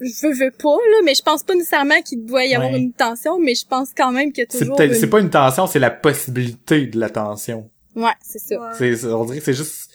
je 0.00 0.26
veux, 0.26 0.34
veux 0.34 0.50
pas 0.50 0.68
là 0.90 0.98
mais 1.04 1.14
je 1.14 1.22
pense 1.22 1.42
pas 1.42 1.54
nécessairement 1.54 2.02
qu'il 2.02 2.24
doit 2.26 2.44
y 2.44 2.54
avoir 2.54 2.70
Ouais. 2.70 2.78
une 2.78 2.92
tension 2.92 3.38
mais 3.40 3.54
je 3.54 3.66
pense 3.66 3.90
quand 3.96 4.12
même 4.12 4.30
qu'il 4.32 4.44
y 4.44 4.46
a 4.46 4.50
C'est 4.50 4.58
toujours 4.60 4.80
une- 4.80 4.94
c'est 4.94 5.08
pas 5.08 5.20
une 5.20 5.30
tension, 5.30 5.66
c'est 5.66 5.78
la 5.78 5.90
possibilité 5.90 6.86
de 6.86 6.98
la 7.00 7.08
tension. 7.08 7.70
ouais 7.94 8.10
c'est 8.22 8.38
ça 8.38 8.56
Ouais. 8.78 9.04
On 9.06 9.24
dirait 9.24 9.38
que 9.38 9.44
c'est 9.44 9.54
juste 9.54 9.90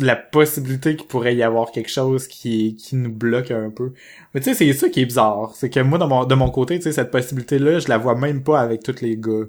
la 0.00 0.16
possibilité 0.16 0.96
qu'il 0.96 1.06
pourrait 1.06 1.36
y 1.36 1.42
avoir 1.42 1.70
quelque 1.70 1.90
chose 1.90 2.26
qui, 2.26 2.74
qui 2.76 2.96
nous 2.96 3.12
bloque 3.12 3.50
un 3.50 3.68
peu. 3.70 3.92
Mais 4.32 4.40
tu 4.40 4.46
sais, 4.48 4.54
c'est 4.54 4.72
ça 4.72 4.88
qui 4.88 5.02
est 5.02 5.04
bizarre. 5.04 5.52
C'est 5.54 5.68
que 5.68 5.78
moi, 5.80 5.98
de 5.98 6.04
mon, 6.06 6.24
de 6.24 6.34
mon 6.34 6.48
côté, 6.50 6.78
tu 6.78 6.84
sais, 6.84 6.92
cette 6.92 7.10
possibilité-là, 7.10 7.80
je 7.80 7.88
la 7.88 7.98
vois 7.98 8.14
même 8.14 8.42
pas 8.42 8.60
avec 8.60 8.82
tous 8.82 9.02
les 9.02 9.18
gars. 9.18 9.44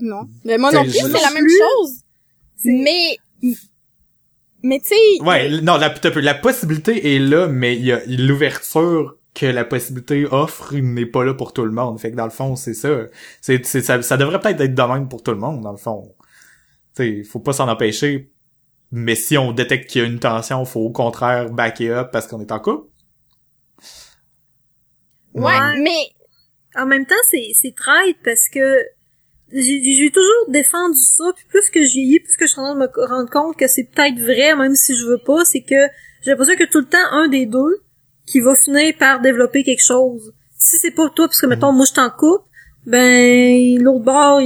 non 0.00 0.28
mais 0.44 0.58
moi 0.58 0.70
non 0.72 0.82
plus 0.82 0.92
c'est 0.92 1.08
la 1.08 1.30
même 1.32 1.48
chose 1.48 1.92
mais 2.64 3.16
Mais 4.62 4.80
tu 4.80 4.88
sais... 4.88 5.22
Ouais, 5.22 5.60
non, 5.60 5.76
la, 5.76 5.94
la 6.16 6.34
possibilité 6.34 7.14
est 7.14 7.18
là, 7.18 7.46
mais 7.46 7.76
il 7.76 7.84
y 7.84 7.92
a 7.92 8.00
l'ouverture 8.06 9.16
que 9.34 9.46
la 9.46 9.64
possibilité 9.64 10.26
offre 10.26 10.74
n'est 10.74 11.06
pas 11.06 11.24
là 11.24 11.34
pour 11.34 11.52
tout 11.52 11.64
le 11.64 11.70
monde. 11.70 12.00
Fait 12.00 12.10
que 12.10 12.16
dans 12.16 12.24
le 12.24 12.30
fond, 12.30 12.56
c'est 12.56 12.74
ça. 12.74 12.88
C'est, 13.40 13.64
ça, 13.64 14.02
ça 14.02 14.16
devrait 14.16 14.40
peut-être 14.40 14.60
être 14.60 14.74
de 14.74 14.82
même 14.82 15.08
pour 15.08 15.22
tout 15.22 15.30
le 15.30 15.36
monde, 15.36 15.62
dans 15.62 15.70
le 15.70 15.78
fond. 15.78 16.14
Tu 16.96 17.22
sais, 17.22 17.24
faut 17.24 17.38
pas 17.38 17.52
s'en 17.52 17.68
empêcher. 17.68 18.32
Mais 18.90 19.14
si 19.14 19.38
on 19.38 19.52
détecte 19.52 19.90
qu'il 19.90 20.02
y 20.02 20.04
a 20.04 20.08
une 20.08 20.18
tension, 20.18 20.64
faut 20.64 20.80
au 20.80 20.90
contraire 20.90 21.50
backer 21.50 21.90
up 21.90 22.08
parce 22.10 22.26
qu'on 22.26 22.40
est 22.40 22.50
en 22.50 22.58
couple. 22.58 22.88
Ouais, 25.34 25.78
mais 25.78 26.10
en 26.74 26.86
même 26.86 27.06
temps, 27.06 27.14
c'est 27.30 27.52
c'est 27.54 27.74
traite 27.76 28.16
parce 28.24 28.48
que 28.52 28.82
j'ai 29.52 30.10
toujours 30.10 30.48
défendu 30.48 30.98
ça, 30.98 31.24
puis 31.34 31.44
plus 31.48 31.70
que 31.70 31.84
j'y 31.84 32.14
ai, 32.14 32.20
plus 32.20 32.36
que 32.36 32.46
je 32.46 32.52
suis 32.52 32.60
en 32.60 32.64
train 32.64 32.74
de 32.74 32.80
me 32.80 33.06
rendre 33.06 33.30
compte 33.30 33.56
que 33.56 33.66
c'est 33.66 33.84
peut-être 33.84 34.18
vrai, 34.20 34.54
même 34.56 34.74
si 34.74 34.94
je 34.94 35.06
veux 35.06 35.18
pas, 35.18 35.44
c'est 35.44 35.62
que 35.62 35.88
j'ai 36.22 36.30
l'impression 36.30 36.56
que 36.56 36.70
tout 36.70 36.80
le 36.80 36.86
temps, 36.86 36.98
un 37.12 37.28
des 37.28 37.46
deux 37.46 37.82
qui 38.26 38.40
va 38.40 38.54
finir 38.54 38.94
par 38.98 39.20
développer 39.20 39.64
quelque 39.64 39.84
chose. 39.84 40.32
Si 40.58 40.76
c'est 40.78 40.90
pas 40.90 41.08
toi, 41.10 41.28
parce 41.28 41.40
que 41.40 41.46
mettons, 41.46 41.72
moi 41.72 41.86
je 41.88 41.94
t'en 41.94 42.10
coupe, 42.10 42.42
ben 42.84 43.82
l'autre 43.82 44.04
bord, 44.04 44.40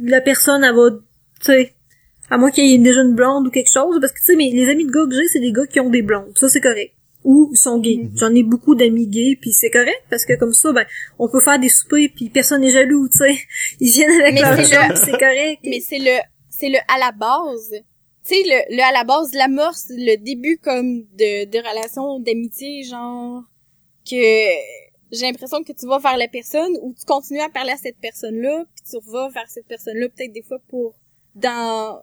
la 0.00 0.20
personne, 0.20 0.64
elle 0.64 0.74
va, 0.74 0.90
tu 0.90 0.98
sais, 1.46 1.74
à 2.28 2.36
moins 2.36 2.50
qu'il 2.50 2.66
y 2.66 2.74
ait 2.74 2.78
déjà 2.78 3.00
une 3.00 3.14
blonde 3.14 3.46
ou 3.46 3.50
quelque 3.50 3.72
chose, 3.72 3.98
parce 4.00 4.12
que 4.12 4.18
tu 4.18 4.24
sais, 4.24 4.36
mais 4.36 4.50
les 4.50 4.68
amis 4.68 4.84
de 4.84 4.90
gars 4.90 5.06
que 5.08 5.14
j'ai, 5.14 5.28
c'est 5.28 5.40
des 5.40 5.52
gars 5.52 5.66
qui 5.66 5.80
ont 5.80 5.90
des 5.90 6.02
blondes. 6.02 6.36
Ça, 6.36 6.48
c'est 6.48 6.60
correct 6.60 6.92
ou 7.24 7.50
sont 7.54 7.78
gays. 7.78 7.96
Mhm. 7.96 8.12
J'en 8.16 8.34
ai 8.34 8.42
beaucoup 8.42 8.74
d'amis 8.74 9.06
gays, 9.06 9.36
puis 9.40 9.52
c'est 9.52 9.70
correct 9.70 10.02
parce 10.08 10.24
que 10.24 10.38
comme 10.38 10.52
ça, 10.52 10.72
ben, 10.72 10.86
on 11.18 11.28
peut 11.28 11.40
faire 11.40 11.58
des 11.58 11.68
soupers, 11.68 12.08
puis 12.14 12.30
personne 12.30 12.62
n'est 12.62 12.70
jaloux, 12.70 13.08
tu 13.08 13.18
sais. 13.18 13.38
Ils 13.80 13.90
viennent 13.90 14.20
avec 14.20 14.40
leur 14.40 14.96
c'est 14.96 15.18
correct. 15.18 15.60
Mais 15.64 15.80
c'est 15.80 15.98
le, 15.98 16.18
c'est 16.48 16.68
le 16.68 16.78
à 16.88 16.98
la 16.98 17.12
base. 17.12 17.74
Tu 18.24 18.34
sais, 18.34 18.42
le, 18.44 18.76
le 18.76 18.82
à 18.82 18.92
la 18.92 19.04
base, 19.04 19.32
l'amorce, 19.34 19.86
le 19.90 20.16
début 20.16 20.58
comme 20.62 21.02
de, 21.18 21.46
de 21.46 21.58
relations 21.58 22.20
d'amitié, 22.20 22.82
genre 22.84 23.42
que 24.08 24.16
j'ai 25.12 25.26
l'impression 25.26 25.62
que 25.62 25.72
tu 25.72 25.86
vas 25.86 25.98
vers 25.98 26.16
la 26.16 26.28
personne 26.28 26.72
ou 26.82 26.94
tu 26.98 27.04
continues 27.04 27.40
à 27.40 27.48
parler 27.48 27.72
à 27.72 27.76
cette 27.76 27.98
personne-là, 27.98 28.64
puis 28.74 28.84
tu 28.90 29.10
vas 29.10 29.28
vers 29.30 29.48
cette 29.48 29.66
personne-là 29.66 30.08
peut-être 30.08 30.32
des 30.32 30.42
fois 30.42 30.58
pour 30.68 30.94
dans, 31.34 32.00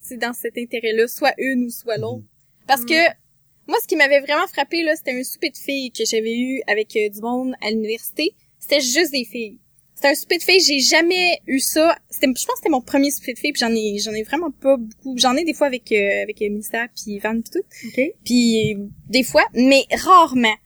c'est 0.00 0.16
dans 0.16 0.32
cet 0.32 0.58
intérêt-là, 0.58 1.08
soit 1.08 1.34
une 1.38 1.64
ou 1.64 1.70
soit 1.70 1.96
l'autre. 1.96 2.18
Mhm. 2.18 2.66
Parce 2.66 2.84
que 2.84 3.21
moi, 3.66 3.78
ce 3.80 3.86
qui 3.86 3.96
m'avait 3.96 4.20
vraiment 4.20 4.46
frappé, 4.46 4.82
là, 4.82 4.96
c'était 4.96 5.12
un 5.12 5.22
souper 5.22 5.50
de 5.50 5.56
filles 5.56 5.92
que 5.92 6.04
j'avais 6.04 6.36
eu 6.36 6.62
avec 6.66 6.96
euh, 6.96 7.08
du 7.08 7.20
monde 7.20 7.54
à 7.60 7.70
l'université. 7.70 8.34
C'était 8.58 8.80
juste 8.80 9.12
des 9.12 9.24
filles. 9.24 9.58
C'était 9.94 10.08
un 10.08 10.14
souper 10.14 10.38
de 10.38 10.42
filles, 10.42 10.60
j'ai 10.60 10.80
jamais 10.80 11.40
eu 11.46 11.60
ça. 11.60 11.96
C'était, 12.10 12.26
je 12.26 12.32
pense 12.32 12.46
que 12.46 12.56
c'était 12.56 12.70
mon 12.70 12.80
premier 12.80 13.10
souper 13.10 13.34
de 13.34 13.38
filles, 13.38 13.52
puis 13.52 13.60
j'en 13.60 13.72
ai, 13.72 13.98
j'en 13.98 14.12
ai 14.12 14.24
vraiment 14.24 14.50
pas 14.50 14.76
beaucoup. 14.76 15.16
J'en 15.16 15.36
ai 15.36 15.44
des 15.44 15.54
fois 15.54 15.68
avec, 15.68 15.92
euh, 15.92 16.22
avec 16.22 16.40
Ministère 16.40 16.88
puis 16.96 17.18
Van 17.20 17.40
pis 17.40 17.50
tout. 17.50 17.88
Okay. 17.88 18.14
Puis 18.24 18.76
des 19.08 19.22
fois, 19.22 19.44
mais 19.54 19.84
rarement. 19.92 20.56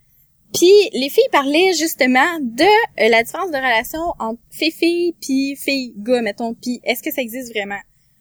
Puis 0.54 0.72
les 0.94 1.10
filles 1.10 1.28
parlaient 1.32 1.74
justement 1.74 2.38
de 2.40 2.64
euh, 2.64 3.08
la 3.08 3.22
différence 3.22 3.50
de 3.50 3.56
relation 3.56 4.00
entre 4.18 4.40
filles-filles 4.50 5.14
puis 5.20 5.54
filles-gars, 5.56 6.22
mettons. 6.22 6.54
Puis 6.54 6.80
est-ce 6.84 7.02
que 7.02 7.12
ça 7.12 7.20
existe 7.20 7.50
vraiment? 7.52 7.80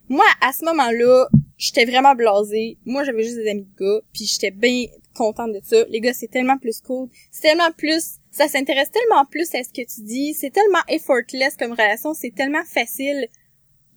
Moi, 0.09 0.25
à 0.41 0.53
ce 0.53 0.63
moment-là, 0.65 1.27
j'étais 1.57 1.85
vraiment 1.85 2.15
blasée. 2.15 2.77
Moi, 2.85 3.03
j'avais 3.03 3.23
juste 3.23 3.37
des 3.37 3.49
amis 3.49 3.67
de 3.77 3.83
gars, 3.83 4.01
puis 4.13 4.25
j'étais 4.25 4.51
bien 4.51 4.85
contente 5.13 5.53
de 5.53 5.61
ça. 5.63 5.85
Les 5.89 5.99
gars, 5.99 6.13
c'est 6.13 6.27
tellement 6.27 6.57
plus 6.57 6.81
cool. 6.81 7.09
C'est 7.31 7.43
tellement 7.43 7.71
plus... 7.75 8.17
Ça 8.31 8.47
s'intéresse 8.47 8.91
tellement 8.91 9.25
plus 9.25 9.53
à 9.55 9.63
ce 9.63 9.69
que 9.69 9.81
tu 9.81 10.01
dis. 10.01 10.33
C'est 10.33 10.51
tellement 10.51 10.81
effortless 10.89 11.55
comme 11.57 11.71
relation. 11.71 12.13
C'est 12.13 12.35
tellement 12.35 12.63
facile. 12.65 13.27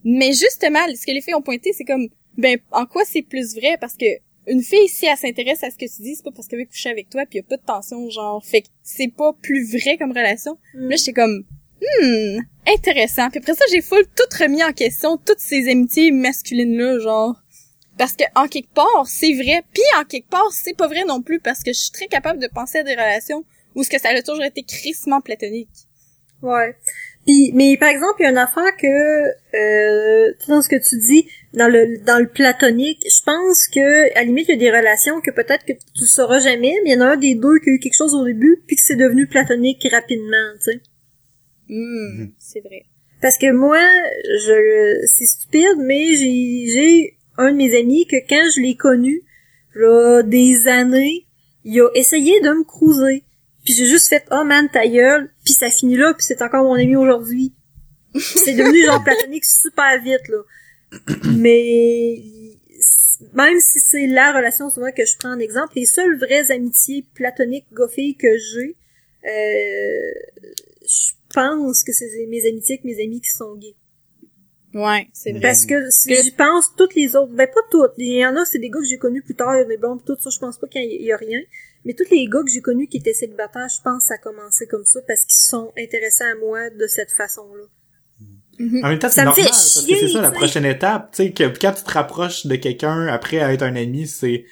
Mais 0.04 0.32
justement, 0.32 0.80
ce 0.94 1.04
que 1.04 1.12
les 1.12 1.20
filles 1.20 1.34
ont 1.34 1.42
pointé, 1.42 1.72
c'est 1.72 1.84
comme... 1.84 2.09
Ben, 2.36 2.59
en 2.70 2.86
quoi 2.86 3.04
c'est 3.04 3.22
plus 3.22 3.56
vrai? 3.56 3.76
Parce 3.80 3.96
que 3.96 4.06
une 4.46 4.62
fille, 4.62 4.88
si 4.88 5.06
elle 5.06 5.16
s'intéresse 5.18 5.62
à 5.64 5.70
ce 5.70 5.76
que 5.76 5.84
tu 5.84 6.02
dis, 6.02 6.14
c'est 6.14 6.22
pas 6.22 6.30
parce 6.30 6.46
qu'elle 6.46 6.61
veut 6.61 6.64
coucher 6.66 6.88
avec 6.88 7.11
toi, 7.11 7.26
puis 7.26 7.38
y 7.38 7.40
a 7.40 7.42
pas 7.42 7.56
de 7.56 7.62
tension, 7.62 8.09
genre... 8.09 8.42
Fait 8.44 8.62
que 8.62 8.68
c'est 8.82 9.12
pas 9.12 9.32
plus 9.32 9.70
vrai 9.76 9.98
comme 9.98 10.12
relation. 10.12 10.56
Mm. 10.74 10.88
Là, 10.88 10.96
j'étais 10.96 11.12
comme 11.12 11.44
hmm, 11.81 12.41
intéressant. 12.66 13.31
Puis 13.31 13.39
après 13.39 13.55
ça, 13.55 13.64
j'ai 13.70 13.81
full 13.81 14.05
tout 14.16 14.39
remis 14.39 14.62
en 14.62 14.72
question, 14.72 15.16
toutes 15.16 15.41
ces 15.41 15.68
amitiés 15.70 16.11
masculines-là, 16.11 16.99
genre. 17.01 17.37
Parce 17.97 18.12
que 18.12 18.24
en 18.37 18.47
quelque 18.47 18.72
part, 18.72 19.07
c'est 19.07 19.35
vrai. 19.35 19.62
Puis 19.72 19.83
en 19.99 20.05
quelque 20.05 20.29
part, 20.29 20.51
c'est 20.53 20.76
pas 20.76 20.87
vrai 20.87 21.05
non 21.05 21.22
plus, 21.22 21.41
parce 21.41 21.62
que 21.62 21.72
je 21.72 21.79
suis 21.79 21.91
très 21.91 22.07
capable 22.07 22.41
de 22.41 22.49
penser 22.49 22.79
à 22.79 22.83
des 22.85 22.93
relations 22.93 23.45
où 23.74 23.83
ce 23.83 23.91
que 23.91 24.01
ça 24.01 24.11
a 24.11 24.22
toujours 24.22 24.45
été 24.45 24.62
crissement 24.62 25.20
platonique. 25.20 25.68
Ouais. 26.43 26.76
Puis, 27.26 27.53
mais 27.55 27.76
par 27.76 27.91
exemple, 27.91 28.14
il 28.20 28.22
y 28.22 28.26
a 28.26 28.31
une 28.31 28.39
affaire 28.39 28.74
que 28.81 28.87
euh, 28.87 30.33
dans 30.47 30.62
ce 30.62 30.68
que 30.68 30.76
tu 30.76 30.97
dis 30.97 31.29
dans 31.53 31.68
le 31.68 31.99
dans 32.05 32.18
le 32.18 32.29
platonique, 32.29 33.03
je 33.05 33.22
pense 33.22 33.68
que 33.68 34.11
à 34.12 34.20
la 34.20 34.24
limite 34.24 34.47
il 34.49 34.53
y 34.53 34.55
a 34.55 34.70
des 34.70 34.76
relations 34.76 35.20
que 35.20 35.31
peut-être 35.31 35.64
que 35.66 35.72
tu 35.72 36.07
sauras 36.07 36.39
jamais, 36.39 36.74
mais 36.85 36.91
il 36.91 36.93
y 36.95 36.97
en 36.97 37.03
a 37.03 37.12
un 37.12 37.16
des 37.16 37.35
deux 37.35 37.59
qui 37.59 37.70
a 37.70 37.72
eu 37.74 37.79
quelque 37.81 37.97
chose 37.97 38.14
au 38.14 38.24
début 38.24 38.62
puis 38.66 38.76
que 38.76 38.83
c'est 38.83 38.97
devenu 38.97 39.26
platonique 39.26 39.87
rapidement, 39.91 40.55
tu 40.55 40.72
sais. 40.72 40.81
Mmh, 41.69 42.29
c'est 42.39 42.61
vrai. 42.61 42.85
Parce 43.21 43.37
que 43.37 43.51
moi, 43.53 43.83
je 44.25 45.07
c'est 45.07 45.27
stupide, 45.27 45.79
mais 45.79 46.16
j'ai 46.16 46.66
j'ai 46.73 47.19
un 47.37 47.53
de 47.53 47.57
mes 47.57 47.77
amis 47.79 48.07
que 48.07 48.16
quand 48.29 48.49
je 48.55 48.61
l'ai 48.61 48.77
connu, 48.77 49.23
là, 49.75 50.23
des 50.23 50.66
années, 50.69 51.27
il 51.64 51.81
a 51.81 51.89
essayé 51.95 52.41
de 52.41 52.51
me 52.51 52.64
cruiser. 52.64 53.25
Puis 53.64 53.75
j'ai 53.75 53.87
juste 53.87 54.09
fait 54.09 54.25
oh 54.31 54.45
man 54.45 54.69
ta 54.73 54.87
gueule, 54.87 55.31
puis 55.45 55.53
ça 55.53 55.71
finit 55.71 55.97
là, 55.97 56.14
puis 56.14 56.25
c'est 56.25 56.43
encore 56.43 56.64
mon 56.64 56.75
ami 56.75 56.97
aujourd'hui. 56.97 57.55
c'est 58.14 58.55
devenu 58.55 58.85
genre 58.85 59.03
platonique 59.05 59.45
super 59.45 60.01
vite 60.03 60.29
là. 60.29 60.39
Mais 61.37 62.23
même 63.35 63.59
si 63.61 63.81
c'est 63.81 64.07
la 64.07 64.33
relation 64.33 64.71
souvent 64.71 64.93
que 64.93 65.05
je 65.05 65.16
prends 65.19 65.35
en 65.35 65.39
exemple, 65.39 65.73
les 65.77 65.87
seules 65.87 66.19
vraies 66.19 66.51
amitiés 66.51 67.05
platoniques 67.14 67.66
goffées 67.73 68.16
que 68.19 68.29
j'ai, 68.39 68.77
euh, 69.27 70.49
je 70.83 71.18
pense 71.33 71.85
que 71.85 71.93
c'est 71.93 72.26
mes 72.29 72.47
amitiés 72.47 72.76
avec 72.76 72.85
mes 72.85 73.03
amis 73.03 73.20
qui 73.20 73.31
sont 73.31 73.55
gays. 73.57 73.76
Ouais, 74.74 75.09
c'est 75.12 75.33
vrai. 75.33 75.41
Parce 75.41 75.64
que 75.64 75.91
si 75.91 76.14
j'y 76.14 76.31
pense, 76.31 76.74
toutes 76.76 76.95
les 76.95 77.16
autres, 77.16 77.33
ben 77.33 77.47
pas 77.47 77.61
toutes, 77.70 77.93
il 77.97 78.18
y 78.18 78.26
en 78.26 78.37
a, 78.37 78.45
c'est 78.45 78.59
des 78.59 78.68
gars 78.68 78.81
que 78.81 78.87
j'ai 78.87 78.99
connus 78.99 79.22
plus 79.22 79.35
tard, 79.35 79.55
il 79.57 79.61
y 79.61 79.62
a 79.62 79.64
des 79.64 79.79
blondes, 79.79 80.05
tout 80.05 80.16
ça, 80.20 80.31
je 80.31 80.39
pense 80.39 80.59
pas 80.59 80.66
qu'il 80.66 80.83
y, 80.83 81.12
a 81.12 81.16
rien. 81.16 81.41
Mais 81.85 81.95
tous 81.95 82.11
les 82.11 82.26
gars 82.26 82.43
que 82.45 82.51
j'ai 82.51 82.61
connus 82.61 82.87
qui 82.87 82.99
étaient 82.99 83.14
célibataires, 83.14 83.68
je 83.74 83.81
pense 83.83 84.03
que 84.03 84.09
ça 84.09 84.14
a 84.14 84.18
commencé 84.18 84.66
comme 84.66 84.85
ça 84.85 85.01
parce 85.07 85.24
qu'ils 85.24 85.49
sont 85.49 85.72
intéressés 85.79 86.24
à 86.24 86.35
moi 86.35 86.68
de 86.70 86.87
cette 86.87 87.12
façon-là. 87.12 87.64
Mm-hmm. 88.61 88.85
En 88.85 88.89
même 88.91 88.99
temps, 88.99 89.09
c'est 89.09 89.24
normal, 89.24 89.45
parce 89.47 89.87
que 89.87 89.97
c'est 89.97 90.09
ça 90.09 90.20
la 90.20 90.31
prochaine 90.33 90.66
étape, 90.66 91.12
tu 91.12 91.24
sais, 91.24 91.33
que 91.33 91.45
quand 91.45 91.72
tu 91.72 91.85
te 91.85 91.91
rapproches 91.91 92.47
de 92.47 92.57
quelqu'un 92.57 93.07
après 93.07 93.37
être 93.37 93.62
un 93.62 93.76
ami, 93.76 94.07
c'est 94.07 94.45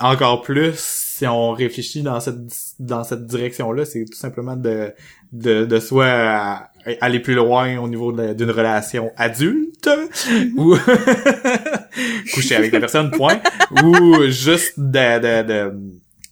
encore 0.00 0.40
plus 0.42 1.03
si 1.24 1.28
on 1.28 1.52
réfléchit 1.52 2.02
dans 2.02 2.20
cette 2.20 2.36
dans 2.78 3.02
cette 3.02 3.26
direction 3.26 3.72
là 3.72 3.84
c'est 3.84 4.04
tout 4.04 4.18
simplement 4.18 4.56
de 4.56 4.92
de, 5.32 5.64
de 5.64 5.80
soit 5.80 6.68
aller 7.00 7.20
plus 7.20 7.34
loin 7.34 7.78
au 7.78 7.88
niveau 7.88 8.12
d'une 8.12 8.50
relation 8.50 9.10
adulte 9.16 9.88
ou 10.56 10.76
coucher 12.34 12.56
avec 12.56 12.72
la 12.72 12.80
personne 12.80 13.10
point 13.10 13.40
ou 13.82 14.26
juste 14.28 14.78
de 14.78 15.18
de 15.18 15.42
de 15.46 15.72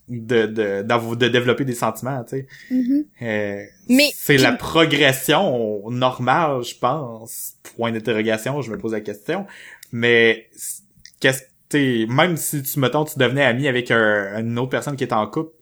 de, 0.09 0.47
de, 0.47 1.15
de 1.15 1.29
développer 1.29 1.65
des 1.65 1.75
sentiments, 1.75 2.23
tu 2.25 2.37
sais. 2.37 2.47
Mm-hmm. 2.71 3.05
Euh, 3.23 3.65
Mais 3.89 4.11
c'est 4.15 4.37
la 4.37 4.53
progression 4.53 5.89
normale, 5.89 6.63
je 6.65 6.75
pense. 6.77 7.55
Point 7.77 7.93
d'interrogation, 7.93 8.61
je 8.61 8.71
me 8.71 8.77
pose 8.77 8.93
la 8.93 9.01
question. 9.01 9.47
Mais 9.91 10.51
qu'est-ce 11.21 11.45
même 12.09 12.37
si 12.37 12.63
tu 12.63 12.79
mettons 12.81 13.05
tu 13.05 13.19
devenais 13.19 13.45
ami 13.45 13.69
avec 13.69 13.91
une 13.91 14.59
autre 14.59 14.71
personne 14.71 14.97
qui 14.97 15.05
est 15.05 15.13
en 15.13 15.27
couple, 15.27 15.53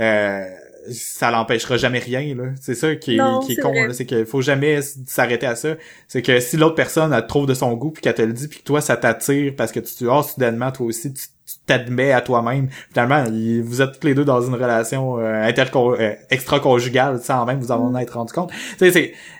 euh, 0.00 0.44
ça 0.90 1.30
l'empêchera 1.30 1.76
jamais 1.76 1.98
rien 1.98 2.34
là. 2.34 2.44
C'est 2.60 2.74
ça 2.74 2.94
qui 2.96 3.16
est, 3.16 3.46
qui 3.46 3.52
est, 3.52 3.56
con, 3.56 3.72
c'est 3.92 4.06
qu'il 4.06 4.26
faut 4.26 4.40
jamais 4.40 4.80
s'arrêter 5.06 5.46
à 5.46 5.56
ça. 5.56 5.70
C'est 6.06 6.22
que 6.22 6.40
si 6.40 6.56
l'autre 6.56 6.74
personne 6.74 7.12
elle 7.12 7.26
trouve 7.26 7.46
de 7.46 7.54
son 7.54 7.74
goût 7.74 7.90
puis 7.90 8.02
qu'elle 8.02 8.14
te 8.14 8.22
le 8.22 8.32
dit 8.32 8.48
puis 8.48 8.60
que 8.60 8.64
toi 8.64 8.80
ça 8.80 8.96
t'attire 8.96 9.54
parce 9.56 9.72
que 9.72 9.80
tu 9.80 10.08
oh 10.08 10.22
soudainement 10.22 10.72
toi 10.72 10.86
aussi 10.86 11.12
tu 11.12 11.26
t'admets 11.66 12.12
à 12.12 12.20
toi-même. 12.20 12.68
Finalement, 12.90 13.24
vous 13.24 13.82
êtes 13.82 13.98
tous 14.00 14.06
les 14.06 14.14
deux 14.14 14.24
dans 14.24 14.40
une 14.40 14.54
relation 14.54 15.18
euh, 15.18 15.50
euh 15.50 16.14
extra-conjugale 16.30 17.20
sans 17.20 17.44
même 17.46 17.60
vous 17.60 17.72
en 17.72 17.90
mm. 17.90 17.96
être 17.98 18.14
rendu 18.14 18.32
compte. 18.32 18.50
Tu 18.78 18.90
sais 18.90 18.92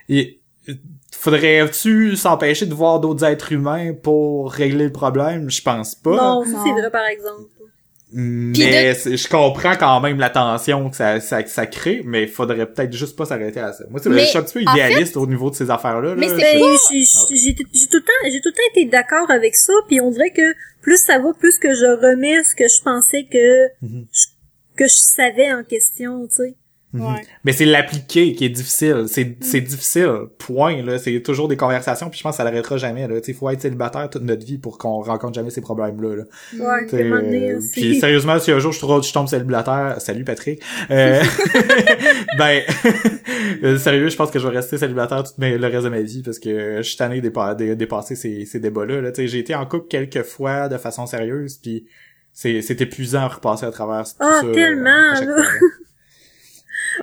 c'est 0.08 0.38
Faudrait-tu 1.20 2.14
s'empêcher 2.14 2.64
de 2.66 2.74
voir 2.74 3.00
d'autres 3.00 3.24
êtres 3.24 3.50
humains 3.50 3.92
pour 3.92 4.52
régler 4.52 4.84
le 4.84 4.92
problème? 4.92 5.50
Je 5.50 5.60
pense 5.60 5.96
pas. 5.96 6.16
Non, 6.16 6.44
c'est 6.44 6.70
vrai 6.70 6.90
par 6.92 7.06
exemple. 7.06 7.42
Mais 8.12 8.94
je 8.94 9.28
comprends 9.28 9.74
quand 9.74 10.00
même 10.00 10.18
la 10.18 10.30
tension 10.30 10.88
que 10.88 10.96
ça, 10.96 11.20
ça, 11.20 11.44
ça 11.44 11.66
crée, 11.66 12.02
mais 12.04 12.22
il 12.22 12.28
faudrait 12.28 12.64
peut-être 12.66 12.92
juste 12.92 13.16
pas 13.16 13.24
s'arrêter 13.24 13.58
à 13.58 13.72
ça. 13.72 13.84
Moi, 13.90 14.00
c'est 14.00 14.10
je 14.12 14.18
suis 14.24 14.38
un 14.38 14.42
petit 14.42 14.54
peu 14.54 14.62
idéaliste 14.62 15.16
au 15.16 15.26
niveau 15.26 15.50
de 15.50 15.56
ces 15.56 15.68
affaires-là. 15.70 16.14
Mais 16.16 16.28
c'est 16.28 16.36
j'ai 16.36 17.54
tout 17.54 17.64
le 17.64 18.00
temps, 18.00 18.12
j'ai 18.30 18.40
tout 18.40 18.48
le 18.48 18.54
temps 18.54 18.70
été 18.70 18.84
d'accord 18.84 19.28
avec 19.30 19.56
ça, 19.56 19.72
puis 19.88 20.00
on 20.00 20.12
dirait 20.12 20.30
que 20.30 20.54
plus 20.80 20.98
ça 20.98 21.18
va, 21.18 21.32
plus 21.34 21.58
que 21.58 21.74
je 21.74 22.00
remets 22.00 22.44
ce 22.44 22.54
que 22.54 22.68
je 22.68 22.80
pensais 22.82 23.24
que 23.24 23.66
mm-hmm. 23.84 24.06
que 24.76 24.86
je 24.86 24.94
savais 24.94 25.52
en 25.52 25.64
question, 25.64 26.28
tu 26.28 26.36
sais. 26.36 26.54
Mhm. 26.94 27.02
Ouais. 27.04 27.20
Mais 27.44 27.52
c'est 27.52 27.66
l'appliquer 27.66 28.32
qui 28.34 28.46
est 28.46 28.48
difficile. 28.48 29.04
C'est 29.08 29.36
c'est 29.40 29.60
difficile. 29.60 30.10
Point. 30.38 30.82
Là, 30.82 30.98
c'est 30.98 31.20
toujours 31.20 31.46
des 31.46 31.56
conversations. 31.56 32.08
Puis 32.08 32.18
je 32.18 32.22
pense 32.22 32.32
que 32.32 32.36
ça 32.38 32.44
l'arrêtera 32.44 32.78
jamais. 32.78 33.06
Là, 33.06 33.16
il 33.26 33.34
faut 33.34 33.50
être 33.50 33.60
célibataire 33.60 34.08
toute 34.08 34.22
notre 34.22 34.46
vie 34.46 34.56
pour 34.56 34.78
qu'on 34.78 35.02
rencontre 35.02 35.34
jamais 35.34 35.50
ces 35.50 35.60
problèmes-là. 35.60 36.16
Là. 36.16 36.22
Ouais, 36.58 36.94
euh, 36.94 37.60
puis 37.72 38.00
sérieusement, 38.00 38.38
si 38.38 38.50
un 38.52 38.58
jour 38.58 38.72
je, 38.72 38.78
trouve, 38.78 39.02
je 39.04 39.12
tombe 39.12 39.28
célibataire, 39.28 39.96
salut 40.00 40.24
Patrick. 40.24 40.62
Euh, 40.90 41.20
ben, 42.38 42.62
sérieux, 43.78 44.08
je 44.08 44.16
pense 44.16 44.30
que 44.30 44.38
je 44.38 44.46
vais 44.48 44.54
rester 44.56 44.78
célibataire 44.78 45.22
tout 45.24 45.32
mes- 45.38 45.58
le 45.58 45.66
reste 45.66 45.84
de 45.84 45.88
ma 45.90 46.00
vie 46.00 46.22
parce 46.22 46.38
que 46.38 46.78
je 46.78 46.82
suis 46.88 46.96
tanné 46.96 47.20
de 47.20 47.28
dépa- 47.28 47.54
de 47.54 47.74
dépasser 47.74 48.16
ces, 48.16 48.44
ces 48.46 48.60
débats-là. 48.60 49.00
Là. 49.02 49.12
T'sais, 49.12 49.28
J'ai 49.28 49.40
été 49.40 49.54
en 49.54 49.66
couple 49.66 49.88
quelques 49.88 50.22
fois 50.22 50.68
de 50.68 50.78
façon 50.78 51.06
sérieuse, 51.06 51.58
puis 51.62 51.86
c'est 52.32 52.62
c'est 52.62 52.80
épuisant 52.80 53.20
à 53.20 53.28
repasser 53.28 53.66
à 53.66 53.70
travers 53.70 54.04
tout 54.04 54.10
Ah, 54.20 54.38
ça. 54.40 54.46
euh, 54.46 54.54
tellement, 54.54 55.14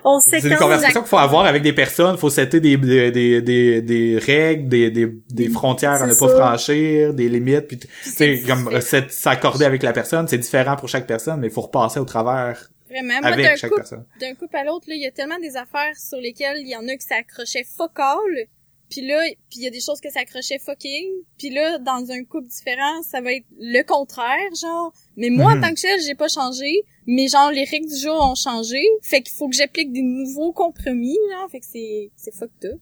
On 0.03 0.19
C'est 0.19 0.37
des 0.37 0.41
séquence. 0.41 0.59
conversations 0.59 1.01
qu'il 1.01 1.09
faut 1.09 1.17
avoir 1.17 1.45
avec 1.45 1.63
des 1.63 1.73
personnes, 1.73 2.17
faut 2.17 2.29
setter 2.29 2.59
des, 2.59 2.77
des, 2.77 3.11
des, 3.11 3.41
des, 3.41 3.81
des 3.81 4.17
règles, 4.19 4.67
des, 4.69 4.91
des, 4.91 5.07
des 5.29 5.49
frontières 5.49 6.01
à 6.03 6.07
ne 6.07 6.13
C'est 6.13 6.19
pas 6.19 6.29
franchir, 6.29 7.13
des 7.13 7.29
limites, 7.29 7.67
puis 7.67 7.77
tu 7.79 7.87
sais, 8.03 8.37
c'est 8.37 8.41
comme 8.47 8.81
c'est- 8.81 9.11
s'accorder 9.11 9.65
avec 9.65 9.83
la 9.83 9.93
personne, 9.93 10.27
c'est 10.27 10.37
différent 10.37 10.75
pour 10.75 10.89
chaque 10.89 11.07
personne, 11.07 11.39
mais 11.39 11.47
il 11.47 11.53
faut 11.53 11.61
repasser 11.61 11.99
au 11.99 12.05
travers 12.05 12.69
Vraiment. 12.89 13.19
Moi, 13.21 13.27
avec 13.31 13.45
d'un 13.45 13.69
personne. 13.69 14.05
d'un 14.21 14.35
couple 14.35 14.55
à 14.55 14.63
l'autre, 14.63 14.85
là, 14.87 14.95
il 14.95 15.01
y 15.01 15.07
a 15.07 15.11
tellement 15.11 15.39
des 15.39 15.57
affaires 15.57 15.95
sur 15.97 16.19
lesquelles 16.19 16.57
il 16.59 16.69
y 16.69 16.75
en 16.75 16.87
a 16.87 16.95
qui 16.95 17.05
s'accrochaient 17.05 17.65
fuck 17.75 17.91
all. 17.97 18.45
Puis 18.89 19.01
là, 19.01 19.21
puis 19.49 19.59
il 19.59 19.63
y 19.63 19.67
a 19.67 19.71
des 19.71 19.81
choses 19.81 19.99
que 19.99 20.09
s'accrochaient 20.11 20.59
fucking. 20.59 21.05
Puis 21.37 21.49
là, 21.49 21.77
dans 21.79 22.11
un 22.11 22.23
couple 22.23 22.47
différent, 22.47 23.01
ça 23.03 23.21
va 23.21 23.33
être 23.33 23.45
le 23.59 23.81
contraire, 23.83 24.53
genre. 24.61 24.93
Mais 25.17 25.29
moi, 25.29 25.53
Mhm. 25.55 25.57
en 25.63 25.67
tant 25.67 25.73
que 25.73 25.81
tel, 25.81 25.99
j'ai 26.01 26.15
pas 26.15 26.27
changé. 26.27 26.83
Mais 27.07 27.27
genre, 27.27 27.51
les 27.51 27.63
règles 27.65 27.87
du 27.89 27.97
jour 27.97 28.15
ont 28.21 28.35
changé. 28.35 28.81
Fait 29.01 29.21
qu'il 29.21 29.33
faut 29.33 29.47
que 29.49 29.55
j'applique 29.55 29.91
des 29.91 30.01
nouveaux 30.01 30.53
compromis, 30.53 31.17
genre. 31.31 31.49
Fait 31.49 31.59
que 31.59 31.65
c'est, 31.71 32.11
c'est 32.15 32.33
fucked 32.33 32.65
up. 32.71 32.79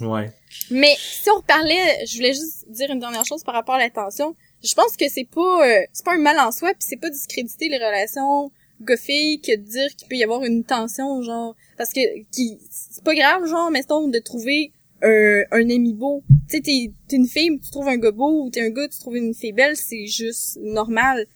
Ouais. 0.00 0.30
Mais 0.70 0.94
si 0.98 1.28
on 1.30 1.36
reparlait, 1.36 2.04
je 2.06 2.16
voulais 2.16 2.32
juste 2.32 2.68
dire 2.68 2.90
une 2.90 3.00
dernière 3.00 3.24
chose 3.26 3.42
par 3.44 3.54
rapport 3.54 3.74
à 3.74 3.78
l'attention. 3.78 4.34
Je 4.62 4.74
pense 4.74 4.96
que 4.96 5.08
c'est 5.08 5.24
pas 5.28 5.66
euh, 5.66 5.80
c'est 5.92 6.04
pas 6.04 6.14
un 6.14 6.18
mal 6.18 6.38
en 6.38 6.52
soi, 6.52 6.70
puis 6.70 6.86
c'est 6.88 6.96
pas 6.96 7.10
discréditer 7.10 7.68
les 7.68 7.76
relations 7.76 8.50
gars-filles 8.80 9.40
que 9.42 9.52
de 9.56 9.62
dire 9.62 9.94
qu'il 9.96 10.08
peut 10.08 10.16
y 10.16 10.24
avoir 10.24 10.42
une 10.42 10.64
tension 10.64 11.20
genre 11.22 11.54
parce 11.76 11.92
que 11.92 12.00
qui 12.32 12.58
c'est 12.70 13.04
pas 13.04 13.14
grave 13.14 13.44
genre 13.46 13.70
mettons 13.70 14.08
de 14.08 14.18
trouver 14.20 14.72
un, 15.02 15.42
un 15.50 15.70
ami 15.70 15.94
beau. 15.94 16.22
Tu 16.48 16.56
sais 16.56 16.60
t'es 16.62 16.92
t'es 17.08 17.16
une 17.16 17.26
fille, 17.26 17.58
tu 17.60 17.70
trouves 17.70 17.88
un 17.88 17.96
gars 17.96 18.10
beau 18.10 18.44
ou 18.44 18.50
t'es 18.50 18.62
un 18.62 18.70
gars, 18.70 18.88
tu 18.88 18.98
trouves 18.98 19.16
une 19.16 19.34
fille 19.34 19.52
belle, 19.52 19.76
c'est 19.76 20.06
juste 20.06 20.58
normal. 20.62 21.26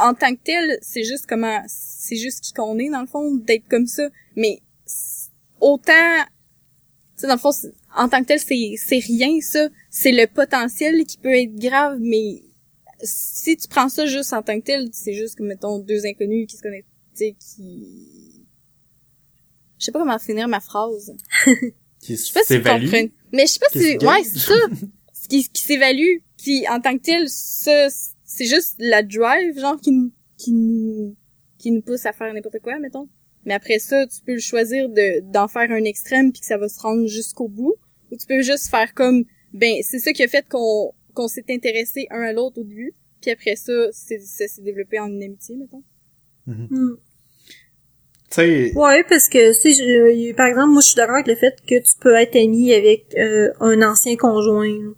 En, 0.00 0.14
tant 0.14 0.34
que 0.34 0.40
tel, 0.42 0.78
c'est 0.80 1.04
juste 1.04 1.26
comment 1.26 1.60
c'est 1.66 2.16
juste 2.16 2.42
qui 2.42 2.52
qu'on 2.54 2.78
est 2.78 2.88
dans 2.88 3.02
le 3.02 3.06
fond 3.06 3.34
d'être 3.34 3.68
comme 3.68 3.86
ça, 3.86 4.08
mais 4.34 4.60
autant 5.60 6.24
tu 7.16 7.22
sais, 7.22 7.26
dans 7.28 7.34
le 7.34 7.38
fond, 7.38 7.50
en 7.94 8.08
tant 8.10 8.20
que 8.20 8.26
tel, 8.26 8.38
c'est, 8.38 8.74
c'est 8.76 8.98
rien, 8.98 9.40
ça. 9.40 9.68
C'est 9.88 10.12
le 10.12 10.26
potentiel 10.26 11.06
qui 11.06 11.16
peut 11.16 11.34
être 11.34 11.54
grave, 11.54 11.96
mais 11.98 12.42
si 13.02 13.56
tu 13.56 13.68
prends 13.68 13.88
ça 13.88 14.04
juste 14.04 14.34
en 14.34 14.42
tant 14.42 14.58
que 14.60 14.64
tel, 14.64 14.88
c'est 14.92 15.14
juste 15.14 15.36
comme, 15.36 15.46
mettons, 15.46 15.78
deux 15.78 16.04
inconnus 16.04 16.46
qui 16.46 16.56
se 16.56 16.62
connaissent, 16.62 16.84
tu 17.16 17.24
sais, 17.24 17.36
qui... 17.38 18.46
Je 19.78 19.84
sais 19.84 19.92
pas 19.92 19.98
comment 19.98 20.18
finir 20.18 20.46
ma 20.48 20.60
phrase. 20.60 21.14
Qui 22.00 22.16
Je 22.16 22.22
sais 22.22 22.32
pas 22.32 22.40
si 22.40 22.46
tu 22.48 22.52
s'évalue. 22.54 22.84
comprends. 22.90 23.06
Mais 23.32 23.46
je 23.46 23.52
sais 23.52 23.58
pas 23.58 23.66
Qui 23.72 23.78
si... 23.80 23.96
Ouais, 24.04 24.22
c'est 24.24 24.38
ça. 24.38 24.54
Ce 25.22 25.28
qui, 25.28 25.48
qui 25.48 25.62
s'évalue. 25.62 26.18
Puis 26.38 26.68
en 26.68 26.80
tant 26.80 26.96
que 26.96 27.02
tel, 27.02 27.28
ça, 27.28 27.88
c'est 28.24 28.44
juste 28.46 28.76
la 28.78 29.02
drive, 29.02 29.58
genre, 29.58 29.80
qui, 29.80 29.90
nous- 29.90 30.12
qui 30.36 30.52
nous, 30.52 31.16
qui 31.58 31.70
nous 31.72 31.80
pousse 31.82 32.06
à 32.06 32.12
faire 32.12 32.32
n'importe 32.32 32.60
quoi, 32.60 32.78
mettons. 32.78 33.08
Mais 33.44 33.54
après 33.54 33.78
ça, 33.78 34.06
tu 34.06 34.20
peux 34.24 34.34
le 34.34 34.40
choisir 34.40 34.88
de, 34.88 35.20
d'en 35.32 35.48
faire 35.48 35.70
un 35.70 35.84
extrême 35.84 36.32
puis 36.32 36.40
que 36.40 36.46
ça 36.46 36.58
va 36.58 36.68
se 36.68 36.78
rendre 36.80 37.06
jusqu'au 37.06 37.48
bout. 37.48 37.74
Ou 38.12 38.16
tu 38.16 38.26
peux 38.26 38.42
juste 38.42 38.68
faire 38.68 38.92
comme, 38.94 39.24
ben, 39.52 39.74
c'est 39.82 39.98
ça 39.98 40.12
qui 40.12 40.22
a 40.22 40.28
fait 40.28 40.46
qu'on, 40.48 40.92
qu'on 41.14 41.26
s'est 41.28 41.44
intéressé 41.50 42.06
un 42.10 42.20
à 42.22 42.32
l'autre 42.32 42.60
au 42.60 42.64
début. 42.64 42.94
Puis 43.20 43.30
après 43.30 43.56
ça, 43.56 43.72
c'est, 43.92 44.20
ça 44.20 44.46
s'est 44.46 44.62
développé 44.62 44.98
en 45.00 45.08
une 45.08 45.22
amitié, 45.22 45.56
mettons. 45.56 45.82
Hmm. 46.46 46.66
Tu 46.68 47.05
sais, 48.30 48.72
Ouais, 48.74 49.04
parce 49.08 49.28
que 49.28 49.52
si 49.52 49.74
je, 49.74 50.32
par 50.34 50.46
exemple, 50.46 50.70
moi 50.70 50.80
je 50.82 50.86
suis 50.88 50.96
d'accord 50.96 51.14
avec 51.16 51.26
le 51.26 51.36
fait 51.36 51.54
que 51.66 51.74
tu 51.78 51.98
peux 52.00 52.14
être 52.14 52.36
ami 52.36 52.72
avec 52.72 53.06
euh, 53.16 53.52
un 53.60 53.82
ancien 53.82 54.16
conjoint. 54.16 54.66
là. 54.68 54.90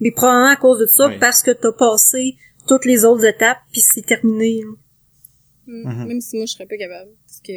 Mais 0.00 0.10
probablement 0.10 0.48
à 0.50 0.56
cause 0.56 0.78
de 0.78 0.86
ça, 0.86 1.06
Oui. 1.08 1.18
parce 1.20 1.42
que 1.42 1.50
t'as 1.52 1.72
passé 1.72 2.36
toutes 2.66 2.84
les 2.84 3.04
autres 3.04 3.24
étapes, 3.24 3.58
puis 3.72 3.80
c'est 3.80 4.04
terminé. 4.06 4.60
là. 4.62 4.70
Mm. 5.66 5.88
Mhm. 5.92 6.06
Même 6.08 6.20
si 6.20 6.36
moi, 6.36 6.46
je 6.46 6.52
serais 6.52 6.66
pas 6.66 6.76
capable. 6.76 7.10
Parce 7.26 7.40
que 7.40 7.52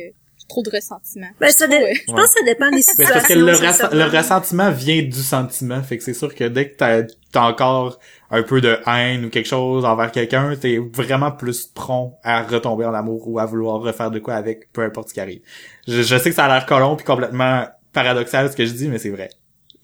trop 0.47 0.61
de 0.63 0.69
ressentiment. 0.69 1.27
Ben, 1.39 1.49
ça 1.49 1.67
dé- 1.67 1.75
Ouais. 1.75 1.93
Je 2.07 2.11
pense 2.13 2.27
que 2.33 2.39
ça 2.39 2.45
dépend 2.45 2.69
des 2.69 2.81
situations. 2.81 3.13
parce 3.13 3.27
que 3.27 3.33
le, 3.33 3.51
ressa- 3.53 3.71
sincèrement. 3.71 3.95
le 3.95 4.17
ressentiment 4.17 4.71
vient 4.71 5.01
du 5.01 5.11
sentiment, 5.23 5.81
fait 5.83 5.97
que 5.97 6.03
c'est 6.03 6.13
sûr 6.13 6.33
que 6.35 6.43
dès 6.45 6.69
que 6.69 6.75
t'as 6.77 7.01
as 7.33 7.41
encore 7.47 7.99
un 8.31 8.43
peu 8.43 8.61
de 8.61 8.77
haine 8.87 9.25
ou 9.25 9.29
quelque 9.29 9.47
chose 9.47 9.83
envers 9.85 10.11
quelqu'un, 10.11 10.55
t'es 10.55 10.77
vraiment 10.93 11.31
plus 11.31 11.65
prompt 11.67 12.17
à 12.23 12.43
retomber 12.43 12.85
en 12.85 12.93
amour 12.93 13.27
ou 13.27 13.39
à 13.39 13.45
vouloir 13.45 13.79
refaire 13.81 14.11
de 14.11 14.19
quoi 14.19 14.35
avec, 14.35 14.71
peu 14.71 14.81
importe 14.83 15.09
ce 15.09 15.13
qui 15.15 15.19
arrive. 15.19 15.41
Je, 15.87 16.01
je 16.01 16.17
sais 16.17 16.29
que 16.29 16.35
ça 16.35 16.45
a 16.45 16.47
l'air 16.47 16.65
colon 16.65 16.95
puis 16.95 17.05
complètement 17.05 17.65
paradoxal 17.93 18.49
ce 18.51 18.55
que 18.55 18.65
je 18.65 18.71
dis, 18.73 18.87
mais 18.87 18.97
c'est 18.99 19.09
vrai. 19.09 19.29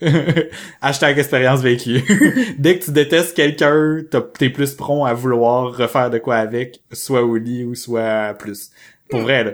Hashtag 0.82 1.18
expérience 1.20 1.62
vécue. 1.62 2.02
Dès 2.58 2.80
que 2.80 2.86
tu 2.86 2.92
détestes 2.92 3.36
quelqu'un, 3.36 4.02
t'es 4.38 4.50
plus 4.50 4.74
prompt 4.74 5.06
à 5.06 5.14
vouloir 5.14 5.76
refaire 5.76 6.10
de 6.10 6.18
quoi 6.18 6.38
avec, 6.38 6.82
soit 6.92 7.22
au 7.24 7.36
lit 7.36 7.64
ou 7.64 7.76
soit 7.76 8.34
plus. 8.40 8.72
Pour 9.10 9.22
vrai, 9.22 9.44
là. 9.44 9.52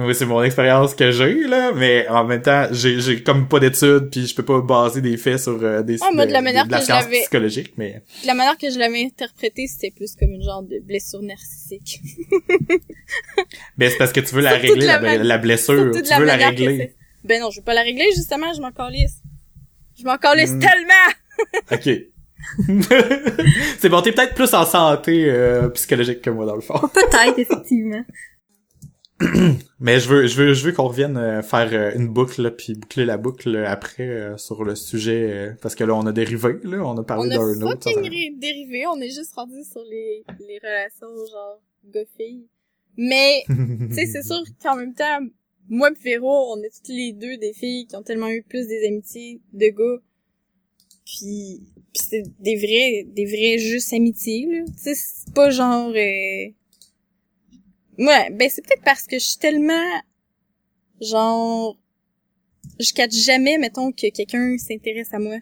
Oui, 0.00 0.14
c'est 0.14 0.26
mon 0.26 0.42
expérience 0.42 0.94
que 0.94 1.10
j'ai, 1.10 1.46
là, 1.46 1.72
mais 1.74 2.08
en 2.08 2.24
même 2.24 2.42
temps, 2.42 2.66
j'ai, 2.70 3.00
j'ai 3.00 3.22
comme 3.22 3.48
pas 3.48 3.60
d'études, 3.60 4.08
puis 4.10 4.26
je 4.26 4.34
peux 4.34 4.44
pas 4.44 4.60
baser 4.60 5.00
des 5.00 5.16
faits 5.16 5.38
sur 5.40 5.58
euh, 5.62 5.82
des, 5.82 5.96
Ah, 6.00 6.10
moi, 6.14 6.26
de 6.26 6.32
la 6.32 6.40
manière 6.40 6.66
de 6.66 6.70
la 6.72 6.78
que 6.78 6.82
je 6.82 6.86
science 6.86 7.06
psychologique, 7.06 7.72
mais... 7.76 8.02
De 8.22 8.26
la 8.26 8.34
manière 8.34 8.56
que 8.58 8.70
je 8.70 8.78
l'avais 8.78 9.02
interprété, 9.04 9.66
c'était 9.66 9.90
plus 9.90 10.14
comme 10.16 10.30
une 10.30 10.42
genre 10.42 10.62
de 10.62 10.78
blessure 10.80 11.22
narcissique. 11.22 12.00
Mais 13.76 13.90
c'est 13.90 13.98
parce 13.98 14.12
que 14.12 14.20
tu 14.20 14.34
veux 14.34 14.42
la 14.42 14.52
Surtout 14.58 14.66
régler, 14.74 14.82
de 14.82 14.86
la 14.86 15.00
la, 15.00 15.18
man- 15.18 15.22
la 15.26 15.38
blessure, 15.38 15.90
de 15.94 16.00
tu 16.00 16.14
veux 16.14 16.24
la 16.24 16.36
régler. 16.36 16.94
Ben 17.24 17.40
non, 17.40 17.50
je 17.50 17.58
veux 17.60 17.64
pas 17.64 17.74
la 17.74 17.82
régler, 17.82 18.06
justement, 18.16 18.52
je 18.54 18.60
m'en 18.60 18.72
calisse. 18.72 19.18
Je 19.98 20.04
m'en 20.04 20.16
calisse 20.16 20.52
Mm. 20.52 20.60
tellement! 20.60 21.12
Ok. 21.72 21.88
c'est 23.78 23.88
bon, 23.88 24.00
t'es 24.02 24.12
peut-être 24.12 24.34
plus 24.34 24.52
en 24.54 24.64
santé 24.64 25.24
euh, 25.28 25.68
psychologique 25.70 26.20
que 26.22 26.30
moi, 26.30 26.46
dans 26.46 26.54
le 26.54 26.60
fond. 26.60 26.78
Peut-être, 26.92 27.38
effectivement. 27.38 28.02
Mais 29.80 30.00
je 30.00 30.08
veux, 30.08 30.26
je 30.26 30.36
veux, 30.36 30.54
je 30.54 30.64
veux 30.64 30.72
qu'on 30.72 30.88
revienne 30.88 31.16
euh, 31.16 31.42
faire 31.42 31.68
euh, 31.72 31.92
une 31.94 32.08
boucle, 32.08 32.40
là, 32.42 32.50
puis 32.50 32.74
boucler 32.74 33.04
la 33.04 33.16
boucle 33.18 33.54
euh, 33.54 33.68
après 33.68 34.08
euh, 34.08 34.36
sur 34.38 34.64
le 34.64 34.74
sujet, 34.74 35.30
euh, 35.30 35.52
parce 35.60 35.74
que 35.74 35.84
là, 35.84 35.94
on 35.94 36.06
a 36.06 36.12
dérivé, 36.12 36.54
là, 36.64 36.78
on 36.84 36.96
a 36.96 37.02
parlé 37.04 37.28
On 37.28 37.30
a 37.30 37.36
d'un 37.36 37.62
autre. 37.62 37.84
ça, 37.84 37.90
fucking 37.90 38.04
ça- 38.04 38.08
ré- 38.10 38.34
dérivé, 38.36 38.86
on 38.86 39.00
est 39.00 39.10
juste 39.10 39.34
rendu 39.34 39.62
sur 39.64 39.82
les, 39.84 40.24
les 40.46 40.58
relations 40.58 41.08
genre 41.30 41.60
gars-filles. 41.92 42.46
Mais, 42.96 43.44
tu 43.48 43.94
sais, 43.94 44.06
c'est 44.06 44.22
sûr 44.22 44.42
qu'en 44.62 44.76
même 44.76 44.94
temps, 44.94 45.20
moi 45.68 45.90
pis 45.92 46.02
Véro, 46.02 46.52
on 46.56 46.62
est 46.62 46.70
toutes 46.74 46.88
les 46.88 47.12
deux 47.12 47.36
des 47.36 47.52
filles 47.52 47.86
qui 47.86 47.96
ont 47.96 48.02
tellement 48.02 48.28
eu 48.30 48.42
plus 48.42 48.66
des 48.66 48.86
amitiés 48.86 49.40
de 49.52 49.66
gars. 49.68 50.02
Puis, 51.04 51.60
puis 51.92 52.02
c'est 52.08 52.22
des 52.40 52.56
vrais, 52.56 53.04
des 53.12 53.24
vrais 53.26 53.58
juste 53.58 53.92
amitiés, 53.92 54.46
là. 54.50 54.64
Tu 54.66 54.72
sais, 54.78 54.94
c'est 54.94 55.34
pas 55.34 55.50
genre... 55.50 55.90
euh, 55.94 56.46
Ouais, 58.00 58.30
ben 58.30 58.48
c'est 58.50 58.62
peut-être 58.62 58.82
parce 58.82 59.06
que 59.06 59.18
je 59.18 59.24
suis 59.24 59.38
tellement... 59.38 60.00
Genre... 61.02 61.78
Je 62.78 62.92
catch 62.94 63.12
jamais, 63.12 63.58
mettons, 63.58 63.92
que 63.92 64.10
quelqu'un 64.10 64.56
s'intéresse 64.56 65.12
à 65.12 65.18
moi. 65.18 65.36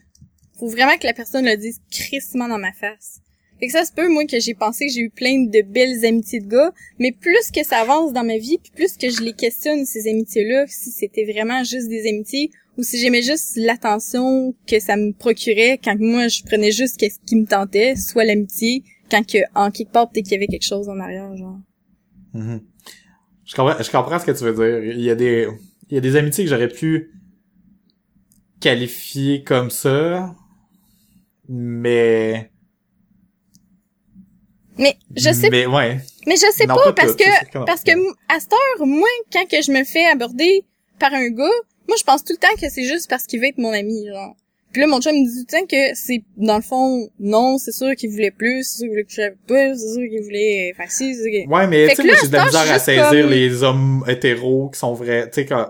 Faut 0.59 0.69
vraiment 0.69 0.99
que 0.99 1.07
la 1.07 1.15
personne 1.15 1.47
le 1.47 1.57
dise 1.57 1.81
crissement 1.91 2.49
dans 2.49 2.59
ma 2.59 2.73
face. 2.73 3.21
Fait 3.61 3.67
que 3.67 3.73
ça 3.73 3.85
se 3.85 3.93
peut, 3.93 4.09
moi, 4.09 4.25
que 4.25 4.41
j'ai 4.41 4.55
pensé 4.55 4.87
que 4.87 4.93
j'ai 4.93 5.03
eu 5.03 5.11
plein 5.11 5.45
de 5.45 5.63
belles 5.63 6.05
amitiés 6.05 6.41
de 6.41 6.49
gars, 6.49 6.73
mais 6.99 7.13
plus 7.13 7.53
que 7.53 7.65
ça 7.65 7.79
avance 7.79 8.13
dans 8.13 8.25
ma 8.25 8.39
vie, 8.39 8.59
plus 8.75 8.97
que 8.97 9.09
je 9.09 9.23
les 9.23 9.35
questionne, 9.35 9.85
ces 9.85 10.09
amitiés-là, 10.09 10.67
si 10.67 10.91
c'était 10.91 11.25
vraiment 11.25 11.63
juste 11.63 11.89
des 11.89 12.09
amitiés, 12.09 12.51
ou 12.77 12.83
si 12.83 12.99
j'aimais 12.99 13.23
juste 13.23 13.55
l'attention 13.55 14.55
que 14.67 14.81
ça 14.81 14.97
me 14.97 15.13
procurait 15.13 15.79
quand 15.83 15.97
moi, 15.99 16.27
je 16.27 16.43
prenais 16.43 16.73
juste 16.73 17.01
ce 17.01 17.19
qui 17.25 17.37
me 17.37 17.47
tentait, 17.47 17.95
soit 17.95 18.25
l'amitié, 18.25 18.83
quand 19.11 19.25
que, 19.25 19.39
en 19.55 19.71
quelque 19.71 19.93
part, 19.93 20.11
peut-être 20.11 20.25
qu'il 20.25 20.35
y 20.35 20.37
avait 20.37 20.49
quelque 20.49 20.67
chose 20.67 20.89
en 20.89 20.99
arrière, 20.99 21.37
genre. 21.37 21.59
Mhm. 22.35 22.61
Je 23.45 23.55
comprends, 23.55 23.83
je 23.83 23.91
comprends 23.91 24.19
ce 24.19 24.27
que 24.27 24.33
tu 24.33 24.45
veux 24.45 24.55
dire. 24.55 24.95
Il 24.95 25.01
y 25.01 25.11
a 25.11 25.15
des, 25.15 25.49
il 25.89 25.95
y 25.95 25.99
a 25.99 26.01
des 26.01 26.17
amitiés 26.17 26.45
que 26.45 26.51
j'aurais 26.51 26.69
pu 26.69 27.13
qualifier 28.61 29.43
comme 29.45 29.71
ça, 29.71 30.35
mais... 31.49 32.51
Mais, 34.77 34.97
je 35.17 35.33
sais 35.33 35.51
Mais 35.51 35.67
ouais. 35.67 36.01
Mais 36.27 36.37
je 36.37 36.47
sais 36.53 36.67
Non, 36.67 36.77
pas, 36.77 36.93
pas 36.93 37.03
parce 37.03 37.17
que 37.17 37.59
non. 37.59 37.65
parce 37.65 37.83
que 37.83 37.91
à 38.29 38.39
cette 38.39 38.53
heure, 38.53 38.87
moi, 38.87 39.09
quand 39.33 39.45
que 39.49 39.61
je 39.61 39.73
me 39.73 39.83
fais 39.83 40.05
aborder 40.07 40.65
par 41.01 41.13
un 41.15 41.31
gars, 41.31 41.51
moi 41.89 41.97
je 41.99 42.05
pense 42.05 42.23
tout 42.23 42.33
le 42.33 42.39
temps 42.39 42.55
que 42.61 42.69
c'est 42.71 42.85
juste 42.85 43.09
parce 43.11 43.25
qu'il 43.25 43.41
veut 43.41 43.47
être 43.47 43.59
mon 43.59 43.73
ami, 43.73 44.07
genre. 44.07 44.37
Puis 44.73 44.83
là, 44.83 44.87
mon 44.87 45.01
chum 45.01 45.13
me 45.15 45.25
dit 45.27 45.47
temps 45.47 45.65
que 45.67 45.95
c'est, 45.95 46.23
dans 46.37 46.57
le 46.57 46.63
fond, 46.63 47.09
non, 47.19 47.57
c'est 47.59 47.73
sûr 47.73 47.95
qu'il 47.97 48.11
voulait 48.11 48.31
plus, 48.31 48.65
c'est 48.65 48.77
sûr 48.79 48.83
qu'il 48.85 48.91
voulait 48.91 49.05
coucher 49.05 49.23
avec 49.25 49.47
toi, 49.47 49.59
c'est 49.75 49.95
sûr 49.95 50.09
qu'il 50.09 50.23
voulait 50.23 50.75
faire 50.77 50.91
ci, 50.91 51.15
c'est 51.15 51.23
sûr 51.23 51.31
qu'il... 51.31 51.49
Ouais, 51.49 51.67
mais 51.67 51.89
tu 51.89 51.95
sais, 51.97 52.05
moi, 52.05 52.15
j'ai 52.21 52.29
de 52.29 52.33
la 52.33 52.45
misère 52.45 52.73
à 52.73 52.79
saisir 52.79 53.23
comme- 53.23 53.31
les 53.31 53.63
hommes 53.63 54.05
hétéros 54.07 54.69
qui 54.71 54.79
sont 54.79 54.93
vrais. 54.95 55.25
Tu 55.31 55.41
sais, 55.43 55.47
quand 55.47 55.69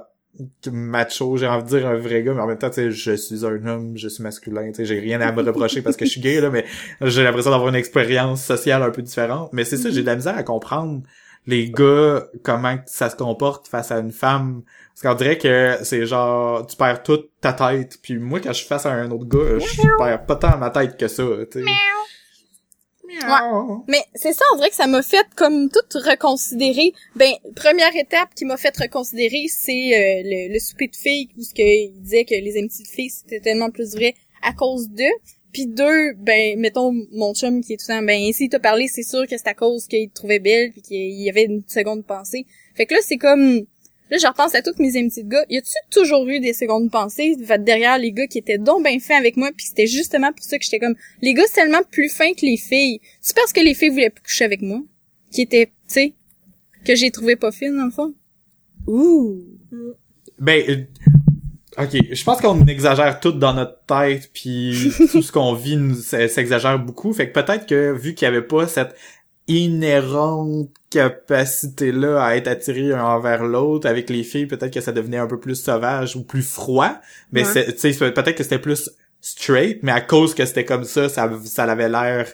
macho, 0.70 1.36
j'ai 1.36 1.46
envie 1.46 1.64
de 1.64 1.68
dire 1.78 1.86
un 1.86 1.96
vrai 1.96 2.22
gars, 2.22 2.32
mais 2.34 2.40
en 2.40 2.46
même 2.46 2.58
temps, 2.58 2.70
tu 2.70 2.74
sais, 2.76 2.90
je 2.90 3.12
suis 3.16 3.44
un 3.44 3.66
homme, 3.66 3.96
je 3.96 4.08
suis 4.08 4.22
masculin, 4.22 4.68
tu 4.68 4.74
sais, 4.74 4.84
j'ai 4.84 4.98
rien 5.00 5.20
à 5.20 5.32
me 5.32 5.42
reprocher 5.42 5.82
parce 5.82 5.96
que 5.96 6.04
je 6.04 6.10
suis 6.10 6.20
gay, 6.20 6.40
là, 6.40 6.50
mais 6.50 6.64
j'ai 7.00 7.22
l'impression 7.24 7.50
d'avoir 7.50 7.68
une 7.68 7.74
expérience 7.76 8.44
sociale 8.44 8.82
un 8.82 8.90
peu 8.90 9.02
différente. 9.02 9.50
Mais 9.52 9.64
c'est 9.64 9.76
ça, 9.76 9.90
j'ai 9.90 10.02
de 10.02 10.06
la 10.06 10.16
misère 10.16 10.36
à 10.36 10.42
comprendre 10.42 11.02
les 11.46 11.70
gars, 11.70 12.26
comment 12.42 12.76
ça 12.86 13.10
se 13.10 13.16
comporte 13.16 13.68
face 13.68 13.90
à 13.90 13.98
une 13.98 14.12
femme. 14.12 14.62
Parce 15.00 15.14
qu'on 15.14 15.22
dirait 15.22 15.38
que 15.38 15.78
c'est 15.84 16.06
genre, 16.06 16.66
tu 16.66 16.76
perds 16.76 17.04
toute 17.04 17.30
ta 17.40 17.52
tête. 17.52 17.98
Puis 18.02 18.18
moi, 18.18 18.40
quand 18.40 18.48
je 18.48 18.58
suis 18.58 18.66
face 18.66 18.84
à 18.84 18.90
un 18.90 19.08
autre 19.12 19.26
gars, 19.26 19.60
je 19.60 19.96
perds 19.96 20.26
pas 20.26 20.34
tant 20.34 20.58
ma 20.58 20.70
tête 20.70 20.96
que 20.96 21.06
ça, 21.06 21.22
tu 21.50 21.60
sais. 21.60 21.64
Ouais. 21.64 21.70
Mais 23.86 24.02
c'est 24.14 24.32
ça, 24.32 24.44
on 24.52 24.56
dirait 24.56 24.70
que 24.70 24.74
ça 24.74 24.86
m'a 24.86 25.02
fait 25.02 25.26
comme 25.36 25.70
tout 25.70 25.98
reconsidérer. 25.98 26.92
Ben, 27.14 27.32
première 27.54 27.94
étape 27.96 28.34
qui 28.34 28.44
m'a 28.44 28.56
fait 28.56 28.76
reconsidérer, 28.76 29.46
c'est 29.48 29.72
euh, 29.72 30.22
le, 30.24 30.52
le, 30.52 30.58
souper 30.58 30.88
de 30.88 30.96
filles 30.96 31.28
où 31.38 31.42
ce 31.42 31.54
qu'il 31.54 31.92
disait 32.02 32.24
que 32.24 32.34
les 32.34 32.58
amitiés 32.58 32.84
de 32.84 32.90
filles 32.90 33.10
c'était 33.10 33.40
tellement 33.40 33.70
plus 33.70 33.94
vrai 33.94 34.14
à 34.42 34.52
cause 34.52 34.88
d'eux. 34.90 35.04
Puis 35.52 35.66
deux, 35.66 36.12
ben, 36.18 36.58
mettons 36.58 36.92
mon 37.12 37.34
chum 37.34 37.62
qui 37.62 37.72
est 37.72 37.76
tout 37.76 37.86
le 37.88 37.94
temps, 37.94 38.02
ben, 38.02 38.32
si 38.32 38.48
t'a 38.48 38.58
parlé, 38.58 38.88
c'est 38.88 39.02
sûr 39.02 39.26
que 39.26 39.38
c'est 39.38 39.48
à 39.48 39.54
cause 39.54 39.86
qu'il 39.86 40.10
te 40.10 40.14
trouvait 40.14 40.38
belle 40.38 40.72
puis 40.72 40.82
qu'il 40.82 41.22
y 41.22 41.30
avait 41.30 41.44
une 41.44 41.62
seconde 41.66 42.04
pensée. 42.04 42.44
Fait 42.74 42.84
que 42.84 42.94
là, 42.94 43.00
c'est 43.02 43.16
comme 43.16 43.64
Là, 44.10 44.16
je 44.16 44.26
repense 44.26 44.54
à 44.54 44.62
toutes 44.62 44.78
mes 44.78 44.96
amitiés 44.96 45.22
de 45.22 45.28
gars. 45.28 45.44
Y 45.50 45.58
a-tu 45.58 45.70
toujours 45.90 46.26
eu 46.26 46.40
des 46.40 46.52
secondes 46.54 46.90
pensées 46.90 47.36
derrière 47.58 47.98
les 47.98 48.12
gars 48.12 48.26
qui 48.26 48.38
étaient 48.38 48.58
donc 48.58 48.84
bien 48.84 48.98
fins 48.98 49.18
avec 49.18 49.36
moi, 49.36 49.50
puis 49.54 49.66
c'était 49.66 49.86
justement 49.86 50.32
pour 50.32 50.44
ça 50.44 50.58
que 50.58 50.64
j'étais 50.64 50.78
comme 50.78 50.94
les 51.20 51.34
gars 51.34 51.44
c'est 51.46 51.60
tellement 51.60 51.82
plus 51.90 52.08
fins 52.08 52.32
que 52.32 52.46
les 52.46 52.56
filles. 52.56 53.00
C'est 53.20 53.36
parce 53.36 53.52
que 53.52 53.60
les 53.60 53.74
filles 53.74 53.90
voulaient 53.90 54.10
plus 54.10 54.22
coucher 54.22 54.44
avec 54.44 54.62
moi, 54.62 54.80
qui 55.30 55.42
était, 55.42 55.66
tu 55.66 55.72
sais, 55.88 56.14
que 56.84 56.94
j'ai 56.94 57.10
trouvé 57.10 57.36
pas 57.36 57.52
fine 57.52 57.76
dans 57.76 57.84
le 57.84 57.90
fond. 57.90 58.14
Ouh. 58.86 59.44
Ben, 60.38 60.62
euh, 60.68 61.82
ok, 61.82 61.96
je 62.10 62.24
pense 62.24 62.40
qu'on 62.40 62.66
exagère 62.66 63.20
tout 63.20 63.32
dans 63.32 63.52
notre 63.52 63.84
tête, 63.86 64.30
puis 64.32 64.90
tout 65.12 65.22
ce 65.22 65.32
qu'on 65.32 65.52
vit 65.52 65.78
s'exagère 66.02 66.78
beaucoup. 66.78 67.12
Fait 67.12 67.30
que 67.30 67.38
peut-être 67.38 67.66
que 67.66 67.92
vu 67.92 68.14
qu'il 68.14 68.26
y 68.26 68.28
avait 68.28 68.42
pas 68.42 68.66
cette 68.66 68.94
inhérente 69.48 70.68
capacité-là 70.90 72.22
à 72.22 72.36
être 72.36 72.48
attiré 72.48 72.92
un 72.92 73.02
envers 73.02 73.44
l'autre. 73.44 73.88
Avec 73.88 74.10
les 74.10 74.22
filles, 74.22 74.46
peut-être 74.46 74.72
que 74.72 74.80
ça 74.80 74.92
devenait 74.92 75.16
un 75.18 75.26
peu 75.26 75.40
plus 75.40 75.56
sauvage 75.56 76.16
ou 76.16 76.22
plus 76.22 76.42
froid. 76.42 76.92
Mais 77.32 77.44
c'est, 77.44 77.66
peut-être 77.74 78.34
que 78.34 78.42
c'était 78.42 78.58
plus 78.58 78.90
straight, 79.20 79.82
mais 79.82 79.92
à 79.92 80.00
cause 80.00 80.34
que 80.34 80.44
c'était 80.44 80.64
comme 80.64 80.84
ça, 80.84 81.08
ça, 81.08 81.30
ça 81.44 81.64
avait 81.64 81.88
l'air 81.88 82.28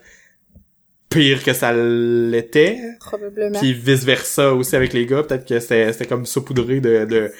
pire 1.09 1.43
que 1.43 1.53
ça 1.53 1.73
l'était. 1.73 2.79
Probablement. 3.01 3.59
Puis 3.59 3.73
vice-versa 3.73 4.53
aussi 4.53 4.77
avec 4.77 4.93
les 4.93 5.07
gars. 5.07 5.23
Peut-être 5.23 5.47
que 5.47 5.61
c'était, 5.61 5.93
c'était 5.93 6.07
comme 6.07 6.27
saupoudré 6.27 6.81
de, 6.81 7.05
de 7.05 7.33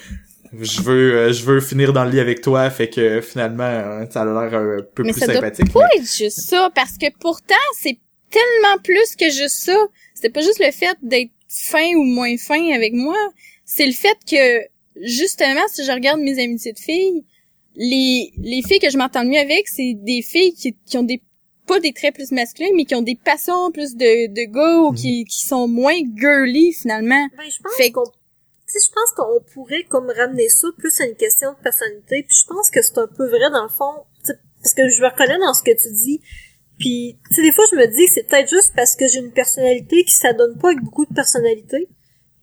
je 0.61 0.81
veux 0.81 1.15
euh, 1.15 1.33
je 1.33 1.43
veux 1.43 1.59
finir 1.59 1.91
dans 1.91 2.05
le 2.05 2.11
lit 2.11 2.19
avec 2.19 2.39
toi 2.39 2.69
fait 2.69 2.89
que 2.89 3.19
finalement 3.19 4.05
ça 4.09 4.21
a 4.21 4.25
l'air 4.25 4.59
un 4.59 4.77
peu 4.93 5.03
plus 5.03 5.13
sympathique. 5.13 5.71
Doit 5.71 5.81
pas 5.81 5.89
être 5.97 6.15
juste 6.17 6.41
ça 6.41 6.69
parce 6.73 6.97
que 6.97 7.07
pourtant 7.19 7.55
c'est 7.77 7.97
tellement 8.35 8.77
plus 8.83 9.15
que 9.15 9.29
juste 9.29 9.59
ça. 9.59 9.77
C'est 10.13 10.29
pas 10.29 10.41
juste 10.41 10.59
le 10.59 10.71
fait 10.71 10.97
d'être 11.01 11.31
fin 11.47 11.95
ou 11.95 12.03
moins 12.03 12.37
fin 12.37 12.71
avec 12.73 12.93
moi. 12.93 13.17
C'est 13.65 13.85
le 13.85 13.93
fait 13.93 14.17
que, 14.29 14.67
justement, 15.01 15.67
si 15.69 15.85
je 15.85 15.91
regarde 15.91 16.19
mes 16.19 16.41
amitiés 16.43 16.73
de 16.73 16.79
filles, 16.79 17.23
les, 17.75 18.31
les 18.37 18.61
filles 18.61 18.79
que 18.79 18.89
je 18.89 18.97
m'entends 18.97 19.23
le 19.23 19.29
mieux 19.29 19.39
avec, 19.39 19.67
c'est 19.67 19.93
des 19.95 20.21
filles 20.21 20.53
qui, 20.53 20.75
qui 20.85 20.97
ont 20.97 21.03
des 21.03 21.21
pas 21.67 21.79
des 21.79 21.93
traits 21.93 22.13
plus 22.13 22.31
masculins, 22.31 22.69
mais 22.75 22.85
qui 22.85 22.93
ont 22.93 23.01
des 23.01 23.15
passions 23.15 23.71
plus 23.71 23.95
de, 23.95 24.27
de 24.27 24.51
gars 24.51 24.81
ou 24.81 24.93
qui, 24.93 25.21
mhm. 25.21 25.25
qui 25.25 25.45
sont 25.45 25.67
moins 25.67 25.97
girly, 26.15 26.73
finalement. 26.73 27.27
Ben, 27.35 27.49
je 27.49 27.59
pense 27.59 27.91
qu'on 27.91 28.11
je 28.67 28.91
pense 28.93 29.11
qu'on 29.15 29.41
pourrait 29.53 29.83
comme 29.89 30.11
ramener 30.15 30.49
ça 30.49 30.67
plus 30.77 30.99
à 31.01 31.05
une 31.05 31.15
question 31.15 31.53
de 31.53 31.63
personnalité, 31.63 32.23
puis 32.23 32.37
je 32.41 32.45
pense 32.47 32.69
que 32.69 32.81
c'est 32.81 32.97
un 32.97 33.07
peu 33.07 33.27
vrai 33.27 33.49
dans 33.51 33.63
le 33.63 33.69
fond, 33.69 34.05
parce 34.61 34.73
que 34.75 34.89
je 34.89 35.01
me 35.01 35.07
reconnais 35.07 35.39
dans 35.39 35.53
ce 35.53 35.63
que 35.63 35.71
tu 35.71 35.93
dis, 35.93 36.21
puis, 36.77 37.17
tu 37.29 37.35
sais, 37.35 37.41
des 37.41 37.53
fois, 37.53 37.65
je 37.71 37.75
me 37.77 37.87
dis 37.87 38.05
que 38.05 38.11
c'est 38.13 38.27
peut-être 38.27 38.49
juste 38.49 38.73
parce 38.75 38.95
que 38.95 39.07
j'ai 39.07 39.19
une 39.19 39.31
personnalité 39.31 40.03
qui 40.03 40.13
s'adonne 40.13 40.57
pas 40.57 40.69
avec 40.69 40.83
beaucoup 40.83 41.05
de 41.05 41.13
personnalité, 41.13 41.87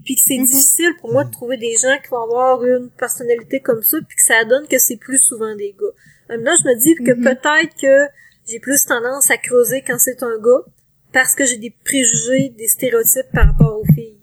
puis 0.04 0.14
que 0.14 0.20
c'est 0.24 0.38
mhm. 0.38 0.46
difficile 0.46 0.94
pour 1.00 1.12
moi 1.12 1.24
de 1.24 1.30
trouver 1.30 1.58
des 1.58 1.74
gens 1.76 1.96
qui 2.02 2.08
vont 2.10 2.22
avoir 2.22 2.64
une 2.64 2.90
personnalité 2.90 3.60
comme 3.60 3.82
ça, 3.82 3.98
puis 4.06 4.16
que 4.16 4.22
ça 4.22 4.44
donne 4.44 4.66
que 4.66 4.78
c'est 4.78 4.96
plus 4.96 5.18
souvent 5.18 5.54
des 5.56 5.74
gars. 5.78 6.36
là, 6.36 6.54
je 6.62 6.68
me 6.68 6.74
dis 6.78 6.94
que 6.94 7.12
mhm. 7.12 7.24
peut-être 7.24 7.74
que 7.80 8.10
j'ai 8.48 8.58
plus 8.58 8.84
tendance 8.86 9.30
à 9.30 9.36
creuser 9.36 9.82
quand 9.86 9.98
c'est 9.98 10.22
un 10.22 10.38
gars, 10.38 10.64
parce 11.12 11.34
que 11.34 11.44
j'ai 11.44 11.58
des 11.58 11.74
préjugés, 11.84 12.48
des 12.56 12.68
stéréotypes 12.68 13.30
par 13.32 13.46
rapport 13.46 13.78
aux 13.78 13.94
filles. 13.94 14.18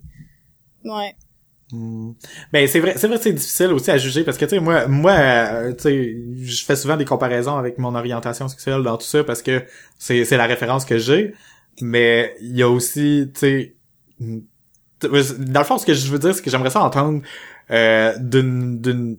Ouais. 0.84 1.14
Hmm. 1.72 2.12
Ben 2.52 2.66
c'est 2.66 2.80
vrai, 2.80 2.94
c'est 2.96 3.06
vrai 3.06 3.16
que 3.18 3.22
c'est 3.22 3.32
difficile 3.32 3.68
aussi 3.68 3.90
à 3.90 3.98
juger 3.98 4.24
parce 4.24 4.36
que 4.38 4.44
tu 4.44 4.56
sais 4.56 4.60
moi 4.60 4.88
moi 4.88 5.12
euh, 5.12 5.72
tu 5.72 5.82
sais 5.82 6.16
je 6.42 6.64
fais 6.64 6.74
souvent 6.74 6.96
des 6.96 7.04
comparaisons 7.04 7.56
avec 7.56 7.78
mon 7.78 7.94
orientation 7.94 8.48
sexuelle 8.48 8.82
dans 8.82 8.96
tout 8.96 9.06
ça 9.06 9.22
parce 9.22 9.42
que 9.42 9.62
c'est 9.98 10.24
c'est 10.24 10.36
la 10.36 10.46
référence 10.46 10.84
que 10.84 10.98
j'ai. 10.98 11.34
Mais 11.80 12.34
il 12.40 12.56
y 12.56 12.62
a 12.62 12.68
aussi 12.68 13.30
tu 13.34 13.40
sais 13.40 13.76
dans 14.20 15.60
le 15.60 15.64
fond 15.64 15.78
ce 15.78 15.86
que 15.86 15.94
je 15.94 16.10
veux 16.10 16.18
dire 16.18 16.34
c'est 16.34 16.42
que 16.42 16.50
j'aimerais 16.50 16.70
ça 16.70 16.82
entendre 16.82 17.22
euh, 17.70 18.14
d'une 18.18 18.80
d'une 18.80 19.16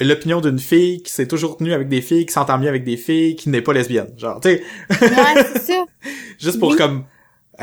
l'opinion 0.00 0.40
d'une 0.40 0.58
fille 0.58 1.02
qui 1.02 1.12
s'est 1.12 1.28
toujours 1.28 1.56
tenue 1.56 1.72
avec 1.72 1.88
des 1.88 2.00
filles 2.00 2.26
qui 2.26 2.32
s'entend 2.32 2.58
mieux 2.58 2.68
avec 2.68 2.84
des 2.84 2.96
filles 2.96 3.36
qui 3.36 3.48
n'est 3.48 3.62
pas 3.62 3.72
lesbienne. 3.72 4.12
Genre 4.16 4.40
tu 4.40 4.48
sais. 4.50 4.62
Ouais, 5.00 5.76
juste 6.38 6.58
pour 6.58 6.76
comme 6.76 7.04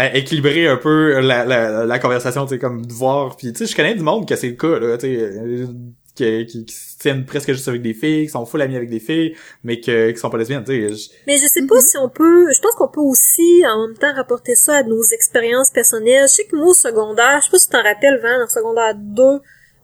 équilibrer 0.06 0.68
un 0.68 0.78
peu 0.78 1.20
la, 1.20 1.46
la, 1.46 1.86
la 1.86 2.00
conversation, 2.00 2.46
tu 2.46 2.56
sais, 2.56 2.60
comme 2.60 2.84
voir. 2.88 3.36
Puis, 3.36 3.52
tu 3.54 3.60
sais, 3.60 3.66
je 3.72 3.76
connais 3.76 3.96
du 3.96 4.04
monde 4.04 4.28
que 4.28 4.36
c'est 4.36 4.50
le 4.50 4.56
cas, 4.56 4.80
là, 4.80 4.98
tu 4.98 5.08
sais, 5.08 5.22
euh, 5.22 5.68
qui, 6.16 6.46
qui, 6.46 6.66
qui, 6.66 6.74
se 6.74 6.98
tiennent 6.98 7.26
presque 7.26 7.52
juste 7.52 7.68
avec 7.68 7.82
des 7.82 7.94
filles, 7.94 8.26
qui 8.26 8.32
sont 8.32 8.46
full 8.46 8.62
amis 8.62 8.76
avec 8.76 8.90
des 8.90 9.00
filles, 9.00 9.36
mais 9.64 9.80
que, 9.80 10.12
qui 10.12 10.18
sont 10.18 10.30
pas 10.30 10.38
lesbiennes, 10.38 10.64
tu 10.64 10.96
sais. 10.96 11.12
Mais 11.28 11.38
je 11.38 11.48
sais 11.48 11.66
pas 11.66 11.80
si 11.80 11.98
on 11.98 12.10
peut, 12.10 12.52
je 12.54 12.60
pense 12.62 12.76
qu'on 12.76 12.88
peut 12.88 13.02
aussi, 13.02 13.64
en 13.66 13.88
même 13.88 13.98
temps, 13.98 14.14
rapporter 14.14 14.56
ça 14.56 14.78
à 14.78 14.84
nos 14.84 15.04
expériences 15.04 15.72
personnelles. 15.72 16.24
Je 16.24 16.34
sais 16.34 16.46
que 16.46 16.56
moi, 16.56 16.68
au 16.68 16.74
secondaire, 16.74 17.40
je 17.40 17.46
sais 17.46 17.52
pas 17.52 17.60
si 17.60 17.68
tu 17.68 17.72
t'en 17.72 17.84
rappelles, 17.84 18.20
Van, 18.22 18.44
en 18.44 18.48
secondaire 18.48 18.96
2, 18.96 19.24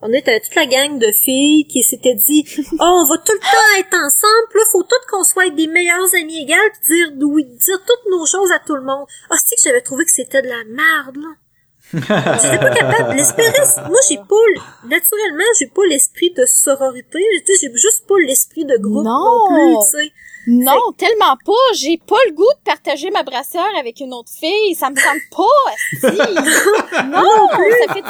on 0.02 0.12
était 0.12 0.38
toute 0.40 0.54
la 0.54 0.66
gang 0.66 0.98
de 0.98 1.10
filles 1.12 1.66
qui 1.66 1.82
s'étaient 1.82 2.14
dit 2.14 2.44
oh 2.72 2.76
on 2.80 3.08
va 3.08 3.18
tout 3.18 3.32
le 3.32 3.38
temps 3.38 3.78
être 3.78 3.94
ensemble. 3.94 4.54
Là 4.54 4.62
faut 4.70 4.82
tout 4.82 4.96
qu'on 5.10 5.24
soit 5.24 5.50
des 5.50 5.66
meilleurs 5.66 6.14
amis 6.14 6.42
égales 6.42 6.70
pis 6.80 6.86
dire 6.88 7.12
oui 7.28 7.44
dire 7.44 7.80
toutes 7.86 8.10
nos 8.10 8.26
choses 8.26 8.52
à 8.52 8.58
tout 8.58 8.76
le 8.76 8.82
monde. 8.82 9.06
Ah 9.30 9.36
c'est 9.44 9.56
que 9.56 9.62
j'avais 9.64 9.80
trouvé 9.80 10.04
que 10.04 10.10
c'était 10.10 10.42
de 10.42 10.48
la 10.48 10.64
merde 10.68 11.16
là. 11.16 11.34
J'étais 11.92 12.58
pas 12.58 12.74
capable. 12.74 13.14
L'esprit 13.14 13.44
moi 13.88 13.98
j'ai 14.08 14.16
pas 14.16 14.86
naturellement 14.88 15.44
j'ai 15.58 15.68
pas 15.68 15.86
l'esprit 15.88 16.30
de 16.30 16.44
sororité. 16.44 17.20
J'ai 17.60 17.72
juste 17.72 18.06
pas 18.06 18.18
l'esprit 18.26 18.64
de 18.64 18.76
groupe 18.76 19.04
non, 19.04 19.46
plus 19.48 19.76
tu 19.76 19.98
sais. 19.98 20.12
Non, 20.48 20.92
tellement 20.96 21.36
pas. 21.44 21.74
J'ai 21.74 21.98
pas 22.06 22.18
le 22.28 22.32
goût 22.34 22.44
de 22.44 22.70
partager 22.70 23.10
ma 23.10 23.24
brassière 23.24 23.66
avec 23.80 23.98
une 23.98 24.14
autre 24.14 24.30
fille. 24.30 24.74
Ça 24.76 24.90
me 24.90 24.96
semble 24.96 25.20
pas, 25.32 27.02
non, 27.04 27.48
ça 27.48 27.94
fait 27.94 28.02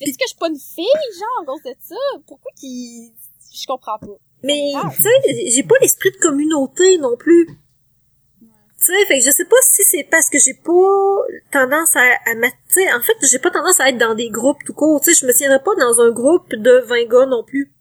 est-ce 0.00 0.18
que 0.18 0.24
je 0.24 0.28
suis 0.28 0.38
pas 0.38 0.48
une 0.48 0.58
fille, 0.58 1.18
genre, 1.18 1.42
à 1.42 1.44
cause 1.46 1.62
de 1.62 1.74
ça? 1.80 1.96
Pourquoi 2.26 2.50
qui 2.58 3.12
Je 3.52 3.66
comprends 3.66 3.98
pas. 3.98 4.18
Mais, 4.42 4.72
tu 4.94 5.02
sais, 5.02 5.50
j'ai 5.50 5.62
pas 5.62 5.76
l'esprit 5.80 6.10
de 6.12 6.16
communauté 6.18 6.98
non 6.98 7.16
plus. 7.16 7.46
Tu 7.46 8.84
sais, 8.84 9.06
fait 9.06 9.18
que 9.18 9.24
je 9.24 9.30
sais 9.32 9.44
pas 9.44 9.56
si 9.62 9.82
c'est 9.82 10.04
parce 10.04 10.30
que 10.30 10.38
j'ai 10.38 10.54
pas 10.54 11.50
tendance 11.50 11.96
à, 11.96 12.02
à 12.02 12.34
sais, 12.68 12.92
en 12.92 13.00
fait, 13.00 13.16
j'ai 13.28 13.40
pas 13.40 13.50
tendance 13.50 13.80
à 13.80 13.88
être 13.88 13.98
dans 13.98 14.14
des 14.14 14.30
groupes 14.30 14.62
tout 14.64 14.72
court, 14.72 15.00
tu 15.00 15.12
sais, 15.12 15.20
je 15.20 15.26
me 15.26 15.32
tiendrais 15.32 15.62
pas 15.62 15.74
dans 15.74 16.00
un 16.00 16.12
groupe 16.12 16.54
de 16.54 16.84
20 16.86 17.04
gars 17.08 17.26
non 17.26 17.42
plus. 17.42 17.72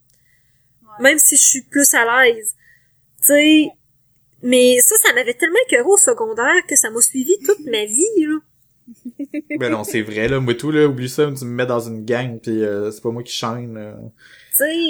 Même 1.00 1.20
si 1.20 1.36
je 1.36 1.44
suis 1.44 1.62
plus 1.62 1.94
à 1.94 2.26
l'aise. 2.26 2.56
Tu 3.22 3.28
sais, 3.28 3.68
mais 4.42 4.80
ça, 4.82 4.96
ça 5.04 5.14
m'avait 5.14 5.36
tellement 5.36 5.60
écœuré 5.68 5.88
au 5.88 5.98
secondaire 5.98 6.66
que 6.68 6.76
ça 6.76 6.90
m'a 6.90 7.02
suivi 7.02 7.38
toute 7.46 7.66
ma 7.68 7.86
vie, 7.86 8.26
là 8.26 8.40
ben 9.60 9.72
non, 9.72 9.84
c'est 9.84 10.02
vrai, 10.02 10.28
là. 10.28 10.40
Moi, 10.40 10.56
tout, 10.56 10.72
là, 10.72 10.88
oublie 10.88 11.10
ça, 11.10 11.26
tu 11.26 11.46
me 11.46 11.52
mets 11.52 11.66
dans 11.66 11.80
une 11.80 12.06
gang, 12.06 12.40
puis 12.40 12.64
euh, 12.64 12.92
c'est 12.92 13.02
pas 13.02 13.12
moi 13.12 13.24
qui 13.24 13.34
shine. 13.34 13.76
Euh. 13.78 13.94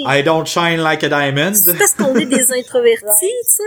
I 0.08 0.24
don't 0.24 0.46
shine 0.46 0.78
like 0.78 1.04
a 1.04 1.10
diamond. 1.10 1.54
C'est 1.54 1.78
parce 1.78 1.94
qu'on 1.94 2.16
est 2.16 2.26
des 2.26 2.52
introvertis, 2.52 3.06
tu 3.22 3.44
sais. 3.44 3.64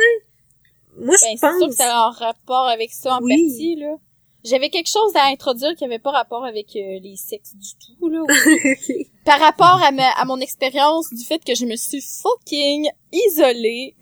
Moi, 0.99 1.15
je 1.17 1.39
pense... 1.39 1.41
Ben, 1.41 1.53
c'est 1.53 1.59
sûr 1.59 1.69
que 1.69 1.75
ça 1.75 1.97
a 1.97 2.09
un 2.09 2.11
rapport 2.11 2.69
avec 2.69 2.91
ça 2.93 3.17
en 3.17 3.19
partie, 3.19 3.77
là. 3.77 3.97
J'avais 4.43 4.71
quelque 4.71 4.89
chose 4.89 5.15
à 5.17 5.27
introduire 5.27 5.75
qui 5.77 5.85
avait 5.85 5.99
pas 5.99 6.13
rapport 6.13 6.47
avec 6.47 6.75
euh, 6.75 6.99
les 7.03 7.17
sexes 7.17 7.55
du 7.55 7.69
tout, 7.85 8.09
là. 8.09 8.21
Par 9.27 9.39
rapport 9.39 9.83
à, 9.83 9.91
ma, 9.91 10.09
à 10.13 10.25
mon 10.25 10.41
expérience 10.41 11.11
du 11.13 11.23
fait 11.25 11.45
que 11.45 11.55
je 11.55 11.67
me 11.67 11.77
suis 11.77 12.01
fucking 12.01 12.89
isolée 13.13 13.97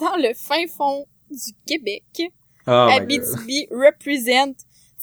dans 0.00 0.16
le 0.16 0.34
fin 0.34 0.66
fond 0.76 1.06
du 1.30 1.52
Québec. 1.66 2.02
Oh 2.66 2.70
Abitibi 2.70 3.68
represent 3.70 4.54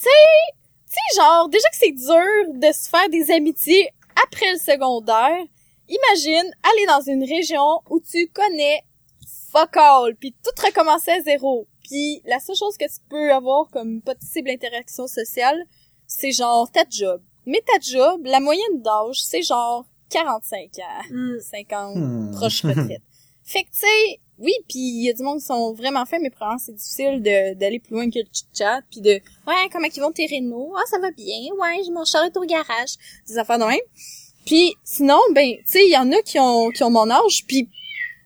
tu 0.09 0.95
sais, 0.95 1.21
genre, 1.21 1.49
déjà 1.49 1.67
que 1.69 1.75
c'est 1.77 1.91
dur 1.91 2.53
de 2.53 2.71
se 2.73 2.89
faire 2.89 3.09
des 3.09 3.31
amitiés 3.31 3.89
après 4.23 4.51
le 4.51 4.57
secondaire, 4.57 5.37
imagine 5.87 6.51
aller 6.63 6.85
dans 6.87 7.01
une 7.01 7.23
région 7.23 7.81
où 7.89 7.99
tu 7.99 8.27
connais 8.33 8.81
fuck 9.51 9.75
all, 9.77 10.15
puis 10.15 10.33
tout 10.43 10.65
recommencer 10.65 11.11
à 11.11 11.21
zéro. 11.21 11.67
Puis 11.83 12.21
la 12.25 12.39
seule 12.39 12.55
chose 12.55 12.77
que 12.77 12.85
tu 12.85 12.99
peux 13.09 13.31
avoir 13.33 13.69
comme 13.69 14.01
possible 14.01 14.49
interaction 14.49 15.07
sociale, 15.07 15.61
c'est 16.07 16.31
genre 16.31 16.71
ta 16.71 16.83
job. 16.89 17.21
Mais 17.45 17.61
ta 17.65 17.79
job, 17.81 18.21
la 18.25 18.39
moyenne 18.39 18.81
d'âge, 18.81 19.21
c'est 19.23 19.41
genre 19.41 19.85
45 20.09 20.59
ans. 20.79 21.03
Hmm. 21.09 21.39
50, 21.39 21.95
Hmm. 21.97 22.31
proche 22.31 22.63
retraite. 22.63 23.01
fait 23.43 23.63
que, 23.63 23.69
tu 23.71 23.79
sais, 23.79 24.19
oui, 24.41 24.53
puis 24.67 24.79
il 24.79 25.05
y 25.05 25.09
a 25.09 25.13
du 25.13 25.23
monde 25.23 25.39
qui 25.39 25.45
sont 25.45 25.73
vraiment 25.73 26.05
faits, 26.05 26.19
mais 26.21 26.29
probablement 26.29 26.57
c'est 26.59 26.73
difficile 26.73 27.21
de 27.21 27.53
d'aller 27.53 27.79
plus 27.79 27.93
loin 27.93 28.09
que 28.09 28.19
le 28.19 28.25
chit-chat, 28.31 28.81
puis 28.89 29.01
de 29.01 29.11
«Ouais, 29.47 29.69
comment 29.71 29.87
ils 29.93 30.01
vont 30.01 30.11
tes 30.11 30.25
rénaux? 30.25 30.73
Ah, 30.75 30.83
ça 30.89 30.99
va 30.99 31.11
bien. 31.11 31.53
Ouais, 31.59 31.83
j'ai 31.85 31.91
mon 31.91 32.05
char 32.05 32.25
est 32.25 32.35
au 32.35 32.43
garage.» 32.45 32.95
Des 33.27 33.37
affaires 33.37 33.59
de 33.59 33.65
même. 33.65 33.79
Puis 34.45 34.75
sinon, 34.83 35.19
ben, 35.33 35.55
tu 35.57 35.63
sais, 35.65 35.85
il 35.85 35.91
y 35.91 35.97
en 35.97 36.11
a 36.11 36.21
qui 36.23 36.39
ont 36.39 36.71
qui 36.71 36.83
ont 36.83 36.89
mon 36.89 37.09
âge, 37.09 37.45
puis 37.47 37.69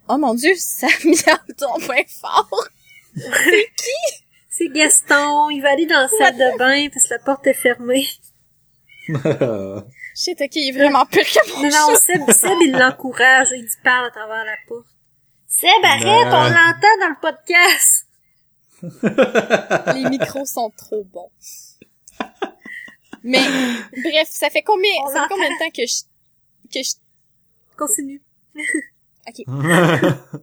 oh 0.08 0.18
mon 0.18 0.34
dieu, 0.34 0.54
ça 0.58 0.88
miaule 1.04 1.56
ton 1.58 1.80
point 1.86 2.04
fort. 2.08 2.68
C'est 4.50 4.70
Gaston, 4.70 5.50
il 5.50 5.62
va 5.62 5.72
aller 5.72 5.86
dans 5.86 6.00
la 6.00 6.08
salle 6.08 6.38
de 6.38 6.58
bain 6.58 6.88
parce 6.94 7.10
que 7.10 7.14
la 7.14 7.20
porte 7.20 7.46
est 7.48 7.54
fermée. 7.54 8.08
Shit, 10.16 10.40
ok, 10.40 10.56
il 10.56 10.70
est 10.70 10.72
vraiment 10.72 11.06
pire 11.06 11.26
que 11.26 11.52
mon 11.52 11.64
Non, 11.64 11.70
non, 11.70 11.96
Seb, 11.98 12.22
Seb, 12.32 12.58
il 12.62 12.72
l'encourage, 12.72 13.50
il 13.52 13.66
dit 13.66 13.76
parle 13.84 14.08
à 14.08 14.12
travers 14.12 14.46
la 14.46 14.56
porte. 14.66 14.95
Seb, 15.60 15.84
arrête, 15.84 16.28
Non. 16.28 16.38
on 16.38 16.50
l'entend 16.50 16.98
dans 17.00 17.10
le 17.10 17.20
podcast! 17.22 18.08
Les 19.96 20.10
micros 20.10 20.46
sont 20.46 20.70
trop 20.72 21.04
bons. 21.06 21.32
Mais 23.24 23.40
bref, 24.04 24.28
ça 24.30 24.50
fait 24.50 24.62
combien 24.62 24.92
On 25.04 25.08
ça 25.08 25.24
fait 25.24 25.30
combien 25.30 25.50
de 25.50 25.58
temps 25.60 25.72
que 25.72 25.86
je 25.88 26.04
que 26.72 26.84
je 26.84 26.92
Continue. 27.78 28.22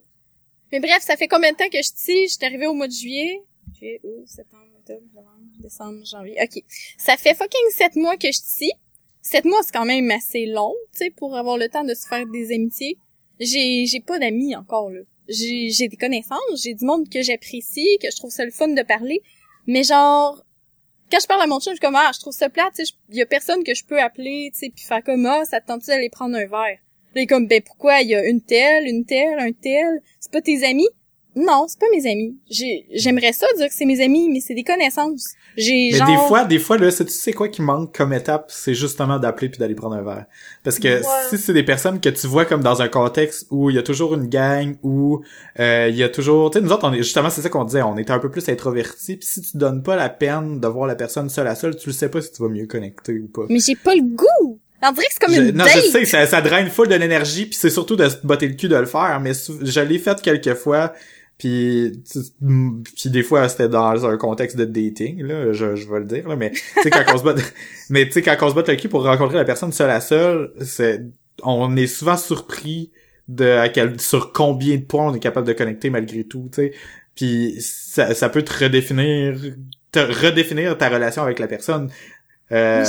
Mais 0.73 0.81
bref, 0.81 1.03
ça 1.03 1.17
fait 1.17 1.29
combien 1.29 1.53
de 1.53 1.57
temps 1.57 1.69
que 1.69 1.79
je 1.79 1.91
suis 1.95 2.27
Je 2.29 2.33
suis 2.33 2.45
arrivée 2.45 2.67
au 2.67 2.73
mois 2.75 2.89
de 2.89 2.93
juillet. 2.93 3.43
Juillet, 3.79 4.01
août, 4.03 4.25
septembre, 4.27 4.65
octobre, 4.79 5.03
novembre, 5.15 5.37
décembre, 5.61 6.05
janvier. 6.05 6.37
OK. 6.43 6.63
Ça 6.97 7.17
fait 7.17 7.35
fucking 7.35 7.71
sept 7.71 7.97
mois 7.97 8.17
que 8.17 8.29
je 8.29 8.41
suis. 8.43 8.73
Sept 9.21 9.45
mois, 9.45 9.63
c'est 9.63 9.73
quand 9.73 9.85
même 9.85 10.11
assez 10.11 10.47
long, 10.47 10.75
tu 10.93 10.99
sais, 11.05 11.11
pour 11.11 11.37
avoir 11.37 11.59
le 11.59 11.69
temps 11.69 11.85
de 11.85 11.95
se 11.95 12.09
faire 12.09 12.27
des 12.27 12.53
amitiés. 12.53 12.97
J'ai, 13.43 13.87
j'ai 13.87 14.01
pas 14.01 14.19
d'amis 14.19 14.55
encore, 14.57 14.91
là. 14.91 15.01
J'ai, 15.29 15.71
j'ai 15.71 15.89
des 15.89 15.97
connaissances, 15.97 16.63
j'ai 16.63 16.75
du 16.75 16.85
monde 16.85 17.09
que 17.09 17.23
j'apprécie, 17.23 17.99
que 18.03 18.11
je 18.11 18.17
trouve 18.17 18.31
ça 18.31 18.45
le 18.45 18.51
fun 18.51 18.69
de 18.69 18.83
parler. 18.83 19.23
Mais 19.67 19.83
genre, 19.85 20.45
quand 21.11 21.19
je 21.21 21.27
parle 21.27 21.43
à 21.43 21.47
mon 21.47 21.61
chum, 21.61 21.73
je 21.73 21.77
suis 21.77 21.81
comme, 21.81 21.97
ah, 21.97 22.11
je 22.15 22.21
trouve 22.21 22.33
ça 22.33 22.49
plate, 22.49 22.75
tu 22.75 22.85
sais, 22.85 22.93
il 23.11 23.17
y 23.17 23.23
a 23.23 23.27
personne 23.27 23.63
que 23.65 23.75
je 23.75 23.85
peux 23.85 24.01
appeler, 24.01 24.51
tu 24.53 24.59
sais, 24.59 24.73
puis 24.75 24.85
faire 24.85 25.03
comme, 25.05 25.27
ah, 25.27 25.45
ça 25.45 25.61
te 25.61 25.67
tente 25.67 25.87
d'aller 25.87 26.09
prendre 26.09 26.37
un 26.37 26.47
verre? 26.47 26.79
Là, 27.15 27.21
il 27.21 27.23
est 27.23 27.27
comme, 27.27 27.47
ben, 27.47 27.63
pourquoi? 27.63 28.01
Il 28.01 28.09
y 28.09 28.15
a 28.15 28.25
une 28.25 28.41
telle, 28.41 28.87
une 28.87 29.05
telle, 29.05 29.39
un 29.39 29.53
tel? 29.53 30.01
C'est 30.21 30.33
pas 30.33 30.41
tes 30.41 30.65
amis? 30.65 30.89
Non, 31.35 31.65
c'est 31.67 31.79
pas 31.79 31.87
mes 31.95 32.11
amis. 32.11 32.37
J'ai, 32.51 32.85
j'aimerais 32.93 33.33
ça 33.33 33.47
dire 33.57 33.67
que 33.69 33.75
c'est 33.75 33.87
mes 33.87 34.03
amis, 34.05 34.29
mais 34.31 34.41
c'est 34.41 34.55
des 34.55 34.65
connaissances. 34.65 35.29
J'ai, 35.57 35.91
Mais 35.93 35.99
genre... 35.99 36.07
des 36.09 36.17
fois, 36.29 36.45
des 36.45 36.59
fois, 36.59 36.79
là, 36.79 36.91
c'est- 36.91 37.05
tu 37.07 37.13
sais 37.13 37.33
quoi 37.33 37.49
qui 37.49 37.63
manque 37.63 37.95
comme 37.97 38.13
étape, 38.13 38.47
c'est 38.49 38.75
justement 38.75 39.19
d'appeler 39.19 39.49
puis 39.49 39.59
d'aller 39.59 39.75
prendre 39.75 39.95
un 39.97 40.03
verre. 40.03 40.27
Parce 40.65 40.79
que 40.79 40.89
Ouais. 41.01 41.07
si 41.31 41.39
c'est 41.39 41.53
des 41.53 41.63
personnes 41.63 42.01
que 42.01 42.09
tu 42.11 42.27
vois 42.27 42.45
comme 42.45 42.63
dans 42.63 42.81
un 42.83 42.89
contexte 42.89 43.47
où 43.51 43.71
il 43.71 43.77
y 43.77 43.79
a 43.79 43.83
toujours 43.83 44.15
une 44.15 44.29
gang, 44.29 44.77
où 44.83 45.23
euh, 45.61 45.89
il 45.91 45.97
y 45.97 46.03
a 46.03 46.09
toujours, 46.09 46.51
tu 46.51 46.59
sais, 46.59 46.65
nous 46.65 46.71
autres, 46.73 46.87
on 46.87 46.93
est 46.93 46.99
justement, 46.99 47.31
c'est 47.31 47.43
ça 47.43 47.49
qu'on 47.49 47.65
disait, 47.65 47.83
on 47.83 47.97
était 47.99 48.13
un 48.13 48.19
peu 48.19 48.31
plus 48.31 48.49
introvertis. 48.49 49.17
Puis 49.17 49.27
si 49.29 49.41
tu 49.43 49.57
donnes 49.57 49.83
pas 49.83 49.97
la 49.97 50.09
peine 50.11 50.61
de 50.61 50.67
voir 50.69 50.87
la 50.87 50.95
personne 50.97 51.29
seule 51.29 51.47
à 51.49 51.55
seule, 51.55 51.77
tu 51.77 51.89
le 51.89 51.95
sais 51.95 52.09
pas 52.09 52.21
si 52.23 52.33
tu 52.33 52.43
vas 52.43 52.49
mieux 52.49 52.67
connecter 52.67 53.19
ou 53.19 53.29
pas. 53.29 53.43
Mais 53.49 53.59
j'ai 53.59 53.77
pas 53.77 53.95
le 53.95 54.03
goût! 54.03 54.59
On 54.85 54.91
dirait 54.93 55.07
que 55.07 55.13
c'est 55.13 55.25
comme 55.27 55.35
Je- 55.35 55.41
une 55.43 55.57
non, 55.57 55.65
date! 55.65 55.77
je 55.77 55.91
sais, 55.91 56.05
ça, 56.05 56.27
ça 56.27 56.41
draine 56.41 56.69
full 56.69 56.89
de 56.89 56.95
l'énergie, 56.97 57.47
puis 57.47 57.55
c'est 57.55 57.71
surtout 57.71 57.95
de 57.95 58.09
se 58.09 58.17
botter 58.25 58.49
le 58.49 58.55
cul 58.55 58.69
de 58.69 58.75
le 58.77 58.87
faire, 58.87 59.21
mais 59.23 59.31
je 59.35 59.81
l'ai 59.81 59.99
fait 60.01 60.21
quelques 60.21 60.55
fois, 60.55 60.93
puis 61.43 62.03
puis 62.95 63.11
des 63.11 63.23
fois 63.25 63.49
c'était 63.49 63.69
dans 63.69 64.07
un 64.07 64.17
contexte 64.17 64.57
de 64.57 64.65
dating, 64.65 65.23
là, 65.25 65.53
je, 65.53 65.75
je 65.75 65.91
vais 65.91 65.99
le 65.99 66.05
dire, 66.05 66.29
là, 66.29 66.37
mais 66.37 66.51
tu 66.53 66.61
sais 66.83 66.91
quand 66.91 67.03
on 67.13 67.19
se 67.19 67.25
bat, 67.25 67.35
mais 67.91 68.07
tu 68.07 68.13
sais 68.13 68.23
quand 68.23 68.37
on 68.43 68.51
se 68.51 68.55
bat 68.55 68.63
le 68.67 68.77
cul 68.77 68.89
pour 68.89 69.03
rencontrer 69.05 69.37
la 69.37 69.45
personne 69.45 69.73
seule 69.73 69.91
à 69.91 70.01
seule, 70.01 70.53
c'est, 70.61 71.01
on 71.43 71.75
est 71.77 71.89
souvent 71.89 72.17
surpris 72.17 72.91
de 73.29 73.51
à 73.51 73.69
quel, 73.69 74.01
sur 74.01 74.33
combien 74.33 74.77
de 74.77 74.83
points 74.83 75.09
on 75.09 75.15
est 75.15 75.21
capable 75.21 75.47
de 75.47 75.53
connecter 75.53 75.91
malgré 75.91 76.23
tout, 76.25 76.49
tu 76.53 76.57
sais, 76.63 76.73
puis 77.17 77.57
ça, 77.61 78.15
ça 78.15 78.29
peut 78.29 78.43
te 78.43 78.65
redéfinir, 78.65 79.37
te 79.91 79.99
redéfinir 79.99 80.79
ta 80.79 80.89
relation 80.89 81.23
avec 81.23 81.39
la 81.41 81.49
personne. 81.49 81.91
Euh, 82.53 82.85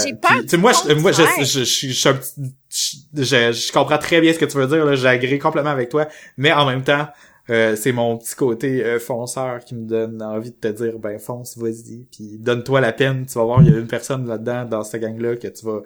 sais, 0.48 0.58
moi, 0.58 0.74
je, 0.74 0.94
moi, 0.94 1.12
je, 1.12 1.22
je, 1.40 1.44
je, 1.44 1.60
je, 1.60 1.88
je 1.88 1.94
suis 1.94 2.10
un 2.10 2.14
petit- 2.14 3.08
je, 3.16 3.24
je- 3.24 3.52
je 3.54 3.72
comprends 3.72 3.98
très 3.98 4.20
bien 4.22 4.32
ce 4.34 4.38
que 4.40 4.46
tu 4.46 4.58
veux 4.58 4.68
dire, 4.68 4.86
là, 4.86 4.96
j'agrée 4.96 5.40
complètement 5.40 5.72
avec 5.72 5.90
toi, 5.90 6.08
mais 6.38 6.52
en 6.52 6.66
même 6.66 6.84
temps, 6.84 7.08
euh, 7.50 7.76
c'est 7.76 7.92
mon 7.92 8.18
petit 8.18 8.36
côté 8.36 8.84
euh, 8.84 9.00
fonceur 9.00 9.60
qui 9.66 9.76
me 9.76 9.86
donne 9.86 10.22
envie 10.22 10.52
de 10.52 10.56
te 10.56 10.68
dire, 10.70 10.98
ben 11.00 11.20
fonce, 11.20 11.58
vas-y, 11.58 12.06
puis 12.12 12.38
donne-toi 12.40 12.80
la 12.80 12.94
peine, 12.94 13.26
tu 13.26 13.34
vas 13.34 13.44
voir, 13.44 13.62
il 13.62 13.72
y 13.72 13.76
a 13.76 13.78
une 13.78 13.88
personne 13.88 14.26
là-dedans, 14.28 14.66
dans 14.66 14.84
cette 14.84 15.02
gang-là, 15.02 15.36
que 15.36 15.48
tu 15.48 15.66
vas 15.66 15.82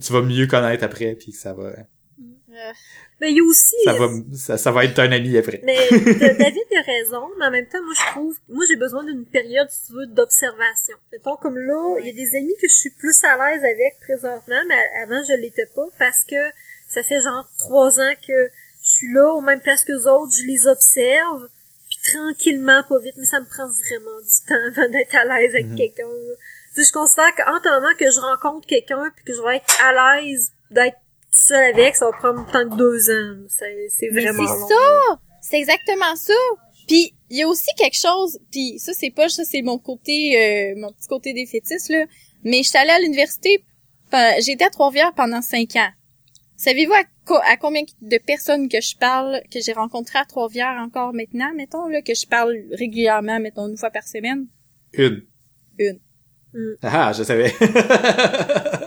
tu 0.00 0.12
vas 0.12 0.22
mieux 0.22 0.46
connaître 0.46 0.84
après, 0.84 1.14
puis 1.14 1.32
ça 1.32 1.52
va 1.52 1.64
Euh, 1.64 2.72
Mais 3.20 3.30
il 3.30 3.38
y 3.38 3.40
a 3.40 3.44
aussi... 3.44 3.76
ça 3.84 3.94
va 3.94 4.08
ça, 4.34 4.58
ça 4.58 4.70
va 4.70 4.84
être 4.84 4.98
un 4.98 5.10
ami 5.10 5.36
après. 5.38 5.60
Mais 5.64 5.88
David 5.90 6.66
a 6.78 6.82
raison, 6.82 7.28
mais 7.38 7.46
en 7.46 7.50
même 7.50 7.66
temps, 7.66 7.82
moi 7.82 7.94
je 7.96 8.12
trouve, 8.12 8.38
moi 8.48 8.64
j'ai 8.68 8.76
besoin 8.76 9.04
d'une 9.04 9.24
période, 9.24 9.68
si 9.70 9.86
tu 9.86 9.92
veux, 9.94 10.06
d'observation. 10.06 10.96
Mettons 11.12 11.36
comme 11.36 11.58
là, 11.58 11.96
il 12.00 12.06
y 12.06 12.10
a 12.10 12.12
des 12.12 12.36
amis 12.36 12.54
que 12.60 12.68
je 12.68 12.74
suis 12.74 12.90
plus 12.90 13.24
à 13.24 13.36
l'aise 13.36 13.62
avec 13.64 13.98
présentement, 14.00 14.62
mais 14.68 15.02
avant 15.02 15.22
je 15.24 15.34
l'étais 15.40 15.66
pas 15.74 15.86
parce 15.98 16.24
que 16.24 16.36
ça 16.88 17.02
fait 17.02 17.20
genre 17.20 17.48
trois 17.56 18.00
ans 18.00 18.12
que 18.26 18.50
suis 19.06 19.12
là, 19.14 19.32
aux 19.34 19.40
mêmes 19.40 19.60
places 19.60 19.84
que 19.84 19.92
les 19.92 20.06
autres, 20.06 20.32
je 20.32 20.46
les 20.46 20.66
observe, 20.66 21.48
puis 21.88 21.98
tranquillement, 22.12 22.82
pas 22.88 22.98
vite, 23.00 23.14
mais 23.16 23.26
ça 23.26 23.40
me 23.40 23.46
prend 23.46 23.66
vraiment 23.66 24.18
du 24.20 24.46
temps 24.48 24.80
avant 24.80 24.88
d'être 24.90 25.14
à 25.14 25.24
l'aise 25.24 25.54
avec 25.54 25.66
Mhm. 25.66 25.76
quelqu'un. 25.76 26.08
là. 26.08 26.34
Tu 26.74 26.82
sais, 26.82 26.88
je 26.88 26.92
considère 26.92 27.34
qu'en 27.36 27.52
moment 27.52 27.94
que 27.98 28.10
je 28.10 28.20
rencontre 28.20 28.66
quelqu'un 28.66 29.10
puis 29.14 29.24
que 29.26 29.34
je 29.34 29.42
vais 29.42 29.56
être 29.56 29.84
à 29.84 30.20
l'aise 30.22 30.52
d'être 30.70 30.96
seule 31.30 31.72
avec, 31.74 31.96
ça 31.96 32.06
va 32.06 32.12
prendre 32.12 32.50
tant 32.50 32.68
que 32.68 32.76
deux 32.76 33.10
ans. 33.10 33.46
C'est 33.48 34.08
vraiment 34.08 34.46
c'est 34.46 34.74
ça! 34.74 35.18
C'est 35.42 35.58
exactement 35.58 36.16
ça! 36.16 36.32
Puis 36.88 37.14
il 37.30 37.38
y 37.38 37.42
a 37.42 37.48
aussi 37.48 37.70
quelque 37.76 37.96
chose, 37.98 38.38
puis 38.50 38.78
ça 38.78 38.92
c'est 38.92 39.10
pas 39.10 39.28
ça 39.28 39.44
c'est 39.44 39.62
mon 39.62 39.78
côté 39.78 40.36
euh, 40.36 40.74
mon 40.80 40.92
petit 40.92 41.08
côté 41.08 41.32
des 41.32 41.46
fétiches 41.46 41.88
là, 41.90 42.04
mais 42.44 42.62
j'étais 42.62 42.78
allée 42.78 42.90
à 42.90 42.98
l'université 43.00 43.64
été 44.46 44.64
à 44.64 44.70
Trois-Rivières 44.70 45.14
pendant 45.14 45.40
cinq 45.40 45.76
ans. 45.76 45.90
Savez-vous 46.56 46.92
à, 46.92 47.02
à 47.28 47.56
combien 47.56 47.82
de 48.00 48.18
personnes 48.18 48.68
que 48.68 48.80
je 48.80 48.96
parle 48.96 49.40
que 49.50 49.60
j'ai 49.60 49.72
rencontrées 49.72 50.18
à 50.18 50.24
Trois-Rivières 50.24 50.80
encore 50.82 51.12
maintenant, 51.12 51.52
mettons 51.54 51.86
là 51.88 52.02
que 52.02 52.14
je 52.14 52.26
parle 52.26 52.56
régulièrement 52.72 53.40
mettons 53.40 53.68
une 53.68 53.76
fois 53.76 53.90
par 53.90 54.06
semaine? 54.06 54.46
Une. 54.92 55.22
Une. 55.78 56.00
Mm. 56.54 56.74
Ah, 56.82 57.12
je 57.16 57.22
savais. 57.22 57.52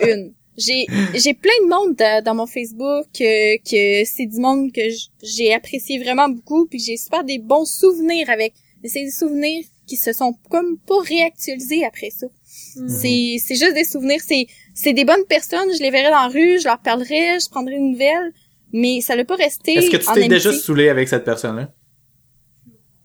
une. 0.12 0.34
J'ai 0.58 0.86
j'ai 1.14 1.34
plein 1.34 1.52
de 1.64 1.70
monde 1.70 1.96
dans, 1.96 2.24
dans 2.24 2.36
mon 2.36 2.48
Facebook 2.48 3.08
euh, 3.20 3.58
que 3.70 4.06
c'est 4.06 4.26
du 4.26 4.40
monde 4.40 4.72
que 4.72 4.82
j'ai 5.22 5.54
apprécié 5.54 6.00
vraiment 6.00 6.30
beaucoup 6.30 6.66
puis 6.66 6.80
que 6.80 6.86
j'ai 6.86 6.98
super 6.98 7.24
des 7.24 7.40
bons 7.40 7.66
souvenirs 7.66 8.30
avec. 8.30 8.54
Mais 8.82 8.90
c'est 8.90 9.04
des 9.04 9.12
souvenirs 9.12 9.66
qui 9.86 9.98
se 9.98 10.14
sont 10.14 10.36
comme 10.50 10.78
pas 10.80 11.00
réactualisés 11.02 11.86
après 11.86 12.10
ça. 12.10 12.28
Mm. 12.76 12.90
C'est 12.90 13.36
c'est 13.40 13.56
juste 13.56 13.74
des 13.74 13.84
souvenirs, 13.84 14.22
c'est 14.26 14.48
c'est 14.74 14.94
des 14.94 15.06
bonnes 15.06 15.26
personnes, 15.28 15.70
je 15.78 15.82
les 15.82 15.90
verrais 15.92 16.12
dans 16.12 16.22
la 16.22 16.28
rue, 16.28 16.60
je 16.60 16.66
leur 16.66 16.80
parlerais, 16.80 17.40
je 17.40 17.50
prendrais 17.50 17.76
une 17.76 17.92
nouvelle, 17.92 18.32
mais 18.74 19.02
ça 19.02 19.16
l'a 19.16 19.26
pas 19.26 19.36
resté 19.36 19.74
Est-ce 19.74 19.90
que 19.90 19.98
tu 19.98 20.14
t'es 20.14 20.28
déjà 20.28 20.52
saoulé 20.52 20.90
avec 20.90 21.08
cette 21.08 21.24
personne-là? 21.24 21.72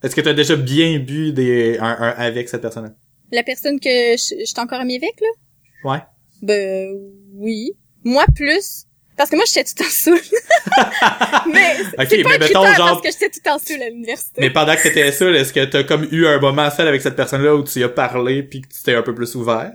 Est-ce 0.03 0.17
que 0.17 0.21
tu 0.21 0.29
as 0.29 0.35
déjà 0.35 0.57
bien 0.57 0.99
bu 0.99 1.33
des 1.33 1.79
un, 1.79 1.85
un 1.87 2.11
avec 2.11 2.49
cette 2.49 2.63
personne-là? 2.63 2.93
La 3.33 3.43
personne 3.43 3.79
que 3.79 3.89
je 3.89 4.35
je 4.41 4.45
suis 4.45 4.61
encore 4.61 4.81
amie 4.81 4.97
avec 4.97 5.21
là? 5.21 5.91
Ouais. 5.91 6.03
Ben 6.43 6.97
oui. 7.35 7.73
Moi 8.03 8.25
plus 8.35 8.87
parce 9.21 9.29
que 9.29 9.37
moi 9.37 9.45
j'étais 9.47 9.65
tout 9.71 9.83
en 9.83 9.91
saoul. 9.91 10.19
mais 11.53 11.77
Ok, 11.99 12.07
c'est 12.09 12.23
pas 12.23 12.29
mais 12.31 12.39
mettons, 12.39 12.65
genre- 12.73 12.77
parce 12.77 13.03
que 13.03 13.11
j'étais 13.13 13.29
tout 13.31 13.49
en 13.49 13.59
saoul 13.59 13.83
à 13.83 13.89
l'université. 13.91 14.41
Mais 14.41 14.51
pendant 14.51 14.75
que 14.77 14.83
t'étais 14.83 15.13
seul, 15.13 15.37
est-ce 15.37 15.53
que 15.53 15.65
t'as 15.65 15.85
comme 15.85 16.09
eu 16.11 16.27
un 16.27 16.39
moment 16.41 16.71
seul 16.71 16.89
avec 16.89 17.03
cette 17.03 17.17
personne-là 17.17 17.55
où 17.55 17.63
tu 17.65 17.81
y 17.81 17.85
as 17.85 17.89
parlé 17.91 18.43
puis 18.43 18.63
que 18.63 18.69
tu 18.69 18.83
t'es 18.83 18.95
un 18.95 19.03
peu 19.03 19.15
plus 19.15 19.35
ouvert? 19.35 19.73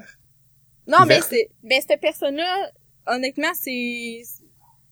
Non, 0.88 1.06
mais 1.08 1.20
c'est 1.22 1.50
ben 1.64 1.80
cette 1.88 2.02
personne-là, 2.02 2.72
honnêtement, 3.08 3.52
c'est 3.60 4.22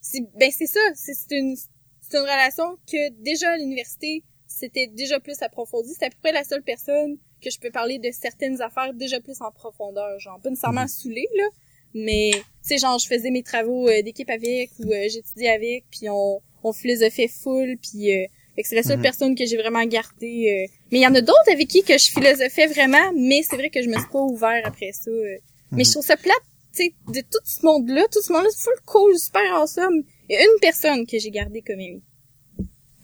c'est 0.01 0.21
ben 0.35 0.51
c'est 0.51 0.67
ça, 0.67 0.79
c'est 0.95 1.13
c'est 1.13 1.35
une 1.35 1.55
c'est 1.55 2.17
une 2.17 2.23
relation 2.23 2.77
que 2.91 3.09
déjà 3.23 3.51
à 3.51 3.57
l'université, 3.57 4.23
c'était 4.47 4.87
déjà 4.87 5.19
plus 5.19 5.41
approfondi, 5.41 5.93
c'était 5.93 6.05
à 6.07 6.09
peu 6.09 6.17
près 6.21 6.31
la 6.31 6.43
seule 6.43 6.61
personne 6.63 7.17
que 7.43 7.49
je 7.49 7.59
peux 7.59 7.71
parler 7.71 7.97
de 7.99 8.09
certaines 8.11 8.61
affaires 8.61 8.93
déjà 8.93 9.19
plus 9.19 9.41
en 9.41 9.51
profondeur, 9.51 10.19
genre 10.19 10.39
pas 10.41 10.49
nécessairement 10.49 10.81
Mhm. 10.83 10.87
saoulée 10.87 11.27
là, 11.37 11.45
mais 11.93 12.31
tu 12.33 12.41
sais 12.61 12.77
genre 12.77 12.97
je 12.99 13.07
faisais 13.07 13.29
mes 13.31 13.43
travaux 13.43 13.87
euh, 13.89 14.01
d'équipe 14.01 14.29
avec 14.29 14.69
ou 14.79 14.91
euh, 14.91 15.07
j'étudiais 15.09 15.49
avec, 15.49 15.83
puis 15.91 16.09
on 16.09 16.41
on 16.65 16.71
philosophait 16.73 17.27
full, 17.27 17.77
puis 17.81 18.11
euh, 18.15 18.25
fait 18.55 18.61
que 18.61 18.67
c'est 18.69 18.75
la 18.75 18.83
seule 18.83 18.97
Mhm. 18.97 19.03
personne 19.03 19.35
que 19.35 19.45
j'ai 19.45 19.57
vraiment 19.57 19.83
gardée. 19.85 20.67
euh. 20.69 20.73
Mais 20.91 20.99
il 20.99 21.01
y 21.01 21.07
en 21.07 21.13
a 21.15 21.19
d'autres 21.21 21.51
avec 21.51 21.67
qui 21.67 21.83
que 21.83 21.97
je 21.97 22.09
philosophais 22.11 22.67
vraiment, 22.67 23.11
mais 23.17 23.41
c'est 23.43 23.57
vrai 23.57 23.69
que 23.69 23.81
je 23.83 23.89
me 23.89 23.97
suis 23.97 24.07
pas 24.11 24.19
ouvert 24.21 24.61
après 24.65 24.91
ça. 24.93 25.11
euh. 25.11 25.37
Mais 25.71 25.79
Mhm. 25.79 25.85
je 25.85 25.91
trouve 25.91 26.05
ça 26.05 26.15
plate, 26.15 26.37
tu 26.75 26.83
sais, 26.85 26.93
de 27.11 27.19
tout 27.19 27.39
ce 27.43 27.65
monde-là, 27.65 28.05
tout 28.11 28.21
ce 28.21 28.31
monde-là, 28.31 28.49
c'est 28.55 28.63
full 28.63 28.79
cool, 28.85 29.17
super 29.19 29.41
awesome. 29.55 30.03
Il 30.29 30.35
y 30.35 30.37
a 30.37 30.43
une 30.43 30.59
personne 30.61 31.05
que 31.05 31.19
j'ai 31.19 31.31
gardée 31.31 31.61
comme 31.61 31.75
amie. 31.79 32.01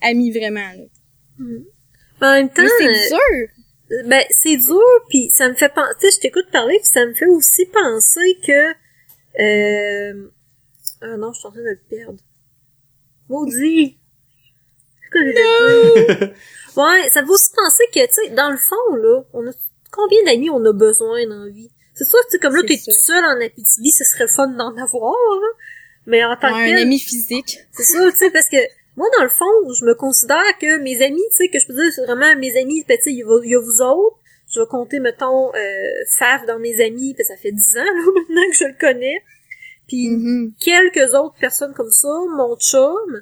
Amie 0.01 0.31
vraiment, 0.31 0.61
là. 0.71 0.85
Mm. 1.39 1.63
En 2.21 2.33
même 2.33 2.49
temps, 2.49 2.61
Mais 2.63 2.69
c'est 2.79 3.13
euh, 3.13 3.17
dur! 3.17 3.49
Ben 4.05 4.23
c'est 4.29 4.57
dur, 4.57 4.81
puis 5.09 5.29
ça 5.29 5.49
me 5.49 5.55
fait 5.55 5.69
penser. 5.69 5.95
Tu 5.99 6.07
sais, 6.07 6.15
je 6.17 6.21
t'écoute 6.21 6.51
parler, 6.51 6.77
puis 6.79 6.89
ça 6.91 7.05
me 7.05 7.13
fait 7.13 7.27
aussi 7.27 7.65
penser 7.65 8.37
que. 8.45 8.69
Euh... 9.41 10.29
Ah 11.01 11.17
non, 11.17 11.31
je 11.31 11.39
suis 11.39 11.47
en 11.47 11.51
train 11.51 11.61
de 11.61 11.69
le 11.69 11.79
perdre. 11.89 12.19
Maudit! 13.29 13.97
Ouais, 16.77 17.09
ça 17.09 17.21
vous 17.23 17.33
aussi 17.33 17.51
penser 17.55 17.83
que, 17.93 18.05
tu 18.05 18.13
sais, 18.13 18.29
dans 18.35 18.51
le 18.51 18.57
fond, 18.57 18.95
là, 18.95 19.23
on 19.33 19.45
a 19.47 19.51
combien 19.91 20.23
d'amis 20.23 20.49
on 20.49 20.63
a 20.65 20.71
besoin 20.71 21.27
dans 21.27 21.43
la 21.43 21.51
vie? 21.51 21.71
C'est 21.93 22.05
sûr, 22.05 22.19
tu 22.25 22.31
sais, 22.31 22.39
comme 22.39 22.55
là, 22.55 22.61
t'es 22.65 22.77
tout 22.77 22.91
seul 22.91 23.25
en 23.25 23.41
Abitibi, 23.41 23.91
ce 23.91 24.03
serait 24.05 24.27
fun 24.27 24.47
d'en 24.47 24.75
avoir, 24.77 25.13
là. 25.13 25.47
Mais 26.05 26.23
en 26.23 26.35
tant 26.37 26.49
que 26.49 26.53
Ouais, 26.53 26.71
un 26.71 26.75
tel, 26.75 26.83
ami 26.83 26.99
physique. 26.99 27.57
c'est 27.71 27.83
ça, 27.83 28.09
tu 28.11 28.17
sais, 28.17 28.31
parce 28.31 28.47
que 28.47 28.57
moi, 28.99 29.07
dans 29.17 29.23
le 29.23 29.29
fond, 29.29 29.73
je 29.73 29.85
me 29.85 29.95
considère 29.95 30.57
que 30.59 30.77
mes 30.79 31.01
amis, 31.01 31.23
tu 31.31 31.37
sais, 31.37 31.47
que 31.49 31.57
je 31.59 31.65
peux 31.67 31.73
dire, 31.73 31.91
c'est 31.95 32.05
vraiment 32.05 32.35
mes 32.35 32.55
amis, 32.59 32.83
ben, 32.87 32.97
tu 32.97 33.03
sais, 33.05 33.11
il 33.13 33.19
y, 33.19 33.23
a- 33.23 33.41
il 33.45 33.51
y 33.51 33.55
a 33.55 33.59
vous 33.59 33.81
autres. 33.81 34.17
Je 34.51 34.59
vais 34.59 34.65
compter, 34.67 34.99
mettons, 34.99 35.53
euh, 35.55 35.89
Faf 36.17 36.45
dans 36.45 36.59
mes 36.59 36.83
amis, 36.83 37.13
puis 37.15 37.23
ça 37.23 37.37
fait 37.37 37.51
10 37.53 37.77
ans, 37.77 37.83
là, 37.83 37.85
maintenant 38.15 38.49
que 38.51 38.57
je 38.57 38.65
le 38.65 38.75
connais. 38.79 39.17
Puis 39.87 40.09
Mhm. 40.09 40.53
quelques 40.59 41.13
autres 41.15 41.35
personnes 41.39 41.73
comme 41.73 41.91
ça, 41.91 42.09
mon 42.35 42.55
chum. 42.57 43.21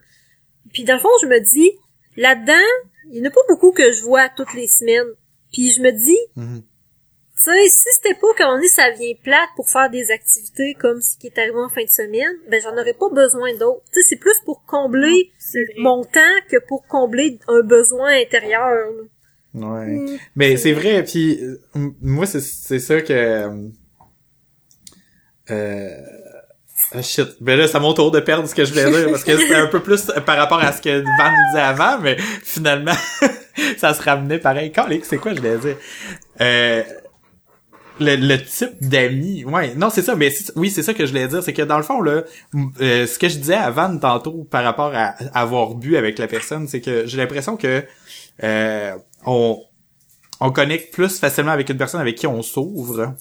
Puis 0.74 0.84
dans 0.84 0.96
le 0.96 1.00
fond, 1.00 1.10
je 1.22 1.28
me 1.28 1.40
dis, 1.40 1.72
là-dedans, 2.16 2.68
il 3.12 3.22
n'y 3.22 3.28
en 3.28 3.30
a 3.30 3.34
pas 3.34 3.42
beaucoup 3.48 3.72
que 3.72 3.92
je 3.92 4.02
vois 4.04 4.30
toutes 4.36 4.54
les 4.56 4.68
semaines. 4.68 5.08
Puis 5.54 5.72
je 5.72 5.82
me 5.82 5.92
dis, 5.92 6.18
Mhm. 6.36 6.62
tu 6.62 6.67
sais, 7.50 7.70
si 7.70 7.86
c'était 7.96 8.16
pas 8.20 8.28
un 8.40 8.46
moment 8.46 8.58
donné, 8.58 8.68
ça 8.68 8.90
vient 8.92 9.14
plate 9.24 9.50
pour 9.56 9.70
faire 9.70 9.90
des 9.90 10.12
activités 10.12 10.76
comme 10.80 11.02
ce 11.02 11.18
qui 11.18 11.28
est 11.28 11.38
arrivé 11.38 11.58
en 11.58 11.70
fin 11.70 11.84
de 11.84 11.90
semaine, 11.90 12.36
ben 12.50 12.62
j'en 12.62 12.74
aurais 12.74 12.94
pas 12.94 13.10
besoin 13.10 13.54
d'autres. 13.56 13.84
Tu 13.94 14.02
sais, 14.02 14.08
c'est 14.10 14.16
plus 14.18 14.40
pour 14.46 14.64
combler 14.66 15.32
mon 15.78 16.04
temps 16.04 16.20
que 16.50 16.58
pour 16.68 16.86
combler 16.88 17.40
un 17.48 17.62
besoin 17.62 18.20
intérieur. 18.22 18.70
là. 18.70 19.04
Ouais. 19.54 19.86
Mm. 19.88 20.18
Mais 20.36 20.58
c'est 20.58 20.74
vrai, 20.74 21.04
puis 21.04 21.40
euh, 21.42 21.90
moi 22.02 22.26
c'est 22.26 22.42
c'est 22.42 22.80
ça 22.80 23.02
que 23.02 23.14
euh, 23.14 23.70
euh, 25.50 25.90
ah, 26.94 27.02
shit. 27.02 27.28
Ben 27.42 27.58
là, 27.58 27.68
c'est 27.68 27.76
à 27.76 27.80
mon 27.80 27.94
tour 27.94 28.12
de 28.12 28.20
perdre 28.20 28.48
ce 28.48 28.56
que 28.56 28.64
je 28.64 28.72
voulais 28.72 28.90
dire 28.90 29.10
parce 29.10 29.24
que 29.24 29.36
c'était 29.38 29.56
un 29.56 29.68
peu 29.68 29.82
plus 29.82 30.10
par 30.26 30.38
rapport 30.38 30.60
à 30.64 30.72
ce 30.72 30.82
que 30.82 31.02
Van 31.02 31.32
disait 31.50 31.62
avant, 31.62 32.00
mais 32.00 32.18
finalement 32.44 32.94
ça 33.78 33.94
se 33.94 34.02
ramenait 34.02 34.40
pareil. 34.40 34.72
Calique, 34.72 35.06
c'est 35.06 35.18
quoi 35.18 35.34
je 35.34 35.40
voulais 35.40 35.58
dire? 35.58 35.76
Euh, 36.40 36.84
le, 38.00 38.16
le 38.16 38.44
type 38.44 38.76
d'amis, 38.82 39.46
ouais, 39.46 39.74
non 39.76 39.90
c'est 39.90 40.02
ça, 40.02 40.16
mais 40.16 40.34
oui 40.56 40.70
c'est 40.70 40.84
ça 40.84 40.94
que 40.94 41.06
je 41.06 41.12
voulais 41.12 41.28
dire, 41.28 41.44
c'est 41.44 41.54
que 41.54 41.62
dans 41.62 41.78
le 41.78 41.84
fond 41.84 42.02
là, 42.02 42.24
euh, 42.82 43.08
ce 43.08 43.20
que 43.20 43.30
je 43.30 43.38
disais 43.38 43.56
à 43.56 43.72
Van 43.72 43.98
tantôt 43.98 44.48
par 44.50 44.64
rapport 44.64 44.92
à 44.94 45.16
avoir 45.34 45.76
bu 45.76 45.98
avec 45.98 46.20
la 46.20 46.28
personne, 46.28 46.68
c'est 46.68 46.82
que 46.82 47.06
j'ai 47.06 47.18
l'impression 47.18 47.58
que 47.58 47.84
euh, 48.44 48.96
on 49.26 49.62
on 50.40 50.52
connecte 50.52 50.94
plus 50.94 51.18
facilement 51.20 51.52
avec 51.52 51.70
une 51.70 51.78
personne 51.78 52.00
avec 52.02 52.16
qui 52.16 52.28
on 52.28 52.42
s'ouvre 52.44 53.16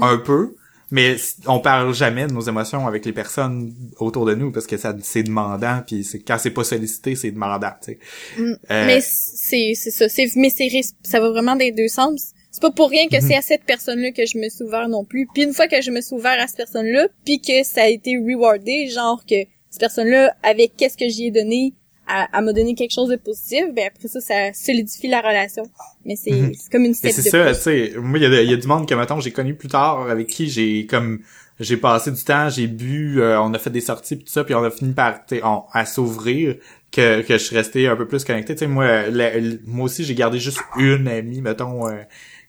un 0.00 0.18
peu, 0.18 0.54
mais 0.90 1.16
on 1.46 1.60
parle 1.60 1.94
jamais 1.94 2.26
de 2.26 2.32
nos 2.32 2.40
émotions 2.40 2.86
avec 2.86 3.06
les 3.06 3.12
personnes 3.12 3.74
autour 3.98 4.26
de 4.26 4.34
nous 4.34 4.52
parce 4.52 4.66
que 4.66 4.76
ça 4.76 4.94
c'est 5.02 5.22
demandant 5.22 5.82
puis 5.86 6.04
c'est 6.04 6.20
quand 6.20 6.36
c'est 6.38 6.50
pas 6.50 6.64
sollicité 6.64 7.14
c'est 7.14 7.30
demandant, 7.30 7.72
tu 7.82 7.92
sais. 7.92 7.98
Mm. 8.38 8.52
Euh, 8.70 8.86
Mais 8.86 9.00
c'est 9.00 9.72
c'est 9.74 9.90
ça, 9.90 10.08
c'est 10.08 10.28
mais 10.36 10.50
c'est 10.50 10.68
ça 11.02 11.20
va 11.20 11.30
vraiment 11.30 11.56
des 11.56 11.72
deux 11.72 11.88
sens. 11.88 12.32
C'est 12.50 12.62
pas 12.62 12.70
pour 12.70 12.88
rien 12.90 13.08
que 13.08 13.16
Mhm. 13.16 13.20
c'est 13.28 13.36
à 13.36 13.42
cette 13.42 13.64
personne-là 13.64 14.10
que 14.12 14.24
je 14.26 14.38
me 14.38 14.48
suis 14.48 14.64
ouvert 14.64 14.88
non 14.88 15.04
plus. 15.04 15.26
Puis 15.32 15.42
une 15.44 15.52
fois 15.52 15.68
que 15.68 15.80
je 15.82 15.90
me 15.90 16.00
suis 16.00 16.14
ouvert 16.16 16.40
à 16.40 16.46
cette 16.46 16.56
personne-là, 16.56 17.08
puis 17.24 17.40
que 17.40 17.62
ça 17.62 17.82
a 17.82 17.88
été 17.88 18.16
rewardé, 18.16 18.88
genre 18.88 19.22
que 19.28 19.36
cette 19.70 19.80
personne-là 19.80 20.34
avec 20.42 20.76
qu'est-ce 20.76 20.96
que 20.96 21.08
j'y 21.08 21.26
ai 21.26 21.30
donné, 21.30 21.74
elle, 22.08 22.26
elle 22.36 22.44
m'a 22.44 22.52
donné 22.54 22.74
quelque 22.74 22.92
chose 22.94 23.10
de 23.10 23.16
positif, 23.16 23.64
ben 23.74 23.88
après 23.94 24.08
ça 24.08 24.20
ça 24.20 24.52
solidifie 24.54 25.08
la 25.08 25.20
relation. 25.20 25.64
Mais 26.06 26.16
c'est 26.16 26.30
Mhm. 26.30 26.52
c'est 26.54 26.72
comme 26.72 26.84
une 26.86 26.94
step 26.94 27.12
c'est 27.12 27.22
ça, 27.28 27.54
tu 27.54 27.60
sais, 27.60 27.92
moi 27.98 28.18
il 28.18 28.22
y, 28.22 28.26
a 28.26 28.42
y 28.42 28.54
a 28.54 28.56
du 28.56 28.66
monde 28.66 28.88
que 28.88 28.94
mettons 28.94 29.20
j'ai 29.20 29.30
connu 29.30 29.54
plus 29.54 29.68
tard 29.68 30.08
avec 30.08 30.26
qui 30.28 30.48
j'ai 30.48 30.86
comme 30.86 31.20
j'ai 31.60 31.76
passé 31.76 32.10
du 32.12 32.22
temps, 32.24 32.48
j'ai 32.48 32.66
bu, 32.68 33.20
euh, 33.20 33.38
on 33.42 33.52
a 33.52 33.58
fait 33.58 33.68
des 33.70 33.80
sorties 33.82 34.16
pis 34.16 34.24
tout 34.24 34.32
ça, 34.32 34.44
puis 34.44 34.54
on 34.54 34.62
a 34.64 34.70
fini 34.70 34.94
par 34.94 35.20
on- 35.42 35.64
à 35.72 35.84
s'ouvrir 35.84 36.56
que 36.90 37.20
que 37.22 37.34
je 37.36 37.42
suis 37.44 37.56
resté 37.56 37.86
un 37.88 37.96
peu 37.96 38.08
plus 38.08 38.24
connecté. 38.24 38.54
Tu 38.54 38.60
sais 38.60 38.66
moi 38.68 39.08
la- 39.10 39.38
la- 39.38 39.56
moi 39.66 39.84
aussi 39.84 40.02
j'ai 40.04 40.14
gardé 40.14 40.38
juste 40.38 40.60
une 40.78 41.06
amie 41.08 41.42
mettons 41.42 41.86
euh, 41.88 42.00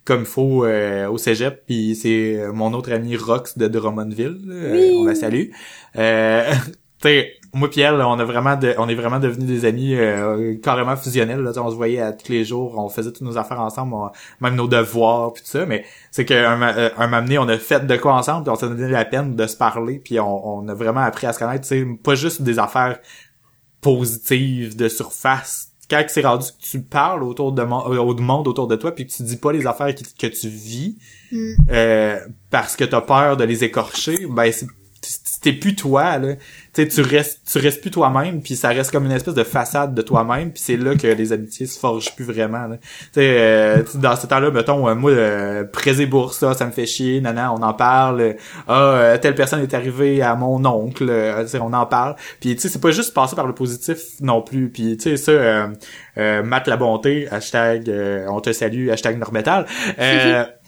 comme 0.10 0.26
faut 0.26 0.66
euh, 0.66 1.08
au 1.08 1.18
cégep 1.18 1.64
puis 1.66 1.96
c'est 1.96 2.36
euh, 2.40 2.52
mon 2.52 2.74
autre 2.74 2.92
ami 2.92 3.16
Rox 3.16 3.58
de 3.58 3.68
Drummondville, 3.68 4.40
Oui. 4.46 4.52
euh, 4.54 4.92
on 5.02 5.06
la 5.06 5.16
salue. 5.16 5.52
Euh, 5.98 6.52
moi 7.54 7.70
puis 7.70 7.82
elle, 7.82 7.96
on 8.02 8.20
a 8.20 8.26
vraiment 8.26 8.56
de, 8.58 8.76
on 8.78 8.90
est 8.90 8.96
vraiment 8.96 9.20
devenus 9.20 9.48
des 9.48 9.66
amis 9.66 9.96
euh, 9.96 10.56
carrément 10.62 10.96
fusionnels. 10.98 11.40
Là, 11.42 11.52
on 11.58 11.72
se 11.72 11.76
voyait 11.76 12.02
à 12.02 12.12
tous 12.12 12.30
les 12.32 12.44
jours, 12.44 12.78
on 12.78 12.90
faisait 12.90 13.12
toutes 13.12 13.22
nos 13.22 13.38
affaires 13.38 13.60
ensemble, 13.62 13.94
on- 13.94 14.10
même 14.42 14.56
nos 14.56 14.68
devoirs 14.68 15.32
puis 15.34 15.44
tout 15.44 15.50
ça. 15.50 15.66
Mais 15.66 15.86
c'est 16.12 16.26
qu'un 16.26 16.58
ma- 16.58 16.76
euh, 16.76 16.90
un 16.98 17.08
moment 17.08 17.22
donné, 17.22 17.38
on 17.40 17.48
a 17.48 17.58
fait 17.58 17.88
de 17.88 17.96
quoi 17.98 18.14
ensemble, 18.16 18.44
puis 18.44 18.52
on 18.52 18.56
s'est 18.56 18.68
donné 18.68 18.88
la 18.90 19.06
peine 19.06 19.36
de 19.36 19.48
se 19.48 19.56
parler, 19.58 20.00
puis 20.04 20.20
on, 20.20 20.58
on 20.60 20.68
a 20.68 20.74
vraiment 20.74 21.00
appris 21.02 21.26
à 21.28 21.34
se 21.34 21.40
connaître. 21.40 21.66
Sais, 21.66 21.86
pas 22.04 22.16
juste 22.16 22.42
des 22.42 22.60
affaires 22.60 23.00
positives 23.82 24.76
de 24.76 24.88
surface. 24.90 25.69
Quand 25.90 26.04
c'est 26.08 26.22
rendu 26.26 26.46
que 26.48 26.66
tu 26.66 26.82
parles 26.82 27.24
autour 27.24 27.52
de 27.52 27.62
euh, 27.62 27.66
au 28.00 28.16
monde 28.16 28.48
autour 28.48 28.68
de 28.68 28.76
toi, 28.76 28.94
puis 28.94 29.08
que 29.08 29.12
tu 29.12 29.24
dis 29.24 29.38
pas 29.38 29.52
les 29.52 29.66
affaires 29.68 29.94
qui- 29.96 30.04
que 30.14 30.28
tu 30.28 30.48
vis, 30.48 30.98
Mm. 31.32 31.54
euh, 31.72 32.20
parce 32.50 32.76
que 32.76 32.84
t'as 32.84 33.02
peur 33.02 33.38
de 33.38 33.44
les 33.44 33.64
écorcher, 33.64 34.26
ben 34.30 34.52
c'est 34.52 34.68
t'es 35.42 35.54
plus 35.54 35.76
toi 35.76 36.18
là 36.18 36.36
tu 36.88 37.02
restes 37.02 37.42
tu 37.52 37.58
restes 37.60 37.82
plus 37.82 37.92
toi-même 37.92 38.42
puis 38.42 38.56
ça 38.56 38.70
reste 38.70 38.92
comme 38.92 39.06
une 39.06 39.12
espèce 39.12 39.34
de 39.34 39.44
façade 39.44 39.94
de 39.94 40.02
toi-même 40.02 40.52
puis 40.52 40.62
c'est 40.64 40.78
là 40.78 40.96
que 40.96 41.08
les 41.08 41.34
amitiés 41.34 41.66
se 41.66 41.80
forgent 41.80 42.16
plus 42.16 42.26
vraiment 42.26 42.68
là. 42.68 42.78
euh, 43.18 43.84
dans 43.96 44.16
ce 44.16 44.28
temps-là 44.28 44.52
mettons 44.52 44.88
euh, 44.88 44.96
moi 44.96 45.12
euh, 45.12 45.64
prêts 45.64 46.02
et 46.02 46.06
bourse 46.06 46.38
ça 46.40 46.54
ça 46.54 46.66
me 46.66 46.72
fait 46.72 46.86
chier 46.86 47.22
nana 47.22 47.54
on 47.54 47.62
en 47.62 47.74
parle 47.74 48.22
euh, 48.22 48.34
ah 48.68 48.94
euh, 48.94 49.18
telle 49.18 49.36
personne 49.36 49.62
est 49.62 49.74
arrivée 49.74 50.22
à 50.22 50.36
mon 50.36 50.64
oncle 50.66 51.08
euh, 51.10 51.46
on 51.62 51.74
en 51.74 51.86
parle 51.86 52.16
puis 52.40 52.56
tu 52.56 52.62
sais 52.62 52.70
c'est 52.70 52.82
pas 52.82 52.92
juste 52.92 53.14
passer 53.14 53.36
par 53.36 53.48
le 53.48 53.54
positif 53.54 53.98
non 54.22 54.42
plus 54.42 54.70
puis 54.70 54.98
tu 54.98 55.18
sais 55.18 55.18
ça 55.18 55.70
Matt 56.44 56.68
la 56.68 56.78
bonté 56.78 57.28
hashtag 57.32 57.92
on 58.28 58.42
te 58.42 58.52
salue 58.52 58.90
hashtag 58.90 59.18
Normetal 59.18 59.66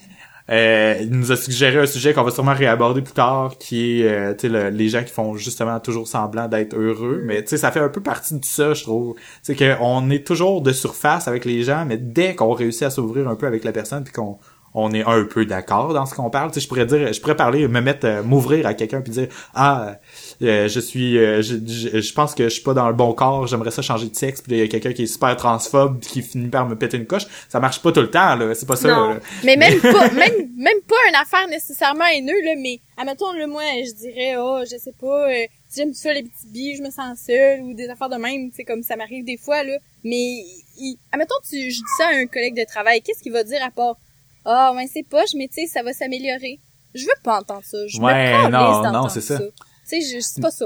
euh, 0.49 0.97
il 1.01 1.11
nous 1.11 1.31
a 1.31 1.35
suggéré 1.35 1.79
un 1.79 1.85
sujet 1.85 2.13
qu'on 2.13 2.23
va 2.23 2.31
sûrement 2.31 2.53
réaborder 2.53 3.01
plus 3.01 3.13
tard, 3.13 3.57
qui 3.59 4.01
est 4.01 4.35
euh, 4.43 4.69
les 4.69 4.89
gens 4.89 5.03
qui 5.03 5.13
font 5.13 5.35
justement 5.35 5.79
toujours 5.79 6.07
semblant 6.07 6.47
d'être 6.47 6.75
heureux. 6.75 7.21
Mais 7.23 7.45
ça 7.45 7.71
fait 7.71 7.79
un 7.79 7.89
peu 7.89 8.01
partie 8.01 8.39
de 8.39 8.45
ça, 8.45 8.73
je 8.73 8.83
trouve. 8.83 9.15
C'est 9.41 9.55
qu'on 9.55 10.09
est 10.09 10.25
toujours 10.25 10.61
de 10.61 10.71
surface 10.71 11.27
avec 11.27 11.45
les 11.45 11.63
gens, 11.63 11.85
mais 11.85 11.97
dès 11.97 12.35
qu'on 12.35 12.53
réussit 12.53 12.83
à 12.83 12.89
s'ouvrir 12.89 13.27
un 13.27 13.35
peu 13.35 13.47
avec 13.47 13.63
la 13.63 13.71
personne, 13.71 14.03
puis 14.03 14.13
qu'on 14.13 14.37
on 14.73 14.93
est 14.93 15.03
un 15.03 15.23
peu 15.25 15.45
d'accord 15.45 15.93
dans 15.93 16.05
ce 16.05 16.15
qu'on 16.15 16.29
parle. 16.29 16.51
Tu 16.51 16.55
sais, 16.55 16.63
je 16.63 16.67
pourrais 16.67 16.85
dire, 16.85 17.11
je 17.11 17.19
pourrais 17.21 17.35
parler, 17.35 17.67
me 17.67 17.81
mettre, 17.81 18.05
euh, 18.05 18.23
m'ouvrir 18.23 18.65
à 18.65 18.73
quelqu'un 18.73 19.01
puis 19.01 19.11
dire 19.11 19.27
ah, 19.53 19.97
euh, 20.41 20.67
je 20.67 20.79
suis, 20.79 21.17
euh, 21.17 21.41
je, 21.41 21.55
je, 21.65 22.01
je 22.01 22.13
pense 22.13 22.35
que 22.35 22.45
je 22.45 22.49
suis 22.49 22.63
pas 22.63 22.73
dans 22.73 22.87
le 22.87 22.93
bon 22.93 23.13
corps, 23.13 23.47
j'aimerais 23.47 23.71
ça 23.71 23.81
changer 23.81 24.07
de 24.07 24.15
sexe. 24.15 24.41
Puis 24.41 24.53
il 24.53 24.59
y 24.59 24.61
a 24.61 24.67
quelqu'un 24.67 24.93
qui 24.93 25.03
est 25.03 25.07
super 25.07 25.35
transphobe 25.35 25.99
qui 25.99 26.21
finit 26.21 26.49
par 26.49 26.67
me 26.67 26.75
péter 26.75 26.97
une 26.97 27.05
coche. 27.05 27.25
Ça 27.49 27.59
marche 27.59 27.81
pas 27.81 27.91
tout 27.91 28.01
le 28.01 28.09
temps 28.09 28.35
là, 28.35 28.53
c'est 28.55 28.67
pas 28.67 28.75
ça. 28.75 28.89
Non. 28.89 29.09
là. 29.09 29.19
Mais 29.43 29.55
même 29.55 29.79
pas, 29.79 30.09
même, 30.11 30.49
même 30.55 30.81
pas 30.87 30.95
une 31.09 31.15
affaire 31.15 31.47
nécessairement 31.47 32.05
haineux, 32.05 32.41
là, 32.43 32.53
mais, 32.57 32.79
admettons, 32.97 33.31
le 33.33 33.47
moi, 33.47 33.63
je 33.85 33.93
dirais, 33.93 34.35
oh, 34.37 34.61
je 34.63 34.77
sais 34.77 34.93
pas, 34.99 35.29
euh, 35.29 35.45
si 35.67 35.79
j'aime 35.79 35.93
ça 35.93 36.13
les 36.13 36.23
petits 36.23 36.47
billes, 36.47 36.75
je 36.77 36.83
me 36.83 36.89
sens 36.89 37.19
seule, 37.25 37.61
ou 37.61 37.73
des 37.73 37.89
affaires 37.89 38.09
de 38.09 38.17
même, 38.17 38.51
c'est 38.55 38.63
comme 38.63 38.83
ça 38.83 38.95
m'arrive 38.95 39.25
des 39.25 39.37
fois, 39.37 39.63
là. 39.63 39.77
Mais, 40.03 40.43
il, 40.77 40.97
admettons, 41.11 41.35
tu, 41.47 41.57
je 41.71 41.77
dis 41.77 41.95
ça 41.97 42.07
à 42.07 42.15
un 42.15 42.25
collègue 42.25 42.55
de 42.55 42.65
travail, 42.65 43.01
qu'est-ce 43.01 43.21
qu'il 43.21 43.31
va 43.31 43.43
dire 43.43 43.63
à 43.63 43.71
part, 43.71 43.97
ah, 44.45 44.73
ouais, 44.75 44.87
c'est 44.91 45.03
poche, 45.03 45.33
mais 45.35 45.47
tu 45.47 45.61
sais, 45.61 45.67
ça 45.67 45.83
va 45.83 45.93
s'améliorer. 45.93 46.59
Je 46.93 47.03
veux 47.05 47.11
pas 47.23 47.39
entendre 47.39 47.63
ça. 47.63 47.77
Je 47.87 47.99
Ouais, 47.99 48.43
me 48.47 48.49
non, 48.51 48.91
non, 48.91 49.09
c'est 49.09 49.21
ça. 49.21 49.37
Tu 49.39 49.45
sais, 49.83 50.01
je- 50.01 50.19
c'est 50.21 50.41
pas 50.41 50.51
ça. 50.51 50.65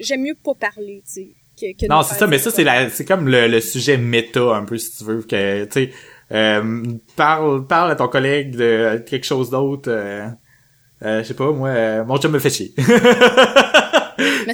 J'aime 0.00 0.22
mieux 0.22 0.34
pas 0.42 0.54
parler, 0.54 1.02
tu 1.06 1.12
sais, 1.12 1.28
que, 1.60 1.78
que 1.80 1.86
Non, 1.86 2.02
c'est 2.02 2.14
ça, 2.16 2.26
mais 2.26 2.38
ça, 2.38 2.50
c'est 2.50 2.64
la, 2.64 2.90
c'est 2.90 3.04
comme 3.04 3.28
le, 3.28 3.46
le 3.48 3.60
sujet 3.60 3.96
méta, 3.96 4.40
un 4.56 4.64
peu, 4.64 4.76
si 4.78 4.96
tu 4.96 5.04
veux, 5.04 5.22
que, 5.22 5.64
tu 5.64 5.70
sais, 5.72 5.90
euh, 6.32 6.82
parle, 7.16 7.66
parle 7.66 7.90
à 7.90 7.96
ton 7.96 8.08
collègue 8.08 8.56
de 8.56 9.02
quelque 9.06 9.24
chose 9.24 9.50
d'autre, 9.50 9.90
euh, 9.90 10.26
euh, 11.02 11.22
je 11.22 11.28
sais 11.28 11.34
pas, 11.34 11.52
moi, 11.52 11.68
euh, 11.68 12.04
mon 12.04 12.16
chum 12.18 12.32
me 12.32 12.38
fait 12.38 12.50
chier. 12.50 12.74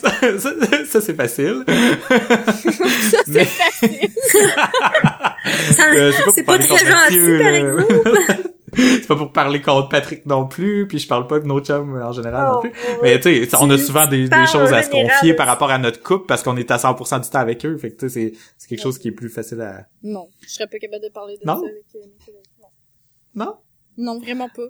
Ça, 0.01 0.39
ça, 0.39 0.85
ça, 0.85 1.01
c'est 1.01 1.15
facile. 1.15 1.65
ça, 1.69 3.19
c'est 3.27 3.45
facile. 3.45 4.11
Euh, 5.95 6.13
c'est 6.35 6.43
pas 6.43 6.59
pas 6.59 6.59
parler 6.59 6.67
très 6.67 6.85
gentil, 6.85 7.39
par 7.43 7.55
exemple. 7.55 8.45
c'est 8.77 9.07
pas 9.07 9.17
pour 9.17 9.33
parler 9.33 9.63
contre 9.63 9.89
Patrick 9.89 10.27
non 10.27 10.47
plus, 10.47 10.87
puis 10.87 10.99
je 10.99 11.09
parle 11.09 11.27
pas 11.27 11.39
de 11.41 11.47
nos 11.47 11.61
chums 11.61 11.97
en 12.03 12.13
général 12.13 12.49
non 12.49 12.59
Oh, 12.59 12.61
plus. 12.61 12.71
ouais. 12.71 12.99
Mais 13.03 13.21
tu 13.21 13.47
sais, 13.47 13.57
on 13.59 13.71
a 13.71 13.79
souvent 13.79 14.07
des, 14.07 14.29
choses 14.53 14.73
à 14.73 14.83
se 14.83 14.91
confier 14.91 15.33
par 15.35 15.47
rapport 15.47 15.71
à 15.71 15.79
notre 15.79 16.03
couple 16.03 16.27
parce 16.27 16.43
qu'on 16.43 16.57
est 16.57 16.71
à 16.71 16.77
100% 16.77 17.23
du 17.23 17.31
temps 17.31 17.39
avec 17.39 17.65
eux. 17.65 17.77
Fait 17.79 17.91
que 17.91 17.97
tu 17.97 18.11
sais, 18.11 18.33
c'est, 18.59 18.69
quelque 18.69 18.83
chose 18.83 18.99
qui 18.99 19.09
est 19.09 19.13
plus 19.13 19.31
facile 19.31 19.61
à... 19.63 19.87
Non, 20.03 20.29
je 20.43 20.49
serais 20.49 20.67
pas 20.67 20.79
capable 20.79 21.05
de 21.05 21.11
parler 21.11 21.39
de 21.39 21.47
Non? 21.47 21.61
ça 21.61 21.67
avec 21.67 21.85
euh. 21.95 22.33
Non? 23.35 23.55
Non, 23.97 24.19
vraiment 24.21 24.49
pas. 24.49 24.69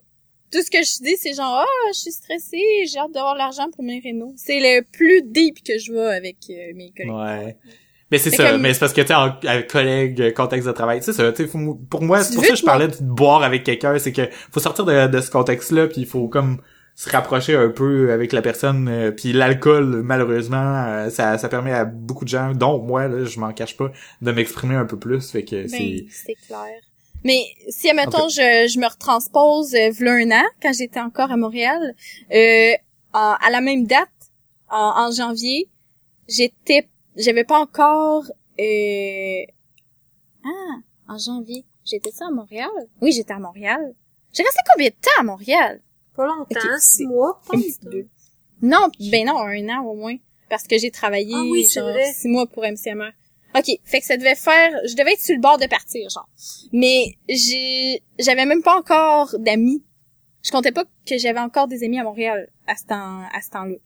Tout 0.52 0.62
ce 0.62 0.70
que 0.70 0.78
je 0.78 1.02
dis, 1.04 1.16
c'est 1.18 1.34
genre, 1.34 1.62
ah, 1.64 1.90
je 1.92 1.98
suis 1.98 2.12
stressée, 2.12 2.62
j'ai 2.90 2.98
hâte 2.98 3.12
d'avoir 3.12 3.34
l'argent 3.36 3.68
pour 3.74 3.84
mes 3.84 4.00
rénaux. 4.00 4.32
C'est 4.36 4.60
le 4.60 4.82
plus 4.82 5.22
deep 5.22 5.62
que 5.62 5.78
je 5.78 5.92
vois 5.92 6.10
avec 6.10 6.36
euh, 6.50 6.72
mes 6.74 6.90
collègues. 6.96 7.12
Ouais. 7.14 7.56
Mais 8.10 8.16
c'est 8.16 8.30
ça, 8.30 8.52
comme- 8.52 8.62
mais 8.62 8.72
c'est 8.72 8.80
parce 8.80 8.94
que 8.94 9.02
tu 9.02 9.08
sais, 9.08 9.14
en 9.14 9.26
en 9.28 9.62
collègue, 9.70 10.20
euh, 10.22 10.30
contexte 10.32 10.66
de 10.66 10.72
travail, 10.72 11.00
tu 11.00 11.12
sais, 11.12 11.46
faut- 11.46 11.74
pour 11.90 12.02
moi, 12.02 12.22
c'est 12.24 12.34
pour 12.34 12.44
ça 12.44 12.50
que 12.52 12.56
je 12.56 12.64
parlais 12.64 12.88
de 12.88 12.96
boire 13.02 13.42
avec 13.42 13.64
quelqu'un, 13.64 13.98
c'est 13.98 14.12
que 14.12 14.22
faut 14.50 14.60
sortir 14.60 14.86
de, 14.86 15.06
de 15.08 15.20
ce 15.20 15.30
contexte-là, 15.30 15.88
puis 15.88 16.00
il 16.02 16.06
faut 16.06 16.26
comme 16.28 16.62
se 16.94 17.10
rapprocher 17.10 17.54
un 17.54 17.68
peu 17.68 18.10
avec 18.10 18.32
la 18.32 18.40
personne 18.42 18.88
euh, 18.88 19.10
puis 19.12 19.32
l'alcool 19.32 20.02
malheureusement 20.02 20.84
euh, 20.88 21.10
ça 21.10 21.38
ça 21.38 21.48
permet 21.48 21.70
à 21.70 21.84
beaucoup 21.84 22.24
de 22.24 22.28
gens 22.28 22.50
dont 22.54 22.82
moi 22.82 23.06
là 23.06 23.24
je 23.24 23.38
m'en 23.38 23.52
cache 23.52 23.76
pas 23.76 23.92
de 24.20 24.32
m'exprimer 24.32 24.74
un 24.74 24.84
peu 24.84 24.98
plus 24.98 25.30
fait 25.30 25.44
que 25.44 25.70
Ben, 25.70 26.06
c'est 26.10 26.34
clair. 26.48 26.74
Mais 27.28 27.42
si, 27.68 27.90
admettons, 27.90 28.28
je, 28.30 28.68
je 28.72 28.78
me 28.78 28.86
retranspose 28.88 29.74
euh, 29.74 29.90
v'là 29.90 30.12
un 30.12 30.30
an, 30.40 30.44
quand 30.62 30.72
j'étais 30.72 31.00
encore 31.08 31.30
à 31.30 31.36
Montréal, 31.36 31.94
euh, 32.32 32.72
en- 33.12 33.36
à 33.46 33.50
la 33.50 33.60
même 33.60 33.86
date, 33.86 34.08
en, 34.70 34.92
en 35.04 35.10
janvier, 35.10 35.68
j'étais, 36.26 36.88
j'avais 37.16 37.44
pas 37.44 37.60
encore, 37.60 38.24
euh, 38.58 39.42
ah, 40.44 40.76
en 41.12 41.18
janvier, 41.18 41.64
j'étais 41.84 42.10
ça 42.10 42.26
à 42.28 42.30
Montréal? 42.30 42.70
Oui, 43.02 43.12
j'étais 43.12 43.34
à 43.34 43.38
Montréal. 43.38 43.94
J'ai 44.32 44.42
resté 44.42 44.60
combien 44.72 44.88
de 44.88 44.94
temps 44.94 45.20
à 45.20 45.22
Montréal? 45.22 45.80
Pas 46.16 46.26
longtemps, 46.26 46.46
Ok, 46.50 46.80
six 46.80 47.06
mois, 47.06 47.40
peu. 47.90 48.06
Non, 48.62 48.88
ben 49.10 49.26
non, 49.26 49.38
un 49.38 49.68
an 49.68 49.84
au 49.84 49.94
moins. 49.94 50.16
Parce 50.48 50.66
que 50.66 50.78
j'ai 50.78 50.90
travaillé 50.90 51.34
Ah 51.36 51.42
oui, 51.50 51.68
genre 51.68 51.94
six 52.14 52.28
mois 52.28 52.46
pour 52.46 52.64
MCMR. 52.64 53.12
OK, 53.58 53.80
fait 53.84 54.00
que 54.00 54.06
ça 54.06 54.16
devait 54.16 54.34
faire... 54.34 54.70
Je 54.86 54.94
devais 54.94 55.12
être 55.12 55.20
sur 55.20 55.34
le 55.34 55.40
bord 55.40 55.58
de 55.58 55.66
partir, 55.66 56.08
genre. 56.10 56.28
Mais 56.72 57.16
j'ai... 57.28 58.02
J'avais 58.18 58.46
même 58.46 58.62
pas 58.62 58.76
encore 58.76 59.34
d'amis. 59.38 59.84
Je 60.44 60.50
comptais 60.50 60.72
pas 60.72 60.84
que 61.06 61.18
j'avais 61.18 61.40
encore 61.40 61.68
des 61.68 61.84
amis 61.84 61.98
à 61.98 62.04
Montréal 62.04 62.48
à 62.66 62.76
ce 62.76 62.84
temps 62.84 63.22
à 63.32 63.40
ce 63.42 63.50
temps-là. 63.50 63.76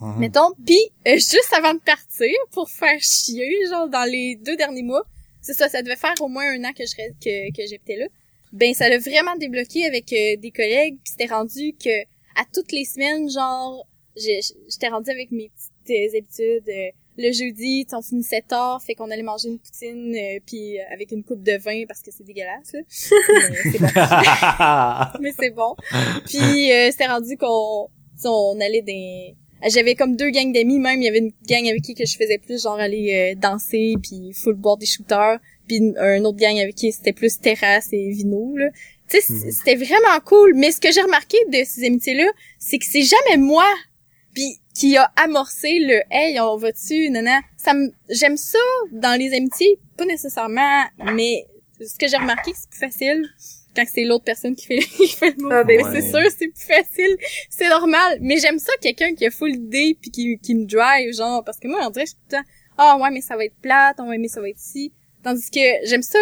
Mhm. 0.00 0.18
Mettons, 0.18 0.52
puis 0.64 0.78
euh, 1.06 1.14
juste 1.14 1.52
avant 1.56 1.74
de 1.74 1.80
partir, 1.80 2.30
pour 2.52 2.70
faire 2.70 3.00
chier, 3.00 3.52
genre 3.68 3.88
dans 3.88 4.04
les 4.04 4.36
deux 4.36 4.56
derniers 4.56 4.82
mois, 4.82 5.02
c'est 5.40 5.54
ça, 5.54 5.68
ça 5.68 5.82
devait 5.82 5.96
faire 5.96 6.14
au 6.20 6.28
moins 6.28 6.44
un 6.44 6.64
an 6.64 6.72
que 6.72 6.84
je 6.84 6.94
que, 6.94 7.52
que 7.56 7.66
j'étais 7.66 7.96
là. 7.96 8.06
Ben 8.52 8.74
ça 8.74 8.88
l'a 8.88 8.98
vraiment 8.98 9.34
débloqué 9.36 9.86
avec 9.86 10.12
euh, 10.12 10.36
des 10.36 10.50
collègues, 10.50 10.98
puis 11.02 11.12
c'était 11.12 11.32
rendu 11.32 11.74
que 11.82 12.02
à 12.36 12.44
toutes 12.52 12.70
les 12.70 12.84
semaines, 12.84 13.28
genre, 13.28 13.84
j'étais 14.16 14.88
rendu 14.88 15.10
avec 15.10 15.32
mes 15.32 15.50
petites 15.50 16.14
euh, 16.14 16.18
habitudes. 16.18 16.70
Le 17.18 17.32
jeudi, 17.32 17.84
on 17.92 18.00
finissait 18.00 18.42
tard, 18.46 18.80
fait 18.80 18.94
qu'on 18.94 19.10
allait 19.10 19.22
manger 19.22 19.48
une 19.48 19.58
poutine, 19.58 20.14
euh, 20.14 20.38
puis 20.46 20.78
euh, 20.78 20.82
avec 20.94 21.10
une 21.12 21.24
coupe 21.24 21.42
de 21.42 21.58
vin 21.58 21.84
parce 21.86 22.00
que 22.00 22.10
c'est 22.10 22.24
dégueulasse. 22.24 22.72
Là. 22.72 22.80
Mais 25.20 25.32
c'est 25.38 25.50
bon. 25.50 25.74
Puis 26.26 26.72
euh, 26.72 26.90
c'était 26.90 27.06
rendu 27.08 27.36
qu'on 27.36 27.88
on 28.24 28.60
allait 28.60 28.82
des 28.82 29.34
j'avais 29.68 29.96
comme 29.96 30.14
deux 30.14 30.30
gangs 30.30 30.52
d'amis 30.52 30.78
même, 30.78 31.02
il 31.02 31.06
y 31.06 31.08
avait 31.08 31.18
une 31.18 31.32
gang 31.48 31.66
avec 31.68 31.82
qui 31.82 31.94
que 31.94 32.06
je 32.06 32.16
faisais 32.16 32.38
plus 32.38 32.62
genre 32.62 32.78
aller 32.78 33.32
euh, 33.34 33.34
danser 33.36 33.96
puis 34.00 34.32
full 34.32 34.54
boire 34.54 34.76
des 34.76 34.86
shooters, 34.86 35.38
puis 35.66 35.80
un 35.98 36.24
autre 36.24 36.38
gang 36.38 36.56
avec 36.60 36.76
qui 36.76 36.92
c'était 36.92 37.12
plus 37.12 37.40
terrasse 37.40 37.88
et 37.92 38.10
vino 38.10 38.56
là. 38.56 38.68
Tu 39.08 39.20
sais, 39.20 39.32
Mhm. 39.32 39.50
c'était 39.50 39.74
vraiment 39.74 40.20
cool, 40.24 40.54
mais 40.54 40.70
ce 40.70 40.80
que 40.80 40.92
j'ai 40.92 41.00
remarqué 41.00 41.38
de 41.50 41.64
ces 41.64 41.84
amitiés-là, 41.86 42.30
c'est 42.60 42.78
que 42.78 42.84
c'est 42.84 43.02
jamais 43.02 43.36
moi 43.38 43.64
puis 44.34 44.60
qui 44.78 44.96
a 44.96 45.10
amorcé 45.16 45.80
le 45.80 46.00
hey, 46.08 46.38
on 46.38 46.56
va 46.56 46.70
dessus 46.70 47.10
nana. 47.10 47.40
Ça 47.56 47.74
me 47.74 47.88
j'aime 48.08 48.36
ça 48.36 48.58
dans 48.92 49.18
les 49.18 49.34
amitiés, 49.34 49.80
pas 49.96 50.04
nécessairement, 50.04 50.84
mais 51.14 51.46
ce 51.80 51.98
que 51.98 52.06
j'ai 52.06 52.16
remarqué 52.16 52.52
c'est 52.54 52.70
plus 52.70 52.78
facile 52.78 53.28
quand 53.74 53.84
c'est 53.92 54.04
l'autre 54.04 54.24
personne 54.24 54.54
qui 54.54 54.66
fait, 54.66 54.78
qui 54.96 55.08
fait 55.08 55.34
le 55.36 55.42
mot. 55.42 55.50
Ah, 55.52 55.64
ben 55.64 55.84
c'est 55.92 56.02
sûr, 56.02 56.30
c'est 56.30 56.48
plus 56.48 56.64
facile. 56.64 57.16
C'est 57.50 57.68
normal. 57.68 58.18
Mais 58.20 58.38
j'aime 58.38 58.58
ça, 58.58 58.72
quelqu'un 58.80 59.14
qui 59.14 59.26
a 59.26 59.30
full 59.30 59.50
idée 59.50 59.96
puis 60.00 60.10
qui, 60.10 60.38
qui 60.38 60.54
me 60.54 60.64
drive, 60.64 61.14
genre, 61.14 61.44
parce 61.44 61.58
que 61.58 61.68
moi, 61.68 61.80
on 61.84 61.90
dirait, 61.90 62.06
je 62.06 62.10
suis 62.10 62.16
tout 62.16 62.36
le 62.36 62.38
temps, 62.38 62.48
ah 62.76 62.98
ouais, 63.00 63.10
mais 63.10 63.20
ça 63.20 63.36
va 63.36 63.44
être 63.44 63.56
plate, 63.60 63.96
ah 63.98 64.04
ouais, 64.04 64.18
mais 64.18 64.28
ça 64.28 64.40
va 64.40 64.48
être 64.48 64.58
ci. 64.58 64.92
Tandis 65.22 65.50
que 65.50 65.60
j'aime 65.84 66.02
ça, 66.02 66.18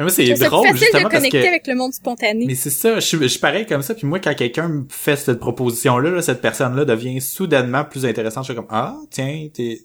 Mais 0.00 0.04
moi 0.06 0.10
c'est 0.14 0.24
je 0.26 0.34
ça 0.34 0.48
drôle 0.48 0.62
plus 0.62 0.70
facile 0.72 0.86
justement 0.86 1.04
de 1.04 1.12
parce 1.12 1.14
connecter 1.22 1.42
que 1.42 1.48
avec 1.48 1.66
le 1.66 1.74
monde 1.74 1.92
spontané. 1.92 2.44
Mais 2.46 2.54
c'est 2.54 2.70
ça, 2.70 2.94
je 2.96 3.00
suis, 3.00 3.18
je 3.18 3.26
suis 3.26 3.38
pareil 3.38 3.66
comme 3.66 3.82
ça, 3.82 3.94
puis 3.94 4.06
moi, 4.06 4.18
quand 4.18 4.34
quelqu'un 4.34 4.68
me 4.68 4.84
fait 4.88 5.16
cette 5.16 5.38
proposition-là, 5.38 6.10
là, 6.10 6.22
cette 6.22 6.40
personne-là 6.40 6.84
devient 6.86 7.20
soudainement 7.20 7.84
plus 7.84 8.06
intéressante, 8.06 8.44
je 8.44 8.52
suis 8.52 8.56
comme, 8.56 8.68
ah, 8.70 8.96
tiens, 9.10 9.48
t'es, 9.54 9.82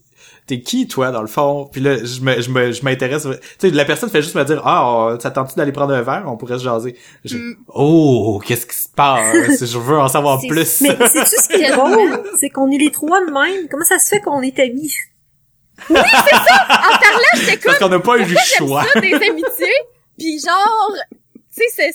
t'es 0.47 0.61
qui, 0.61 0.87
toi, 0.87 1.11
dans 1.11 1.21
le 1.21 1.27
fond? 1.27 1.69
Puis 1.71 1.81
là, 1.81 1.97
je 1.97 2.21
me, 2.21 2.41
je 2.41 2.49
me, 2.49 2.71
je 2.71 2.81
m'intéresse, 2.83 3.23
tu 3.23 3.29
sais, 3.59 3.69
la 3.71 3.83
personne 3.83 4.09
fait 4.09 4.21
juste 4.21 4.35
me 4.35 4.43
dire, 4.45 4.61
ah, 4.65 5.17
ça 5.19 5.31
tente-tu 5.31 5.55
d'aller 5.55 5.73
prendre 5.73 5.93
un 5.93 6.01
verre? 6.01 6.23
On 6.27 6.37
pourrait 6.37 6.59
se 6.59 6.63
jaser. 6.63 6.95
Je- 7.25 7.35
Mm. 7.37 7.55
oh, 7.67 8.41
qu'est-ce 8.45 8.65
qui 8.65 8.75
se 8.77 8.87
passe? 8.95 9.65
je 9.65 9.77
veux 9.77 9.97
en 9.99 10.07
savoir 10.07 10.39
C'est- 10.39 10.47
plus. 10.47 10.81
Mais 10.81 10.95
c'est-tu 11.11 11.43
ce 11.43 11.49
qui 11.49 11.61
est 11.61 11.71
drôle? 11.73 12.21
C'est 12.39 12.49
qu'on 12.49 12.71
est 12.71 12.77
les 12.77 12.91
trois 12.91 13.19
de 13.25 13.31
même. 13.31 13.67
Comment 13.69 13.83
ça 13.85 13.99
se 13.99 14.07
fait 14.07 14.21
qu'on 14.21 14.41
est 14.41 14.57
amis? 14.59 14.93
En 15.89 15.93
parlant, 15.93 17.19
j'étais 17.35 17.57
comme, 17.57 17.63
Parce 17.65 17.79
qu'on 17.79 17.89
n'a 17.89 17.99
pas 17.99 18.17
eu 18.17 18.23
le 18.25 18.35
choix. 18.57 18.85
ça 18.93 18.99
des 19.01 19.13
amitiés? 19.13 19.73
Puis 20.17 20.39
genre, 20.39 20.93
tu 21.53 21.61
sais, 21.63 21.63
c'est, 21.69 21.91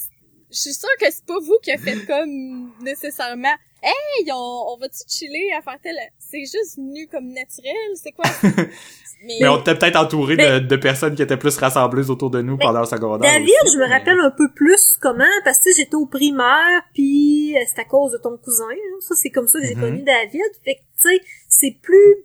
je 0.50 0.56
suis 0.58 0.72
sûre 0.74 0.88
que 1.00 1.06
c'est 1.10 1.24
pas 1.24 1.38
vous 1.40 1.58
qui 1.62 1.70
a 1.72 1.78
fait 1.78 2.04
comme 2.06 2.72
nécessairement. 2.82 3.54
Hey, 3.82 4.30
on, 4.30 4.74
on 4.74 4.76
va-tu 4.78 4.98
chiller 5.08 5.52
à 5.58 5.62
faire 5.62 5.78
tel. 5.82 5.96
C'est 6.18 6.40
juste 6.40 6.76
venu 6.76 7.06
comme 7.06 7.28
naturel. 7.32 7.72
C'est 7.94 8.12
quoi? 8.12 8.26
Mais, 9.22 9.36
Mais 9.40 9.48
on 9.48 9.60
était 9.60 9.74
peut-être 9.74 9.96
entouré 9.96 10.36
de, 10.36 10.42
Mais- 10.42 10.60
de 10.60 10.76
personnes 10.76 11.14
qui 11.14 11.22
étaient 11.22 11.36
plus 11.36 11.56
rassemblées 11.58 12.08
autour 12.10 12.30
de 12.30 12.40
nous 12.42 12.56
pendant 12.58 12.80
le 12.80 12.86
secondaire. 12.86 13.30
David, 13.32 13.50
aussi. 13.64 13.74
je 13.74 13.78
me 13.78 13.86
rappelle 13.88 14.18
un 14.20 14.30
peu 14.30 14.50
plus 14.54 14.96
comment, 15.00 15.24
parce 15.44 15.58
que 15.60 15.70
j'étais 15.76 15.94
au 15.94 16.06
primaire, 16.06 16.82
puis 16.94 17.54
euh, 17.56 17.60
c'est 17.66 17.80
à 17.80 17.84
cause 17.84 18.12
de 18.12 18.18
ton 18.18 18.36
cousin. 18.38 18.64
hein. 18.70 18.98
Ça, 19.00 19.14
c'est 19.14 19.28
comme 19.30 19.46
ça 19.46 19.60
que 19.60 19.66
j'ai 19.66 19.74
Mhm. 19.74 19.80
connu 19.82 20.02
David. 20.02 20.40
Fait 20.64 20.74
que, 20.76 20.80
tu 20.80 21.08
sais, 21.18 21.20
c'est 21.48 21.76
plus... 21.82 22.16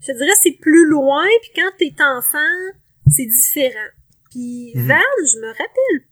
Je 0.00 0.12
te 0.12 0.16
dirais, 0.16 0.32
c'est 0.42 0.58
plus 0.60 0.86
loin, 0.88 1.24
puis 1.42 1.50
quand 1.54 1.70
t'es 1.78 1.92
enfant, 2.02 2.38
c'est 3.10 3.26
différent. 3.26 3.88
Puis 4.32 4.72
Mhm. 4.74 4.88
Val, 4.88 5.26
je 5.32 5.38
me 5.38 5.48
rappelle 5.48 6.08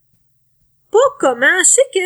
pas 0.91 0.97
comment. 1.19 1.57
Je 1.59 1.63
sais 1.63 1.81
que 1.93 1.99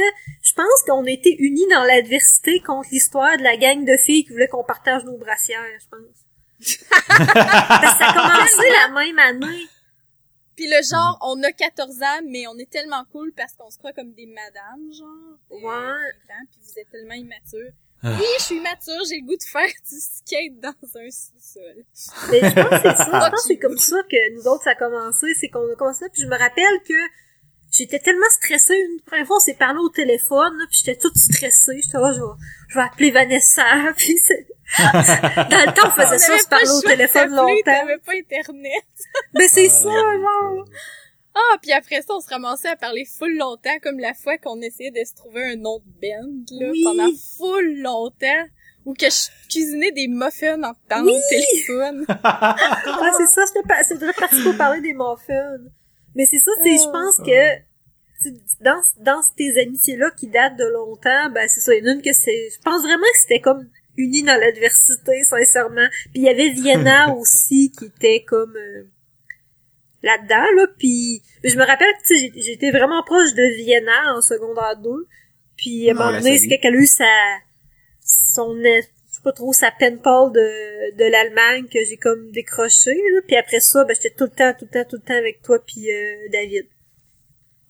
je 0.44 0.54
pense 0.54 0.84
qu'on 0.88 1.06
été 1.06 1.36
unis 1.40 1.68
dans 1.72 1.84
l'adversité 1.84 2.60
contre 2.62 2.90
l'histoire 2.92 3.38
de 3.38 3.44
la 3.44 3.58
gang 3.58 3.84
de 3.86 3.98
filles 3.98 4.24
qui 4.26 4.32
voulaient 4.32 4.48
qu'on 4.48 4.64
partage 4.64 5.04
nos 5.06 5.18
brassières, 5.18 5.64
je 5.80 5.88
pense. 5.90 6.26
Parce 6.90 7.20
que 7.20 8.00
ça 8.00 8.10
a 8.10 8.14
commencé 8.14 8.70
la 8.72 8.90
même 8.94 9.20
année. 9.20 9.68
Puis 10.56 10.68
le 10.68 10.82
genre, 10.90 11.18
on 11.22 11.44
a 11.44 11.52
14 11.52 12.02
ans, 12.02 12.22
mais 12.30 12.48
on 12.48 12.58
est 12.58 12.70
tellement 12.72 13.04
cool 13.12 13.34
parce 13.36 13.54
qu'on 13.58 13.70
se 13.70 13.78
croit 13.78 13.92
comme 13.92 14.14
des 14.14 14.26
madames, 14.26 14.90
genre. 14.98 15.38
euh, 15.52 15.56
Ouais. 15.56 16.12
Puis 16.50 16.62
vous 16.64 16.80
êtes 16.80 16.90
tellement 16.92 17.14
immatures. 17.16 17.74
Ah. 18.04 18.12
Oui, 18.20 18.26
je 18.38 18.44
suis 18.44 18.56
immature, 18.58 19.02
j'ai 19.10 19.18
le 19.22 19.26
goût 19.26 19.36
de 19.38 19.44
faire 19.44 19.68
du 19.90 20.00
skate 20.00 20.60
dans 20.62 21.00
un 21.00 21.10
sous-sol. 21.10 21.86
Mais 22.32 22.40
je 22.40 22.54
pense 22.54 22.70
que 22.70 22.90
c'est 22.90 22.98
ça. 22.98 23.06
Je 23.26 23.30
pense 23.32 23.42
que 23.42 23.48
c'est 23.48 23.58
comme 23.58 23.78
ça 23.78 23.98
que 24.10 24.36
nous 24.36 24.48
autres, 24.48 24.64
ça 24.64 24.72
a 24.72 24.76
commencé. 24.76 25.28
C'est 25.40 25.50
qu'on 25.50 25.72
a 25.72 25.76
commencé. 25.76 26.06
Puis 26.14 26.22
je 26.24 26.28
me 26.28 26.38
rappelle 26.38 26.80
que 26.88 26.94
j'étais 27.72 28.00
tellement 28.00 28.30
stressée. 28.42 28.76
Une 28.78 29.02
première 29.02 29.26
fois, 29.26 29.38
on 29.38 29.40
s'est 29.40 29.56
parlé 29.56 29.80
au 29.80 29.90
téléphone. 29.90 30.58
là, 30.58 30.66
puis 30.70 30.80
j'étais 30.84 31.00
toute 31.00 31.16
stressée. 31.18 31.80
J'étais 31.84 31.98
là, 31.98 32.12
je 32.14 32.20
vais, 32.20 32.28
je 32.70 32.76
vais 32.76 32.84
appeler 32.86 33.12
Vanessa. 33.12 33.64
Puis 33.98 34.18
c'est... 34.20 34.48
Dans 34.78 35.66
le 35.66 35.74
temps, 35.74 35.88
on 35.88 35.92
faisait 36.02 36.18
ça, 36.18 36.34
T'avais 36.50 36.66
se 36.66 36.72
le 36.72 36.78
au 36.78 36.82
téléphone 36.82 37.30
longtemps. 37.36 37.54
T'avais 37.66 37.98
pas 38.00 38.14
internet. 38.14 38.84
Mais 39.34 39.48
c'est 39.48 39.68
Ah, 39.68 39.82
ça, 39.84 39.90
genre. 39.90 40.66
Ah, 41.36 41.58
puis 41.62 41.72
après 41.74 42.02
ça, 42.02 42.14
on 42.16 42.20
se 42.22 42.30
ramassait 42.30 42.70
à 42.70 42.76
parler 42.78 43.06
full 43.06 43.36
longtemps, 43.38 43.78
comme 43.84 44.00
la 44.00 44.14
fois 44.14 44.38
qu'on 44.38 44.62
essayait 44.62 44.92
de 44.92 45.04
se 45.06 45.14
trouver 45.16 45.44
un 45.44 45.56
nom 45.58 45.80
de 45.80 45.92
band, 46.02 46.58
là, 46.60 46.70
Oui. 46.72 46.82
pendant 46.84 47.10
full 47.38 47.82
longtemps. 47.82 48.46
Ou 48.86 48.94
que 48.94 49.08
je 49.10 49.30
cuisinais 49.50 49.92
des 49.92 50.08
muffins 50.08 50.62
en 50.62 50.74
temps 50.88 51.04
Oui. 51.04 51.14
téléphone. 51.30 52.06
Ouais, 52.08 52.08
c'est 53.18 53.28
ça. 53.34 53.42
J'étais 53.48 53.68
pas, 53.68 53.84
c'est 53.84 53.96
vrai 53.96 54.14
parti 54.14 54.42
pour 54.44 54.56
parler 54.58 54.80
des 54.82 54.94
muffins. 54.94 55.58
Mais 56.16 56.26
c'est 56.28 56.38
ça, 56.40 56.52
c'est, 56.64 56.78
je 56.78 56.90
pense 56.92 57.18
que, 57.18 57.56
tu- 58.22 58.38
dans, 58.62 58.80
dans 59.00 59.22
ces 59.38 59.58
amitiés-là 59.60 60.12
qui 60.12 60.28
datent 60.28 60.56
de 60.58 60.66
longtemps, 60.72 61.32
ben, 61.34 61.48
c'est 61.50 61.62
ça. 61.62 61.74
Il 61.76 61.84
y 61.84 61.88
en 61.88 61.92
a 61.92 61.96
une 61.96 62.02
que 62.04 62.14
c'est, 62.14 62.50
je 62.56 62.62
pense 62.62 62.84
vraiment 62.84 63.02
que 63.12 63.20
c'était 63.22 63.42
comme 63.42 63.68
unis 63.98 64.22
dans 64.24 64.40
l'adversité, 64.40 65.24
sincèrement. 65.24 65.88
Puis 66.12 66.22
il 66.22 66.24
y 66.24 66.30
avait 66.30 66.50
Vienna 66.52 67.12
aussi 67.18 67.72
qui 67.78 67.86
était 67.86 68.24
comme, 68.24 68.56
euh, 68.56 68.84
là-dedans, 70.06 70.46
là. 70.56 70.68
Puis 70.78 71.22
je 71.44 71.56
me 71.58 71.66
rappelle 71.66 71.92
que, 72.02 72.08
tu 72.08 72.18
sais, 72.20 72.32
j'ai- 72.34 72.42
j'étais 72.42 72.72
vraiment 72.72 73.04
proche 73.04 73.34
de 73.34 73.44
Vienna 73.58 74.16
en 74.16 74.22
secondaire 74.22 74.78
2. 74.78 74.90
Puis 75.58 75.90
à 75.90 75.92
un 75.92 75.96
moment 75.96 76.12
donné, 76.20 76.38
c'est 76.40 76.58
qu'elle 76.60 76.76
a 76.76 76.78
eu 76.80 76.86
sa, 76.88 77.06
son, 78.02 78.56
je 78.64 78.82
sais 79.12 79.22
pas 79.24 79.32
trop, 79.34 79.52
sa 79.54 79.72
pen 79.72 80.00
pal 80.00 80.32
de, 80.32 80.96
de 80.98 81.04
l'Allemagne 81.12 81.66
que 81.68 81.84
j'ai 81.84 81.98
comme 81.98 82.32
décroché, 82.32 82.94
là. 82.94 83.22
Puis 83.28 83.36
après 83.36 83.60
ça, 83.60 83.84
ben, 83.86 83.94
j'étais 83.96 84.16
tout 84.16 84.26
le 84.26 84.30
temps, 84.32 84.54
tout 84.58 84.66
le 84.72 84.72
temps, 84.84 84.90
tout 84.90 84.98
le 84.98 85.02
temps 85.02 85.18
avec 85.18 85.42
toi 85.42 85.60
puis 85.66 85.90
euh, 85.92 86.16
David. 86.32 86.68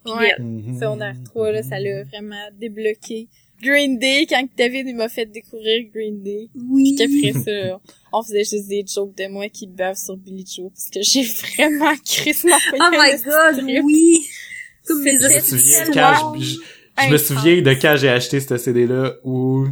Ouais. 0.05 0.33
Mhm. 0.39 0.79
On 0.83 1.01
a 1.01 1.13
3, 1.25 1.51
là, 1.51 1.63
ça 1.63 1.79
l'a 1.79 2.03
vraiment 2.03 2.49
débloqué. 2.53 3.27
Green 3.65 3.97
Day, 3.97 4.27
quand 4.29 4.47
David 4.55 4.87
il 4.87 4.95
m'a 4.95 5.09
fait 5.09 5.25
découvrir 5.25 5.85
Green 5.93 6.21
Day. 6.21 6.49
Oui. 6.55 6.95
Puis 6.95 7.31
qu'après 7.31 7.43
ça, 7.43 7.79
on 8.13 8.21
faisait 8.21 8.43
juste 8.43 8.67
des 8.67 8.85
jokes 8.87 9.17
de 9.17 9.27
moi 9.27 9.49
qui 9.49 9.67
bave 9.67 9.95
sur 9.95 10.15
Billy 10.15 10.45
Joe, 10.45 10.71
parce 10.71 10.89
que 10.89 10.99
j'ai 11.01 11.23
vraiment 11.23 11.93
crissement 12.05 12.57
Oh 12.73 12.89
my 12.91 13.23
god, 13.23 13.61
strip. 13.61 13.83
oui! 13.83 14.25
Comme 14.87 15.03
les 15.03 15.13
Je 15.13 15.17
je, 17.07 17.11
me 17.11 17.17
souviens 17.17 17.61
de 17.61 17.73
quand 17.73 17.95
j'ai 17.97 18.09
acheté 18.09 18.39
ce 18.39 18.57
CD-là 18.57 19.15
où 19.23 19.65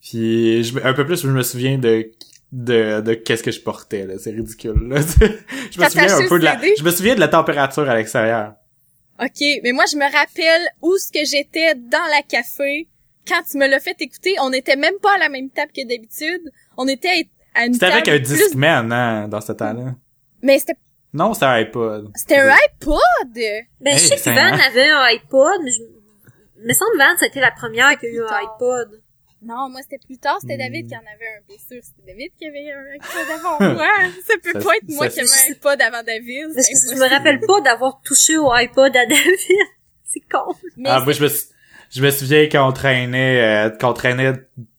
puis 0.00 0.64
je, 0.64 0.78
un 0.82 0.94
peu 0.94 1.04
plus 1.04 1.20
je 1.22 1.28
me 1.28 1.42
souviens 1.42 1.76
de 1.76 2.10
de, 2.52 3.00
de 3.00 3.14
qu'est-ce 3.14 3.42
que 3.42 3.50
je 3.50 3.60
portais 3.60 4.06
là, 4.06 4.14
c'est 4.18 4.30
ridicule 4.30 4.88
là. 4.88 5.00
je 5.70 5.80
me 5.80 5.88
souviens 5.88 6.16
un 6.16 6.28
peu 6.28 6.38
de 6.38 6.44
la 6.44 6.60
CD? 6.60 6.74
je 6.78 6.84
me 6.84 6.90
souviens 6.90 7.14
de 7.16 7.20
la 7.20 7.28
température 7.28 7.88
à 7.88 7.96
l'extérieur. 7.96 8.54
Ok, 9.20 9.40
mais 9.62 9.72
moi 9.72 9.84
je 9.90 9.96
me 9.96 10.04
rappelle 10.04 10.62
où 10.80 10.96
ce 10.96 11.10
que 11.10 11.24
j'étais 11.24 11.74
dans 11.74 12.06
la 12.10 12.22
café 12.22 12.88
quand 13.26 13.42
tu 13.50 13.56
me 13.58 13.66
l'as 13.66 13.80
fait 13.80 13.96
écouter, 14.00 14.34
on 14.40 14.52
était 14.52 14.76
même 14.76 14.98
pas 15.02 15.14
à 15.14 15.18
la 15.18 15.28
même 15.28 15.50
table 15.50 15.72
que 15.72 15.86
d'habitude. 15.86 16.50
On 16.76 16.86
était 16.88 17.28
à 17.54 17.66
une 17.66 17.74
C'était 17.74 17.86
table 17.90 18.08
avec 18.08 18.08
un 18.08 18.24
plus- 18.24 18.36
Discman, 18.36 18.92
hein, 18.92 19.28
dans 19.28 19.40
ce 19.40 19.52
temps-là. 19.52 19.94
Mais 20.42 20.58
c'était 20.58 20.74
Non, 21.12 21.32
c'est 21.34 21.44
un 21.44 21.52
iPod. 21.60 22.10
c'était 22.16 22.38
un 22.38 22.48
iPod? 22.50 22.98
Ben, 23.34 23.66
Hey, 23.86 23.98
je 23.98 24.04
sais 24.06 24.16
que 24.16 24.30
Van 24.30 24.54
un- 24.54 24.58
avait 24.58 24.90
un 24.90 25.02
iPod, 25.14 25.60
mais 25.62 25.70
je... 25.70 25.82
me 26.62 26.72
semble 26.72 26.98
Van, 26.98 27.14
c'était 27.18 27.40
la 27.40 27.50
première 27.52 27.98
qui 27.98 28.06
a 28.06 28.08
eu 28.08 28.22
un 28.22 28.26
tard. 28.26 28.54
iPod. 28.56 29.00
Non, 29.46 29.68
moi 29.68 29.80
c'était 29.82 29.98
plus 30.06 30.16
tard, 30.16 30.38
c'était 30.40 30.54
Hmm. 30.54 30.58
David 30.58 30.88
qui 30.88 30.94
en 30.96 31.00
avait 31.00 31.28
un. 31.36 31.40
Bien 31.46 31.58
sûr, 31.58 31.76
c'était 31.82 32.12
David 32.12 32.30
qui 32.38 32.46
avait 32.46 32.72
un 32.72 32.94
iPod 32.94 33.30
avant 33.34 33.58
moi. 33.74 33.88
Ça 34.26 34.34
peut 34.42 34.52
Ça- 34.58 34.64
pas 34.66 34.76
être 34.76 34.88
moi 34.88 35.10
ça- 35.10 35.14
qui 35.14 35.20
avais 35.20 35.28
un 35.28 35.52
iPod 35.52 35.82
avant 35.82 36.02
David. 36.02 36.46
Parce 36.54 36.66
que 36.66 36.94
je 36.94 36.98
me 36.98 37.08
rappelle 37.10 37.40
pas 37.40 37.60
d'avoir 37.60 38.00
touché 38.02 38.38
au 38.38 38.50
iPod 38.52 38.96
à 38.96 39.04
David. 39.06 39.38
C'est 40.04 40.20
con. 40.20 40.54
Mais 40.78 40.88
Ah, 40.88 41.00
moi, 41.00 41.12
je 41.12 41.22
me, 41.24 41.28
je 41.90 42.02
me 42.02 42.10
souviens 42.10 42.48
qu'on 42.48 42.72
traînait, 42.72 43.66
euh, 43.66 43.70
qu'on 43.70 43.92
traînait 43.92 44.32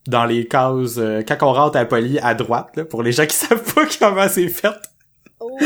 dans 0.08 0.26
les 0.26 0.47
cases, 0.47 0.97
euh, 0.97 1.22
quand 1.28 1.38
on 1.41 1.53
rentre 1.53 1.78
à 1.78 1.86
Poly, 1.86 2.20
à 2.20 2.34
droite, 2.34 2.70
là, 2.76 2.86
pour 2.86 3.03
les 3.03 3.12
gens 3.12 3.26
qui 3.26 3.36
savent 3.36 3.74
pas 3.74 3.84
comment 3.99 4.28
c'est 4.28 4.47
fait. 4.49 4.68
oh, 5.39 5.58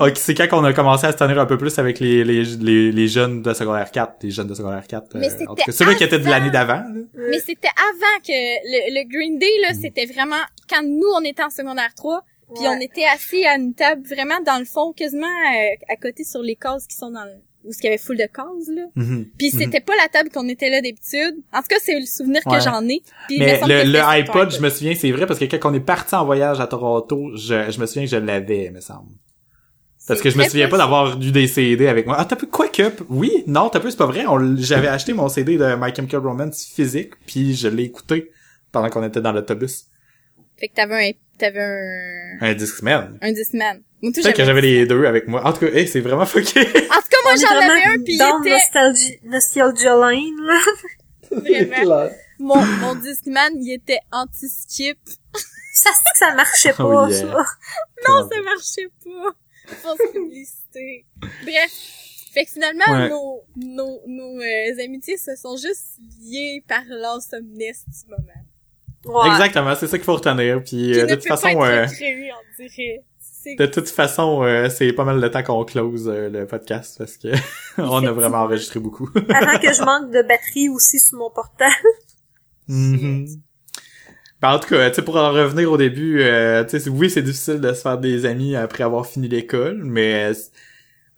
Ok, 0.00 0.12
c'est 0.16 0.34
quand 0.34 0.48
qu'on 0.48 0.64
a 0.64 0.72
commencé 0.72 1.06
à 1.06 1.12
se 1.12 1.16
tenir 1.16 1.38
un 1.38 1.46
peu 1.46 1.56
plus 1.58 1.78
avec 1.78 1.98
les, 2.00 2.22
les, 2.24 2.44
les, 2.44 2.92
les 2.92 3.08
jeunes 3.08 3.42
de 3.42 3.54
secondaire 3.54 3.90
4, 3.90 4.22
les 4.22 4.30
jeunes 4.30 4.46
de 4.48 4.54
secondaire 4.54 4.86
4. 4.86 5.14
Mais 5.14 5.26
euh, 5.26 5.28
en 5.28 5.30
tout 5.30 5.38
c'était 5.38 5.64
cas, 5.64 5.72
ceux-là 5.72 5.94
qui 5.94 6.04
étaient 6.04 6.18
de 6.18 6.28
l'année 6.28 6.50
d'avant, 6.50 6.74
là. 6.74 7.00
Mais 7.14 7.38
c'était 7.40 7.68
avant 7.76 8.20
que 8.24 8.32
le, 8.32 9.00
le 9.00 9.08
Green 9.08 9.38
Day, 9.38 9.50
là, 9.62 9.74
c'était 9.74 10.06
vraiment 10.06 10.42
quand 10.68 10.82
nous, 10.82 11.08
on 11.16 11.24
était 11.24 11.42
en 11.42 11.50
secondaire 11.50 11.94
3, 11.96 12.22
puis 12.54 12.66
on 12.66 12.80
était 12.80 13.04
assis 13.04 13.44
à 13.46 13.56
une 13.56 13.74
table 13.74 14.02
vraiment 14.06 14.40
dans 14.44 14.58
le 14.58 14.64
fond, 14.64 14.92
quasiment 14.92 15.26
euh, 15.26 15.92
à 15.92 15.96
côté 15.96 16.24
sur 16.24 16.42
les 16.42 16.56
cases 16.56 16.86
qui 16.86 16.96
sont 16.96 17.10
dans 17.10 17.24
le... 17.24 17.32
où 17.64 17.70
il 17.78 17.84
y 17.84 17.88
avait 17.88 17.98
full 17.98 18.16
de 18.16 18.22
cases, 18.22 18.68
là. 18.74 18.82
Mhm. 18.94 19.26
Puis 19.38 19.50
Mhm. 19.52 19.58
c'était 19.60 19.80
pas 19.80 19.94
la 19.96 20.08
table 20.08 20.30
qu'on 20.30 20.48
était 20.48 20.70
là 20.70 20.80
d'habitude. 20.80 21.36
En 21.52 21.60
tout 21.60 21.68
cas, 21.68 21.76
c'est 21.82 21.98
le 21.98 22.06
souvenir 22.06 22.40
Ouais. 22.46 22.58
que 22.58 22.64
j'en 22.64 22.82
ai. 22.88 23.02
Puis 23.28 23.38
Mais 23.38 23.60
le, 23.66 23.92
le 23.92 24.00
iPod, 24.00 24.50
je 24.50 24.60
me 24.60 24.68
souviens, 24.70 24.94
c'est 24.94 25.10
vrai, 25.10 25.26
parce 25.26 25.38
que 25.38 25.44
quand 25.44 25.70
on 25.70 25.74
est 25.74 25.80
parti 25.80 26.14
en 26.14 26.24
voyage 26.24 26.60
à 26.60 26.66
Toronto, 26.66 27.30
je, 27.36 27.70
je 27.70 27.80
me 27.80 27.86
souviens 27.86 28.04
que 28.04 28.10
je 28.10 28.16
l'avais, 28.16 28.70
me 28.70 28.80
semble. 28.80 29.10
Parce 30.06 30.22
que 30.22 30.30
je 30.30 30.38
me 30.38 30.44
souviens 30.44 30.68
pas 30.68 30.78
d'avoir 30.78 31.20
eu 31.20 31.30
des 31.32 31.46
CD 31.46 31.86
avec 31.86 32.06
moi. 32.06 32.16
Ah, 32.18 32.24
t'as 32.24 32.36
peu 32.36 32.46
quoi 32.46 32.68
que 32.68 32.82
oui, 33.10 33.44
non, 33.46 33.68
t'as 33.68 33.78
peu, 33.80 33.90
c'est 33.90 33.96
pas 33.98 34.06
vrai. 34.06 34.24
J'avais 34.56 34.88
acheté 34.88 35.12
mon 35.12 35.28
CD 35.28 35.58
de 35.58 35.74
My 35.78 35.94
Chemical 35.94 36.20
Romance 36.20 36.64
physique, 36.64 37.12
puis 37.26 37.54
je 37.54 37.68
l'ai 37.68 37.82
écouté 37.84 38.30
pendant 38.72 38.88
qu'on 38.88 39.02
était 39.04 39.20
dans 39.20 39.32
l'autobus. 39.32 39.84
Fait 40.58 40.68
que 40.68 40.74
t'avais 40.74 41.08
un, 41.08 41.12
t'avais 41.38 41.60
un, 41.60 42.38
Un 42.40 42.54
Discman. 42.54 43.18
un 43.20 43.32
Discman. 43.32 43.80
Moi, 44.00 44.12
tout, 44.14 44.22
que 44.32 44.44
j'avais 44.44 44.60
les 44.62 44.86
deux 44.86 45.04
avec 45.04 45.28
moi. 45.28 45.44
En 45.46 45.52
tout 45.52 45.60
cas, 45.60 45.72
hey, 45.72 45.86
c'est 45.86 46.00
vraiment 46.00 46.24
fucké. 46.26 46.60
Tout 47.10 47.16
cas, 47.16 47.22
moi, 47.24 47.34
j'en 47.36 47.56
avais 47.56 47.84
un, 47.84 48.02
puis 48.02 48.16
dans 48.16 48.42
il 48.42 48.48
était 48.48 48.56
Nostalgie, 48.56 49.18
Nostalgia 49.24 49.94
Lane, 49.96 50.36
là. 50.42 50.60
vraiment... 51.30 52.10
Mon, 52.40 52.64
mon 52.64 52.94
Discman, 52.94 53.50
il 53.60 53.72
était 53.72 53.98
anti-skip. 54.12 54.98
Ça 55.74 55.90
se 55.90 55.98
dit 55.98 56.10
que 56.12 56.18
ça 56.18 56.34
marchait 56.34 56.72
pas, 56.72 56.84
Oh, 56.84 57.08
yeah. 57.08 57.20
ça. 57.20 57.26
Non, 58.08 58.28
ça 58.30 58.42
marchait 58.42 58.90
pas. 59.04 59.74
Fausse 59.76 60.12
publicité. 60.12 61.04
Bref. 61.42 61.72
Fait 62.32 62.44
que 62.44 62.50
finalement, 62.52 62.84
Ouais. 62.90 63.08
nos, 63.08 63.42
nos, 63.56 64.00
nos 64.06 64.40
euh, 64.40 64.84
amitiés 64.84 65.16
se 65.16 65.34
sont 65.36 65.56
juste 65.56 65.98
liées 66.20 66.62
par 66.68 66.82
l'awesomeness 66.88 67.84
du 67.88 68.10
moment. 68.10 69.22
Ouais. 69.24 69.30
Exactement, 69.30 69.74
c'est 69.74 69.86
ça 69.86 69.96
qu'il 69.98 70.04
faut 70.04 70.14
retenir. 70.16 70.62
Puis 70.62 70.98
euh, 70.98 71.06
de 71.06 71.14
toute 71.14 71.24
peut 71.24 71.28
pas 71.30 71.36
façon, 71.36 71.48
être 71.48 71.60
euh, 71.62 71.86
recréé, 71.86 72.30
on 72.32 72.62
dirait. 72.62 73.02
De 73.46 73.66
toute 73.66 73.88
façon, 73.88 74.42
euh, 74.42 74.68
c'est 74.68 74.92
pas 74.92 75.04
mal 75.04 75.20
le 75.20 75.30
temps 75.30 75.42
qu'on 75.42 75.64
close 75.64 76.08
euh, 76.08 76.28
le 76.28 76.46
podcast 76.46 76.96
parce 76.98 77.16
que 77.16 77.28
on 77.78 78.04
a 78.06 78.12
vraiment 78.12 78.38
enregistré 78.38 78.80
beaucoup. 78.80 79.08
Avant 79.34 79.58
que 79.58 79.72
je 79.72 79.82
manque 79.82 80.10
de 80.10 80.22
batterie 80.22 80.68
aussi 80.68 80.98
sur 80.98 81.18
mon 81.18 81.30
portable. 81.30 81.72
Mhm. 82.68 83.26
Ben, 84.40 84.50
en 84.52 84.58
tout 84.60 84.68
cas, 84.68 84.88
tu 84.90 84.96
sais, 84.96 85.02
pour 85.02 85.16
en 85.16 85.32
revenir 85.32 85.70
au 85.72 85.76
début, 85.76 86.20
euh, 86.22 86.62
tu 86.64 86.70
sais, 86.70 86.80
c'est- 86.80 86.90
oui, 86.90 87.10
c'est 87.10 87.22
difficile 87.22 87.60
de 87.60 87.72
se 87.72 87.80
faire 87.82 87.98
des 87.98 88.24
amis 88.24 88.54
après 88.54 88.84
avoir 88.84 89.04
fini 89.06 89.26
l'école, 89.28 89.80
mais 89.84 90.30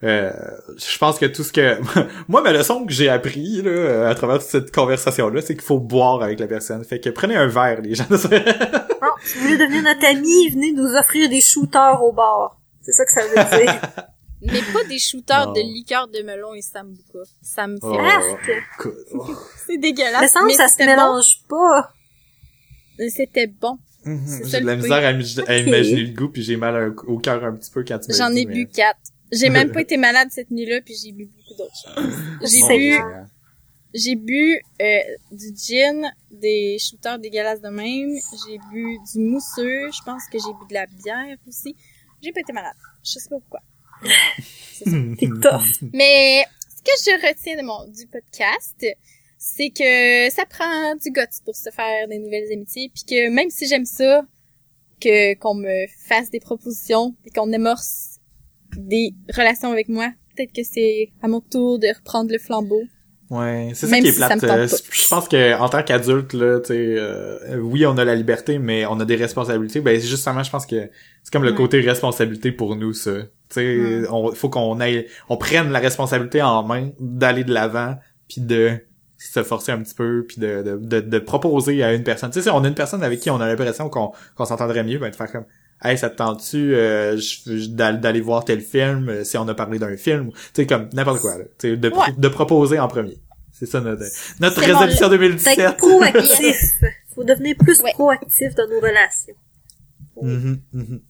euh, 0.03 0.33
je 0.79 0.99
pense 0.99 1.19
que 1.19 1.27
tout 1.27 1.43
ce 1.45 1.53
que... 1.53 1.79
Moi, 2.29 2.41
ma 2.43 2.53
leçon 2.53 2.87
que 2.87 2.93
j'ai 2.93 3.09
appris 3.09 3.61
là, 3.63 4.09
à 4.09 4.15
travers 4.15 4.39
toute 4.39 4.49
cette 4.49 4.75
conversation-là, 4.75 5.43
c'est 5.43 5.55
qu'il 5.55 5.63
faut 5.65 5.79
boire 5.79 6.23
avec 6.23 6.41
la 6.41 6.47
personne. 6.47 6.83
Fait 6.85 7.01
que 7.01 7.11
prenez 7.11 7.37
un 7.37 7.47
verre, 7.49 7.81
les 7.83 7.95
gens. 7.95 8.05
Bon, 9.01 9.07
si 9.25 9.39
vous 9.39 9.45
voulez 9.45 9.57
devenir 9.57 9.83
notre 9.83 10.07
ami, 10.07 10.51
venez 10.51 10.73
nous 10.73 10.95
offrir 10.95 11.31
des 11.31 11.41
shooters 11.41 12.03
au 12.03 12.13
bar. 12.13 12.61
C'est 12.83 12.93
ça 12.93 13.05
que 13.07 13.13
ça 13.13 13.23
veut 13.23 13.63
dire. 13.65 13.81
Mais 14.43 14.61
pas 14.73 14.85
des 14.89 14.99
shooters 14.99 15.47
Non. 15.49 15.53
de 15.53 15.61
liqueur 15.61 16.07
de 16.09 16.23
melon 16.23 16.53
et 16.55 16.61
sambuca. 16.63 17.19
Ça 17.43 17.67
me 17.67 17.77
fait... 17.77 18.61
Oh. 18.85 18.89
Oh. 19.15 19.27
C'est 19.67 19.79
dégueulasse. 19.79 20.21
Mais 20.21 20.29
semble 20.29 20.47
mais 20.47 20.53
que 20.53 20.59
ça 20.59 20.69
se 20.69 20.83
mélange 20.85 21.41
pas. 21.49 21.93
C'était 23.09 23.47
bon. 23.47 23.79
C'est 24.05 24.45
ça 24.45 24.49
J'ai 24.59 24.61
de 24.61 24.67
la 24.67 24.77
misère 24.77 25.05
à, 25.05 25.51
à 25.51 25.57
imaginer 25.57 26.03
le 26.03 26.15
goût, 26.15 26.29
puis 26.29 26.43
j'ai 26.43 26.57
mal 26.57 26.95
au 27.07 27.19
cœur 27.19 27.45
un 27.45 27.53
petit 27.53 27.71
peu 27.71 27.85
quand 27.85 27.99
tu 27.99 28.11
m'as 28.11 28.17
J'en 28.17 28.31
ai 28.35 28.47
mais- 28.47 28.55
bu 28.55 28.67
quatre. 28.67 28.99
J'ai 29.33 29.51
même 29.51 29.73
pas 29.73 29.81
été 29.81 29.97
malade 29.97 30.29
cette 30.31 30.51
nuit-là, 30.51 30.81
puis 30.81 30.95
j'ai 30.95 31.13
bu 31.13 31.27
beaucoup 31.27 31.55
d'autres 31.55 31.75
choses. 31.85 32.17
J'ai 32.51 32.77
bu, 32.77 33.01
j'ai 33.93 34.15
bu 34.15 34.61
euh, 34.81 35.01
du 35.33 35.53
gin, 35.57 36.11
des 36.31 36.79
shooters 36.79 37.19
dégueulasses 37.19 37.61
de 37.61 37.69
même. 37.69 38.17
J'ai 38.47 38.59
bu 38.71 38.99
du 39.13 39.21
mousseux. 39.21 39.91
Je 39.91 40.03
pense 40.05 40.23
que 40.31 40.39
j'ai 40.39 40.53
bu 40.53 40.67
de 40.69 40.75
la 40.75 40.87
bière 40.87 41.37
aussi. 41.49 41.75
J'ai 42.23 42.33
pas 42.33 42.41
été 42.41 42.53
malade. 42.53 42.77
Je 43.05 43.19
sais 43.19 43.29
pas 43.29 43.37
pourquoi. 43.39 43.61
Mais, 44.03 45.17
c'est 45.17 45.27
tough. 45.41 45.91
Mais 45.93 46.45
ce 46.69 46.83
que 46.83 46.93
je 47.05 47.27
retiens 47.29 47.57
de 47.57 47.63
mon 47.63 47.87
du 47.89 48.07
podcast, 48.07 48.87
c'est 49.39 49.71
que 49.71 50.31
ça 50.31 50.45
prend 50.47 50.95
du 50.97 51.11
guts 51.11 51.43
pour 51.45 51.57
se 51.57 51.71
faire 51.71 52.07
des 52.09 52.19
nouvelles 52.19 52.53
amitiés, 52.53 52.91
puis 52.95 53.05
que 53.05 53.31
même 53.31 53.51
si 53.51 53.67
j'aime 53.67 53.87
ça, 53.87 54.25
que 55.01 55.35
qu'on 55.35 55.55
me 55.55 55.87
fasse 56.07 56.31
des 56.31 56.41
propositions 56.41 57.17
et 57.25 57.31
qu'on 57.31 57.53
amorce 57.53 58.10
des 58.77 59.13
relations 59.35 59.73
avec 59.73 59.89
moi, 59.89 60.11
peut-être 60.37 60.53
que 60.53 60.63
c'est 60.63 61.11
à 61.23 61.29
mon 61.29 61.41
tour 61.41 61.79
de 61.79 61.89
reprendre 61.97 62.31
le 62.33 62.39
flambeau. 62.39 62.83
Ouais, 63.31 63.71
c'est 63.75 63.87
ça 63.87 63.93
Même 63.93 64.03
qui 64.03 64.09
est 64.09 64.13
si 64.13 64.19
plate. 64.19 64.43
euh. 64.43 64.67
Je 64.91 65.09
pense 65.09 65.29
que 65.29 65.57
en 65.61 65.69
tant 65.69 65.85
qu'adulte 65.85 66.33
là, 66.33 66.59
tu 66.59 66.67
sais, 66.69 66.95
euh, 66.99 67.59
oui, 67.61 67.87
on 67.87 67.97
a 67.97 68.05
la 68.05 68.17
liberté, 68.17 68.59
mais 68.59 68.85
on 68.87 68.99
a 68.99 69.05
des 69.05 69.15
responsabilités. 69.15 69.81
Ben 69.81 70.01
justement, 70.01 70.43
je 70.43 70.51
pense 70.51 70.67
que 70.67 70.91
c'est 71.23 71.33
comme 71.33 71.45
le 71.45 71.51
Ouais. 71.51 71.57
côté 71.57 71.81
responsabilité 71.81 72.51
pour 72.51 72.75
nous, 72.75 72.93
ça. 72.93 73.13
Tu 73.23 73.27
sais, 73.51 73.77
Ouais. 74.01 74.07
on 74.11 74.33
faut 74.33 74.49
qu'on 74.49 74.81
aille, 74.81 75.07
on 75.29 75.37
prenne 75.37 75.71
la 75.71 75.79
responsabilité 75.79 76.43
en 76.43 76.65
main 76.65 76.91
d'aller 76.99 77.45
de 77.45 77.53
l'avant, 77.55 77.95
puis 78.29 78.41
de 78.41 78.73
se 79.17 79.43
forcer 79.45 79.71
un 79.71 79.79
petit 79.83 79.95
peu, 79.95 80.25
puis 80.27 80.41
de, 80.41 80.63
de, 80.63 80.77
de, 80.79 81.01
de 81.01 81.19
proposer 81.21 81.85
à 81.85 81.93
une 81.93 82.03
personne. 82.03 82.31
Tu 82.31 82.39
sais, 82.41 82.45
si 82.45 82.51
on 82.51 82.65
a 82.65 82.67
une 82.69 82.75
personne 82.75 83.05
avec 83.05 83.21
qui 83.21 83.31
on 83.31 83.41
a 83.41 83.47
l'impression 83.47 83.89
qu'on 83.91 84.11
qu'on 84.35 84.45
s'entendrait 84.45 84.83
mieux, 84.83 84.99
ben 84.99 85.11
de 85.11 85.15
faire 85.15 85.31
comme 85.31 85.45
Hey, 85.83 85.97
ça 85.97 86.11
te 86.11 86.17
tente-tu 86.17 86.75
euh, 86.75 87.17
je- 87.17 87.57
je- 87.59 87.69
d'al- 87.69 88.01
d'aller 88.01 88.21
voir 88.21 88.45
tel 88.45 88.61
film 88.61 89.09
euh, 89.09 89.25
si 89.25 89.39
on 89.39 89.49
a 89.49 89.55
parlé 89.55 89.79
d'un 89.79 89.97
film? 89.97 90.31
Tu 90.33 90.39
sais, 90.55 90.67
comme 90.67 90.89
n'importe 90.93 91.21
quoi, 91.21 91.39
là. 91.39 91.45
Tu 91.59 91.71
sais, 91.71 91.77
de, 91.77 91.89
Ouais. 91.89 92.13
de 92.17 92.29
proposer 92.29 92.79
en 92.79 92.89
premier. 92.89 93.19
C'est 93.53 93.67
ça 93.67 93.81
notre, 93.81 94.03
notre 94.41 94.61
résolution 94.61 95.09
Fait 95.11 95.19
2017. 95.19 95.57
que 95.57 95.77
proactif. 95.79 96.81
Faut 97.15 97.25
devenir 97.25 97.57
plus 97.59 97.81
Ouais. 97.83 97.93
proactif 97.93 98.55
dans 98.55 98.69
nos 98.69 98.81
relations. 98.81 99.35
Mhm, 100.23 100.61
mhm. 100.73 101.01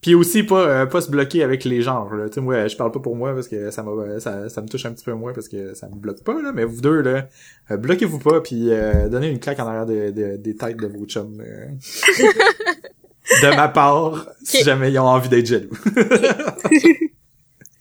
Puis 0.00 0.14
aussi 0.14 0.44
pas 0.44 0.60
euh, 0.68 0.86
pas 0.86 1.00
se 1.00 1.10
bloquer 1.10 1.42
avec 1.42 1.64
les 1.64 1.82
genres 1.82 2.14
là. 2.14 2.28
Tu 2.28 2.34
sais 2.34 2.40
moi 2.40 2.68
je 2.68 2.76
parle 2.76 2.92
pas 2.92 3.00
pour 3.00 3.16
moi 3.16 3.34
parce 3.34 3.48
que 3.48 3.70
ça 3.72 3.82
m'a 3.82 4.20
ça, 4.20 4.48
ça 4.48 4.62
me 4.62 4.68
touche 4.68 4.86
un 4.86 4.92
petit 4.92 5.04
peu 5.04 5.12
moins 5.12 5.32
parce 5.32 5.48
que 5.48 5.74
ça 5.74 5.88
me 5.88 5.96
bloque 5.96 6.22
pas 6.22 6.40
là 6.40 6.52
mais 6.54 6.62
vous 6.64 6.80
deux 6.80 7.00
là 7.00 7.26
euh, 7.72 7.76
bloquez-vous 7.76 8.20
pas 8.20 8.40
puis 8.40 8.70
euh, 8.70 9.08
donnez 9.08 9.28
une 9.28 9.40
claque 9.40 9.58
en 9.58 9.66
arrière 9.66 9.86
de, 9.86 10.10
de- 10.12 10.36
des 10.36 10.54
têtes 10.54 10.76
de 10.76 10.86
vos 10.86 11.04
chums 11.04 11.40
euh. 11.44 11.66
de 13.42 13.54
ma 13.56 13.68
part 13.68 14.26
si 14.44 14.62
jamais 14.64 14.90
ils 14.90 14.98
ont 14.98 15.06
envie 15.06 15.28
d'être 15.28 15.46
jaloux. 15.46 15.70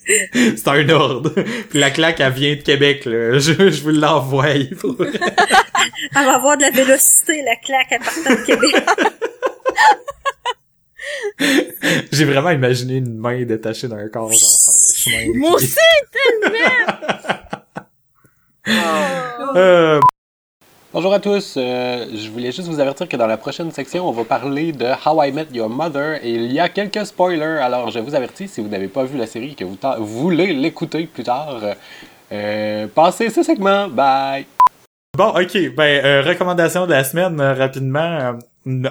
C'est 0.07 0.67
un 0.69 0.87
ordre. 0.89 1.31
Puis 1.69 1.79
la 1.79 1.91
claque 1.91 2.19
elle 2.21 2.31
vient 2.31 2.55
de 2.55 2.61
Québec 2.61 3.03
là. 3.05 3.37
Je, 3.39 3.69
je 3.69 3.81
vous 3.83 3.89
l'envoie. 3.89 4.45
pour- 4.79 4.95
Elle 5.01 6.25
va 6.25 6.35
avoir 6.35 6.55
de 6.57 6.61
la 6.61 6.71
vélocité, 6.71 7.41
la 7.43 7.55
claque, 7.57 7.91
à 7.91 7.99
partir 7.99 8.23
de 8.23 8.45
Québec. 8.45 8.75
J'ai 12.11 12.25
vraiment 12.25 12.49
imaginé 12.51 12.95
une 12.95 13.17
main 13.17 13.43
détachée 13.43 13.87
d'un 13.87 14.07
corps 14.09 14.31
genre 14.31 14.59
par 14.65 14.73
le 14.75 14.93
chemin. 14.95 15.39
Moi 15.39 15.51
aussi, 15.55 15.75
tellement! 16.11 16.97
Euh, 19.55 19.99
Bonjour 20.97 21.13
à 21.13 21.19
tous, 21.19 21.57
euh, 21.57 22.07
je 22.11 22.27
voulais 22.31 22.51
juste 22.51 22.67
vous 22.67 22.79
avertir 22.79 23.07
que 23.07 23.15
dans 23.15 23.27
la 23.27 23.37
prochaine 23.37 23.69
section, 23.69 24.09
on 24.09 24.11
va 24.11 24.23
parler 24.23 24.71
de 24.71 24.87
How 25.05 25.25
I 25.25 25.31
Met 25.31 25.45
Your 25.53 25.69
Mother 25.69 26.15
et 26.23 26.31
il 26.31 26.51
y 26.51 26.59
a 26.59 26.69
quelques 26.69 27.05
spoilers. 27.05 27.59
Alors 27.61 27.91
je 27.91 27.99
vous 27.99 28.15
avertis, 28.15 28.47
si 28.47 28.61
vous 28.61 28.67
n'avez 28.67 28.87
pas 28.87 29.03
vu 29.03 29.15
la 29.15 29.27
série 29.27 29.51
et 29.51 29.53
que 29.53 29.63
vous 29.63 29.77
voulez 29.99 30.55
l'écouter 30.55 31.05
plus 31.05 31.21
tard, 31.21 31.61
euh, 32.31 32.87
passez 32.87 33.29
ce 33.29 33.43
segment. 33.43 33.87
Bye! 33.89 34.47
Bon, 35.15 35.27
ok. 35.39 35.75
Ben, 35.75 36.03
euh, 36.03 36.23
recommandation 36.23 36.87
de 36.87 36.91
la 36.93 37.03
semaine, 37.03 37.39
rapidement. 37.39 38.39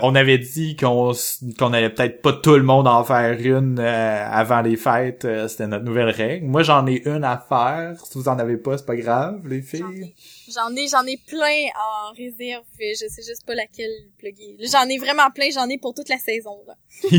On 0.03 0.15
avait 0.15 0.39
dit 0.39 0.75
qu'on 0.75 1.13
qu'on 1.59 1.73
allait 1.75 1.91
peut-être 1.91 2.23
pas 2.23 2.33
tout 2.33 2.55
le 2.57 2.63
monde 2.63 2.89
en 2.89 3.05
faire 3.05 3.39
une 3.39 3.79
euh, 3.79 4.27
avant 4.31 4.63
les 4.63 4.77
fêtes. 4.77 5.25
euh, 5.27 5.49
C'était 5.49 5.67
notre 5.67 5.85
nouvelle 5.85 6.09
règle. 6.09 6.47
Moi, 6.47 6.63
j'en 6.63 6.87
ai 6.87 7.03
une 7.07 7.25
à 7.25 7.45
faire. 7.49 8.01
Si 8.07 8.17
vous 8.17 8.29
en 8.29 8.39
avez 8.39 8.57
pas, 8.57 8.79
c'est 8.79 8.87
pas 8.87 8.97
grave, 8.97 9.47
les 9.47 9.61
J'en 9.61 9.67
filles. 9.91 10.05
ai, 10.05 10.15
j'en 10.53 10.75
ai, 10.75 10.89
j'en 10.89 11.05
ai 11.05 11.19
plein 11.27 11.67
en 11.77 12.13
réserve. 12.17 12.65
Je 12.81 12.95
sais 13.09 13.23
juste 13.23 13.45
pas 13.47 13.55
laquelle 13.55 13.91
plugger. 14.19 14.57
Là, 14.59 14.67
J'en 14.73 14.89
ai 14.89 14.99
vraiment 14.99 15.31
plein. 15.35 15.49
J'en 15.53 15.69
ai 15.69 15.77
pour 15.79 15.93
toute 15.95 16.09
la 16.09 16.19
saison. 16.19 16.57
Là. 16.67 16.75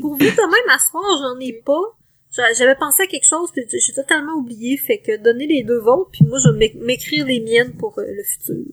Pour 0.00 0.12
vous, 0.12 0.18
de 0.18 0.24
même, 0.24 0.74
à 0.74 0.78
soir, 0.78 1.04
j'en 1.20 1.38
ai 1.40 1.52
pas. 1.52 1.80
J'a- 2.34 2.52
J'avais 2.54 2.74
pensé 2.74 3.02
à 3.02 3.06
quelque 3.06 3.26
chose, 3.28 3.50
puis 3.52 3.62
j'ai 3.70 3.92
totalement 3.92 4.32
oublié. 4.34 4.76
Fait 4.76 4.98
que 4.98 5.16
donnez 5.22 5.46
les 5.46 5.62
deux 5.62 5.78
vôtres, 5.80 6.10
puis 6.12 6.24
moi, 6.26 6.38
je 6.38 6.48
vais 6.50 6.58
m'é- 6.58 6.74
m'écrire 6.84 7.26
les 7.26 7.40
miennes 7.40 7.74
pour 7.76 7.98
euh, 7.98 8.04
le 8.06 8.22
futur. 8.24 8.64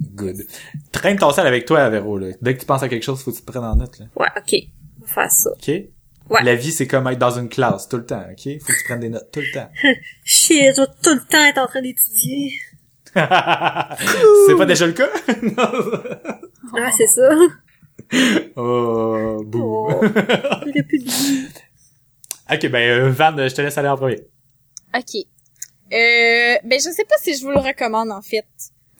Good. 0.00 0.46
Traîne 0.92 1.18
ton 1.18 1.30
sel 1.30 1.46
avec 1.46 1.64
toi, 1.66 1.88
Véro, 1.88 2.18
là. 2.18 2.28
Dès 2.40 2.54
que 2.54 2.60
tu 2.60 2.66
penses 2.66 2.82
à 2.82 2.88
quelque 2.88 3.02
chose, 3.02 3.22
faut 3.22 3.30
que 3.30 3.36
tu 3.36 3.42
te 3.42 3.50
prennes 3.50 3.64
en 3.64 3.76
note, 3.76 3.98
là. 3.98 4.06
Ouais, 4.16 4.28
ok. 4.36 4.60
On 4.98 5.06
va 5.06 5.12
faire 5.12 5.30
ça. 5.30 5.50
OK? 5.50 5.68
Ouais. 5.68 6.42
La 6.44 6.54
vie, 6.54 6.70
c'est 6.70 6.86
comme 6.86 7.06
être 7.08 7.18
dans 7.18 7.38
une 7.38 7.48
classe 7.48 7.88
tout 7.88 7.96
le 7.96 8.06
temps, 8.06 8.22
OK? 8.30 8.60
Faut 8.60 8.72
que 8.72 8.78
tu 8.78 8.84
prennes 8.84 9.00
des 9.00 9.08
notes 9.08 9.30
tout 9.32 9.40
le 9.40 9.52
temps. 9.52 9.68
Shit, 10.24 10.74
je 10.76 10.80
vais 10.80 10.86
tout 11.02 11.14
le 11.14 11.28
temps 11.28 11.44
être 11.44 11.58
en 11.58 11.66
train 11.66 11.82
d'étudier. 11.82 12.52
c'est 13.14 14.56
pas 14.56 14.66
déjà 14.66 14.86
le 14.86 14.92
cas? 14.92 15.08
Ah, 16.72 16.88
c'est 16.96 17.08
ça. 17.08 17.28
oh, 18.54 19.42
bouh. 19.44 19.88
Oh. 19.90 20.00
J'aurais 20.02 20.82
plus 20.84 20.98
de 21.00 21.04
vie. 21.04 21.48
Ok, 22.48 22.68
ben, 22.68 22.90
euh, 22.90 23.10
Van, 23.10 23.34
je 23.36 23.52
te 23.52 23.60
laisse 23.60 23.76
aller 23.76 23.88
en 23.88 23.96
premier. 23.96 24.20
Ok. 24.94 25.16
Euh, 25.92 26.56
ben 26.62 26.78
je 26.78 26.90
sais 26.90 27.04
pas 27.04 27.16
si 27.20 27.36
je 27.36 27.44
vous 27.44 27.50
le 27.50 27.58
recommande 27.58 28.12
en 28.12 28.22
fait, 28.22 28.46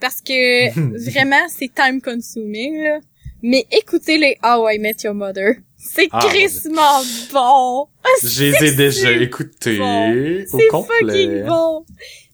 parce 0.01 0.21
que 0.21 0.71
vraiment 1.11 1.47
c'est 1.49 1.71
time 1.75 2.01
consuming 2.01 2.83
là. 2.83 2.99
Mais 3.43 3.65
écoutez 3.73 4.19
les 4.19 4.37
How 4.45 4.69
I 4.69 4.79
Met 4.79 4.97
Your 5.05 5.15
Mother, 5.15 5.55
c'est 5.79 6.09
Ah, 6.13 6.21
crissement 6.29 7.01
bon. 7.33 7.87
Je 8.23 8.45
les 8.45 8.65
ai 8.69 8.73
déjà 8.77 9.11
écoutés 9.13 9.79
bon. 9.79 10.11
au 10.13 10.59
C'est 10.59 10.67
complet. 10.69 10.99
fucking 11.01 11.45
bon. 11.47 11.85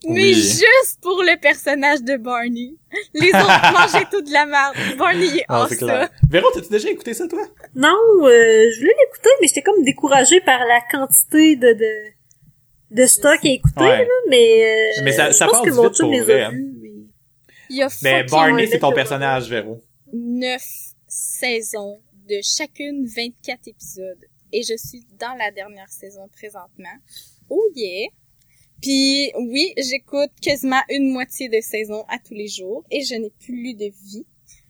Mais 0.09 0.21
Oui. 0.21 0.35
juste 0.35 0.99
pour 1.03 1.23
le 1.23 1.39
personnage 1.41 2.03
de 2.03 2.17
Barney. 2.17 2.75
Les 3.15 3.29
autres 3.29 3.73
mangeaient 3.73 4.07
tout 4.11 4.21
de 4.23 4.33
la 4.33 4.47
merde. 4.47 4.75
Barney 4.99 5.27
est 5.39 5.45
Ah, 5.49 5.67
c'est 5.69 5.77
clair. 5.77 6.09
Véro, 6.31 6.49
t'as-tu 6.53 6.71
déjà 6.71 6.91
écouté 6.91 7.15
ça, 7.15 7.27
toi? 7.29 7.43
Non, 7.77 7.89
euh, 8.23 8.27
je 8.73 8.79
voulais 8.81 8.95
l'écouter, 8.99 9.31
mais 9.41 9.47
j'étais 9.49 9.63
comme 9.63 9.83
découragée 9.85 10.41
par 10.41 10.61
la 10.67 10.81
quantité 10.91 11.55
de, 11.57 11.73
de, 11.73 11.93
de 13.03 13.07
stock 13.07 13.39
à 13.45 13.49
écouter, 13.49 13.81
Ouais. 13.81 13.99
là, 14.05 14.11
mais, 14.29 14.65
euh, 14.99 15.03
Mais 15.05 15.13
ça- 15.13 15.31
je 15.31 15.37
ça 15.37 15.47
pense 15.47 15.65
que 15.67 15.71
mon 15.73 15.89
chum 15.93 16.11
les 16.11 16.31
a 16.31 16.47
hein. 16.47 16.51
vus. 16.53 16.73
Il 17.71 17.77
y 17.77 17.83
a 17.83 17.89
Ben, 18.03 18.27
Barney, 18.27 18.67
c'est 18.67 18.79
ton 18.79 18.93
personnage, 18.93 19.49
Véro. 19.49 19.81
neuf 20.13 20.65
saisons 21.07 22.01
de 22.29 22.41
chacune 22.43 23.07
24 23.07 23.69
épisodes. 23.69 24.25
Et 24.53 24.63
je 24.63 24.77
suis 24.77 25.05
dans 25.19 25.35
la 25.39 25.51
dernière 25.51 25.91
saison 25.91 26.29
présentement. 26.29 26.97
Oh 27.49 27.65
yeah! 27.75 28.09
Puis 28.83 29.33
oui, 29.39 29.73
j'écoute 29.77 30.31
quasiment 30.41 30.81
une 30.91 31.13
moitié 31.13 31.49
de 31.49 31.61
saison 31.61 32.05
à 32.09 32.19
tous 32.19 32.35
les 32.35 32.49
jours 32.49 32.85
et 32.91 33.03
je 33.03 33.15
n'ai 33.15 33.33
plus 33.41 33.75
de 33.75 33.91
vie. 34.11 34.27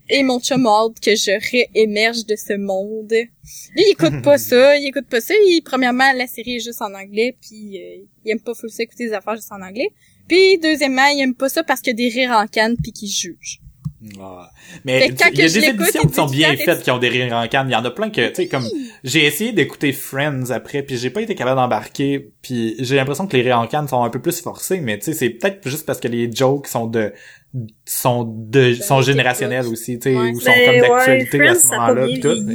Et 0.09 0.23
mon 0.23 0.39
chum 0.39 0.67
a 0.67 0.71
hâte 0.71 1.01
que 1.01 1.17
je 1.17 1.33
réémerge 1.51 2.25
de 2.27 2.37
ce 2.37 2.53
monde. 2.53 3.11
Lui, 3.11 3.29
il 3.77 3.91
écoute 3.91 4.23
pas 4.23 4.39
ça, 4.51 4.77
il 4.77 4.87
écoute 4.87 5.09
pas 5.09 5.21
ça. 5.21 5.35
Il, 5.35 5.63
premièrement, 5.65 6.13
la 6.13 6.29
série 6.29 6.57
est 6.57 6.61
juste 6.61 6.81
en 6.81 6.95
anglais, 6.95 7.37
puis 7.41 7.83
euh, 7.83 8.05
il 8.25 8.31
aime 8.31 8.41
pas 8.41 8.55
full 8.55 8.71
ça 8.71 8.85
écouter 8.85 9.09
des 9.09 9.13
affaires 9.13 9.35
juste 9.35 9.51
en 9.51 9.61
anglais. 9.61 9.91
Puis 10.29 10.59
deuxièmement, 10.59 11.07
il 11.07 11.21
aime 11.23 11.35
pas 11.35 11.49
ça 11.49 11.63
parce 11.63 11.81
qu'il 11.81 11.93
y 11.99 12.05
a 12.05 12.09
des 12.09 12.15
rires 12.15 12.33
en 12.33 12.47
canne 12.47 12.77
puis 12.83 12.93
qu'il 12.93 13.09
juge. 13.09 13.61
Ah. 14.21 14.51
Mais 14.85 15.09
il 15.09 15.39
y 15.39 15.43
a 15.43 15.49
des 15.49 15.67
il 15.69 16.09
qui 16.09 16.15
sont 16.15 16.27
bien 16.27 16.57
faites 16.57 16.83
qui 16.83 16.91
ont 16.91 16.99
des 16.99 17.09
rires 17.09 17.33
en 17.33 17.49
canne. 17.49 17.69
Il 17.69 17.73
y 17.73 17.77
en 17.77 17.85
a 17.85 17.91
plein 17.91 18.11
que, 18.11 18.29
tu 18.29 18.35
sais, 18.35 18.49
comme, 18.49 18.65
j'ai 19.05 19.25
essayé 19.25 19.53
d'écouter 19.53 19.93
Friends 19.93 20.51
après, 20.51 20.83
puis 20.83 20.97
j'ai 20.97 21.11
pas 21.11 21.23
été 21.23 21.35
capable 21.35 21.57
d'embarquer, 21.57 22.33
puis 22.43 22.77
j'ai 22.79 22.97
l'impression 22.97 23.27
que 23.27 23.37
les 23.37 23.43
rires 23.43 23.59
en 23.59 23.67
canne 23.67 23.89
sont 23.89 24.05
un 24.05 24.11
peu 24.11 24.21
plus 24.21 24.41
forcés, 24.41 24.81
mais 24.81 24.99
tu 24.99 25.07
sais, 25.07 25.13
c'est 25.15 25.31
peut-être 25.31 25.67
juste 25.69 25.87
parce 25.87 25.99
que 25.99 26.09
les 26.09 26.31
jokes 26.31 26.69
sont 26.69 26.87
de, 26.87 27.13
sont 27.85 28.25
de, 28.25 28.75
sont 28.75 29.03
générationnels 29.03 29.67
aussi, 29.67 29.99
tu 29.99 30.11
sais, 30.11 30.17
Ouais. 30.17 30.31
ou 30.31 30.41
sont 30.41 30.51
Ben, 30.51 30.67
comme 30.67 30.75
ouais, 30.75 30.89
d'actualité 30.89 31.49
à 31.49 31.55
ce 31.55 31.67
moment-là, 31.69 32.07
tout. 32.21 32.43
Mais. 32.45 32.55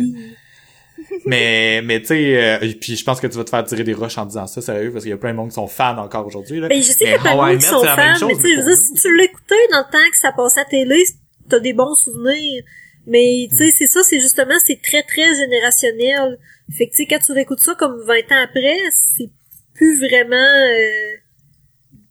Mais, 1.26 1.82
mais 1.84 2.00
tu 2.02 2.08
sais, 2.08 2.44
euh, 2.64 2.74
puis 2.80 2.96
je 2.96 3.04
pense 3.04 3.20
que 3.20 3.28
tu 3.28 3.38
vas 3.38 3.44
te 3.44 3.50
faire 3.50 3.64
tirer 3.64 3.84
des 3.84 3.94
roches 3.94 4.18
en 4.18 4.26
disant 4.26 4.48
ça, 4.48 4.62
sérieux, 4.62 4.92
parce 4.92 5.04
qu'il 5.04 5.12
y 5.12 5.14
a 5.14 5.18
plein 5.18 5.32
de 5.32 5.38
monde 5.38 5.50
qui 5.50 5.56
sont 5.56 5.68
fans 5.68 5.98
encore 5.98 6.26
aujourd'hui, 6.26 6.60
là. 6.60 6.68
Ben, 6.68 6.78
je 6.82 6.84
sais 6.92 6.98
qu'il 7.00 7.08
y 7.08 7.10
a 7.10 7.18
Mais 7.18 7.20
plein 7.20 7.34
de 7.36 7.38
How 7.40 7.48
I 7.48 7.52
monde 7.54 7.60
qui 7.60 7.66
Met, 7.66 7.72
sont 7.72 7.82
c'est 7.82 7.88
fans, 7.88 8.16
chose, 8.16 8.28
mais 8.30 8.36
tu 8.36 8.42
sais, 8.42 8.50
je 8.50 8.56
veux 8.56 8.64
pour 8.64 8.66
dire, 8.74 8.78
nous. 8.92 8.98
si 8.98 9.02
tu 9.02 9.18
l'écoutais 9.18 9.68
dans 9.72 9.80
le 9.80 9.92
temps 9.92 10.10
que 10.12 10.18
ça 10.18 10.32
passait 10.32 10.60
à 10.62 10.66
télé, 10.66 11.04
t'as 11.50 11.60
des 11.60 11.74
bons 11.74 11.96
souvenirs. 11.96 12.64
Mais, 13.08 13.48
tu 13.50 13.58
sais, 13.58 13.72
c'est 13.78 13.88
ça, 13.88 14.02
c'est 14.04 14.20
justement, 14.20 14.54
c'est 14.66 14.82
très, 14.82 15.04
très 15.04 15.34
générationnel. 15.36 16.38
Fait 16.78 16.88
que, 16.88 16.92
tu 16.92 16.98
sais, 16.98 17.08
quand 17.08 17.20
tu 17.20 17.32
réécoutes 17.32 17.60
ça 17.62 17.74
comme 17.76 18.00
20 18.06 18.14
ans 18.32 18.44
après, 18.44 18.78
c'est 18.92 19.30
plus 19.74 19.98
vraiment, 20.00 20.36
euh, 20.36 21.18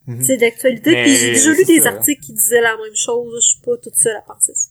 Mhm. 0.06 0.18
tu 0.18 0.24
sais, 0.24 0.36
d'actualité. 0.38 1.02
Puis 1.02 1.14
j'ai 1.16 1.32
déjà 1.34 1.50
lu 1.50 1.56
c'est 1.58 1.64
des 1.76 1.80
ça. 1.82 1.90
articles 1.90 2.20
qui 2.20 2.32
disaient 2.32 2.60
la 2.60 2.76
même 2.76 2.96
chose. 2.96 3.32
Je 3.40 3.48
suis 3.50 3.60
pas 3.64 3.76
toute 3.80 3.94
seule 3.94 4.16
à 4.16 4.22
penser 4.22 4.52
ça. 4.54 4.70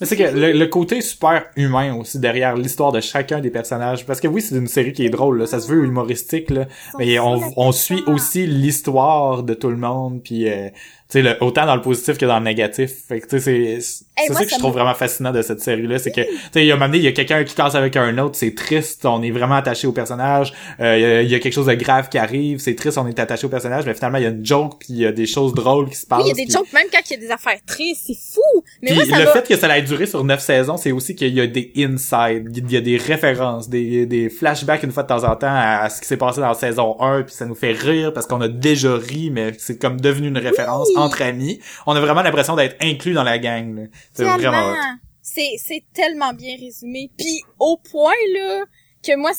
Mais 0.00 0.06
c'est 0.06 0.16
que 0.16 0.22
le, 0.22 0.52
le 0.52 0.66
côté 0.66 1.00
super 1.02 1.46
humain 1.56 1.94
aussi 1.94 2.18
derrière 2.18 2.56
l'histoire 2.56 2.92
de 2.92 3.00
chacun 3.00 3.40
des 3.40 3.50
personnages, 3.50 4.06
parce 4.06 4.20
que 4.20 4.28
oui, 4.28 4.40
c'est 4.40 4.56
une 4.56 4.66
série 4.66 4.92
qui 4.92 5.04
est 5.04 5.10
drôle, 5.10 5.38
là, 5.38 5.46
ça 5.46 5.60
se 5.60 5.68
veut 5.68 5.84
humoristique, 5.84 6.50
là, 6.50 6.66
mais 6.98 7.18
on, 7.18 7.40
on 7.56 7.72
suit 7.72 8.02
aussi 8.06 8.46
l'histoire 8.46 9.42
de 9.42 9.54
tout 9.54 9.68
le 9.68 9.76
monde, 9.76 10.22
puis 10.22 10.48
euh, 10.48 10.68
tu 11.10 11.18
sais, 11.18 11.22
le- 11.22 11.36
autant 11.42 11.66
dans 11.66 11.74
le 11.74 11.82
positif 11.82 12.16
que 12.18 12.26
dans 12.26 12.38
le 12.38 12.44
négatif. 12.44 12.90
Fait 13.08 13.20
que 13.20 13.26
tu 13.26 13.40
sais, 13.40 13.80
c'est 13.80 13.80
c'est 14.26 14.32
ça 14.34 14.44
que 14.44 14.50
je 14.50 14.58
trouve 14.58 14.70
me- 14.72 14.76
vraiment 14.76 14.94
fascinant 14.94 15.32
de 15.32 15.42
cette 15.42 15.60
série-là, 15.60 15.98
c'est 15.98 16.10
que 16.12 16.20
tu 16.20 16.28
sais, 16.52 16.62
il 16.62 16.66
y 16.66 16.70
a 16.70 16.74
un 16.74 16.76
moment 16.76 16.86
donné, 16.88 16.98
il 16.98 17.04
y 17.04 17.08
a 17.08 17.12
quelqu'un 17.12 17.42
qui 17.44 17.54
casse 17.54 17.74
avec 17.74 17.96
un 17.96 18.16
autre, 18.18 18.36
c'est 18.36 18.54
triste, 18.54 19.04
on 19.06 19.22
est 19.22 19.30
vraiment 19.30 19.56
attaché 19.56 19.86
au 19.86 19.92
personnage. 19.92 20.52
Euh, 20.80 20.96
il 20.96 21.02
y 21.02 21.04
a- 21.04 21.22
il 21.22 21.30
y, 21.30 21.34
a 21.34 21.38
quelque 21.38 21.52
chose 21.54 21.66
de 21.66 21.74
grave 21.74 22.08
qui 22.08 22.18
arrive, 22.18 22.58
c'est 22.58 22.74
triste, 22.74 22.98
on 22.98 23.06
est 23.06 23.18
attaché 23.18 23.46
au 23.46 23.50
personnage, 23.50 23.84
mais 23.86 23.94
finalement 23.94 24.18
il 24.18 24.24
y 24.24 24.26
a 24.26 24.30
une 24.30 24.44
joke, 24.44 24.74
puis 24.80 24.88
il 24.90 24.98
y 24.98 25.06
a 25.06 25.12
des 25.12 25.26
choses 25.26 25.54
drôles 25.54 25.88
qui 25.90 25.96
se 25.96 26.06
passent. 26.06 26.20
Oui, 26.22 26.26
il 26.26 26.28
y 26.28 26.32
a 26.32 26.34
des 26.34 26.44
puis- 26.44 26.52
jokes 26.52 26.72
même 26.72 26.86
quand 26.92 27.00
il 27.08 27.14
y 27.14 27.16
a 27.16 27.20
des 27.20 27.30
affaires 27.30 27.58
tristes, 27.66 28.02
c'est 28.06 28.14
fou. 28.34 28.62
Mais 28.82 28.94
moi, 28.94 29.04
ça 29.04 29.18
le 29.18 29.24
va. 29.24 29.32
fait 29.32 29.48
que 29.48 29.56
ça 29.56 29.76
ait 29.78 29.82
duré 29.82 30.06
sur 30.06 30.22
neuf 30.24 30.40
saisons, 30.40 30.76
c'est 30.76 30.92
aussi 30.92 31.14
qu'il 31.14 31.34
y 31.34 31.40
a 31.40 31.46
des 31.46 31.72
insides, 31.76 32.50
il 32.56 32.70
y 32.72 32.76
a 32.76 32.80
des 32.80 32.96
références, 32.96 33.68
des, 33.68 34.06
des 34.06 34.28
flashbacks 34.30 34.82
une 34.82 34.92
fois 34.92 35.02
de 35.02 35.08
temps 35.08 35.24
en 35.24 35.36
temps 35.36 35.48
à, 35.50 35.82
à 35.84 35.90
ce 35.90 36.00
qui 36.00 36.06
s'est 36.06 36.16
passé 36.16 36.40
dans 36.40 36.48
la 36.48 36.54
saison 36.54 36.96
1, 37.00 37.22
puis 37.22 37.34
ça 37.34 37.46
nous 37.46 37.54
fait 37.54 37.72
rire 37.72 38.12
parce 38.12 38.26
qu'on 38.26 38.40
a 38.40 38.48
déjà 38.48 38.94
ri, 38.96 39.30
mais 39.32 39.52
c'est 39.58 39.78
comme 39.80 40.00
devenu 40.00 40.28
une 40.28 40.38
référence 40.38 40.88
Oui. 40.94 40.99
entre 41.06 41.22
amis. 41.22 41.60
On 41.86 41.94
a 41.96 42.00
vraiment 42.00 42.22
l'impression 42.22 42.56
d'être 42.56 42.76
inclus 42.80 43.12
dans 43.12 43.22
la 43.24 43.38
gang. 43.38 43.88
C'est 44.12 44.24
Tellement. 44.24 44.36
vraiment. 44.38 44.74
C'est, 45.22 45.56
c'est 45.58 45.84
tellement 45.94 46.32
bien 46.32 46.56
résumé. 46.58 47.10
Puis 47.16 47.42
au 47.58 47.76
point, 47.76 48.12
là, 48.34 48.64
que 49.06 49.16
moi, 49.16 49.30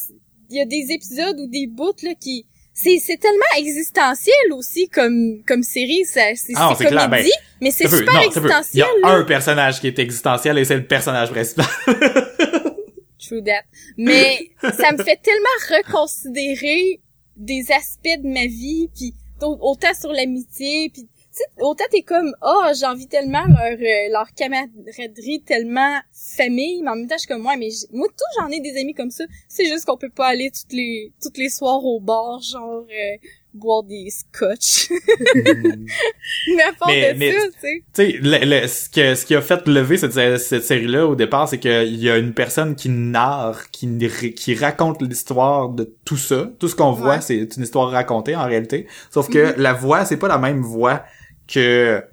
il 0.50 0.58
y 0.58 0.62
a 0.62 0.66
des 0.66 0.88
épisodes 0.92 1.40
ou 1.40 1.48
des 1.48 1.68
bouts, 1.68 1.92
là, 2.04 2.12
qui... 2.20 2.46
C'est, 2.74 3.00
c'est 3.00 3.18
tellement 3.18 3.44
existentiel 3.58 4.54
aussi 4.54 4.88
comme, 4.88 5.44
comme 5.46 5.62
série. 5.62 6.04
C'est, 6.06 6.34
Ah, 6.56 6.74
c'est 6.78 6.86
c'est 6.86 6.90
clair, 6.90 7.04
comédie, 7.04 7.32
mais 7.60 7.70
c'est 7.70 7.88
super 7.90 8.14
non, 8.14 8.22
vu. 8.22 8.28
Il 8.28 8.34
y 8.34 8.38
existentiel. 8.38 8.86
a 9.04 9.08
là. 9.10 9.16
un 9.18 9.24
personnage 9.24 9.82
qui 9.82 9.88
est 9.88 10.00
existentiel 10.00 10.58
et 10.58 10.64
c'est 10.64 10.78
le 10.78 10.88
personnage 10.88 11.30
principal. 11.32 11.66
True 13.20 13.44
that. 13.44 13.64
Mais 13.98 14.52
ça 14.62 14.92
me 14.94 15.04
fait 15.04 15.20
tellement 15.22 15.58
reconsidérer 15.70 17.02
des 17.36 17.66
aspects 17.72 18.22
de 18.24 18.28
ma 18.28 18.46
vie, 18.46 18.90
puis 18.96 19.14
au- 19.42 19.58
autant 19.62 19.94
sur 20.00 20.12
l'amitié, 20.12 20.90
puis 20.94 21.08
sais, 21.38 21.44
autant 21.60 21.84
t'es 21.92 22.02
comme 22.02 22.34
oh 22.42 22.64
j'ai 22.78 22.86
envie 22.86 23.08
tellement 23.08 23.44
leur 23.48 23.78
euh, 23.80 24.10
leur 24.12 24.32
camaraderie 24.34 25.42
tellement 25.46 25.98
famille, 26.14 26.82
mais 26.84 26.90
en 26.90 26.96
même 26.96 27.08
temps 27.08 27.16
je 27.16 27.22
suis 27.22 27.28
comme 27.28 27.46
ouais 27.46 27.58
mais 27.58 27.70
moi 27.94 28.08
tout 28.10 28.24
j'en 28.42 28.48
ai 28.50 28.60
des 28.60 28.80
amis 28.80 28.94
comme 28.94 29.12
ça. 29.12 29.24
C'est 29.48 29.66
juste 29.66 29.86
qu'on 29.86 29.98
peut 29.98 30.10
pas 30.10 30.28
aller 30.28 30.52
toutes 30.52 30.74
les 30.74 31.12
toutes 31.22 31.38
les 31.38 31.50
soirs 31.50 31.84
au 31.84 32.00
bar 32.00 32.42
genre 32.42 32.86
euh, 32.90 33.18
boire 33.54 33.84
des 33.84 34.10
scotch. 34.10 34.90
mais 35.36 36.64
à 36.64 36.74
part 36.74 36.88
Mais- 36.88 37.14
de 37.14 37.20
mais- 37.20 37.32
ça, 37.34 37.48
tu 37.62 37.82
sais. 37.94 38.12
le- 38.22 38.46
le- 38.62 38.68
ce, 38.68 38.90
que, 38.90 39.16
ce 39.16 39.26
qui 39.26 39.36
a 39.36 39.42
fait 39.42 39.68
lever 39.68 39.98
cette, 39.98 40.14
cette 40.40 40.64
série-là 40.64 41.06
au 41.08 41.16
départ, 41.16 41.48
c'est 41.50 41.60
qu'il 41.60 41.96
y 41.98 42.10
a 42.10 42.18
une 42.18 42.34
personne 42.34 42.76
qui 42.76 42.90
narre, 42.90 43.70
qui, 43.72 43.88
qui 44.36 44.56
raconte 44.56 45.02
l'histoire 45.02 45.70
de 45.70 45.94
tout 46.06 46.18
ça. 46.18 46.50
Tout 46.60 46.68
ce 46.68 46.76
qu'on 46.76 46.92
voit, 46.92 47.22
c'est 47.22 47.56
une 47.58 47.64
histoire 47.64 47.90
racontée 47.92 48.36
en 48.36 48.46
réalité. 48.46 48.88
Sauf 49.10 49.30
que 49.30 49.54
la 49.58 49.74
voix, 49.74 50.06
c'est 50.06 50.18
pas 50.18 50.28
la 50.28 50.38
même 50.38 50.62
voix 50.62 51.04
que 51.52 52.04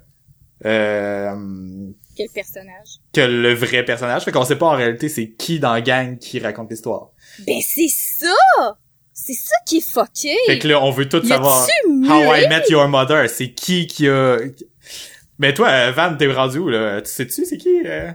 euh, 0.65 1.35
Quel 2.15 2.29
personnage? 2.29 2.87
que 3.13 3.21
le 3.21 3.53
vrai 3.53 3.83
personnage. 3.85 4.23
Fait 4.23 4.31
qu'on 4.31 4.43
sait 4.45 4.57
pas 4.57 4.67
en 4.67 4.75
réalité 4.75 5.09
c'est 5.09 5.29
qui 5.31 5.59
dans 5.59 5.73
la 5.73 5.81
gang 5.81 6.17
qui 6.17 6.39
raconte 6.39 6.69
l'histoire. 6.71 7.09
Ben 7.45 7.59
c'est 7.61 7.87
ça! 7.87 8.77
C'est 9.13 9.33
ça 9.33 9.55
qui 9.65 9.77
est 9.77 9.91
fucké! 9.93 10.35
Fait 10.47 10.59
que 10.59 10.67
là, 10.67 10.81
on 10.81 10.91
veut 10.91 11.07
tout 11.09 11.25
savoir. 11.25 11.67
How? 11.87 12.35
I 12.35 12.47
Met 12.47 12.63
Your 12.69 12.87
Mother, 12.87 13.29
c'est 13.29 13.51
qui 13.51 13.85
qui 13.87 14.07
a... 14.07 14.37
Mais 15.37 15.53
toi, 15.53 15.69
euh, 15.69 15.91
Van, 15.91 16.15
t'es 16.15 16.31
rendu 16.31 16.59
où, 16.59 16.69
là? 16.69 17.01
Tu 17.01 17.09
sais-tu 17.09 17.45
c'est 17.45 17.57
qui? 17.57 17.81
euh? 17.85 18.11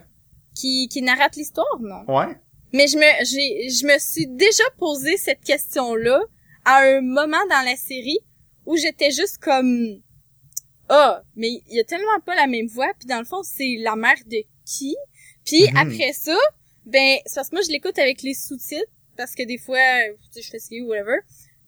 qui, 0.55 0.89
qui 0.89 1.03
narrate 1.03 1.37
l'histoire, 1.37 1.79
non? 1.81 2.05
Ouais? 2.07 2.37
Mais 2.73 2.87
je 2.87 2.97
me, 2.97 3.25
j'ai, 3.25 3.69
je 3.71 3.87
me 3.87 3.99
suis 3.99 4.27
déjà 4.27 4.65
posé 4.79 5.17
cette 5.17 5.41
question-là 5.43 6.21
à 6.65 6.81
un 6.83 7.01
moment 7.03 7.45
dans 7.51 7.65
la 7.65 7.77
série 7.77 8.19
où 8.67 8.77
j'étais 8.77 9.11
juste 9.11 9.39
comme, 9.39 10.01
ah, 10.89 11.23
mais 11.37 11.49
il 11.69 11.77
y 11.77 11.81
a 11.81 11.85
tellement 11.85 12.21
pas 12.25 12.35
la 12.35 12.47
même 12.47 12.67
voix, 12.67 12.93
puis 12.99 13.07
dans 13.07 13.19
le 13.19 13.25
fond, 13.25 13.43
c'est 13.43 13.77
la 13.81 13.97
mère 13.97 14.17
de 14.27 14.39
qui? 14.67 14.97
Puis 15.45 15.63
Mhm. 15.71 15.77
après 15.77 16.13
ça, 16.13 16.37
ben, 16.87 17.19
c'est 17.27 17.35
parce 17.37 17.49
que 17.51 17.57
moi, 17.57 17.63
je 17.67 17.71
l'écoute 17.71 17.99
avec 17.99 18.23
les 18.23 18.35
sous-titres, 18.35 18.91
parce 19.17 19.35
que 19.35 19.43
des 19.45 19.59
fois, 19.59 19.79
tu 20.33 20.41
sais, 20.41 20.43
je 20.43 20.51
fais 20.51 20.59
ce 20.59 20.83
ou 20.83 20.89
whatever. 20.89 21.19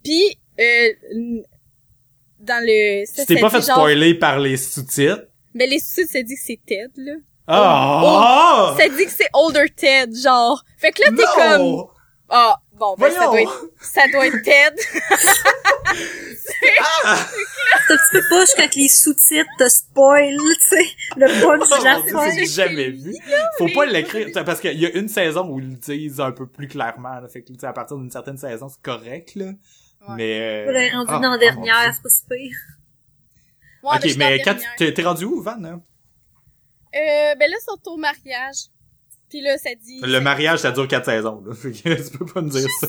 Puis, 0.02 0.38
euh, 0.60 1.43
dans 2.40 2.62
le... 2.64 3.05
ça, 3.06 3.24
Tu 3.24 3.34
t'es 3.34 3.40
pas 3.40 3.51
fait 3.51 3.62
genre- 3.66 3.76
spoiler 3.78 4.14
par 4.14 4.38
les 4.38 4.56
sous-titres? 4.56 5.26
Ben, 5.55 5.68
les 5.70 5.78
sous-titres, 5.78 6.12
ça 6.12 6.22
dit 6.22 6.34
que 6.34 6.40
c'est 6.44 6.60
Ted, 6.66 6.88
là. 6.97 7.12
Ah! 7.48 8.74
Ça 8.78 8.88
dit 8.88 9.05
que 9.05 9.10
c'est 9.10 9.28
Older 9.32 9.66
Ted, 9.74 10.12
genre. 10.14 10.62
Fait 10.78 10.90
que 10.93 11.02
là, 11.02 11.10
t'es 11.10 11.24
comme... 11.24 11.86
Ah, 12.28 12.56
bon, 12.78 12.94
ben, 12.98 13.10
ça 13.10 13.26
doit 13.26 13.40
être, 13.40 13.66
ça 13.80 14.02
doit 14.12 14.26
être 14.26 14.42
Ted. 14.42 14.76
C'est 17.86 17.92
un 17.92 17.96
petit 17.96 18.10
peu 18.12 18.22
poche 18.28 18.48
quand 18.56 18.74
les 18.74 18.88
sous-titres 18.88 19.50
te 19.58 19.68
spoil, 19.68 20.36
tu 20.36 20.60
sais, 20.60 20.84
le 21.16 21.26
punch 21.26 21.68
Oh 21.70 21.78
de 21.78 21.84
la 21.84 22.02
fin. 22.02 22.30
j'ai 22.34 22.46
jamais 22.46 22.90
vu. 22.90 23.14
Faut 23.58 23.68
pas 23.74 23.86
l'écrire, 23.86 24.30
t'sais, 24.30 24.44
parce 24.44 24.60
qu'il 24.60 24.78
y 24.78 24.86
a 24.86 24.90
une 24.96 25.08
saison 25.08 25.48
où 25.48 25.58
ils 25.58 25.70
le 25.70 25.76
disent 25.76 26.20
un 26.20 26.32
peu 26.32 26.46
plus 26.46 26.68
clairement, 26.68 27.20
là. 27.20 27.28
Fait 27.28 27.42
que, 27.42 27.66
à 27.66 27.72
partir 27.72 27.96
d'une 27.96 28.10
certaine 28.10 28.38
saison, 28.38 28.68
c'est 28.68 28.82
correct, 28.82 29.34
là. 29.34 29.46
Ouais. 30.08 30.14
Mais, 30.16 30.66
euh... 30.66 30.72
l'avez 30.72 30.90
rendu 30.90 31.10
ah, 31.12 31.18
dans 31.18 31.22
la 31.22 31.28
mon 31.30 31.38
dernière, 31.38 31.94
c'est 31.94 32.02
pas 32.02 32.08
si 32.08 32.24
pire. 32.28 32.56
Ouais, 33.82 33.96
ok, 33.96 34.16
mais 34.16 34.38
la 34.38 34.44
quand 34.44 34.56
t'es 34.76 35.02
rendu 35.02 35.24
où, 35.24 35.42
Van, 35.42 35.62
hein? 35.64 35.80
Euh, 36.94 37.34
ben 37.34 37.50
là, 37.50 37.56
ils 37.60 37.64
sont 37.64 37.90
au 37.90 37.96
mariage. 37.96 38.70
Puis 39.28 39.40
là, 39.40 39.58
ça 39.58 39.70
dit... 39.74 40.00
Le 40.02 40.20
mariage, 40.20 40.60
ça 40.60 40.70
dure 40.72 40.86
quatre 40.88 41.06
saisons, 41.06 41.42
là. 41.46 41.54
Tu 41.72 42.18
peux 42.18 42.26
pas 42.26 42.40
me 42.42 42.50
dire 42.50 42.68
ça. 42.80 42.88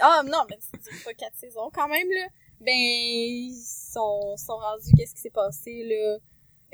Ah, 0.00 0.22
non, 0.24 0.44
mais 0.48 0.56
c'est 0.60 1.04
pas 1.04 1.12
quatre 1.14 1.36
saisons 1.36 1.70
quand 1.74 1.88
même, 1.88 2.08
là. 2.10 2.26
Ben, 2.60 2.72
ils 2.74 3.54
sont, 3.92 4.34
sont 4.38 4.56
rendus, 4.56 4.90
qu'est-ce 4.96 5.14
qui 5.14 5.20
s'est 5.20 5.30
passé, 5.30 5.82
là? 5.84 6.16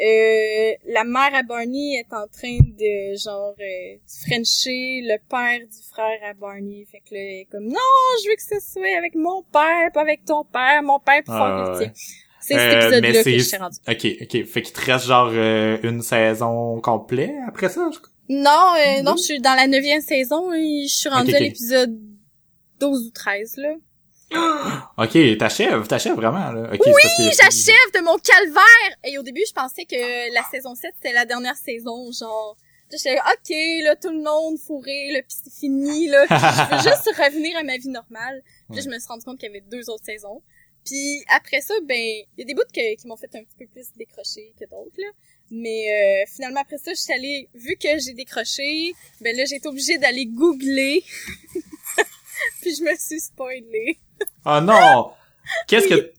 Euh, 0.01 0.73
la 0.87 1.05
mère 1.05 1.35
à 1.35 1.43
Barney 1.43 1.97
est 1.97 2.13
en 2.15 2.27
train 2.27 2.59
de, 2.59 3.17
genre, 3.17 3.55
euh, 3.61 3.97
frencher 4.27 5.03
le 5.05 5.19
père 5.29 5.59
du 5.61 5.83
frère 5.93 6.19
à 6.25 6.33
Barney. 6.35 6.87
Fait 6.91 7.01
que 7.01 7.15
là, 7.15 7.21
elle 7.21 7.41
est 7.41 7.49
comme, 7.51 7.67
non, 7.67 7.77
je 8.25 8.29
veux 8.31 8.35
que 8.37 8.43
ce 8.43 8.73
soit 8.73 8.97
avec 8.97 9.15
mon 9.15 9.43
père, 9.43 9.91
pas 9.93 10.01
avec 10.01 10.25
ton 10.25 10.45
père, 10.45 10.83
mon 10.83 10.99
père 10.99 11.23
fort 11.27 11.37
Ah, 11.37 11.73
le 11.75 11.79
ouais. 11.79 11.93
C'est 12.41 12.55
Euh, 12.55 12.59
cet 12.59 12.73
épisode-là 12.73 13.01
mais 13.01 13.23
que 13.23 13.39
je 13.39 13.45
suis 13.45 13.57
rendu. 13.57 13.77
Ok, 13.87 14.07
ok. 14.23 14.47
Fait 14.47 14.63
qu'il 14.63 14.73
te 14.73 14.81
reste 14.91 15.07
genre 15.07 15.31
euh, 15.33 15.79
une 15.85 16.03
saison 16.03 16.81
complète 16.81 17.31
après 17.47 17.69
ça? 17.69 17.89
je- 17.93 17.99
Non, 18.33 18.75
euh, 18.79 19.03
non, 19.03 19.17
je 19.17 19.23
suis 19.23 19.41
dans 19.41 19.55
la 19.55 19.67
neuvième 19.67 20.01
saison 20.01 20.53
et 20.53 20.85
je 20.89 20.95
suis 20.95 21.09
rendue 21.09 21.35
à 21.35 21.39
l'épisode 21.49 21.99
12 22.81 23.07
ou 23.07 23.11
13, 23.11 23.57
là. 23.59 23.75
Ok, 24.97 25.19
t'achèves, 25.39 25.87
t'achèves 25.87 26.15
vraiment, 26.15 26.51
là. 26.53 26.71
Oui, 26.87 27.03
j'achève 27.41 27.93
de 27.95 28.01
mon 28.05 28.17
calvaire! 28.19 28.97
Et 29.05 29.19
au 29.19 29.23
début, 29.23 29.43
je 29.47 29.53
pensais 29.53 29.85
que 29.85 30.33
la 30.35 30.43
saison 30.51 30.75
7, 30.75 30.93
c'était 30.97 31.13
la 31.15 31.25
dernière 31.27 31.57
saison, 31.57 32.11
genre... 32.13 32.57
J'étais 32.91 33.17
ok, 33.19 33.85
là, 33.85 33.97
tout 33.97 34.11
le 34.11 34.23
monde 34.23 34.59
fourré, 34.59 35.13
là, 35.13 35.21
pis 35.23 35.35
c'est 35.45 35.51
fini, 35.53 36.09
là. 36.09 36.27
Je 36.29 36.77
veux 36.77 36.83
juste 36.83 37.09
revenir 37.17 37.57
à 37.57 37.63
ma 37.63 37.79
vie 37.79 37.89
normale. 37.89 38.43
Puis 38.69 38.77
là, 38.77 38.83
je 38.83 38.89
me 38.91 38.99
suis 38.99 39.09
rendu 39.09 39.25
compte 39.25 39.39
qu'il 39.39 39.49
y 39.49 39.51
avait 39.51 39.65
deux 39.71 39.89
autres 39.89 40.05
saisons. 40.05 40.43
Puis 40.85 41.25
après 41.35 41.63
ça, 41.63 41.73
ben, 41.85 41.97
il 41.97 42.27
y 42.37 42.43
a 42.43 42.45
des 42.45 42.53
bouts 42.55 42.61
que- 42.75 42.97
qui 43.01 43.07
m'ont 43.07 43.17
fait 43.17 43.35
un 43.35 43.45
petit 43.45 43.57
peu 43.59 43.67
plus 43.67 43.87
décrocher 43.97 44.53
que 44.61 44.65
d'autres, 44.67 44.97
là. 44.99 45.07
Mais 45.55 45.85
euh, 46.25 46.25
finalement, 46.35 46.61
après 46.61 46.79
ça, 46.79 46.93
je 46.95 46.99
suis 46.99 47.13
allée... 47.13 47.49
Vu 47.55 47.77
que 47.77 47.99
j'ai 47.99 48.15
décroché, 48.15 48.95
ben 49.21 49.37
là, 49.37 49.45
j'ai 49.45 49.57
été 49.57 49.69
obligée 49.69 49.99
d'aller 49.99 50.25
googler. 50.25 51.05
puis 52.63 52.75
je 52.75 52.83
me 52.83 52.97
suis 52.97 53.21
spoilée. 53.21 53.99
Oh 54.47 54.61
non! 54.63 55.13
Qu'est-ce 55.69 55.89
que... 55.89 56.13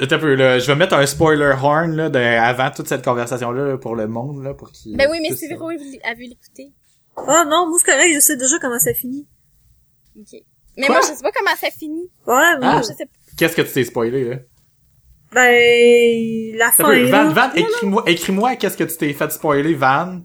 Attends 0.00 0.16
un 0.16 0.18
peu, 0.18 0.34
là. 0.34 0.58
Je 0.58 0.66
vais 0.66 0.76
mettre 0.76 0.94
un 0.94 1.04
spoiler 1.04 1.54
horn, 1.60 1.94
là, 1.94 2.08
de, 2.08 2.18
avant 2.18 2.70
toute 2.70 2.88
cette 2.88 3.04
conversation-là, 3.04 3.66
là, 3.66 3.76
pour 3.76 3.96
le 3.96 4.08
monde, 4.08 4.42
là, 4.42 4.54
pour 4.54 4.72
qu'il... 4.72 4.96
Ben 4.96 5.08
oui, 5.10 5.18
mais 5.20 5.36
si 5.36 5.46
Véro 5.48 5.68
a 5.68 5.76
vu 5.76 5.98
a 6.02 6.14
vu 6.14 6.22
l'écouter. 6.24 6.72
Ah 7.16 7.44
non, 7.46 7.68
moi 7.68 7.78
c'est 7.78 7.92
correct, 7.92 8.14
je 8.14 8.20
sais 8.20 8.36
déjà 8.38 8.58
comment 8.58 8.78
ça 8.78 8.94
finit. 8.94 9.28
Ok. 10.18 10.40
Mais 10.78 10.86
Quoi? 10.86 10.96
moi, 10.96 11.00
je 11.06 11.14
sais 11.14 11.22
pas 11.22 11.32
comment 11.32 11.54
ça 11.56 11.70
finit. 11.70 12.10
Ouais, 12.26 12.58
moi, 12.58 12.60
Ah. 12.62 12.80
Je 12.80 12.86
sais 12.86 13.04
pas. 13.04 13.12
Qu'est-ce 13.36 13.56
que 13.56 13.62
tu 13.62 13.72
t'es 13.72 13.84
spoilé, 13.84 14.24
là? 14.24 14.36
Ben, 15.34 16.56
la 16.56 16.70
fin, 16.72 16.84
peu, 16.84 17.04
Van. 17.10 17.28
Van, 17.30 17.52
écris-moi, 17.54 18.02
écris-moi 18.06 18.56
qu'est-ce 18.56 18.76
que 18.76 18.84
tu 18.84 18.96
t'es 18.96 19.12
fait 19.12 19.30
spoiler, 19.32 19.74
Van. 19.74 20.20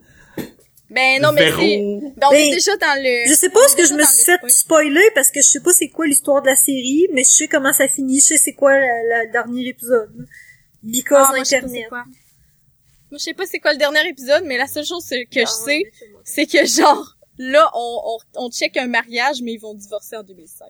Ben 0.89 1.21
non, 1.21 1.33
mais 1.33 1.51
c'est... 1.51 1.77
Ben 2.15 2.27
on 2.29 2.33
est 2.33 2.51
déjà 2.51 2.75
dans 2.77 3.01
le... 3.03 3.27
Je 3.29 3.33
sais 3.33 3.49
pas 3.49 3.67
ce 3.67 3.75
que 3.75 3.85
je 3.85 3.93
me 3.93 4.03
suis 4.03 4.23
fait 4.23 4.37
spoil. 4.37 4.51
spoiler 4.51 5.11
parce 5.13 5.31
que 5.31 5.41
je 5.41 5.47
sais 5.47 5.59
pas 5.59 5.71
c'est 5.73 5.89
quoi 5.89 6.05
l'histoire 6.07 6.41
de 6.41 6.47
la 6.47 6.55
série, 6.55 7.07
mais 7.13 7.23
je 7.25 7.29
sais 7.29 7.47
comment 7.49 7.73
ça 7.73 7.87
finit, 7.89 8.19
je 8.21 8.25
sais 8.27 8.37
c'est 8.37 8.53
quoi 8.53 8.73
le 8.77 9.31
dernier 9.33 9.67
épisode. 9.67 10.09
Because 10.83 11.25
Ah, 11.27 11.33
moi, 11.35 11.39
je 11.39 11.43
sais 11.43 11.61
pas 11.61 11.67
c'est 11.67 11.67
Internet. 11.67 11.89
quoi. 11.89 12.03
Moi, 13.09 13.17
je 13.17 13.17
sais 13.17 13.33
pas 13.33 13.45
c'est 13.45 13.59
quoi 13.59 13.73
le 13.73 13.79
dernier 13.79 14.07
épisode, 14.07 14.43
mais 14.45 14.57
la 14.57 14.67
seule 14.67 14.85
chose 14.85 15.05
que 15.09 15.17
je 15.33 15.41
Ah, 15.41 15.45
sais, 15.45 15.83
c'est 16.23 16.45
que 16.45 16.65
genre, 16.65 17.17
là, 17.37 17.69
on, 17.73 18.01
on, 18.35 18.45
on 18.45 18.49
check 18.51 18.77
un 18.77 18.87
mariage, 18.87 19.41
mais 19.41 19.53
ils 19.53 19.59
vont 19.59 19.73
divorcer 19.73 20.15
en 20.15 20.23
2016. 20.23 20.67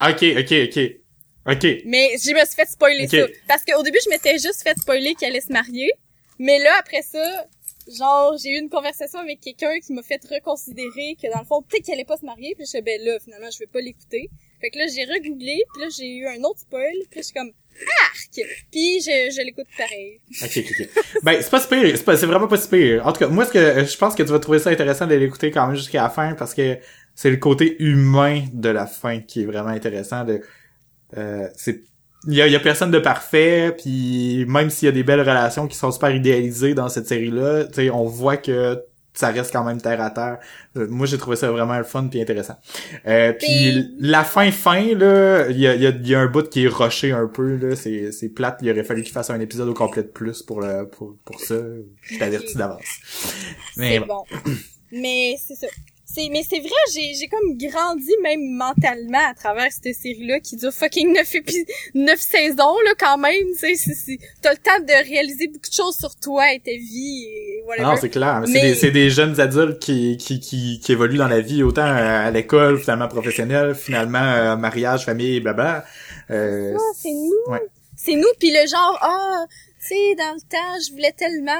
Ok, 0.00 0.22
ok, 0.38 0.52
ok. 0.68 0.96
Ok. 1.50 1.64
Mais 1.86 2.10
je 2.22 2.32
me 2.32 2.44
suis 2.44 2.54
fait 2.54 2.68
spoiler 2.68 3.04
Ok. 3.04 3.10
ça. 3.10 3.26
Parce 3.48 3.64
qu'au 3.64 3.82
début, 3.82 3.98
je 4.04 4.10
m'étais 4.10 4.32
juste 4.38 4.62
fait 4.62 4.76
spoiler 4.78 5.14
qu'elle 5.14 5.30
allait 5.30 5.40
se 5.40 5.52
marier. 5.52 5.92
Mais 6.38 6.58
là, 6.58 6.70
après 6.78 7.02
ça, 7.02 7.46
genre, 7.96 8.36
j'ai 8.42 8.50
eu 8.50 8.58
une 8.58 8.68
conversation 8.68 9.18
avec 9.20 9.40
quelqu'un 9.40 9.78
qui 9.84 9.92
m'a 9.92 10.02
fait 10.02 10.20
reconsidérer 10.30 11.16
que 11.20 11.32
dans 11.32 11.40
le 11.40 11.46
fond, 11.46 11.62
peut-être 11.62 11.84
qu'elle 11.86 11.94
allait 11.94 12.04
pas 12.04 12.16
se 12.18 12.24
marier. 12.26 12.54
Puis 12.54 12.64
je 12.66 12.70
suis 12.70 12.82
ben 12.82 13.00
là, 13.02 13.18
finalement, 13.22 13.50
je 13.50 13.58
vais 13.58 13.66
pas 13.66 13.80
l'écouter. 13.80 14.28
Fait 14.60 14.70
que 14.70 14.78
là, 14.78 14.86
j'ai 14.94 15.04
regooglé, 15.04 15.62
puis 15.72 15.82
là, 15.82 15.88
j'ai 15.96 16.14
eu 16.16 16.26
un 16.26 16.42
autre 16.44 16.60
spoil. 16.60 16.92
Puis 17.10 17.20
je 17.20 17.24
suis 17.26 17.32
comme, 17.34 17.50
arc! 18.02 18.46
Puis 18.72 19.00
je, 19.00 19.32
je 19.34 19.42
l'écoute 19.44 19.66
pareil. 19.76 20.20
Ok, 20.42 20.50
ok, 20.58 20.74
ok. 20.80 21.22
Ben, 21.22 21.40
c'est 21.40 21.50
pas 21.50 21.60
si 21.60 21.68
pire, 21.68 21.96
c'est 21.96 22.04
pas- 22.04 22.16
c'est 22.16 22.26
vraiment 22.26 22.48
pas 22.48 22.56
si 22.58 22.68
pire. 22.68 23.06
En 23.06 23.12
tout 23.12 23.20
cas, 23.20 23.28
moi, 23.28 23.44
ce 23.46 23.52
que, 23.52 23.84
je 23.84 23.96
pense 23.96 24.14
que 24.14 24.22
tu 24.22 24.30
vas 24.30 24.38
trouver 24.40 24.58
ça 24.58 24.70
intéressant 24.70 25.06
de 25.06 25.14
l'écouter 25.14 25.50
quand 25.50 25.66
même 25.66 25.76
jusqu'à 25.76 26.02
la 26.02 26.10
fin 26.10 26.34
parce 26.34 26.54
que 26.54 26.78
c'est 27.14 27.30
le 27.30 27.36
côté 27.36 27.76
humain 27.82 28.44
de 28.52 28.68
la 28.68 28.86
fin 28.86 29.20
qui 29.20 29.42
est 29.42 29.46
vraiment 29.46 29.70
intéressant 29.70 30.24
de, 30.24 30.40
euh, 31.16 31.48
c'est, 31.56 31.82
il 32.26 32.34
y 32.34 32.42
a, 32.42 32.46
il 32.46 32.52
y 32.52 32.56
a 32.56 32.60
personne 32.60 32.90
de 32.90 32.98
parfait, 32.98 33.74
puis 33.76 34.44
même 34.46 34.70
s'il 34.70 34.86
y 34.86 34.88
a 34.88 34.92
des 34.92 35.04
belles 35.04 35.20
relations 35.20 35.66
qui 35.66 35.76
sont 35.76 35.90
super 35.90 36.14
idéalisées 36.14 36.74
dans 36.74 36.88
cette 36.88 37.06
série-là, 37.06 37.64
tu 37.64 37.74
sais, 37.74 37.90
on 37.90 38.04
voit 38.04 38.36
que 38.36 38.82
ça 39.18 39.28
reste 39.30 39.52
quand 39.52 39.64
même 39.64 39.80
terre 39.80 40.00
à 40.00 40.10
terre. 40.10 40.38
Euh, 40.76 40.86
moi, 40.88 41.06
j'ai 41.06 41.18
trouvé 41.18 41.36
ça 41.36 41.50
vraiment 41.50 41.82
fun 41.82 42.06
puis 42.06 42.20
intéressant. 42.20 42.56
Euh, 43.06 43.32
puis 43.32 43.88
la 43.98 44.22
fin 44.22 44.50
fin 44.52 44.94
là, 44.94 45.48
il 45.48 45.58
y 45.58 45.66
a, 45.66 45.74
y, 45.74 45.86
a, 45.86 45.90
y 45.90 46.14
a 46.14 46.20
un 46.20 46.26
bout 46.26 46.48
qui 46.48 46.64
est 46.64 46.68
rushé 46.68 47.10
un 47.10 47.26
peu 47.26 47.56
là, 47.56 47.74
c'est 47.74 48.12
c'est 48.12 48.28
plate. 48.28 48.60
Il 48.62 48.70
aurait 48.70 48.84
fallu 48.84 49.02
qu'il 49.02 49.12
fasse 49.12 49.30
un 49.30 49.40
épisode 49.40 49.68
au 49.68 49.74
complet 49.74 50.04
de 50.04 50.08
plus 50.08 50.42
pour 50.42 50.60
le 50.60 50.88
pour 50.88 51.16
pour 51.24 51.40
ça. 51.40 51.56
Je 52.02 52.18
t'avertis 52.18 52.56
d'avance. 52.56 52.84
Mais 53.76 53.98
bon. 53.98 54.22
mais 54.92 55.36
c'est 55.44 55.56
ça. 55.56 55.66
C'est, 56.10 56.30
mais 56.30 56.42
c'est 56.42 56.60
vrai, 56.60 56.70
j'ai, 56.94 57.12
j'ai 57.12 57.28
comme 57.28 57.58
grandi 57.58 58.14
même 58.22 58.40
mentalement 58.56 59.28
à 59.28 59.34
travers 59.34 59.70
cette 59.70 59.94
série-là 59.94 60.40
qui 60.40 60.56
dure 60.56 60.72
fucking 60.72 61.12
neuf 61.12 61.34
épis, 61.34 61.66
neuf 61.94 62.18
saisons, 62.18 62.78
là, 62.86 62.92
quand 62.98 63.18
même, 63.18 63.44
tu 63.60 63.76
sais, 63.76 64.18
t'as 64.40 64.52
le 64.52 64.56
temps 64.56 64.80
de 64.80 65.06
réaliser 65.06 65.48
beaucoup 65.48 65.68
de 65.68 65.74
choses 65.74 65.98
sur 65.98 66.16
toi 66.16 66.50
et 66.54 66.60
ta 66.60 66.70
vie 66.70 67.26
et 67.28 67.62
whatever. 67.66 67.84
Non, 67.84 67.96
c'est 68.00 68.08
clair. 68.08 68.42
C'est 68.46 68.52
des, 68.52 68.74
c'est 68.74 68.90
des 68.90 69.10
jeunes 69.10 69.38
adultes 69.38 69.80
qui, 69.80 70.16
qui, 70.16 70.40
qui, 70.40 70.80
qui 70.80 70.92
évoluent 70.92 71.18
dans 71.18 71.28
la 71.28 71.42
vie, 71.42 71.62
autant 71.62 71.86
euh, 71.86 72.26
à 72.26 72.30
l'école, 72.30 72.78
finalement 72.80 73.08
professionnelle, 73.08 73.74
finalement 73.74 74.18
euh, 74.18 74.56
mariage, 74.56 75.04
famille, 75.04 75.40
blabla. 75.40 75.84
Euh, 76.30 76.74
c'est 76.96 77.12
nous. 77.12 77.52
Ouais. 77.52 77.60
C'est 77.96 78.14
nous, 78.14 78.28
puis 78.40 78.50
le 78.50 78.66
genre, 78.66 78.98
ah, 79.02 79.44
tu 79.50 79.88
sais, 79.88 80.14
dans 80.16 80.32
le 80.32 80.40
temps, 80.40 80.80
je 80.86 80.92
voulais 80.92 81.12
tellement 81.12 81.52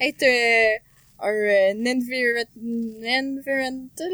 être 0.00 0.22
euh, 0.22 0.78
un 1.22 1.28
euh, 1.28 1.74
enviro- 1.74 2.46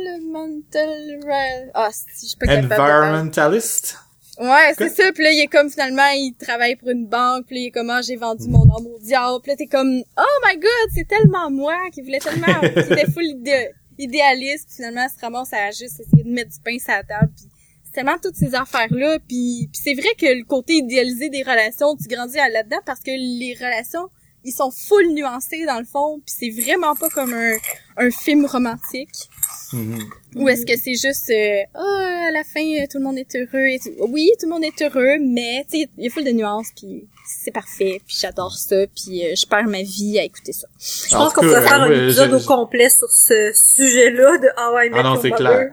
environmental... 0.07 1.70
Ah, 1.74 1.91
si, 1.93 2.28
je 2.28 2.37
parler. 2.37 2.62
Environmentalist? 2.65 3.97
Ouais, 4.39 4.74
c'est 4.77 4.91
ça. 4.91 5.12
Puis 5.12 5.24
là, 5.24 5.33
il 5.33 5.41
est 5.41 5.47
comme 5.47 5.70
finalement, 5.70 6.07
il 6.15 6.35
travaille 6.39 6.77
pour 6.77 6.91
une 6.91 7.07
banque. 7.07 7.47
Puis 7.47 7.57
là, 7.57 7.61
il 7.62 7.66
est 7.69 7.70
comme, 7.70 7.91
ah, 7.91 8.03
j'ai 8.03 8.16
vendu 8.16 8.49
mon 8.49 8.65
âme 8.65 8.87
au 8.87 8.99
diable. 8.99 9.41
Puis 9.43 9.53
là, 9.53 9.57
t'es 9.57 9.66
comme, 9.66 10.03
oh 10.19 10.37
my 10.47 10.57
god, 10.57 10.91
c'est 10.95 11.09
tellement 11.09 11.51
moi 11.51 11.77
qui 11.93 12.03
voulait 12.03 12.19
tellement, 12.19 12.61
qui 12.61 12.93
était 12.93 13.11
full 13.11 13.24
idé- 13.24 13.70
idéaliste. 13.99 14.66
Puis 14.69 14.77
finalement, 14.77 15.07
se 15.09 15.19
ramasse 15.20 15.53
à 15.53 15.70
juste 15.70 16.01
essayer 16.01 16.23
de 16.24 16.31
mettre 16.31 16.51
du 16.51 16.61
pain 16.62 16.78
sur 16.78 16.93
la 16.93 17.03
table. 17.05 17.33
Puis 17.35 17.47
c'est 17.85 17.93
tellement 17.93 18.19
toutes 18.23 18.37
ces 18.37 18.55
affaires-là. 18.55 19.19
Puis, 19.27 19.70
puis 19.73 19.81
c'est 19.83 19.95
vrai 19.95 20.11
que 20.19 20.27
le 20.27 20.45
côté 20.45 20.74
idéalisé 20.74 21.31
des 21.31 21.43
relations, 21.43 21.97
tu 21.97 22.07
grandis 22.07 22.37
là-dedans 22.37 22.81
parce 22.85 23.01
que 23.01 23.11
les 23.11 23.55
relations, 23.55 24.11
ils 24.47 24.52
sont 24.52 24.70
full 24.70 25.09
nuancés 25.12 25.66
dans 25.66 25.78
le 25.78 25.85
fond. 25.85 26.20
Puis 26.24 26.35
c'est 26.55 26.62
vraiment 26.62 26.94
pas 26.94 27.09
comme 27.10 27.35
un, 27.35 27.56
un 27.98 28.10
film 28.10 28.47
romantique. 28.47 29.28
Mhm. 29.73 29.98
Ou 30.36 30.48
est-ce 30.48 30.64
que 30.64 30.77
c'est 30.78 30.94
juste 30.94 31.28
euh, 31.31 31.62
ah 31.74 32.27
à 32.28 32.31
la 32.31 32.44
fin 32.44 32.60
euh, 32.60 32.86
tout 32.90 32.98
le 32.98 33.05
monde 33.05 33.18
est 33.18 33.35
heureux 33.35 33.66
et 33.66 33.78
tout. 33.82 33.90
Oui, 34.09 34.31
tout 34.40 34.47
le 34.47 34.52
monde 34.52 34.64
est 34.64 34.81
heureux, 34.82 35.18
mais 35.20 35.66
tu 35.70 35.81
sais 35.81 35.89
il 35.98 36.05
y 36.05 36.06
a 36.06 36.10
full 36.10 36.24
de 36.24 36.31
nuances 36.31 36.68
puis 36.77 37.09
c'est 37.28 37.51
parfait, 37.51 38.01
puis 38.06 38.16
j'adore 38.20 38.56
ça, 38.56 38.77
puis 38.94 39.27
euh, 39.27 39.35
je 39.36 39.44
perds 39.47 39.66
ma 39.66 39.82
vie 39.82 40.18
à 40.20 40.23
écouter 40.23 40.52
ça. 40.52 40.68
Je 40.78 41.16
En 41.16 41.24
pense 41.24 41.35
qu'on 41.35 41.40
pourrait 41.43 41.62
faire 41.62 41.82
un 41.82 41.89
ouais, 41.89 42.05
épisode 42.05 42.31
je- 42.31 42.36
au 42.36 42.40
complet 42.47 42.89
sur 42.89 43.10
ce 43.10 43.51
sujet-là 43.52 44.39
de 44.39 44.47
How 44.56 44.78
I 44.86 44.90
Met 44.90 44.98
Ah 45.01 45.02
non, 45.02 45.12
Your 45.14 45.23
c'est 45.23 45.31
Mother. 45.31 45.47
clair. 45.47 45.70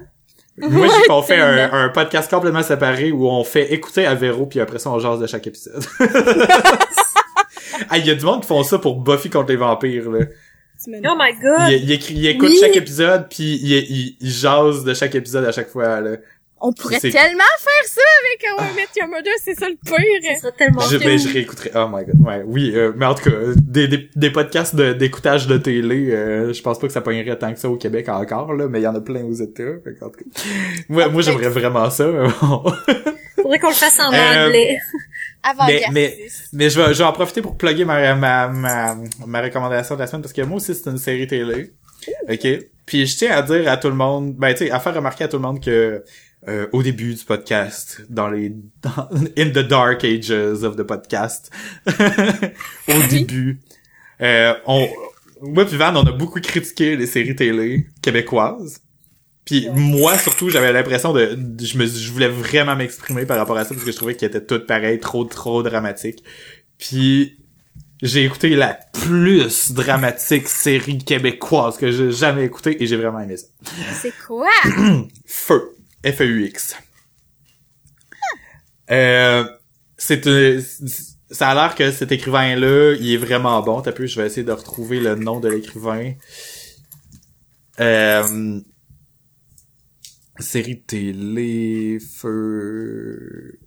Moi, 0.58 0.88
j'ai 0.88 1.08
qu'on 1.08 1.22
fait 1.24 1.38
un, 1.38 1.72
un 1.72 1.90
podcast 1.90 2.30
complètement 2.32 2.62
séparé 2.64 3.12
où 3.12 3.28
on 3.28 3.44
fait 3.44 3.74
écouter 3.74 4.06
à 4.08 4.16
Véro 4.16 4.46
puis 4.48 4.60
après 4.60 4.80
ça 4.80 4.90
on 4.92 4.98
jase 5.00 5.20
de 5.20 5.28
chaque 5.28 5.46
épisode. 5.46 5.84
Ah, 7.90 7.98
il 7.98 8.06
y 8.06 8.12
a 8.12 8.16
du 8.16 8.26
monde 8.26 8.42
qui 8.42 8.48
font 8.48 8.64
ça 8.64 8.80
pour 8.80 9.00
Buffy 9.02 9.30
contre 9.30 9.50
les 9.50 9.56
vampires 9.58 10.10
là. 10.12 10.26
Oh 10.88 11.16
my 11.18 11.32
god! 11.42 11.70
Il, 11.72 11.84
il, 11.84 11.92
écrit- 11.92 12.14
il 12.16 12.26
écoute 12.28 12.50
Oui. 12.50 12.58
chaque 12.60 12.76
épisode, 12.76 13.28
puis 13.30 13.58
il, 13.62 13.72
il, 13.72 14.18
il 14.20 14.30
jase 14.30 14.84
de 14.84 14.94
chaque 14.94 15.16
épisode 15.16 15.46
à 15.46 15.52
chaque 15.54 15.70
fois, 15.70 16.02
là. 16.02 16.18
On 16.66 16.72
pourrait 16.72 17.00
C'est- 17.00 17.10
tellement 17.12 17.44
faire 17.60 17.86
ça 17.88 18.02
avec 18.22 18.50
How 18.50 18.64
I 18.64 18.76
Met 18.78 18.88
Your 18.98 19.08
Mother, 19.10 19.34
c'est 19.44 19.54
ça 19.54 19.68
le 19.68 19.76
Ça 19.86 19.96
pire. 19.98 20.38
serait 20.40 20.52
tellement 20.58 20.80
Je, 20.82 20.98
ben, 20.98 21.18
je 21.20 21.32
réécouterai. 21.32 21.72
Oh 21.76 21.88
my 21.92 22.06
god. 22.06 22.16
Ouais, 22.26 22.42
oui, 22.46 22.72
euh, 22.74 22.94
mais 22.96 23.06
en 23.06 23.16
tout 23.16 23.30
cas, 23.30 23.36
des, 23.62 23.88
des, 23.90 24.10
des 24.16 24.30
podcasts 24.30 24.74
de- 24.76 24.94
d'écoutage 24.94 25.48
de, 25.48 25.58
télé, 25.58 26.12
euh, 26.12 26.54
je 26.54 26.62
pense 26.62 26.80
pas 26.80 26.88
que 26.88 26.94
ça 26.94 27.02
pognerait 27.02 27.38
tant 27.38 27.54
que 27.54 27.60
ça 27.60 27.70
au 27.70 27.76
Québec 27.76 28.08
encore, 28.10 28.54
là, 28.54 28.68
mais 28.70 28.80
il 28.80 28.84
y 28.84 28.88
en 28.88 28.96
a 28.96 29.02
plein 29.02 29.24
aux 29.26 29.34
États. 29.34 29.64
Fait 29.84 29.94
qu'en 30.00 30.10
tout 30.10 30.20
cas, 30.20 30.42
moi, 30.90 31.08
moi 31.10 31.22
j'aimerais 31.22 31.50
vraiment 31.50 31.90
ça. 31.90 32.08
mais 32.08 32.28
bon. 32.42 32.64
Faudrait 33.54 33.60
qu'on 33.60 33.70
le 33.70 33.74
fasse 33.76 34.00
en 34.00 34.12
Euh, 34.14 34.48
anglais. 34.48 34.78
Avant 35.44 35.68
Mais- 35.68 35.84
mais- 35.92 36.18
Mais 36.54 36.70
je 36.70 36.80
vais, 36.82 36.94
je 36.94 37.00
vais 37.00 37.04
en 37.04 37.12
profiter 37.14 37.42
pour 37.42 37.58
plugger 37.58 37.84
ma, 37.86 38.16
ma, 38.16 38.48
ma, 38.48 38.96
ma 39.28 39.42
recommandation 39.42 39.96
de 39.96 40.00
la 40.00 40.08
semaine 40.08 40.22
parce 40.22 40.34
que 40.34 40.42
moi 40.42 40.58
aussi 40.58 40.74
c'est 40.74 40.90
une 40.90 40.98
série 40.98 41.28
télé. 41.28 41.74
OK? 42.30 42.48
Puis 42.86 43.06
je 43.08 43.18
tiens 43.18 43.32
à 43.32 43.42
dire 43.42 43.70
à 43.70 43.78
tout 43.78 43.90
le 43.90 43.96
monde, 43.96 44.36
ben 44.36 44.54
tu 44.54 44.66
sais, 44.66 44.72
à 44.72 44.80
faire 44.80 44.94
remarquer 44.96 45.26
à 45.26 45.28
tout 45.28 45.38
le 45.38 45.44
monde 45.44 45.62
que 45.64 46.04
euh, 46.48 46.68
au 46.74 46.82
début 46.84 47.14
du 47.14 47.24
podcast, 47.24 48.02
dans 48.10 48.30
les 48.30 48.50
dans, 48.82 49.10
in 49.38 49.50
the 49.50 49.60
dark 49.68 50.04
ages 50.04 50.32
of 50.32 50.76
the 50.78 50.84
podcast, 50.84 51.52
au 52.88 53.08
début, 53.10 53.60
euh, 54.22 54.54
on 54.66 54.88
moi 55.42 55.66
puis 55.66 55.76
Van, 55.78 55.94
on 55.96 56.06
a 56.06 56.12
beaucoup 56.12 56.40
critiqué 56.40 56.96
les 56.96 57.08
séries 57.08 57.36
télé 57.36 57.88
québécoises. 58.02 58.80
Puis 59.46 59.70
moi 59.74 60.18
surtout, 60.18 60.50
j'avais 60.50 60.72
l'impression 60.72 61.12
de, 61.14 61.36
de- 61.36 61.66
je 61.66 61.78
me 61.78 61.86
je 61.86 62.12
voulais 62.12 62.30
vraiment 62.30 62.76
m'exprimer 62.76 63.26
par 63.26 63.38
rapport 63.38 63.58
à 63.58 63.64
ça 63.66 63.72
parce 63.74 63.84
que 63.86 63.92
je 63.92 63.96
trouvais 63.98 64.16
qu'ils 64.16 64.28
étaient 64.28 64.46
toutes 64.46 64.66
pareilles, 64.68 65.00
trop 65.00 65.26
trop 65.26 65.64
dramatiques. 65.64 66.24
Puis 66.78 67.38
j'ai 68.02 68.24
écouté 68.26 68.50
la 68.56 68.78
plus 68.94 69.72
dramatique 69.74 70.48
série 70.48 70.98
québécoise 70.98 71.78
que 71.78 71.92
j'ai 71.92 72.12
jamais 72.12 72.46
écoutée 72.46 72.82
et 72.82 72.86
j'ai 72.88 72.96
vraiment 72.98 73.20
aimé 73.20 73.38
ça. 73.38 73.48
C'est 74.02 74.14
quoi? 74.26 74.50
Feu. 75.26 75.72
F-E-U-X. 76.06 76.76
Euh, 78.92 79.46
c'est 79.98 80.28
un- 80.28 80.60
ça 81.32 81.50
a 81.50 81.56
l'air 81.56 81.76
que 81.76 81.92
cet 81.92 82.12
écrivain-là, 82.12 82.96
il 83.00 83.12
est 83.14 83.18
vraiment 83.18 83.62
bon. 83.62 83.82
T'as 83.82 83.92
pu, 83.94 84.08
je 84.08 84.20
vais 84.20 84.28
essayer 84.28 84.44
de 84.44 84.52
retrouver 84.52 85.00
le 85.00 85.16
nom 85.16 85.40
de 85.40 85.48
l'écrivain. 85.50 86.14
Euh, 87.80 88.60
série 90.44 90.82
télé, 90.82 92.00
feu. 92.00 93.60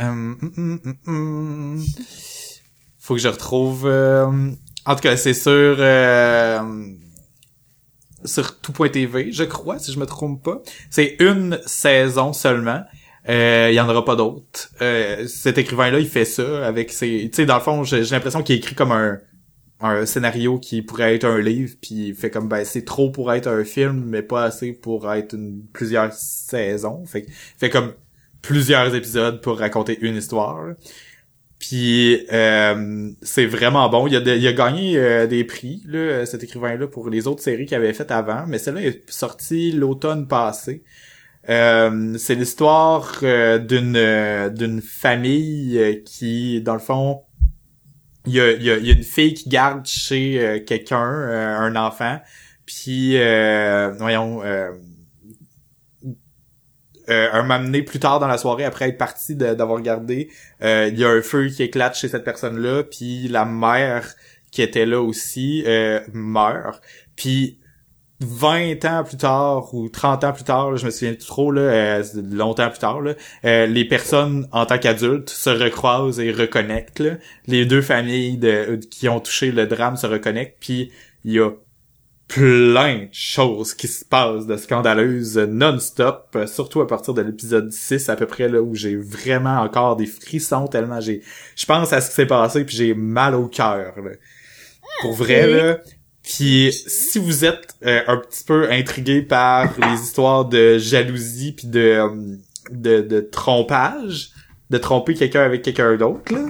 Euh, 0.00 0.34
hum. 1.06 1.82
Faut 2.98 3.14
que 3.14 3.20
je 3.20 3.28
retrouve. 3.28 3.86
euh, 3.86 4.50
En 4.84 4.94
tout 4.94 5.00
cas, 5.00 5.16
c'est 5.16 5.32
sur 5.34 5.50
euh, 5.78 6.60
sur 8.24 8.60
tout.tv, 8.60 9.30
je 9.32 9.44
crois, 9.44 9.78
si 9.78 9.92
je 9.92 9.98
me 9.98 10.06
trompe 10.06 10.42
pas. 10.42 10.60
C'est 10.90 11.16
une 11.20 11.58
saison 11.66 12.32
seulement. 12.32 12.82
Euh, 13.28 13.68
Il 13.70 13.74
y 13.74 13.80
en 13.80 13.88
aura 13.88 14.04
pas 14.04 14.16
d'autres. 14.16 14.70
Euh, 14.82 15.26
cet 15.26 15.58
écrivain-là, 15.58 15.98
il 15.98 16.08
fait 16.08 16.24
ça 16.24 16.66
avec 16.66 16.92
ses... 16.92 17.28
Tu 17.30 17.36
sais, 17.36 17.46
dans 17.46 17.56
le 17.56 17.60
fond, 17.62 17.82
j'ai 17.84 18.02
l'impression 18.04 18.42
qu'il 18.42 18.56
écrit 18.56 18.74
comme 18.74 18.92
un 18.92 19.18
un 19.80 20.06
scénario 20.06 20.58
qui 20.58 20.82
pourrait 20.82 21.14
être 21.14 21.24
un 21.24 21.40
livre, 21.40 21.74
puis 21.80 22.08
il 22.08 22.14
fait 22.14 22.30
comme, 22.30 22.48
ben, 22.48 22.64
c'est 22.64 22.84
trop 22.84 23.10
pour 23.10 23.32
être 23.32 23.46
un 23.46 23.64
film, 23.64 24.04
mais 24.06 24.22
pas 24.22 24.44
assez 24.44 24.72
pour 24.72 25.12
être 25.12 25.34
une, 25.34 25.62
plusieurs 25.72 26.12
saisons. 26.12 27.04
Fait, 27.06 27.26
fait 27.58 27.70
comme 27.70 27.92
plusieurs 28.42 28.94
épisodes 28.94 29.40
pour 29.40 29.58
raconter 29.58 29.98
une 30.00 30.16
histoire. 30.16 30.64
là. 30.64 30.74
Puis 31.58 32.26
euh, 32.32 33.10
c'est 33.22 33.46
vraiment 33.46 33.88
bon. 33.88 34.06
Il 34.06 34.16
a, 34.16 34.34
il 34.34 34.46
a 34.46 34.52
gagné 34.52 34.98
euh, 34.98 35.26
des 35.26 35.44
prix, 35.44 35.82
là, 35.86 36.26
cet 36.26 36.44
écrivain-là, 36.44 36.86
pour 36.86 37.08
les 37.08 37.26
autres 37.26 37.42
séries 37.42 37.66
qu'il 37.66 37.76
avait 37.76 37.92
faites 37.92 38.10
avant, 38.10 38.46
mais 38.46 38.58
celle-là 38.58 38.82
est 38.82 39.10
sortie 39.10 39.72
l'automne 39.72 40.28
passé. 40.28 40.82
Euh, 41.48 42.14
c'est 42.18 42.34
l'histoire 42.34 43.20
euh, 43.22 43.58
d'une 43.58 43.96
euh, 43.96 44.48
d'une 44.50 44.82
famille 44.82 46.02
qui, 46.04 46.60
dans 46.60 46.74
le 46.74 46.80
fond, 46.80 47.22
il 48.26 48.34
y 48.34 48.40
a, 48.40 48.52
y 48.52 48.70
a, 48.70 48.76
y 48.78 48.90
a 48.90 48.92
une 48.94 49.02
fille 49.02 49.34
qui 49.34 49.48
garde 49.48 49.86
chez 49.86 50.40
euh, 50.40 50.60
quelqu'un, 50.60 51.04
euh, 51.04 51.58
un 51.58 51.76
enfant, 51.76 52.20
puis 52.64 53.16
euh, 53.18 53.92
voyons, 53.96 54.42
euh, 54.42 54.72
euh, 57.08 57.28
un 57.32 57.42
moment 57.44 57.82
plus 57.84 58.00
tard 58.00 58.18
dans 58.18 58.26
la 58.26 58.38
soirée, 58.38 58.64
après 58.64 58.88
être 58.88 58.98
parti 58.98 59.36
d'avoir 59.36 59.80
gardé, 59.80 60.28
euh, 60.62 60.88
il 60.92 60.98
y 60.98 61.04
a 61.04 61.08
un 61.08 61.22
feu 61.22 61.48
qui 61.48 61.62
éclate 61.62 61.96
chez 61.96 62.08
cette 62.08 62.24
personne-là, 62.24 62.82
puis 62.82 63.28
la 63.28 63.44
mère 63.44 64.14
qui 64.50 64.62
était 64.62 64.86
là 64.86 65.00
aussi 65.00 65.62
euh, 65.66 66.00
meurt. 66.12 66.82
Puis 67.14 67.60
20 68.20 68.84
ans 68.86 69.04
plus 69.04 69.18
tard 69.18 69.74
ou 69.74 69.88
30 69.88 70.24
ans 70.24 70.32
plus 70.32 70.44
tard, 70.44 70.70
là, 70.70 70.76
je 70.76 70.86
me 70.86 70.90
souviens 70.90 71.14
trop 71.14 71.50
là, 71.52 71.60
euh, 71.60 72.02
longtemps 72.30 72.70
plus 72.70 72.78
tard 72.78 73.02
là, 73.02 73.14
euh, 73.44 73.66
les 73.66 73.84
personnes 73.84 74.48
en 74.52 74.64
tant 74.64 74.78
qu'adultes 74.78 75.28
se 75.28 75.50
recroisent 75.50 76.18
et 76.18 76.32
reconnectent. 76.32 77.00
là. 77.00 77.16
Les 77.46 77.66
deux 77.66 77.82
familles 77.82 78.38
de, 78.38 78.80
qui 78.90 79.08
ont 79.08 79.20
touché 79.20 79.52
le 79.52 79.66
drame 79.66 79.96
se 79.96 80.06
reconnectent, 80.06 80.56
puis 80.60 80.92
il 81.24 81.32
y 81.32 81.40
a 81.40 81.50
plein 82.28 83.02
de 83.04 83.08
choses 83.12 83.74
qui 83.74 83.86
se 83.86 84.04
passent 84.04 84.46
de 84.46 84.56
scandaleuses 84.56 85.36
non-stop, 85.36 86.28
euh, 86.36 86.46
surtout 86.46 86.80
à 86.80 86.86
partir 86.86 87.12
de 87.12 87.22
l'épisode 87.22 87.70
6 87.70 88.08
à 88.08 88.16
peu 88.16 88.26
près 88.26 88.48
là 88.48 88.62
où 88.62 88.74
j'ai 88.74 88.96
vraiment 88.96 89.60
encore 89.60 89.94
des 89.96 90.06
frissons 90.06 90.66
tellement 90.66 91.00
j'ai 91.00 91.22
je 91.54 91.66
pense 91.66 91.92
à 91.92 92.00
ce 92.00 92.08
qui 92.08 92.16
s'est 92.16 92.26
passé 92.26 92.64
puis 92.64 92.76
j'ai 92.76 92.94
mal 92.94 93.34
au 93.34 93.46
cœur. 93.46 93.94
Pour 95.02 95.12
vrai 95.12 95.46
là. 95.46 95.78
Puis 96.26 96.72
si 96.88 97.18
vous 97.20 97.44
êtes 97.44 97.68
euh, 97.86 98.00
un 98.08 98.16
petit 98.18 98.42
peu 98.44 98.70
intrigué 98.70 99.22
par 99.22 99.72
les 99.78 100.00
histoires 100.02 100.44
de 100.44 100.76
jalousie 100.76 101.52
puis 101.52 101.68
de, 101.68 101.80
euh, 101.80 102.08
de 102.70 103.00
de 103.00 103.20
trompage, 103.20 104.30
de 104.70 104.78
tromper 104.78 105.14
quelqu'un 105.14 105.42
avec 105.42 105.62
quelqu'un 105.62 105.96
d'autre 105.96 106.32
là. 106.34 106.40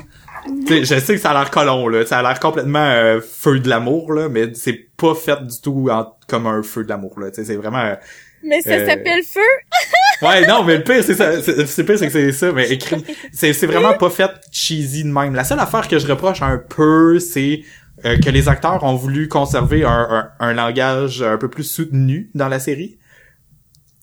Tu 0.67 0.85
sais, 0.85 0.85
je 0.97 1.01
sais 1.05 1.15
que 1.15 1.21
ça 1.21 1.31
a 1.33 1.35
l'air 1.35 1.51
colon 1.51 1.89
là, 1.89 2.07
ça 2.07 2.19
a 2.21 2.23
l'air 2.23 2.39
complètement 2.41 2.79
euh, 2.87 3.21
feu 3.21 3.59
de 3.61 3.69
l'amour 3.69 4.13
là, 4.13 4.29
mais 4.29 4.55
c'est 4.55 4.87
pas 4.97 5.15
fait 5.15 5.45
du 5.45 5.61
tout 5.61 5.89
en- 5.91 6.17
comme 6.29 6.47
un 6.47 6.63
feu 6.63 6.85
de 6.85 6.89
l'amour 6.89 7.19
là. 7.21 7.29
C'est 7.33 7.57
vraiment 7.57 7.81
euh, 7.85 7.95
Mais 8.43 8.63
ça 8.63 8.71
Euh, 8.71 8.87
s'appelle 8.87 9.23
feu? 9.25 9.41
Ouais, 10.23 10.47
non, 10.47 10.65
mais 10.65 10.79
le 10.79 10.83
pire, 10.83 11.05
c'est 11.05 11.15
ça. 11.15 11.31
Le 11.37 11.43
pire, 11.83 11.99
c'est 11.99 12.07
que 12.07 12.13
c'est 12.13 12.33
ça, 12.33 12.51
mais 12.51 12.71
écrit. 12.71 13.05
C'est, 13.35 13.53
c'est 13.53 13.67
vraiment 13.67 13.93
pas 13.93 14.09
fait 14.09 14.31
cheesy 14.51 15.03
de 15.05 15.11
même. 15.11 15.35
La 15.35 15.45
seule 15.45 15.59
affaire 15.61 15.87
que 15.89 15.99
je 15.99 16.07
reproche 16.07 16.41
un 16.41 16.57
peu, 16.57 17.19
c'est 17.19 17.61
euh, 18.07 18.17
que 18.17 18.31
les 18.31 18.49
acteurs 18.49 18.83
ont 18.85 18.95
voulu 18.95 19.29
conserver 19.29 19.85
un, 19.85 19.91
un, 19.91 20.31
un 20.41 20.53
langage 20.55 21.23
un 21.23 21.37
peu 21.37 21.49
plus 21.49 21.65
soutenu 21.65 22.31
dans 22.35 22.49
la 22.49 22.59
série. 22.59 22.99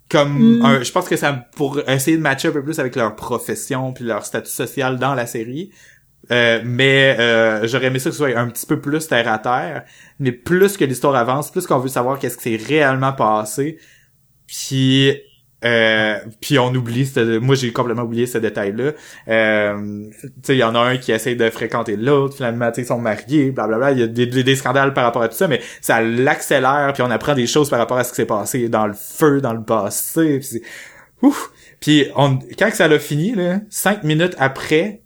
Comme 0.09 0.59
Mm. 0.59 0.65
un, 0.65 0.84
je 0.84 0.91
pense 0.91 1.07
que 1.07 1.15
ça 1.15 1.34
pour 1.55 1.80
essayer 1.89 2.17
de 2.17 2.21
matcher 2.21 2.49
un 2.49 2.51
peu 2.51 2.63
plus 2.63 2.80
avec 2.80 2.95
leur 2.95 3.15
profession 3.15 3.93
puis 3.93 4.03
leur 4.03 4.25
statut 4.25 4.51
social 4.51 4.99
dans 4.99 5.15
la 5.15 5.25
série. 5.25 5.71
Euh, 6.31 6.61
mais 6.63 7.17
euh, 7.19 7.67
j'aurais 7.67 7.88
aimé 7.88 7.99
ça 7.99 8.09
que 8.09 8.15
ce 8.15 8.17
soit 8.19 8.38
un 8.38 8.47
petit 8.47 8.65
peu 8.65 8.80
plus 8.80 9.07
terre 9.07 9.27
à 9.27 9.39
terre. 9.39 9.84
Mais 10.19 10.31
plus 10.31 10.77
que 10.77 10.85
l'histoire 10.85 11.15
avance, 11.15 11.51
plus 11.51 11.65
qu'on 11.65 11.80
veut 11.80 11.89
savoir 11.89 12.19
qu'est-ce 12.19 12.38
qui 12.38 12.57
s'est 12.57 12.63
réellement 12.63 13.13
passé. 13.13 13.77
Puis 14.47 15.17
euh, 15.64 16.18
puis 16.41 16.60
on 16.60 16.73
oublie 16.73 17.06
ce, 17.06 17.38
moi 17.38 17.56
j'ai 17.56 17.72
complètement 17.72 18.03
oublié 18.03 18.26
ce 18.26 18.38
détail 18.38 18.73
là 18.76 18.91
euh, 19.30 20.10
tu 20.11 20.30
sais 20.44 20.56
il 20.56 20.60
y 20.60 20.64
en 20.64 20.76
a 20.76 20.80
un 20.80 20.98
qui 20.98 21.11
essaie 21.11 21.35
de 21.35 21.49
fréquenter 21.49 21.95
l'autre 21.95 22.35
finalement 22.35 22.69
tu 22.69 22.76
sais 22.76 22.81
ils 22.81 22.88
sont 22.88 22.99
mariés 22.99 23.52
blablabla. 23.52 23.91
Il 23.91 23.99
y 23.99 24.03
a 24.03 24.07
des, 24.07 24.56
scandales 24.56 24.94
par 24.94 25.06
rapport 25.06 25.22
à 25.22 25.30
tout 25.30 25.35
ça 25.35 25.48
mais 25.48 25.61
ça 25.81 26.02
l'accélère 26.02 26.91
puis 26.94 27.02
on 27.02 27.11
apprend 27.11 27.34
des 27.34 27.48
choses 27.48 27.69
par 27.69 27.80
rapport 27.80 27.98
à 27.98 28.03
ce 28.03 28.10
qui 28.10 28.18
s'est 28.18 28.26
passé 28.26 28.68
dans 28.68 28.88
le 28.88 28.94
feu 28.94 29.41
dans 29.41 29.53
le 29.53 29.64
passé 29.64 30.40
puis 30.40 30.61
ouf! 31.22 31.52
On 32.15 32.40
quand 32.57 32.69
ça 32.72 32.88
l'a 32.88 32.99
fini 32.99 33.35
là 33.35 33.60
cinq 33.69 34.03
minutes 34.03 34.35
après 34.40 35.02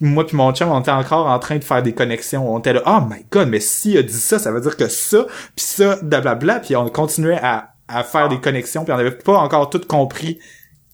moi 0.00 0.26
puis 0.26 0.36
mon 0.36 0.52
chum 0.52 0.70
on 0.70 0.80
était 0.80 0.90
encore 0.90 1.26
en 1.26 1.38
train 1.38 1.56
de 1.56 1.64
faire 1.64 1.82
des 1.82 1.92
connexions. 1.92 2.52
On 2.52 2.58
était 2.58 2.72
là 2.72 2.82
oh 2.86 3.00
my 3.08 3.24
god 3.30 3.48
mais 3.48 3.60
s'il 3.60 3.96
a 3.98 4.02
dit 4.02 4.12
ça 4.12 4.38
ça 4.38 4.50
veut 4.50 4.60
dire 4.60 4.76
que 4.76 4.88
ça 4.88 5.26
puis 5.56 5.64
ça 5.64 5.98
blablabla 6.02 6.60
puis 6.60 6.76
on 6.76 6.88
continuait 6.88 7.40
à 7.42 7.73
à 7.88 8.04
faire 8.04 8.28
des 8.28 8.40
connexions 8.40 8.84
puis 8.84 8.92
on 8.92 8.96
n'avait 8.96 9.10
pas 9.12 9.38
encore 9.38 9.70
tout 9.70 9.80
compris 9.80 10.38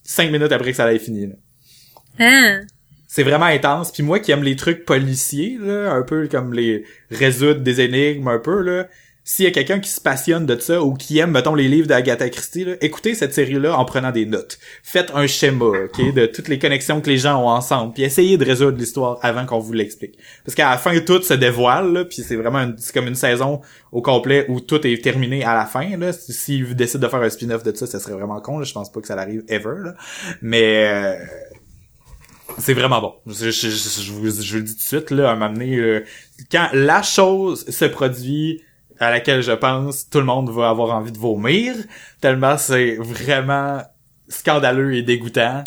cinq 0.03 0.31
minutes 0.31 0.51
après 0.51 0.71
que 0.71 0.77
ça 0.77 0.85
allait 0.85 0.99
fini 0.99 1.27
là. 1.27 1.33
Hein? 2.19 2.61
c'est 3.07 3.23
vraiment 3.23 3.45
intense 3.45 3.91
puis 3.91 4.03
moi 4.03 4.19
qui 4.19 4.31
aime 4.31 4.43
les 4.43 4.55
trucs 4.55 4.85
policiers 4.85 5.57
là 5.59 5.91
un 5.91 6.01
peu 6.01 6.27
comme 6.27 6.53
les 6.53 6.85
résoudre 7.09 7.61
des 7.61 7.81
énigmes 7.81 8.27
un 8.27 8.39
peu 8.39 8.61
là 8.61 8.87
s'il 9.23 9.45
y 9.45 9.47
a 9.47 9.51
quelqu'un 9.51 9.79
qui 9.79 9.89
se 9.89 10.01
passionne 10.01 10.45
de 10.47 10.57
ça 10.59 10.81
ou 10.81 10.95
qui 10.95 11.19
aime 11.19 11.31
mettons 11.31 11.53
les 11.53 11.67
livres 11.67 11.87
d'Agatha 11.87 12.27
Christie 12.29 12.65
là, 12.65 12.73
écoutez 12.81 13.13
cette 13.13 13.33
série 13.35 13.53
là 13.59 13.77
en 13.77 13.85
prenant 13.85 14.09
des 14.11 14.25
notes 14.25 14.57
faites 14.83 15.11
un 15.13 15.27
schéma 15.27 15.65
ok 15.65 16.13
de 16.13 16.25
toutes 16.25 16.47
les 16.47 16.57
connexions 16.57 17.01
que 17.01 17.09
les 17.09 17.17
gens 17.19 17.39
ont 17.43 17.47
ensemble 17.49 17.93
puis 17.93 18.01
essayez 18.03 18.37
de 18.37 18.45
résoudre 18.45 18.77
l'histoire 18.79 19.19
avant 19.21 19.45
qu'on 19.45 19.59
vous 19.59 19.73
l'explique 19.73 20.17
parce 20.43 20.55
qu'à 20.55 20.69
la 20.71 20.77
fin 20.79 20.99
tout 21.01 21.21
se 21.21 21.35
dévoile 21.35 21.93
là, 21.93 22.05
puis 22.05 22.23
c'est 22.27 22.35
vraiment 22.35 22.59
une- 22.59 22.75
c'est 22.79 22.93
comme 22.93 23.07
une 23.07 23.15
saison 23.15 23.61
au 23.91 24.01
complet 24.01 24.45
où 24.49 24.59
tout 24.59 24.85
est 24.87 25.03
terminé 25.03 25.43
à 25.43 25.53
la 25.53 25.65
fin 25.67 25.95
là 25.97 26.13
Si- 26.13 26.33
s'ils 26.33 26.67
si 26.67 26.75
décident 26.75 27.05
de 27.05 27.11
faire 27.11 27.21
un 27.21 27.29
spin-off 27.29 27.61
de 27.63 27.75
ça 27.75 27.85
ça 27.85 27.99
serait 27.99 28.13
vraiment 28.13 28.41
con 28.41 28.57
là. 28.57 28.65
je 28.65 28.73
pense 28.73 28.91
pas 28.91 29.01
que 29.01 29.07
ça 29.07 29.15
arrive 29.19 29.43
ever 29.49 29.75
là. 29.83 29.93
mais 30.41 30.87
euh, 30.91 31.15
C'est 32.57 32.73
vraiment 32.73 32.99
bon. 33.01 33.13
Je, 33.27 33.49
je, 33.49 33.69
je, 33.69 34.01
je 34.01 34.11
vous, 34.11 34.29
je 34.29 34.51
vous 34.51 34.57
le 34.57 34.63
dis 34.63 34.73
tout 34.73 34.79
de 34.79 34.83
suite, 34.83 35.11
là, 35.11 35.31
à 35.31 35.35
m'amener, 35.35 35.77
euh, 35.77 36.03
quand 36.51 36.67
la 36.73 37.01
chose 37.01 37.65
se 37.69 37.85
produit 37.85 38.61
à 39.01 39.09
laquelle 39.09 39.41
je 39.41 39.51
pense, 39.51 40.09
tout 40.09 40.19
le 40.19 40.25
monde 40.25 40.49
va 40.51 40.69
avoir 40.69 40.95
envie 40.95 41.11
de 41.11 41.17
vomir, 41.17 41.73
tellement 42.21 42.57
c'est 42.57 42.95
vraiment 42.97 43.81
scandaleux 44.29 44.93
et 44.93 45.01
dégoûtant. 45.01 45.63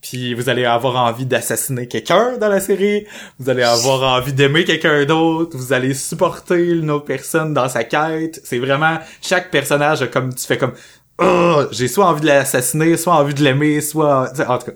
Puis 0.00 0.34
vous 0.34 0.48
allez 0.48 0.64
avoir 0.64 0.96
envie 0.96 1.26
d'assassiner 1.26 1.88
quelqu'un 1.88 2.38
dans 2.38 2.48
la 2.48 2.60
série, 2.60 3.04
vous 3.38 3.50
allez 3.50 3.64
avoir 3.64 4.18
envie 4.18 4.32
d'aimer 4.32 4.64
quelqu'un 4.64 5.04
d'autre, 5.06 5.56
vous 5.56 5.72
allez 5.72 5.92
supporter 5.92 6.68
une 6.68 6.90
autre 6.90 7.06
personne 7.06 7.52
dans 7.52 7.68
sa 7.68 7.82
quête. 7.82 8.40
C'est 8.44 8.58
vraiment 8.58 8.98
chaque 9.22 9.50
personnage 9.50 10.08
comme 10.10 10.32
tu 10.32 10.46
fais 10.46 10.58
comme 10.58 10.74
oh, 11.18 11.64
j'ai 11.72 11.88
soit 11.88 12.06
envie 12.06 12.20
de 12.20 12.26
l'assassiner, 12.26 12.96
soit 12.96 13.14
envie 13.14 13.34
de 13.34 13.42
l'aimer, 13.42 13.80
soit 13.80 14.30
en 14.46 14.58
tout 14.58 14.66
cas. 14.66 14.72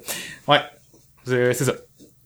Ouais. 0.49 0.61
C'est 1.25 1.55
c'est 1.55 1.65
ça. 1.67 1.75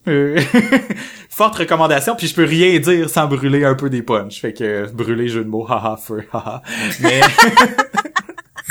Forte 1.37 1.57
recommandation, 1.57 2.17
puis 2.17 2.29
je 2.29 2.35
peux 2.35 2.45
rien 2.45 2.79
dire 2.79 3.11
sans 3.11 3.27
brûler 3.27 3.63
un 3.63 3.75
peu 3.75 3.91
des 3.91 4.01
punchs. 4.01 4.41
Fait 4.41 4.55
que 4.55 4.91
brûler 4.91 5.29
jeu 5.29 5.45
de 5.45 5.51
mots, 5.51 5.67
haha, 5.69 5.99
feu, 5.99 6.25
haha. 6.33 6.63
Mais 7.01 7.21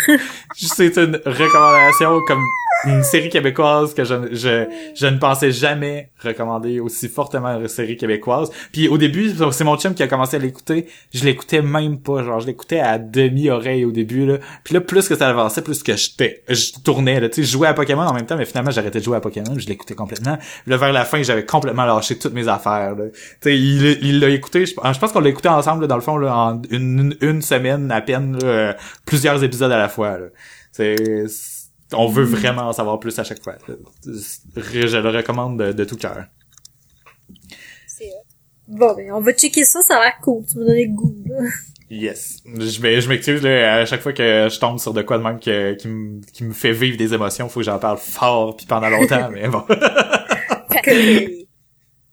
c'est 0.55 0.97
une 0.97 1.21
recommandation 1.25 2.21
comme 2.27 2.41
une 2.83 3.03
série 3.03 3.29
québécoise 3.29 3.93
que 3.93 4.03
je, 4.03 4.15
je, 4.31 4.65
je 4.95 5.07
ne 5.07 5.17
pensais 5.17 5.51
jamais 5.51 6.09
recommander 6.19 6.79
aussi 6.79 7.07
fortement 7.07 7.59
une 7.59 7.67
série 7.67 7.97
québécoise. 7.97 8.51
Puis 8.71 8.87
au 8.87 8.97
début, 8.97 9.33
c'est 9.51 9.63
mon 9.63 9.77
chum 9.77 9.93
qui 9.93 10.03
a 10.03 10.07
commencé 10.07 10.35
à 10.35 10.39
l'écouter. 10.39 10.87
Je 11.13 11.23
l'écoutais 11.23 11.61
même 11.61 11.99
pas. 11.99 12.23
Genre, 12.23 12.39
je 12.39 12.47
l'écoutais 12.47 12.79
à 12.79 12.97
demi-oreille 12.97 13.85
au 13.85 13.91
début, 13.91 14.25
là. 14.25 14.37
Puis 14.63 14.73
là, 14.73 14.81
plus 14.81 15.07
que 15.07 15.15
ça 15.15 15.29
avançait, 15.29 15.61
plus 15.61 15.83
que 15.83 15.95
j'étais, 15.95 16.43
je 16.49 16.71
tournais, 16.83 17.19
là. 17.19 17.29
Tu 17.29 17.35
sais, 17.35 17.43
je 17.43 17.51
jouais 17.51 17.67
à 17.67 17.73
Pokémon 17.73 18.03
en 18.03 18.13
même 18.13 18.25
temps, 18.25 18.37
mais 18.37 18.45
finalement, 18.45 18.71
j'arrêtais 18.71 18.99
de 18.99 19.03
jouer 19.03 19.17
à 19.17 19.21
Pokémon. 19.21 19.57
Je 19.57 19.67
l'écoutais 19.67 19.95
complètement. 19.95 20.37
Puis 20.37 20.71
là, 20.71 20.77
vers 20.77 20.93
la 20.93 21.05
fin, 21.05 21.23
j'avais 21.23 21.45
complètement 21.45 21.85
lâché 21.85 22.17
toutes 22.17 22.33
mes 22.33 22.47
affaires, 22.47 22.95
là. 22.95 23.05
Tu 23.41 23.49
sais, 23.49 23.57
il, 23.57 24.19
l'a 24.19 24.29
écouté. 24.29 24.65
Je, 24.65 24.73
pense 24.73 25.11
qu'on 25.11 25.19
l'a 25.19 25.29
écouté 25.29 25.49
ensemble, 25.49 25.81
là, 25.81 25.87
dans 25.87 25.95
le 25.95 26.01
fond, 26.01 26.17
là, 26.17 26.35
en 26.35 26.61
une, 26.69 27.15
une 27.21 27.41
semaine 27.41 27.91
à 27.91 28.01
peine, 28.01 28.37
là, 28.43 28.75
plusieurs 29.05 29.43
épisodes 29.43 29.71
à 29.71 29.77
la 29.77 29.89
fois. 29.89 30.17
C'est 30.71 31.25
on 31.93 32.07
veut 32.07 32.23
vraiment 32.23 32.63
en 32.63 32.73
savoir 32.73 32.99
plus 32.99 33.17
à 33.19 33.23
chaque 33.23 33.43
fois. 33.43 33.55
Je 34.05 34.97
le 34.97 35.09
recommande 35.09 35.59
de, 35.59 35.71
de 35.71 35.83
tout 35.83 35.97
cœur. 35.97 36.25
C'est 37.87 38.11
Bon, 38.67 38.95
ben, 38.95 39.11
on 39.13 39.21
va 39.21 39.31
checker 39.33 39.63
ça, 39.63 39.81
ça 39.83 39.97
a 39.97 40.03
l'air 40.05 40.17
cool. 40.23 40.43
Tu 40.51 40.57
me 40.57 40.65
donnes 40.65 40.75
le 40.75 40.87
goût, 40.95 41.15
là. 41.27 41.43
Yes. 41.91 42.37
Je, 42.57 42.65
je 42.99 43.07
m'excuse, 43.09 43.43
là, 43.43 43.75
à 43.75 43.85
chaque 43.85 44.01
fois 44.01 44.11
que 44.11 44.47
je 44.51 44.59
tombe 44.59 44.79
sur 44.79 44.91
de 44.91 45.03
quoi 45.03 45.19
de 45.19 45.23
même 45.23 45.39
que- 45.39 45.75
qui, 45.75 45.87
me, 45.87 46.19
qui 46.33 46.43
me 46.43 46.51
fait 46.53 46.71
vivre 46.71 46.97
des 46.97 47.13
émotions, 47.13 47.47
faut 47.47 47.59
que 47.59 47.65
j'en 47.67 47.77
parle 47.77 47.99
fort 47.99 48.57
puis 48.57 48.65
pendant 48.65 48.89
longtemps, 48.89 49.29
mais 49.33 49.47
bon. 49.47 49.61
Que- 50.81 51.45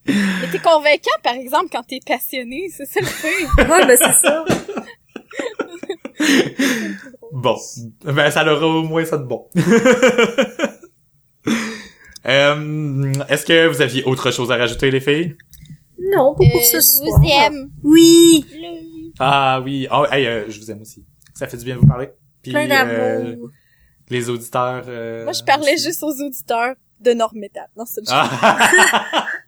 Mais 0.04 0.48
t'es 0.50 0.58
convaincant, 0.58 1.10
par 1.22 1.34
exemple, 1.34 1.68
quand 1.72 1.84
t'es 1.84 2.00
passionné, 2.04 2.68
c'est 2.76 2.84
ça 2.86 3.00
le 3.00 3.06
fait. 3.06 3.44
ouais, 3.62 3.86
ben, 3.86 3.96
c'est 3.96 4.26
ça. 4.26 4.44
Bon. 7.32 7.56
Ben, 8.04 8.30
ça 8.30 8.44
aura 8.52 8.66
au 8.66 8.82
moins 8.82 9.04
ça 9.04 9.18
de 9.18 9.24
bon. 9.24 9.48
Euh, 12.24 13.12
Est-ce 13.28 13.44
que 13.44 13.66
vous 13.66 13.80
aviez 13.82 14.04
autre 14.04 14.30
chose 14.30 14.52
à 14.52 14.56
rajouter, 14.56 14.92
les 14.92 15.00
filles? 15.00 15.36
Non, 15.98 16.36
pas 16.36 16.44
Euh, 16.44 16.50
pour 16.52 16.62
ce 16.62 16.76
je 16.76 16.80
soir. 16.80 17.18
vous 17.20 17.28
aime. 17.28 17.70
Oui. 17.82 18.44
Ah 19.18 19.60
oui. 19.60 19.88
Oh, 19.90 20.04
hey, 20.08 20.24
euh, 20.26 20.44
je 20.48 20.60
vous 20.60 20.70
aime 20.70 20.82
aussi. 20.82 21.04
Ça 21.34 21.48
fait 21.48 21.56
du 21.56 21.64
bien 21.64 21.74
de 21.74 21.80
vous 21.80 21.86
parler. 21.88 22.10
Puis, 22.40 22.52
Plein 22.52 22.70
euh, 22.70 23.24
d'amour. 23.32 23.48
les 24.08 24.30
auditeurs... 24.30 24.84
euh, 24.86 25.24
Moi, 25.24 25.32
je 25.32 25.42
parlais 25.42 25.76
juste 25.78 26.00
aux 26.04 26.12
auditeurs 26.24 26.74
de 27.00 27.12
Normetal. 27.12 27.66
Non, 27.76 27.84
c'est. 27.86 28.02
Ah. 28.08 29.26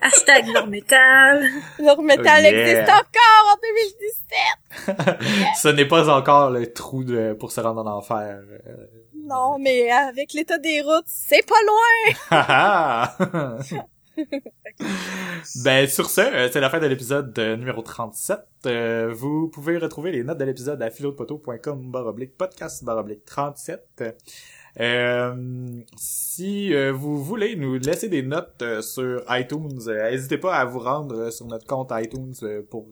Hashtag 0.00 0.46
Normetal. 0.48 1.42
Normetal 1.78 2.40
Oh, 2.40 2.42
yeah. 2.42 2.50
existe 2.50 2.88
encore 2.88 3.44
en 3.52 3.56
2017. 5.16 5.56
Ce 5.56 5.68
n'est 5.68 5.86
pas 5.88 6.08
encore 6.08 6.50
le 6.50 6.72
trou 6.72 7.04
de, 7.04 7.32
pour 7.38 7.52
se 7.52 7.60
rendre 7.60 7.80
en 7.86 7.96
enfer. 7.98 8.40
Euh, 8.66 8.86
Non, 9.14 9.58
mais 9.58 9.90
avec 9.90 10.32
l'état 10.32 10.58
des 10.58 10.80
routes, 10.82 11.04
c'est 11.06 11.46
pas 11.46 11.60
loin. 11.66 12.14
ah, 12.30 13.16
ah. 13.20 13.56
ben 15.64 15.86
sur 15.88 16.10
ce, 16.10 16.20
euh, 16.20 16.48
c'est 16.52 16.60
la 16.60 16.68
fin 16.70 16.78
de 16.80 16.86
l'épisode 16.86 17.36
numéro 17.38 17.82
37. 17.82 18.38
Euh, 18.66 19.12
vous 19.14 19.48
pouvez 19.48 19.78
retrouver 19.78 20.12
les 20.12 20.24
notes 20.24 20.38
de 20.38 20.44
l'épisode 20.44 20.82
à 20.82 20.90
philodepoteau.com 20.90 21.90
baroblique 21.90 22.36
podcast 22.36 22.84
baroblique 22.84 23.24
37. 23.24 23.82
Euh, 24.78 25.34
si 25.96 26.72
euh, 26.72 26.92
vous 26.92 27.22
voulez 27.22 27.56
nous 27.56 27.74
laisser 27.78 28.08
des 28.08 28.22
notes 28.22 28.62
euh, 28.62 28.82
sur 28.82 29.22
iTunes, 29.30 29.80
euh, 29.88 30.10
n'hésitez 30.10 30.38
pas 30.38 30.54
à 30.54 30.64
vous 30.64 30.78
rendre 30.78 31.16
euh, 31.16 31.30
sur 31.30 31.46
notre 31.46 31.66
compte 31.66 31.92
iTunes 31.92 32.34
euh, 32.44 32.62
pour 32.70 32.86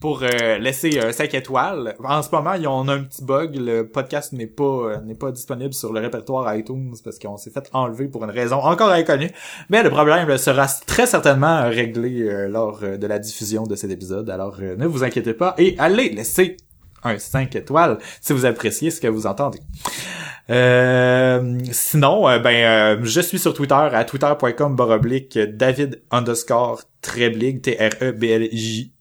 pour 0.00 0.20
laisser 0.20 0.98
euh, 0.98 1.12
5 1.12 1.32
étoiles. 1.34 1.94
En 2.02 2.22
ce 2.22 2.30
moment, 2.30 2.54
ils 2.54 2.66
ont 2.66 2.88
un 2.88 3.04
petit 3.04 3.24
bug, 3.24 3.56
le 3.56 3.88
podcast 3.88 4.32
n'est 4.32 4.46
pas 4.46 5.00
n'est 5.04 5.14
pas 5.14 5.30
disponible 5.30 5.74
sur 5.74 5.92
le 5.92 6.00
répertoire 6.00 6.54
iTunes 6.56 6.94
parce 7.04 7.18
qu'on 7.18 7.36
s'est 7.36 7.50
fait 7.50 7.68
enlever 7.72 8.08
pour 8.08 8.24
une 8.24 8.30
raison 8.30 8.56
encore 8.56 8.90
inconnue. 8.90 9.30
Mais 9.70 9.82
le 9.82 9.90
problème 9.90 10.36
sera 10.38 10.66
très 10.86 11.06
certainement 11.06 11.68
réglé 11.68 12.48
lors 12.48 12.80
de 12.80 13.06
la 13.06 13.18
diffusion 13.18 13.64
de 13.64 13.74
cet 13.74 13.90
épisode. 13.90 14.28
Alors 14.28 14.60
ne 14.60 14.86
vous 14.86 15.04
inquiétez 15.04 15.34
pas 15.34 15.54
et 15.58 15.76
allez 15.78 16.10
laisser 16.10 16.56
un 17.06 17.18
5 17.18 17.54
étoiles 17.56 17.98
si 18.20 18.32
vous 18.32 18.44
appréciez 18.46 18.90
ce 18.90 19.00
que 19.00 19.08
vous 19.08 19.26
entendez. 19.26 19.60
Euh, 20.48 21.58
sinon, 21.72 22.28
euh, 22.28 22.38
ben, 22.38 22.54
euh, 22.54 23.00
je 23.02 23.20
suis 23.20 23.38
sur 23.38 23.52
Twitter 23.52 23.74
à 23.74 24.04
twitter.com 24.04 24.76
baroblique 24.76 25.38
David 25.38 26.02
underscore 26.10 26.82
Treblig, 27.02 27.62
T-R-E-B-L-J. 27.62 28.92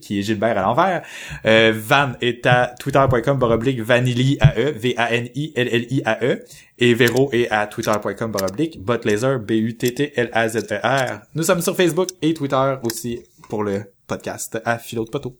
qui 0.00 0.18
est 0.18 0.22
Gilbert 0.22 0.58
à 0.58 0.62
l'envers. 0.62 1.02
Euh, 1.46 1.72
Van 1.76 2.12
est 2.20 2.46
à 2.46 2.74
twitter.com 2.80 3.38
baroblique 3.38 3.80
Vanilli 3.80 4.38
A-E, 4.40 4.72
V-A-N-I-L-L-I-A-E. 4.76 6.44
Et 6.78 6.94
Véro 6.94 7.30
est 7.32 7.48
à 7.50 7.66
twitter.com 7.66 8.32
baroblique 8.32 8.82
Butlaser, 8.84 9.38
B-U-T-T-L-A-Z-E-R. 9.38 11.20
Nous 11.34 11.42
sommes 11.42 11.60
sur 11.60 11.76
Facebook 11.76 12.08
et 12.20 12.34
Twitter 12.34 12.74
aussi 12.82 13.22
pour 13.48 13.62
le 13.62 13.82
podcast 14.06 14.58
à 14.64 14.78
Philo 14.78 15.04
de 15.04 15.10
Poteau. 15.10 15.36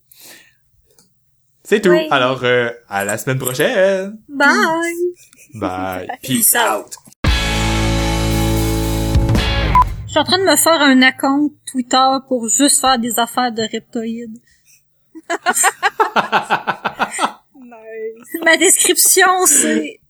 C'est 1.67 1.81
tout. 1.81 1.89
Oui. 1.89 2.07
Alors, 2.11 2.45
euh, 2.45 2.71
à 2.89 3.07
la 3.07 3.17
semaine 3.17 3.39
prochaine. 3.39 4.19
Bye. 4.29 4.51
Bye. 5.55 6.09
Peace 6.23 6.55
out. 6.55 6.95
Je 10.07 10.11
suis 10.11 10.19
en 10.19 10.25
train 10.25 10.39
de 10.39 10.45
me 10.45 10.57
faire 10.57 10.81
un 10.81 11.01
account 11.01 11.51
Twitter 11.67 12.07
pour 12.29 12.49
juste 12.49 12.83
faire 12.83 12.99
des 12.99 13.19
affaires 13.19 13.51
de 13.51 13.63
reptoïdes. 13.63 14.39
Nice. 17.57 18.37
Ma 18.45 18.57
description, 18.59 19.47
c'est... 19.47 20.01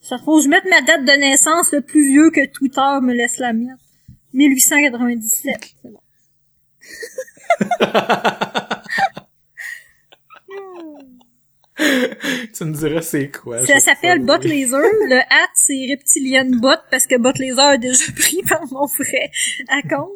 Ça 0.00 0.18
faut 0.18 0.38
que 0.38 0.44
je 0.44 0.48
mette 0.48 0.64
ma 0.66 0.82
date 0.82 1.04
de 1.04 1.12
naissance 1.18 1.72
le 1.72 1.80
plus 1.80 2.06
vieux 2.06 2.30
que 2.30 2.46
Twitter 2.46 3.00
me 3.02 3.14
laisse 3.14 3.38
la 3.38 3.52
mettre. 3.52 3.82
1897. 4.34 5.74
C'est 5.82 5.90
bon. 5.90 6.00
tu 12.56 12.64
me 12.64 12.72
diras 12.74 13.02
c'est 13.02 13.30
quoi. 13.30 13.64
Ça 13.66 13.80
s'appelle. 13.80 14.20
Bot 14.24 14.38
Laser. 14.38 14.80
Le 14.80 15.18
hat, 15.18 15.50
c'est 15.54 15.86
Reptilian 15.90 16.50
Bot 16.60 16.78
parce 16.90 17.06
que 17.06 17.16
Bot 17.18 17.32
Laser 17.38 17.64
a 17.64 17.76
déjà 17.78 18.12
pris 18.16 18.42
par 18.48 18.62
mon 18.72 18.86
vrai 18.86 19.30
account. 19.68 20.10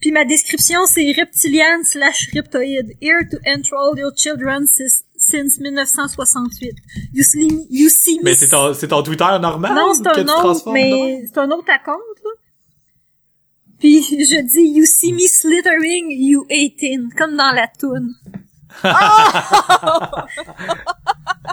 Puis 0.00 0.12
ma 0.12 0.24
description, 0.24 0.80
c'est 0.86 1.12
Reptilian 1.12 1.82
slash 1.84 2.30
Reptoid. 2.34 2.86
Here 3.02 3.22
to 3.30 3.36
enthrall 3.46 3.98
your 3.98 4.12
children 4.16 4.66
since, 4.66 5.04
since 5.16 5.60
1968. 5.60 6.72
You 7.12 7.22
see, 7.22 7.46
me- 7.50 7.66
you 7.68 7.88
see 7.90 8.18
me 8.18 8.24
Mais 8.24 8.34
c'est 8.34 8.48
ton, 8.48 8.72
c'est 8.72 8.88
ton 8.88 9.02
Twitter 9.02 9.26
normal 9.40 9.74
Non, 9.74 9.92
c'est 9.92 10.06
un 10.06 10.26
autre, 10.26 10.72
mais 10.72 11.24
c'est 11.26 11.38
un 11.38 11.50
autre 11.50 11.70
account, 11.70 11.98
là. 12.24 12.30
Puis 13.78 14.02
je 14.02 14.40
dis 14.42 14.78
You 14.78 14.84
see 14.86 15.12
me 15.12 15.26
slithering, 15.26 16.10
you 16.10 16.46
18, 16.48 17.14
comme 17.16 17.36
dans 17.36 17.52
la 17.52 17.66
toune. 17.78 18.14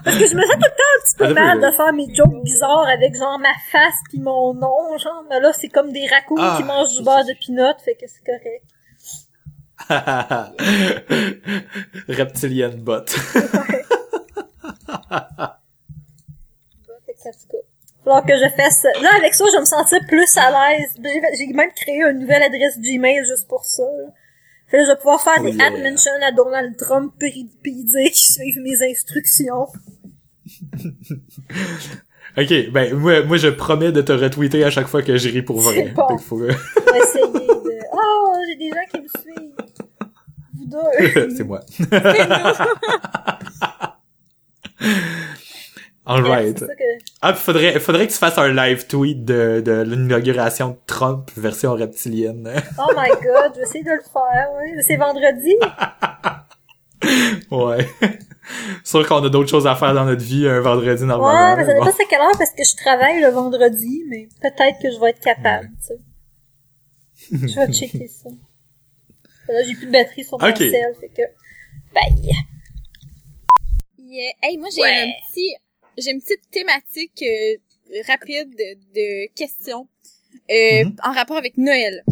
Parce 0.04 0.18
que 0.20 0.28
je 0.28 0.36
me 0.36 0.42
sens 0.42 0.52
tout 0.54 0.60
le 0.62 0.70
temps 0.70 0.94
un 0.96 1.02
petit 1.04 1.16
peu 1.18 1.34
mal 1.34 1.60
de 1.62 1.72
faire 1.76 1.94
mes 1.94 2.14
jokes 2.14 2.44
bizarres 2.44 2.88
avec 2.88 3.16
genre 3.16 3.40
ma 3.40 3.54
face 3.72 3.96
puis 4.10 4.20
mon 4.20 4.54
nom, 4.54 4.98
genre. 4.98 5.24
Mais 5.30 5.40
là, 5.40 5.52
c'est 5.54 5.70
comme 5.70 5.92
des 5.92 6.08
raccoons 6.08 6.36
Ah. 6.40 6.54
qui 6.58 6.64
mangent 6.64 6.96
du 6.96 7.04
beurre 7.04 7.26
de 7.26 7.34
pinot, 7.34 7.74
fait 7.84 7.96
que 7.96 8.06
c'est 8.08 8.24
correct. 8.26 8.64
Reptilian 12.10 12.72
bot. 12.78 13.06
Fait 18.04 18.22
que, 18.26 18.38
je 18.38 18.50
fasse... 18.56 18.84
Là, 19.02 19.10
avec 19.18 19.34
ça, 19.34 19.44
je 19.54 19.60
me 19.60 19.66
sentais 19.66 20.00
plus 20.08 20.38
à 20.38 20.50
l'aise. 20.50 20.92
J'ai 21.04 21.22
j'ai 21.48 21.54
même 21.54 21.72
créé 21.74 22.02
une 22.04 22.20
nouvelle 22.20 22.44
adresse 22.44 22.80
Gmail 22.80 23.26
juste 23.26 23.48
pour 23.48 23.66
ça. 23.66 23.84
là. 23.84 24.10
Fait 24.68 24.78
que 24.78 24.84
je 24.84 24.90
vais 24.90 24.98
pouvoir 24.98 25.22
faire 25.22 25.42
des 25.42 25.52
yeah. 25.52 26.28
à 26.28 26.32
Donald 26.32 26.78
Trump 26.78 27.14
puis 27.18 27.50
puis 27.64 27.84
dire 27.84 28.12
qu'ils 28.12 28.16
suivent 28.16 28.62
mes 28.62 28.92
instructions. 28.92 29.68
Ok, 32.38 32.70
ben 32.72 32.94
moi, 32.94 33.24
moi 33.24 33.38
je 33.38 33.48
promets 33.48 33.92
de 33.92 34.02
te 34.02 34.12
retweeter 34.12 34.64
à 34.64 34.70
chaque 34.70 34.86
fois 34.88 35.02
que 35.02 35.18
je 35.18 35.30
ris 35.30 35.42
pour 35.42 35.60
vrai. 35.60 35.92
Bon. 35.96 36.20
Faut 36.20 36.40
essayer 36.44 37.26
de... 37.26 37.40
Oh, 38.00 38.32
j'ai 38.48 38.56
des 38.58 38.70
gens 38.70 38.86
qui 38.92 39.02
me 39.02 39.08
suivent. 39.08 39.56
Vous 40.54 40.68
deux. 40.68 41.30
c'est 41.36 41.44
moi. 41.44 41.62
Alright. 46.08 46.60
Que... 46.60 46.66
Ah, 47.22 47.34
puis 47.34 47.42
faudrait, 47.42 47.80
faudrait 47.80 48.08
que 48.08 48.12
tu 48.14 48.18
fasses 48.18 48.38
un 48.38 48.54
live 48.54 48.88
tweet 48.88 49.26
de, 49.26 49.62
de 49.66 49.82
l'inauguration 49.82 50.70
de 50.70 50.76
Trump 50.88 51.30
version 51.36 51.74
reptilienne. 51.74 52.50
Oh 52.80 52.92
my 52.96 53.10
god, 53.10 53.52
je 53.54 53.60
vais 53.60 53.64
essayer 53.66 53.84
de 53.84 53.90
le 53.92 54.02
faire, 54.02 54.48
oui. 54.58 54.72
Mais 54.76 54.82
C'est 54.84 54.96
vendredi. 54.98 55.56
ouais. 57.52 57.88
Sûr 58.84 59.06
qu'on 59.08 59.24
a 59.24 59.30
d'autres 59.30 59.50
choses 59.50 59.68
à 59.68 59.76
faire 59.76 59.94
dans 59.94 60.06
notre 60.06 60.24
vie 60.24 60.48
un 60.48 60.62
vendredi 60.62 61.02
Ouais, 61.02 61.08
normalement. 61.08 61.58
mais 61.58 61.66
ça 61.66 61.74
Bon. 61.74 61.84
dépend 61.84 61.96
c'est 61.98 62.06
quelle 62.06 62.22
heure 62.22 62.32
parce 62.38 62.52
que 62.52 62.64
je 62.64 62.76
travaille 62.82 63.20
le 63.22 63.28
vendredi, 63.28 64.04
mais 64.10 64.30
peut-être 64.42 64.80
que 64.82 64.90
je 64.92 65.00
vais 65.00 65.10
être 65.10 65.20
capable, 65.20 65.70
tu 65.82 65.88
sais. 65.88 66.00
Je 67.48 67.56
vais 67.60 67.74
checker 67.74 68.08
ça. 68.08 68.30
Là, 69.50 69.64
j'ai 69.64 69.76
plus 69.76 69.88
de 69.88 69.92
batterie 69.92 70.24
sur 70.24 70.40
mon 70.40 70.48
Ok. 70.50 70.58
cell, 70.58 70.96
fait 71.00 71.10
que... 71.10 71.22
Bye! 71.94 72.32
Yeah. 74.00 74.32
Hey, 74.42 74.58
moi, 74.58 74.70
j'ai 74.74 74.82
Ouais. 74.82 75.02
un 75.04 75.12
petit, 75.32 75.56
j'ai 75.98 76.12
une 76.12 76.22
petite 76.22 76.50
thématique 76.52 77.24
euh, 77.24 78.02
rapide 78.08 78.50
de, 78.50 78.76
de 78.96 79.34
questions 79.36 79.88
euh, 80.52 80.84
Mhm. 80.86 80.96
en 81.04 81.12
rapport 81.14 81.38
avec 81.38 81.58
Noël. 81.58 82.04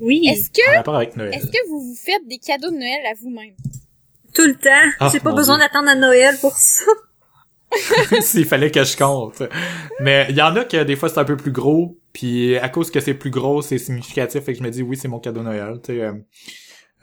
Oui! 0.00 0.26
Est-ce 0.28 0.50
que, 0.50 0.72
En 0.72 0.76
rapport 0.76 0.96
avec 0.96 1.16
Noël. 1.16 1.34
est-ce 1.34 1.46
que 1.46 1.68
vous 1.68 1.80
vous 1.80 1.94
faites 1.96 2.26
des 2.26 2.38
cadeaux 2.38 2.70
de 2.70 2.76
Noël 2.76 3.04
à 3.10 3.14
vous-même? 3.20 3.54
Tout 4.34 4.46
le 4.46 4.54
temps. 4.54 4.90
Ah, 5.00 5.10
j'ai 5.12 5.20
pas 5.20 5.32
besoin 5.32 5.58
d'attendre 5.58 5.88
à 5.90 5.94
Noël 5.94 6.36
pour 6.40 6.56
ça. 6.56 6.84
S'il 8.20 8.44
fallait 8.46 8.70
que 8.70 8.82
je 8.84 8.96
compte. 8.96 9.42
Mais 10.00 10.26
il 10.30 10.36
y 10.36 10.42
en 10.42 10.54
a 10.56 10.64
que 10.64 10.82
des 10.82 10.96
fois 10.96 11.08
c'est 11.08 11.18
un 11.18 11.24
peu 11.24 11.36
plus 11.36 11.52
gros, 11.52 11.98
puis 12.12 12.56
à 12.58 12.68
cause 12.68 12.90
que 12.90 13.00
c'est 13.00 13.14
plus 13.14 13.30
gros, 13.30 13.62
c'est 13.62 13.78
significatif, 13.78 14.42
fait 14.44 14.52
que 14.52 14.58
je 14.58 14.62
me 14.64 14.70
dis 14.70 14.82
oui, 14.82 14.96
c'est 14.96 15.08
mon 15.08 15.18
cadeau 15.20 15.40
de 15.40 15.44
Noël. 15.46 15.80
Tu 15.84 15.92
sais, 15.94 16.00
euh, 16.00 16.12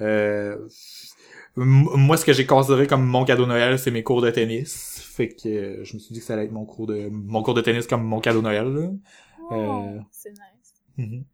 euh, 0.02 0.57
moi, 1.56 2.18
ce 2.18 2.26
que 2.26 2.34
j'ai 2.34 2.45
considéré 2.45 2.88
comme 2.88 3.06
mon 3.06 3.26
cadeau 3.26 3.44
de 3.44 3.49
Noël, 3.49 3.77
c'est 3.80 3.91
mes 3.91 4.03
cours 4.03 4.22
de 4.22 4.30
tennis. 4.31 4.98
Fait 5.20 5.28
que 5.28 5.50
euh, 5.50 5.84
je 5.84 5.96
me 5.96 6.00
suis 6.00 6.14
dit 6.14 6.22
que 6.22 6.26
ça 6.26 6.36
allait 6.36 6.46
être 6.46 6.54
mon 6.54 6.64
cours 6.64 6.88
de 6.88 7.10
mon 7.10 7.44
cours 7.44 7.54
de 7.54 7.60
tennis 7.60 7.86
comme 7.88 8.04
mon 8.06 8.22
cadeau 8.22 8.40
de 8.40 8.44
Noël. 8.46 8.64
Là. 8.68 8.90
Oh, 9.52 9.54
Euh. 9.54 10.00
c'est 10.12 10.30
nice. 10.32 11.26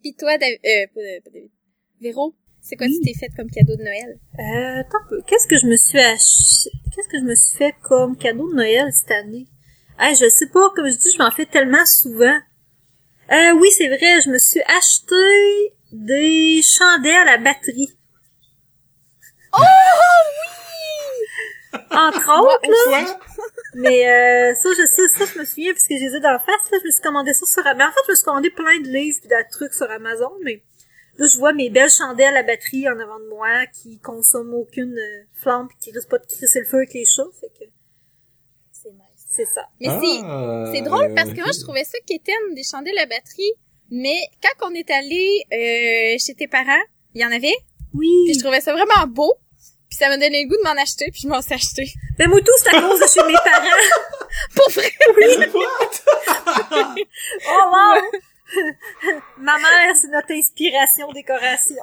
Pis 0.00 0.14
toi, 0.14 0.34
euh, 0.34 0.36
pas, 0.38 1.00
pas 1.24 1.30
David. 1.34 1.50
Véro, 2.00 2.36
c'est 2.60 2.76
quoi 2.76 2.86
Oui. 2.86 3.00
tu 3.02 3.12
t'es 3.12 3.18
fait 3.18 3.30
comme 3.36 3.50
cadeau 3.50 3.74
de 3.74 3.82
Noël? 3.82 4.20
Euh, 4.38 4.80
attends 4.80 4.98
un 5.04 5.08
peu. 5.08 5.22
Qu'est-ce 5.26 5.48
que 5.48 5.58
je 5.58 5.66
me 5.66 5.76
suis 5.76 5.98
acheté? 5.98 6.70
Qu'est-ce 6.94 7.08
que 7.08 7.18
je 7.18 7.24
me 7.24 7.34
suis 7.34 7.58
fait 7.58 7.74
comme 7.82 8.16
cadeau 8.16 8.48
de 8.48 8.54
Noël 8.54 8.92
cette 8.92 9.10
année? 9.10 9.48
Hey, 9.98 10.14
je 10.14 10.28
sais 10.28 10.48
pas, 10.52 10.70
comme 10.76 10.86
je 10.88 10.96
dis, 10.96 11.10
je 11.12 11.18
m'en 11.18 11.32
fais 11.32 11.46
tellement 11.46 11.84
souvent. 11.84 12.38
Euh, 13.32 13.52
oui, 13.60 13.68
c'est 13.76 13.88
vrai, 13.88 14.20
je 14.24 14.30
me 14.30 14.38
suis 14.38 14.62
acheté 14.62 15.74
des 15.92 16.62
chandelles 16.62 17.28
à 17.28 17.38
batterie. 17.38 17.90
Oh 19.52 19.62
Entre 21.72 22.40
autres, 22.40 22.90
là. 22.90 23.18
Mais 23.74 24.08
euh, 24.08 24.54
ça, 24.54 24.68
je 24.76 24.86
sais, 24.86 25.08
ça, 25.08 25.24
je 25.32 25.38
me 25.38 25.44
souviens, 25.44 25.72
parce 25.72 25.86
que 25.86 25.96
j'ai 25.96 26.08
les 26.08 26.16
ai 26.16 26.20
d'en 26.20 26.38
face, 26.38 26.70
là, 26.70 26.78
je 26.80 26.86
me 26.86 26.90
suis 26.90 27.02
commandé 27.02 27.32
ça 27.32 27.46
sur... 27.46 27.62
Mais 27.76 27.84
en 27.84 27.92
fait, 27.92 28.00
je 28.06 28.10
me 28.12 28.16
suis 28.16 28.24
commandé 28.24 28.50
plein 28.50 28.80
de 28.80 28.88
livres 28.88 29.18
et 29.24 29.28
de 29.28 29.50
trucs 29.50 29.74
sur 29.74 29.88
Amazon, 29.90 30.32
mais 30.42 30.62
là, 31.18 31.26
je 31.32 31.38
vois 31.38 31.52
mes 31.52 31.70
belles 31.70 31.90
chandelles 31.90 32.36
à 32.36 32.42
batterie 32.42 32.88
en 32.88 32.98
avant 32.98 33.20
de 33.20 33.28
moi, 33.28 33.66
qui 33.66 33.98
consomment 34.00 34.54
aucune 34.54 34.98
euh, 34.98 35.22
flamme, 35.34 35.68
pis 35.68 35.76
qui 35.80 35.92
risquent 35.92 36.08
pas 36.08 36.18
de 36.18 36.26
crisser 36.26 36.60
le 36.60 36.66
feu 36.66 36.78
avec 36.78 36.92
les 36.92 37.04
chats, 37.04 37.22
fait 37.40 37.48
que 37.48 37.70
C'est 38.72 38.90
nice. 38.90 39.26
c'est 39.28 39.46
ça. 39.46 39.62
Mais 39.80 39.88
c'est, 39.88 40.20
Ah, 40.24 40.64
c'est 40.72 40.82
drôle 40.82 41.14
parce 41.14 41.30
que 41.30 41.40
moi, 41.40 41.52
je 41.52 41.60
trouvais 41.62 41.84
ça 41.84 41.98
quétaine 42.06 42.54
des 42.54 42.64
chandelles 42.64 42.98
à 42.98 43.06
batterie. 43.06 43.52
Mais 43.92 44.18
quand 44.42 44.68
on 44.70 44.74
est 44.74 44.88
allé 44.90 45.44
euh, 45.52 46.16
chez 46.18 46.34
tes 46.34 46.46
parents, 46.46 46.82
il 47.14 47.22
y 47.22 47.24
en 47.24 47.32
avait? 47.32 47.54
Oui. 47.92 48.08
Puis 48.26 48.34
je 48.34 48.40
trouvais 48.40 48.60
ça 48.60 48.72
vraiment 48.72 49.06
beau. 49.08 49.34
Puis 49.90 49.98
ça 49.98 50.08
m'a 50.08 50.16
donné 50.16 50.44
le 50.44 50.48
goût 50.48 50.56
de 50.56 50.62
m'en 50.62 50.80
acheter. 50.80 51.10
Puis 51.10 51.22
je 51.24 51.28
m'en 51.28 51.42
suis 51.42 51.52
acheté. 51.52 51.84
Ben, 52.16 52.28
moi, 52.30 52.40
tout, 52.40 52.52
c'est 52.62 52.68
à 52.74 52.80
cause 52.80 53.00
de 53.00 53.06
chez 53.06 53.26
mes 53.26 53.34
parents. 53.44 53.66
Pour 54.54 54.70
vrai, 54.70 54.90
What? 55.52 57.00
Oh, 57.48 57.70
wow! 57.72 58.00
Ma 59.38 59.56
mère, 59.58 59.96
c'est 60.00 60.08
notre 60.08 60.32
inspiration 60.32 61.10
décoration. 61.12 61.76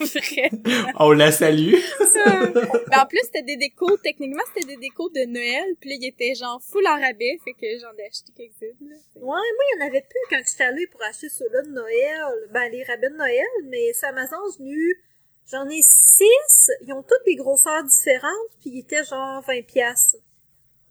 vrai. 0.00 0.50
On 0.98 1.12
la 1.12 1.32
salue. 1.32 1.74
Mais 1.74 2.96
en 2.96 3.06
plus, 3.06 3.20
c'était 3.24 3.42
des 3.42 3.56
décos. 3.56 3.96
Techniquement, 3.98 4.42
c'était 4.54 4.66
des 4.68 4.76
décos 4.76 5.10
de 5.10 5.24
Noël. 5.26 5.74
Puis 5.80 5.90
là, 5.90 5.96
il 6.00 6.06
était 6.06 6.34
genre 6.34 6.60
full 6.62 6.86
en 6.86 6.98
rabais. 7.00 7.38
Fait 7.44 7.52
que 7.52 7.66
j'en 7.80 7.92
ai 7.98 8.06
acheté 8.06 8.32
quelques-unes. 8.36 8.88
là. 8.88 8.96
Ouais, 9.16 9.22
moi, 9.26 9.38
il 9.40 9.80
y 9.80 9.82
en 9.82 9.86
avait 9.86 10.02
plus 10.02 10.20
quand 10.30 10.40
j'étais 10.50 10.64
allée 10.64 10.86
pour 10.86 11.02
acheter 11.02 11.28
ceux-là 11.28 11.62
de 11.62 11.70
Noël. 11.70 12.48
Ben, 12.52 12.68
les 12.70 12.82
rabais 12.84 13.10
de 13.10 13.16
Noël, 13.16 13.46
mais 13.64 13.92
sur 13.94 14.08
Amazon, 14.08 14.36
j'ai 14.58 14.64
eu... 14.64 15.02
J'en 15.50 15.68
ai 15.68 15.82
six. 15.82 16.70
Ils 16.82 16.92
ont 16.92 17.02
toutes 17.02 17.24
des 17.26 17.36
grosseurs 17.36 17.82
différentes, 17.84 18.50
puis 18.60 18.70
ils 18.70 18.78
étaient 18.80 19.04
genre 19.04 19.42
20 19.42 19.62
piastres. 19.66 20.18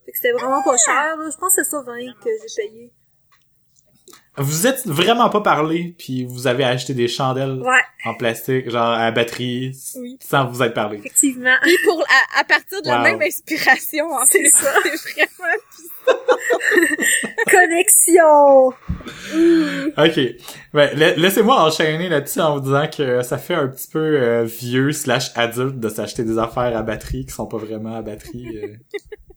Fait 0.06 0.12
que 0.12 0.18
c'était 0.18 0.34
vraiment 0.34 0.62
pas 0.64 0.78
cher, 0.78 1.16
là. 1.18 1.30
Je 1.30 1.38
pense 1.38 1.56
que 1.56 1.64
c'est 1.64 1.70
ça 1.70 1.82
20 1.82 2.14
que 2.20 2.30
j'ai 2.48 2.64
payé. 2.64 2.94
Vous 4.40 4.68
êtes 4.68 4.88
vraiment 4.88 5.30
pas 5.30 5.42
parlé, 5.42 5.94
puis 6.00 6.26
vous 6.26 6.48
avez 6.48 6.64
acheté 6.64 6.94
des 6.94 7.08
chandelles 7.08 7.60
Ouais, 7.62 7.82
en 8.06 8.14
plastique, 8.16 8.70
genre 8.70 8.90
à 8.92 9.12
batterie, 9.12 9.72
Oui. 9.98 10.18
sans 10.22 10.48
vous 10.48 10.64
être 10.64 10.74
parlé. 10.74 10.98
effectivement. 11.00 11.56
Puis 11.62 11.76
pour, 11.86 12.02
à, 12.02 12.40
à 12.40 12.44
partir 12.46 12.82
de 12.82 12.88
la 12.88 13.00
même 13.00 13.22
inspiration, 13.22 14.06
en 14.12 14.26
C'est 14.26 14.40
plus. 14.40 14.50
ça. 14.52 14.72
C'est 14.96 15.14
vraiment... 15.14 15.54
Connexion! 17.52 18.68
Ok. 19.98 20.20
Ben, 20.74 20.90
la- 20.98 21.16
laissez-moi 21.16 21.62
enchaîner 21.62 22.10
là-dessus 22.10 22.40
en 22.42 22.56
vous 22.56 22.62
disant 22.62 22.88
que 22.88 23.22
ça 23.22 23.38
fait 23.38 23.54
un 23.56 23.68
petit 23.68 23.88
peu 23.92 24.00
euh, 24.00 24.44
vieux 24.44 24.92
slash 24.92 25.32
adulte 25.36 25.80
de 25.80 25.90
s'acheter 25.90 26.24
des 26.24 26.38
affaires 26.38 26.76
à 26.76 26.82
batterie 26.82 27.26
qui 27.26 27.34
sont 27.34 27.46
pas 27.46 27.58
vraiment 27.58 27.96
à 27.96 28.02
batterie. 28.02 28.48
euh. 28.64 28.76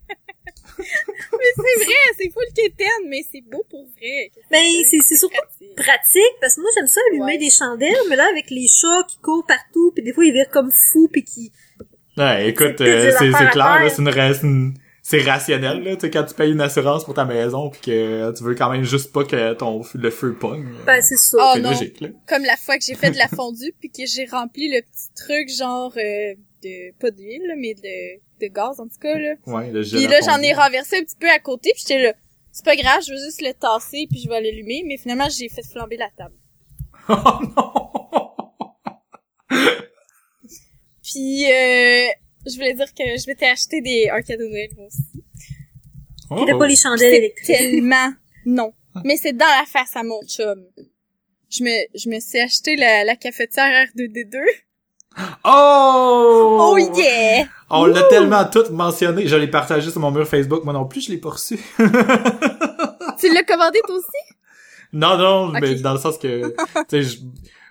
Mais 0.78 1.52
c'est 1.56 1.84
vrai, 1.84 1.94
c'est 2.18 2.30
full 2.30 2.44
quétaine, 2.54 3.08
mais 3.08 3.22
c'est 3.30 3.42
beau 3.50 3.64
pour 3.70 3.84
vrai. 3.96 4.30
Mais 4.50 4.70
c'est 4.90 4.98
c'est 5.04 5.16
surtout 5.16 5.36
pratique. 5.36 5.76
pratique, 5.76 6.34
parce 6.40 6.56
que 6.56 6.60
moi, 6.60 6.70
j'aime 6.76 6.86
ça 6.86 7.00
allumer 7.10 7.24
Ouais. 7.32 7.38
des 7.38 7.50
chandelles, 7.50 7.96
mais 8.08 8.16
là, 8.16 8.26
avec 8.30 8.50
les 8.50 8.66
chats 8.68 9.04
qui 9.08 9.18
courent 9.18 9.44
partout, 9.46 9.92
puis 9.94 10.02
des 10.04 10.12
fois, 10.12 10.24
ils 10.24 10.32
virent 10.32 10.50
comme 10.50 10.70
fous, 10.92 11.08
puis 11.12 11.24
qui... 11.24 11.52
Ouais, 12.16 12.48
écoute, 12.50 12.80
euh, 12.80 13.10
c'est 13.18 13.30
clair, 13.50 13.90
c'est 13.90 14.42
une, 14.42 14.74
c'est 15.02 15.20
rationnel, 15.22 15.82
là, 15.82 15.94
tu 15.96 16.02
sais, 16.02 16.10
quand 16.10 16.24
tu 16.24 16.34
payes 16.34 16.52
une 16.52 16.60
assurance 16.60 17.04
pour 17.04 17.14
ta 17.14 17.24
maison 17.24 17.70
puis 17.70 17.80
que 17.80 18.36
tu 18.36 18.44
veux 18.44 18.54
quand 18.54 18.70
même 18.70 18.84
juste 18.84 19.12
pas 19.12 19.24
que 19.24 19.54
ton 19.54 19.82
le 19.94 20.10
feu 20.10 20.34
pogne. 20.34 20.66
euh, 20.66 20.84
Ben, 20.86 21.02
c'est 21.02 21.16
ça. 21.16 21.54
Oh 21.56 21.58
logique, 21.58 22.00
là. 22.00 22.08
Comme 22.28 22.44
la 22.44 22.56
fois 22.56 22.76
que 22.78 22.84
j'ai 22.84 22.94
fait 22.94 23.10
de 23.10 23.18
la 23.18 23.28
fondue, 23.34 23.74
puis 23.80 23.90
que 23.90 24.06
j'ai 24.06 24.26
rempli 24.26 24.68
le 24.68 24.82
petit 24.82 25.08
truc 25.16 25.48
genre 25.48 25.92
euh, 25.96 26.34
de... 26.62 26.92
pas 27.00 27.10
d'huile, 27.10 27.42
là, 27.48 27.54
mais 27.56 27.74
de, 27.74 28.20
de 28.48 28.52
gaz, 28.52 28.80
en 28.80 28.88
tout 28.88 28.98
cas, 29.00 29.16
là. 29.18 29.34
Ouais, 29.46 29.70
le 29.70 29.82
Puis 29.82 30.06
là, 30.06 30.20
j'en 30.24 30.38
ai 30.42 30.52
renversé 30.52 30.96
un 30.98 31.04
petit 31.04 31.16
peu 31.18 31.30
à 31.30 31.38
côté, 31.38 31.72
puis 31.74 31.84
j'étais 31.86 32.02
là... 32.02 32.12
C'est 32.54 32.64
pas 32.66 32.76
grave, 32.76 33.00
je 33.06 33.12
veux 33.12 33.18
juste 33.18 33.40
le 33.40 33.54
tasser, 33.54 34.06
puis 34.10 34.20
je 34.20 34.28
vais 34.28 34.40
l'allumer. 34.42 34.82
Mais 34.86 34.98
finalement, 34.98 35.28
j'ai 35.30 35.48
fait 35.48 35.62
flamber 35.66 35.96
la 35.96 36.10
table. 36.10 36.34
oh 37.08 37.14
non! 37.56 37.72
Puis, 41.02 41.44
euh, 41.46 42.06
je 42.46 42.54
voulais 42.54 42.74
dire 42.74 42.92
que 42.94 43.02
je 43.02 43.26
m'étais 43.26 43.46
acheté 43.46 43.80
des, 43.80 44.08
un 44.10 44.22
cadeau 44.22 44.44
de 44.44 44.48
Noël, 44.50 44.68
moi 44.76 44.86
aussi. 44.86 45.02
C'était 46.38 46.52
Oh. 46.54 46.58
pas 46.58 46.66
les 46.66 46.76
chandelles 46.76 47.14
électriques. 47.14 47.56
tellement 47.56 48.12
non. 48.46 48.72
Mais 49.04 49.16
c'est 49.16 49.32
dans 49.32 49.46
la 49.46 49.64
face 49.66 49.94
à 49.96 50.02
mon 50.02 50.20
chum. 50.26 50.64
Je 51.50 51.62
me, 51.64 51.98
je 51.98 52.08
me 52.08 52.20
suis 52.20 52.38
acheté 52.38 52.76
la, 52.76 53.04
la 53.04 53.16
cafetière 53.16 53.86
R2D2. 53.88 54.38
Oh! 55.44 56.58
Oh 56.74 56.78
yeah! 56.78 57.44
On 57.70 57.86
l'a 57.86 58.02
tellement 58.04 58.44
tout 58.44 58.64
mentionné. 58.70 59.26
Je 59.26 59.36
l'ai 59.36 59.46
partagé 59.48 59.90
sur 59.90 60.00
mon 60.00 60.10
mur 60.10 60.26
Facebook. 60.26 60.64
Moi 60.64 60.72
non 60.74 60.84
plus, 60.84 61.00
je 61.06 61.10
l'ai 61.10 61.18
pas 61.18 61.30
reçu. 61.30 61.58
Tu 63.18 63.32
l'as 63.32 63.44
commandé 63.44 63.78
toi 63.86 63.96
aussi? 63.96 64.34
non, 64.92 65.16
non, 65.16 65.48
mais 65.52 65.76
dans 65.76 65.92
le 65.94 65.98
sens 65.98 66.18
que, 66.18 66.48
tu 66.48 66.54
sais, 66.88 67.02
je, 67.02 67.18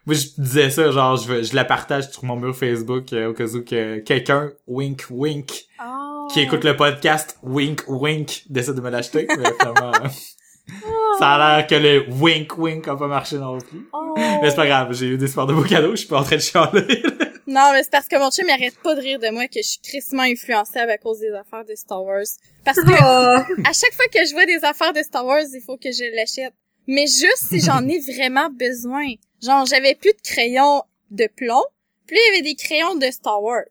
moi, 0.05 0.15
je 0.15 0.27
disais 0.41 0.69
ça, 0.69 0.89
genre, 0.91 1.17
je, 1.17 1.43
je 1.43 1.53
la 1.55 1.65
partage 1.65 2.09
sur 2.09 2.23
mon 2.25 2.35
mur 2.37 2.55
Facebook 2.55 3.11
euh, 3.13 3.29
au 3.29 3.33
cas 3.33 3.43
où 3.45 3.61
que 3.63 3.99
quelqu'un, 3.99 4.51
wink, 4.67 5.05
wink, 5.09 5.65
Oh. 5.85 6.27
qui 6.31 6.39
écoute 6.41 6.63
le 6.63 6.75
podcast, 6.77 7.37
wink, 7.43 7.83
wink, 7.87 8.43
décide 8.49 8.75
de 8.75 8.81
me 8.81 8.89
l'acheter. 8.89 9.27
Mais 9.27 9.43
finalement, 9.59 9.91
ça 11.19 11.31
a 11.33 11.57
l'air 11.57 11.67
que 11.67 11.75
le 11.75 12.05
wink, 12.09 12.57
wink 12.57 12.87
a 12.87 12.95
pas 12.95 13.07
marché 13.07 13.37
non 13.37 13.57
plus. 13.57 13.87
Oh. 13.93 14.13
Mais 14.15 14.49
c'est 14.49 14.55
pas 14.55 14.67
grave, 14.67 14.93
j'ai 14.93 15.07
eu 15.07 15.17
des 15.17 15.27
super 15.27 15.47
de 15.47 15.53
beaux 15.53 15.63
cadeaux, 15.63 15.91
je 15.91 15.97
suis 15.97 16.07
pas 16.07 16.19
en 16.19 16.23
train 16.23 16.37
de 16.37 16.41
chialer. 16.41 17.03
Non, 17.47 17.71
mais 17.73 17.83
c'est 17.83 17.91
parce 17.91 18.07
que 18.07 18.17
mon 18.17 18.29
chum 18.31 18.45
il 18.47 18.51
arrête 18.51 18.77
pas 18.83 18.95
de 18.95 19.01
rire 19.01 19.19
de 19.19 19.29
moi 19.29 19.47
que 19.47 19.61
je 19.61 19.67
suis 19.67 19.79
crissement 19.79 20.23
influençable 20.23 20.91
à 20.91 20.97
cause 20.97 21.19
des 21.19 21.31
affaires 21.31 21.65
de 21.65 21.75
Star 21.75 22.03
Wars. 22.03 22.23
Parce 22.63 22.77
que 22.77 22.91
Ah, 23.01 23.45
à 23.65 23.73
chaque 23.73 23.93
fois 23.93 24.05
que 24.13 24.25
je 24.25 24.33
vois 24.33 24.45
des 24.45 24.63
affaires 24.63 24.93
de 24.93 25.01
Star 25.01 25.25
Wars, 25.25 25.43
il 25.53 25.61
faut 25.61 25.77
que 25.77 25.91
je 25.91 26.15
l'achète. 26.15 26.53
Mais 26.87 27.07
juste 27.07 27.45
si 27.49 27.59
j'en 27.59 27.87
ai 27.87 27.99
vraiment 27.99 28.49
besoin. 28.49 29.13
Genre, 29.41 29.65
j'avais 29.65 29.95
plus 29.95 30.13
de 30.13 30.21
crayons 30.23 30.83
de 31.09 31.27
plomb, 31.27 31.63
puis 32.07 32.15
là, 32.15 32.21
il 32.21 32.27
y 32.27 32.35
avait 32.35 32.41
des 32.49 32.55
crayons 32.55 32.95
de 32.95 33.09
Star 33.11 33.41
Wars. 33.41 33.63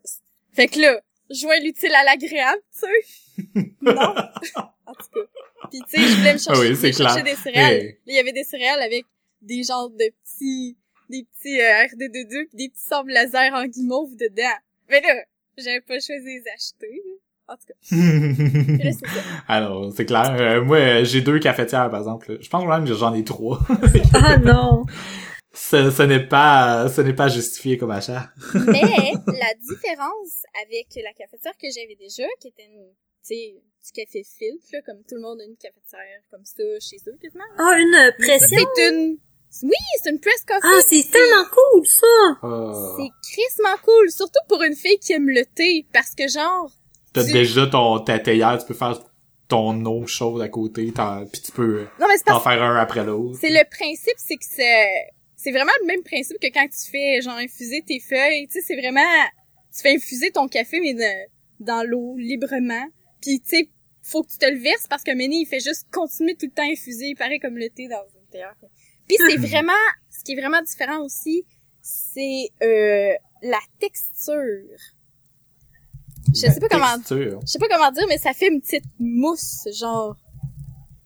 Fait 0.53 0.67
que 0.67 0.79
là, 0.79 0.99
je 1.29 1.41
vois 1.45 1.57
l'utile 1.59 1.93
à 1.93 2.03
l'agréable, 2.03 2.61
tu 2.73 2.79
sais. 2.79 3.71
Non. 3.81 4.13
tu 5.71 5.79
sais, 5.87 5.97
je 6.01 6.17
voulais 6.17 6.33
me 6.33 6.37
chercher, 6.37 6.51
Ah 6.51 6.59
oui, 6.59 6.93
chercher 6.93 7.23
des 7.23 7.35
céréales. 7.35 7.73
Hey. 7.73 7.97
Il 8.05 8.15
y 8.15 8.19
avait 8.19 8.33
des 8.33 8.43
céréales 8.43 8.81
avec 8.81 9.05
des 9.41 9.63
genres 9.63 9.89
de 9.89 10.11
petits, 10.23 10.77
des 11.11 11.27
petits 11.35 11.59
euh, 11.61 11.85
RD22 11.85 12.49
pis 12.49 12.55
des 12.57 12.69
petits 12.69 12.87
sables 12.87 13.11
laser 13.11 13.53
en 13.53 13.65
guimauve 13.65 14.15
dedans. 14.15 14.57
Mais 14.89 15.01
là, 15.01 15.13
j'avais 15.57 15.81
pas 15.81 15.99
choisi 15.99 16.23
de 16.23 16.29
les 16.29 16.43
acheter. 16.55 17.01
En 17.47 17.55
tout 17.55 17.67
cas, 17.67 17.73
là, 18.83 18.91
ça. 18.93 19.21
Alors, 19.47 19.91
c'est 19.93 20.05
clair. 20.05 20.35
Euh, 20.39 20.63
moi, 20.63 20.77
euh, 20.77 21.03
j'ai 21.03 21.21
deux 21.21 21.39
cafetières, 21.39 21.89
par 21.89 21.99
exemple. 21.99 22.37
Je 22.39 22.49
pense 22.49 22.65
même 22.65 22.85
que 22.87 22.93
j'en 22.93 23.13
ai 23.13 23.23
trois. 23.23 23.59
Ah 24.13 24.37
non! 24.37 24.85
ce, 25.53 25.91
ce 25.91 26.03
n'est 26.03 26.25
pas, 26.25 26.87
ce 26.87 27.01
n'est 27.01 27.13
pas 27.13 27.27
justifié 27.27 27.77
comme 27.77 27.91
achat. 27.91 28.31
Mais 28.67 29.13
la 29.27 29.53
différence 29.59 30.43
avec 30.65 30.87
la 31.03 31.11
cafetière 31.13 31.53
que 31.61 31.67
j'avais 31.75 31.97
déjà, 31.99 32.23
qui 32.39 32.47
était 32.47 32.65
une, 32.65 32.87
tu 33.27 33.35
sais, 33.35 33.55
du 33.83 33.91
café 33.91 34.23
filtre, 34.23 34.67
là, 34.71 34.79
comme 34.85 35.03
tout 35.03 35.15
le 35.15 35.21
monde 35.21 35.41
a 35.41 35.43
une 35.43 35.57
cafetière 35.57 36.21
comme 36.29 36.45
ça 36.45 36.63
chez 36.79 36.97
eux, 37.07 37.17
quasiment. 37.21 37.43
Ah, 37.57 37.75
une 37.77 37.91
Ça, 37.93 38.11
pression! 38.17 38.57
c'est 38.75 38.89
une, 38.91 39.17
oui, 39.63 39.71
c'est 40.03 40.09
une 40.11 40.19
press 40.19 40.43
coffee. 40.47 40.61
Ah, 40.63 40.81
c'est 40.89 41.11
tellement 41.11 41.45
cool, 41.51 41.85
ça! 41.85 42.07
Ah. 42.43 42.95
C'est 42.97 43.31
crissement 43.33 43.77
cool, 43.83 44.09
surtout 44.11 44.39
pour 44.47 44.61
une 44.63 44.75
fille 44.75 44.97
qui 44.99 45.13
aime 45.13 45.29
le 45.29 45.45
thé, 45.45 45.85
parce 45.93 46.15
que 46.15 46.27
genre, 46.27 46.71
T'as 47.13 47.25
tu- 47.25 47.33
déjà 47.33 47.67
ton, 47.67 47.99
ta 47.99 48.19
théière, 48.19 48.57
tu 48.59 48.65
peux 48.65 48.73
faire 48.73 48.99
ton 49.47 49.83
eau 49.85 50.07
chaude 50.07 50.41
à 50.41 50.47
côté, 50.47 50.91
t'en- 50.93 51.25
puis 51.25 51.41
tu 51.41 51.51
peux 51.51 51.81
non 51.99 52.07
mais 52.07 52.15
c'est 52.17 52.23
t'en 52.23 52.39
faire 52.39 52.63
un 52.63 52.77
après 52.77 53.03
l'autre. 53.03 53.37
c'est 53.41 53.49
le 53.49 53.63
principe, 53.69 54.13
c'est 54.17 54.35
que 54.37 54.45
c'est, 54.49 54.87
c'est 55.35 55.51
vraiment 55.51 55.73
le 55.81 55.87
même 55.87 56.03
principe 56.03 56.39
que 56.39 56.47
quand 56.47 56.65
tu 56.67 56.89
fais 56.89 57.21
genre 57.21 57.35
infuser 57.35 57.83
tes 57.85 57.99
feuilles, 57.99 58.47
tu 58.47 58.53
sais, 58.53 58.65
c'est 58.65 58.77
vraiment, 58.79 59.01
tu 59.75 59.81
fais 59.81 59.95
infuser 59.95 60.31
ton 60.31 60.47
café 60.47 60.79
mais 60.79 60.93
de- 60.93 61.29
dans 61.59 61.83
l'eau 61.85 62.15
librement, 62.17 62.85
puis 63.21 63.41
tu 63.41 63.49
sais, 63.57 63.69
faut 64.03 64.23
que 64.23 64.31
tu 64.31 64.37
te 64.37 64.45
le 64.45 64.57
verses 64.57 64.87
parce 64.87 65.03
que 65.03 65.11
Méné 65.11 65.35
il 65.41 65.45
fait 65.45 65.59
juste 65.59 65.85
continuer 65.91 66.35
tout 66.35 66.45
le 66.45 66.53
temps 66.53 66.63
à 66.63 66.71
infuser, 66.71 67.13
pareil 67.15 67.39
comme 67.41 67.57
le 67.57 67.69
thé 67.69 67.89
dans 67.89 68.01
une 68.15 68.27
théière. 68.31 68.55
Puis 69.15 69.29
c'est 69.29 69.37
vraiment, 69.47 69.71
ce 70.09 70.23
qui 70.23 70.33
est 70.33 70.39
vraiment 70.39 70.61
différent 70.61 71.01
aussi, 71.03 71.43
c'est 71.81 72.49
euh, 72.63 73.11
la 73.43 73.59
texture. 73.79 74.77
Je 76.33 76.39
sais 76.39 76.59
pas 76.59 76.67
comment 76.69 76.85
je 77.07 77.37
sais 77.45 77.59
pas 77.59 77.67
comment 77.69 77.91
dire, 77.91 78.05
mais 78.07 78.17
ça 78.17 78.33
fait 78.33 78.47
une 78.47 78.61
petite 78.61 78.85
mousse, 78.99 79.67
genre. 79.77 80.15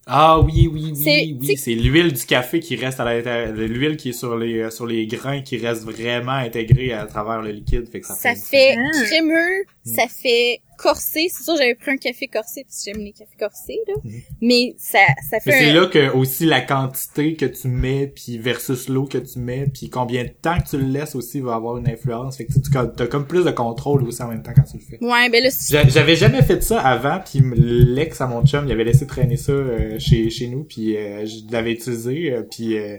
Ah 0.08 0.40
oui, 0.40 0.70
oui, 0.72 0.94
oui, 0.96 1.38
oui. 1.42 1.58
c'est- 1.58 1.74
l'huile 1.74 2.14
du 2.14 2.24
café 2.26 2.60
qui 2.60 2.76
reste 2.76 3.00
à 3.00 3.06
l'intérieur. 3.06 3.54
L'huile 3.54 3.98
qui 3.98 4.10
est 4.10 4.14
sur 4.14 4.38
les, 4.38 4.60
euh, 4.60 4.70
sur 4.70 4.86
les 4.86 5.08
grains 5.08 5.42
qui 5.42 5.58
reste 5.58 5.82
vraiment 5.84 6.34
intégrée 6.34 6.94
à 6.94 7.08
travers 7.08 7.42
le 7.42 7.50
liquide. 7.50 7.90
Fait 7.90 8.02
que 8.02 8.08
ça, 8.08 8.14
Ça 8.14 8.36
fait... 8.36 8.76
fait 8.76 8.78
crémeux, 9.06 9.64
Mm. 9.86 9.96
ça 9.96 10.08
fait 10.08 10.62
corsé. 10.78 11.28
C'est 11.30 11.44
sûr, 11.44 11.56
j'avais 11.58 11.76
pris 11.76 11.92
un 11.92 11.98
café 11.98 12.28
corsé, 12.28 12.64
que 12.64 12.70
j'aime 12.86 13.04
les 13.04 13.12
cafés 13.14 13.36
corsés, 13.40 13.80
là. 13.88 13.94
Mhm. 14.04 14.12
Mais 14.42 14.76
ça, 14.78 15.00
ça 15.30 15.40
fait 15.40 15.50
Mais 15.52 15.58
c'est 15.60 15.70
un- 15.70 15.74
là 15.82 15.88
que 15.88 16.14
aussi 16.16 16.46
la 16.46 16.62
quantité 16.62 17.36
que 17.36 17.46
tu 17.46 17.68
mets 17.68 18.08
puis 18.08 18.38
versus 18.38 18.90
l'eau 18.90 19.06
que 19.06 19.18
tu 19.18 19.40
mets 19.40 19.68
puis 19.74 19.90
combien 19.90 20.24
de 20.24 20.30
temps 20.30 20.60
que 20.60 20.70
tu 20.70 20.78
le 20.78 20.86
laisses 20.86 21.16
aussi 21.16 21.40
va 21.40 21.56
avoir 21.56 21.78
une 21.78 21.88
influence. 21.90 22.38
Fait 22.38 22.46
que 22.46 22.54
tu 22.54 22.62
tu- 22.62 22.72
t'as 22.72 23.08
comme 23.08 23.28
plus 23.28 23.44
de 23.46 23.52
contrôle 23.52 24.04
aussi 24.04 24.22
en 24.24 24.28
même 24.28 24.44
temps 24.44 24.54
quand 24.56 24.64
tu 24.64 24.78
le 24.78 24.84
fais. 24.84 24.98
Ouais, 25.04 25.30
ben 25.30 25.44
là, 25.44 25.50
J'avais 25.88 26.16
jamais 26.16 26.42
fait 26.42 26.62
ça 26.64 26.80
avant, 26.82 27.20
puis 27.20 27.42
l'ex 27.56 28.20
à 28.22 28.28
mon 28.28 28.46
chum, 28.46 28.66
il 28.68 28.72
avait 28.72 28.84
laissé 28.84 29.06
traîner 29.08 29.38
ça 29.38 29.52
euh, 29.52 29.98
chez 30.00 30.30
chez 30.30 30.48
nous, 30.48 30.64
puis 30.64 30.96
euh, 30.98 31.26
je 31.26 31.52
l'avais 31.52 31.72
utilisé, 31.74 32.32
euh, 32.34 32.44
puis 32.44 32.78
euh, 32.78 32.98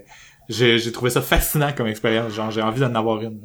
j'ai 0.49 0.79
j'ai 0.79 0.91
trouvé 0.91 1.11
ça 1.11 1.21
fascinant 1.21 1.73
comme 1.73 1.87
expérience. 1.87 2.33
Genre, 2.33 2.51
j'ai 2.51 2.61
envie 2.61 2.79
d'en 2.79 2.95
avoir 2.95 3.21
une. 3.21 3.41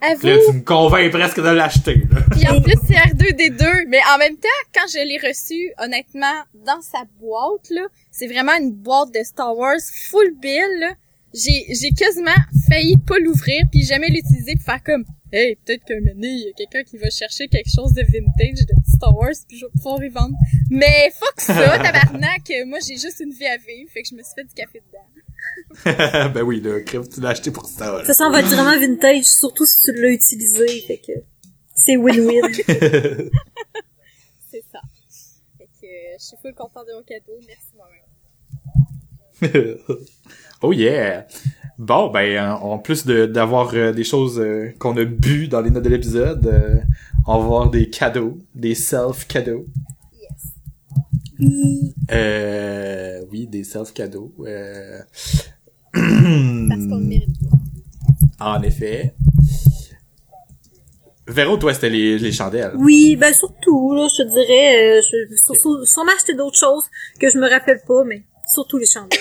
avoue. 0.00 0.20
Puis 0.20 0.28
là, 0.28 0.36
tu 0.46 0.52
me 0.56 0.62
convaincs 0.62 1.10
presque 1.10 1.38
de 1.40 1.48
l'acheter. 1.48 2.02
Puis 2.30 2.46
en 2.48 2.60
plus, 2.60 2.74
c'est 2.86 2.94
R2D2. 2.94 3.86
Mais 3.88 4.00
en 4.14 4.18
même 4.18 4.36
temps, 4.36 4.48
quand 4.74 4.86
je 4.88 4.98
l'ai 4.98 5.18
reçu, 5.18 5.72
honnêtement, 5.78 6.44
dans 6.54 6.80
sa 6.82 7.04
boîte, 7.18 7.70
là, 7.70 7.86
c'est 8.10 8.26
vraiment 8.26 8.52
une 8.58 8.72
boîte 8.72 9.12
de 9.14 9.22
Star 9.24 9.56
Wars 9.56 9.80
full 10.10 10.34
bill, 10.40 10.80
là. 10.80 10.94
J'ai, 11.32 11.64
j'ai 11.68 11.90
quasiment 11.90 12.34
failli 12.68 12.96
pas 12.96 13.16
l'ouvrir 13.20 13.62
puis 13.70 13.84
jamais 13.84 14.08
l'utiliser 14.08 14.56
pour 14.56 14.64
faire 14.64 14.82
comme, 14.82 15.04
hey, 15.32 15.56
peut-être 15.64 15.84
qu'un 15.84 16.00
moment, 16.00 16.14
il 16.22 16.46
y 16.46 16.48
a 16.48 16.52
quelqu'un 16.56 16.82
qui 16.82 16.98
va 16.98 17.08
chercher 17.08 17.46
quelque 17.46 17.70
chose 17.72 17.92
de 17.92 18.02
vintage 18.02 18.66
de 18.66 18.74
Star 18.96 19.16
Wars 19.16 19.38
puis 19.46 19.56
je 19.56 19.66
vais 19.66 19.70
pouvoir 19.76 20.02
y 20.02 20.08
vendre. 20.08 20.34
Mais 20.70 21.12
fuck 21.16 21.40
ça, 21.40 21.78
tabarnak, 21.78 22.50
moi 22.66 22.78
j'ai 22.84 22.96
juste 22.96 23.20
une 23.20 23.30
vie 23.30 23.46
à 23.46 23.58
vivre, 23.58 23.88
fait 23.92 24.02
que 24.02 24.08
je 24.10 24.16
me 24.16 24.22
suis 24.24 24.32
fait 24.34 24.42
du 24.42 24.54
café 24.54 24.82
dedans. 24.84 25.06
ben 25.84 26.42
oui, 26.42 26.60
là, 26.60 26.80
crève, 26.80 27.08
tu 27.08 27.20
l'as 27.20 27.30
acheté 27.30 27.50
pour 27.50 27.66
ça. 27.66 27.98
là. 27.98 28.04
Ça 28.04 28.14
s'en 28.14 28.30
va 28.30 28.40
être 28.40 28.48
vraiment 28.48 28.78
vintage, 28.78 29.24
surtout 29.24 29.66
si 29.66 29.82
tu 29.84 29.92
l'as 30.00 30.10
utilisé, 30.10 30.66
fait 30.86 30.98
que 30.98 31.12
c'est 31.74 31.96
win-win. 31.96 32.52
C'est 34.50 34.64
ça. 34.72 34.80
Fait 35.56 35.68
que 35.80 35.86
euh, 35.86 36.16
je 36.18 36.24
suis 36.24 36.36
full 36.42 36.54
content 36.54 36.82
de 36.84 36.92
mon 36.92 37.02
cadeau, 37.02 37.38
merci 37.46 37.68
moi-même. 37.76 38.00
oh 40.62 40.72
yeah! 40.72 41.26
Bon, 41.78 42.10
ben, 42.10 42.38
en 42.60 42.72
en 42.72 42.78
plus 42.78 43.06
de 43.06 43.24
d'avoir 43.24 43.70
euh, 43.74 43.92
des 43.92 44.04
choses 44.04 44.38
euh, 44.38 44.70
qu'on 44.78 44.94
a 44.98 45.04
bu 45.04 45.48
dans 45.48 45.62
les 45.62 45.70
notes 45.70 45.84
de 45.84 45.88
l'épisode, 45.88 46.46
euh, 46.46 46.80
on 47.26 47.38
va 47.38 47.44
avoir 47.44 47.70
des 47.70 47.88
cadeaux, 47.88 48.38
des 48.54 48.74
self-cadeaux. 48.74 49.64
Euh, 52.12 53.24
oui, 53.30 53.46
des 53.46 53.64
self-cadeaux. 53.64 54.34
Euh... 54.40 55.00
Parce 55.92 56.86
qu'on 56.86 56.98
le 56.98 57.04
mérite 57.04 57.36
en 58.40 58.62
effet. 58.62 59.14
Véro, 61.26 61.56
toi, 61.58 61.72
c'était 61.74 61.90
les, 61.90 62.18
les 62.18 62.32
chandelles. 62.32 62.72
Oui, 62.76 63.14
ben 63.14 63.32
surtout, 63.32 63.94
là, 63.94 64.08
je 64.08 64.22
te 64.22 64.28
dirais, 64.28 64.98
euh, 64.98 65.02
je, 65.02 65.36
surtout, 65.36 65.84
sûrement 65.84 66.10
acheter 66.16 66.34
d'autres 66.34 66.58
choses 66.58 66.84
que 67.20 67.30
je 67.30 67.38
me 67.38 67.48
rappelle 67.48 67.80
pas, 67.86 68.02
mais 68.04 68.24
surtout 68.52 68.78
les 68.78 68.86
chandelles. 68.86 69.18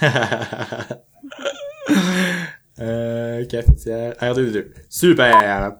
euh, 2.80 3.44
cafetière, 3.46 4.12
R2D2. 4.20 4.66
Super! 4.88 5.78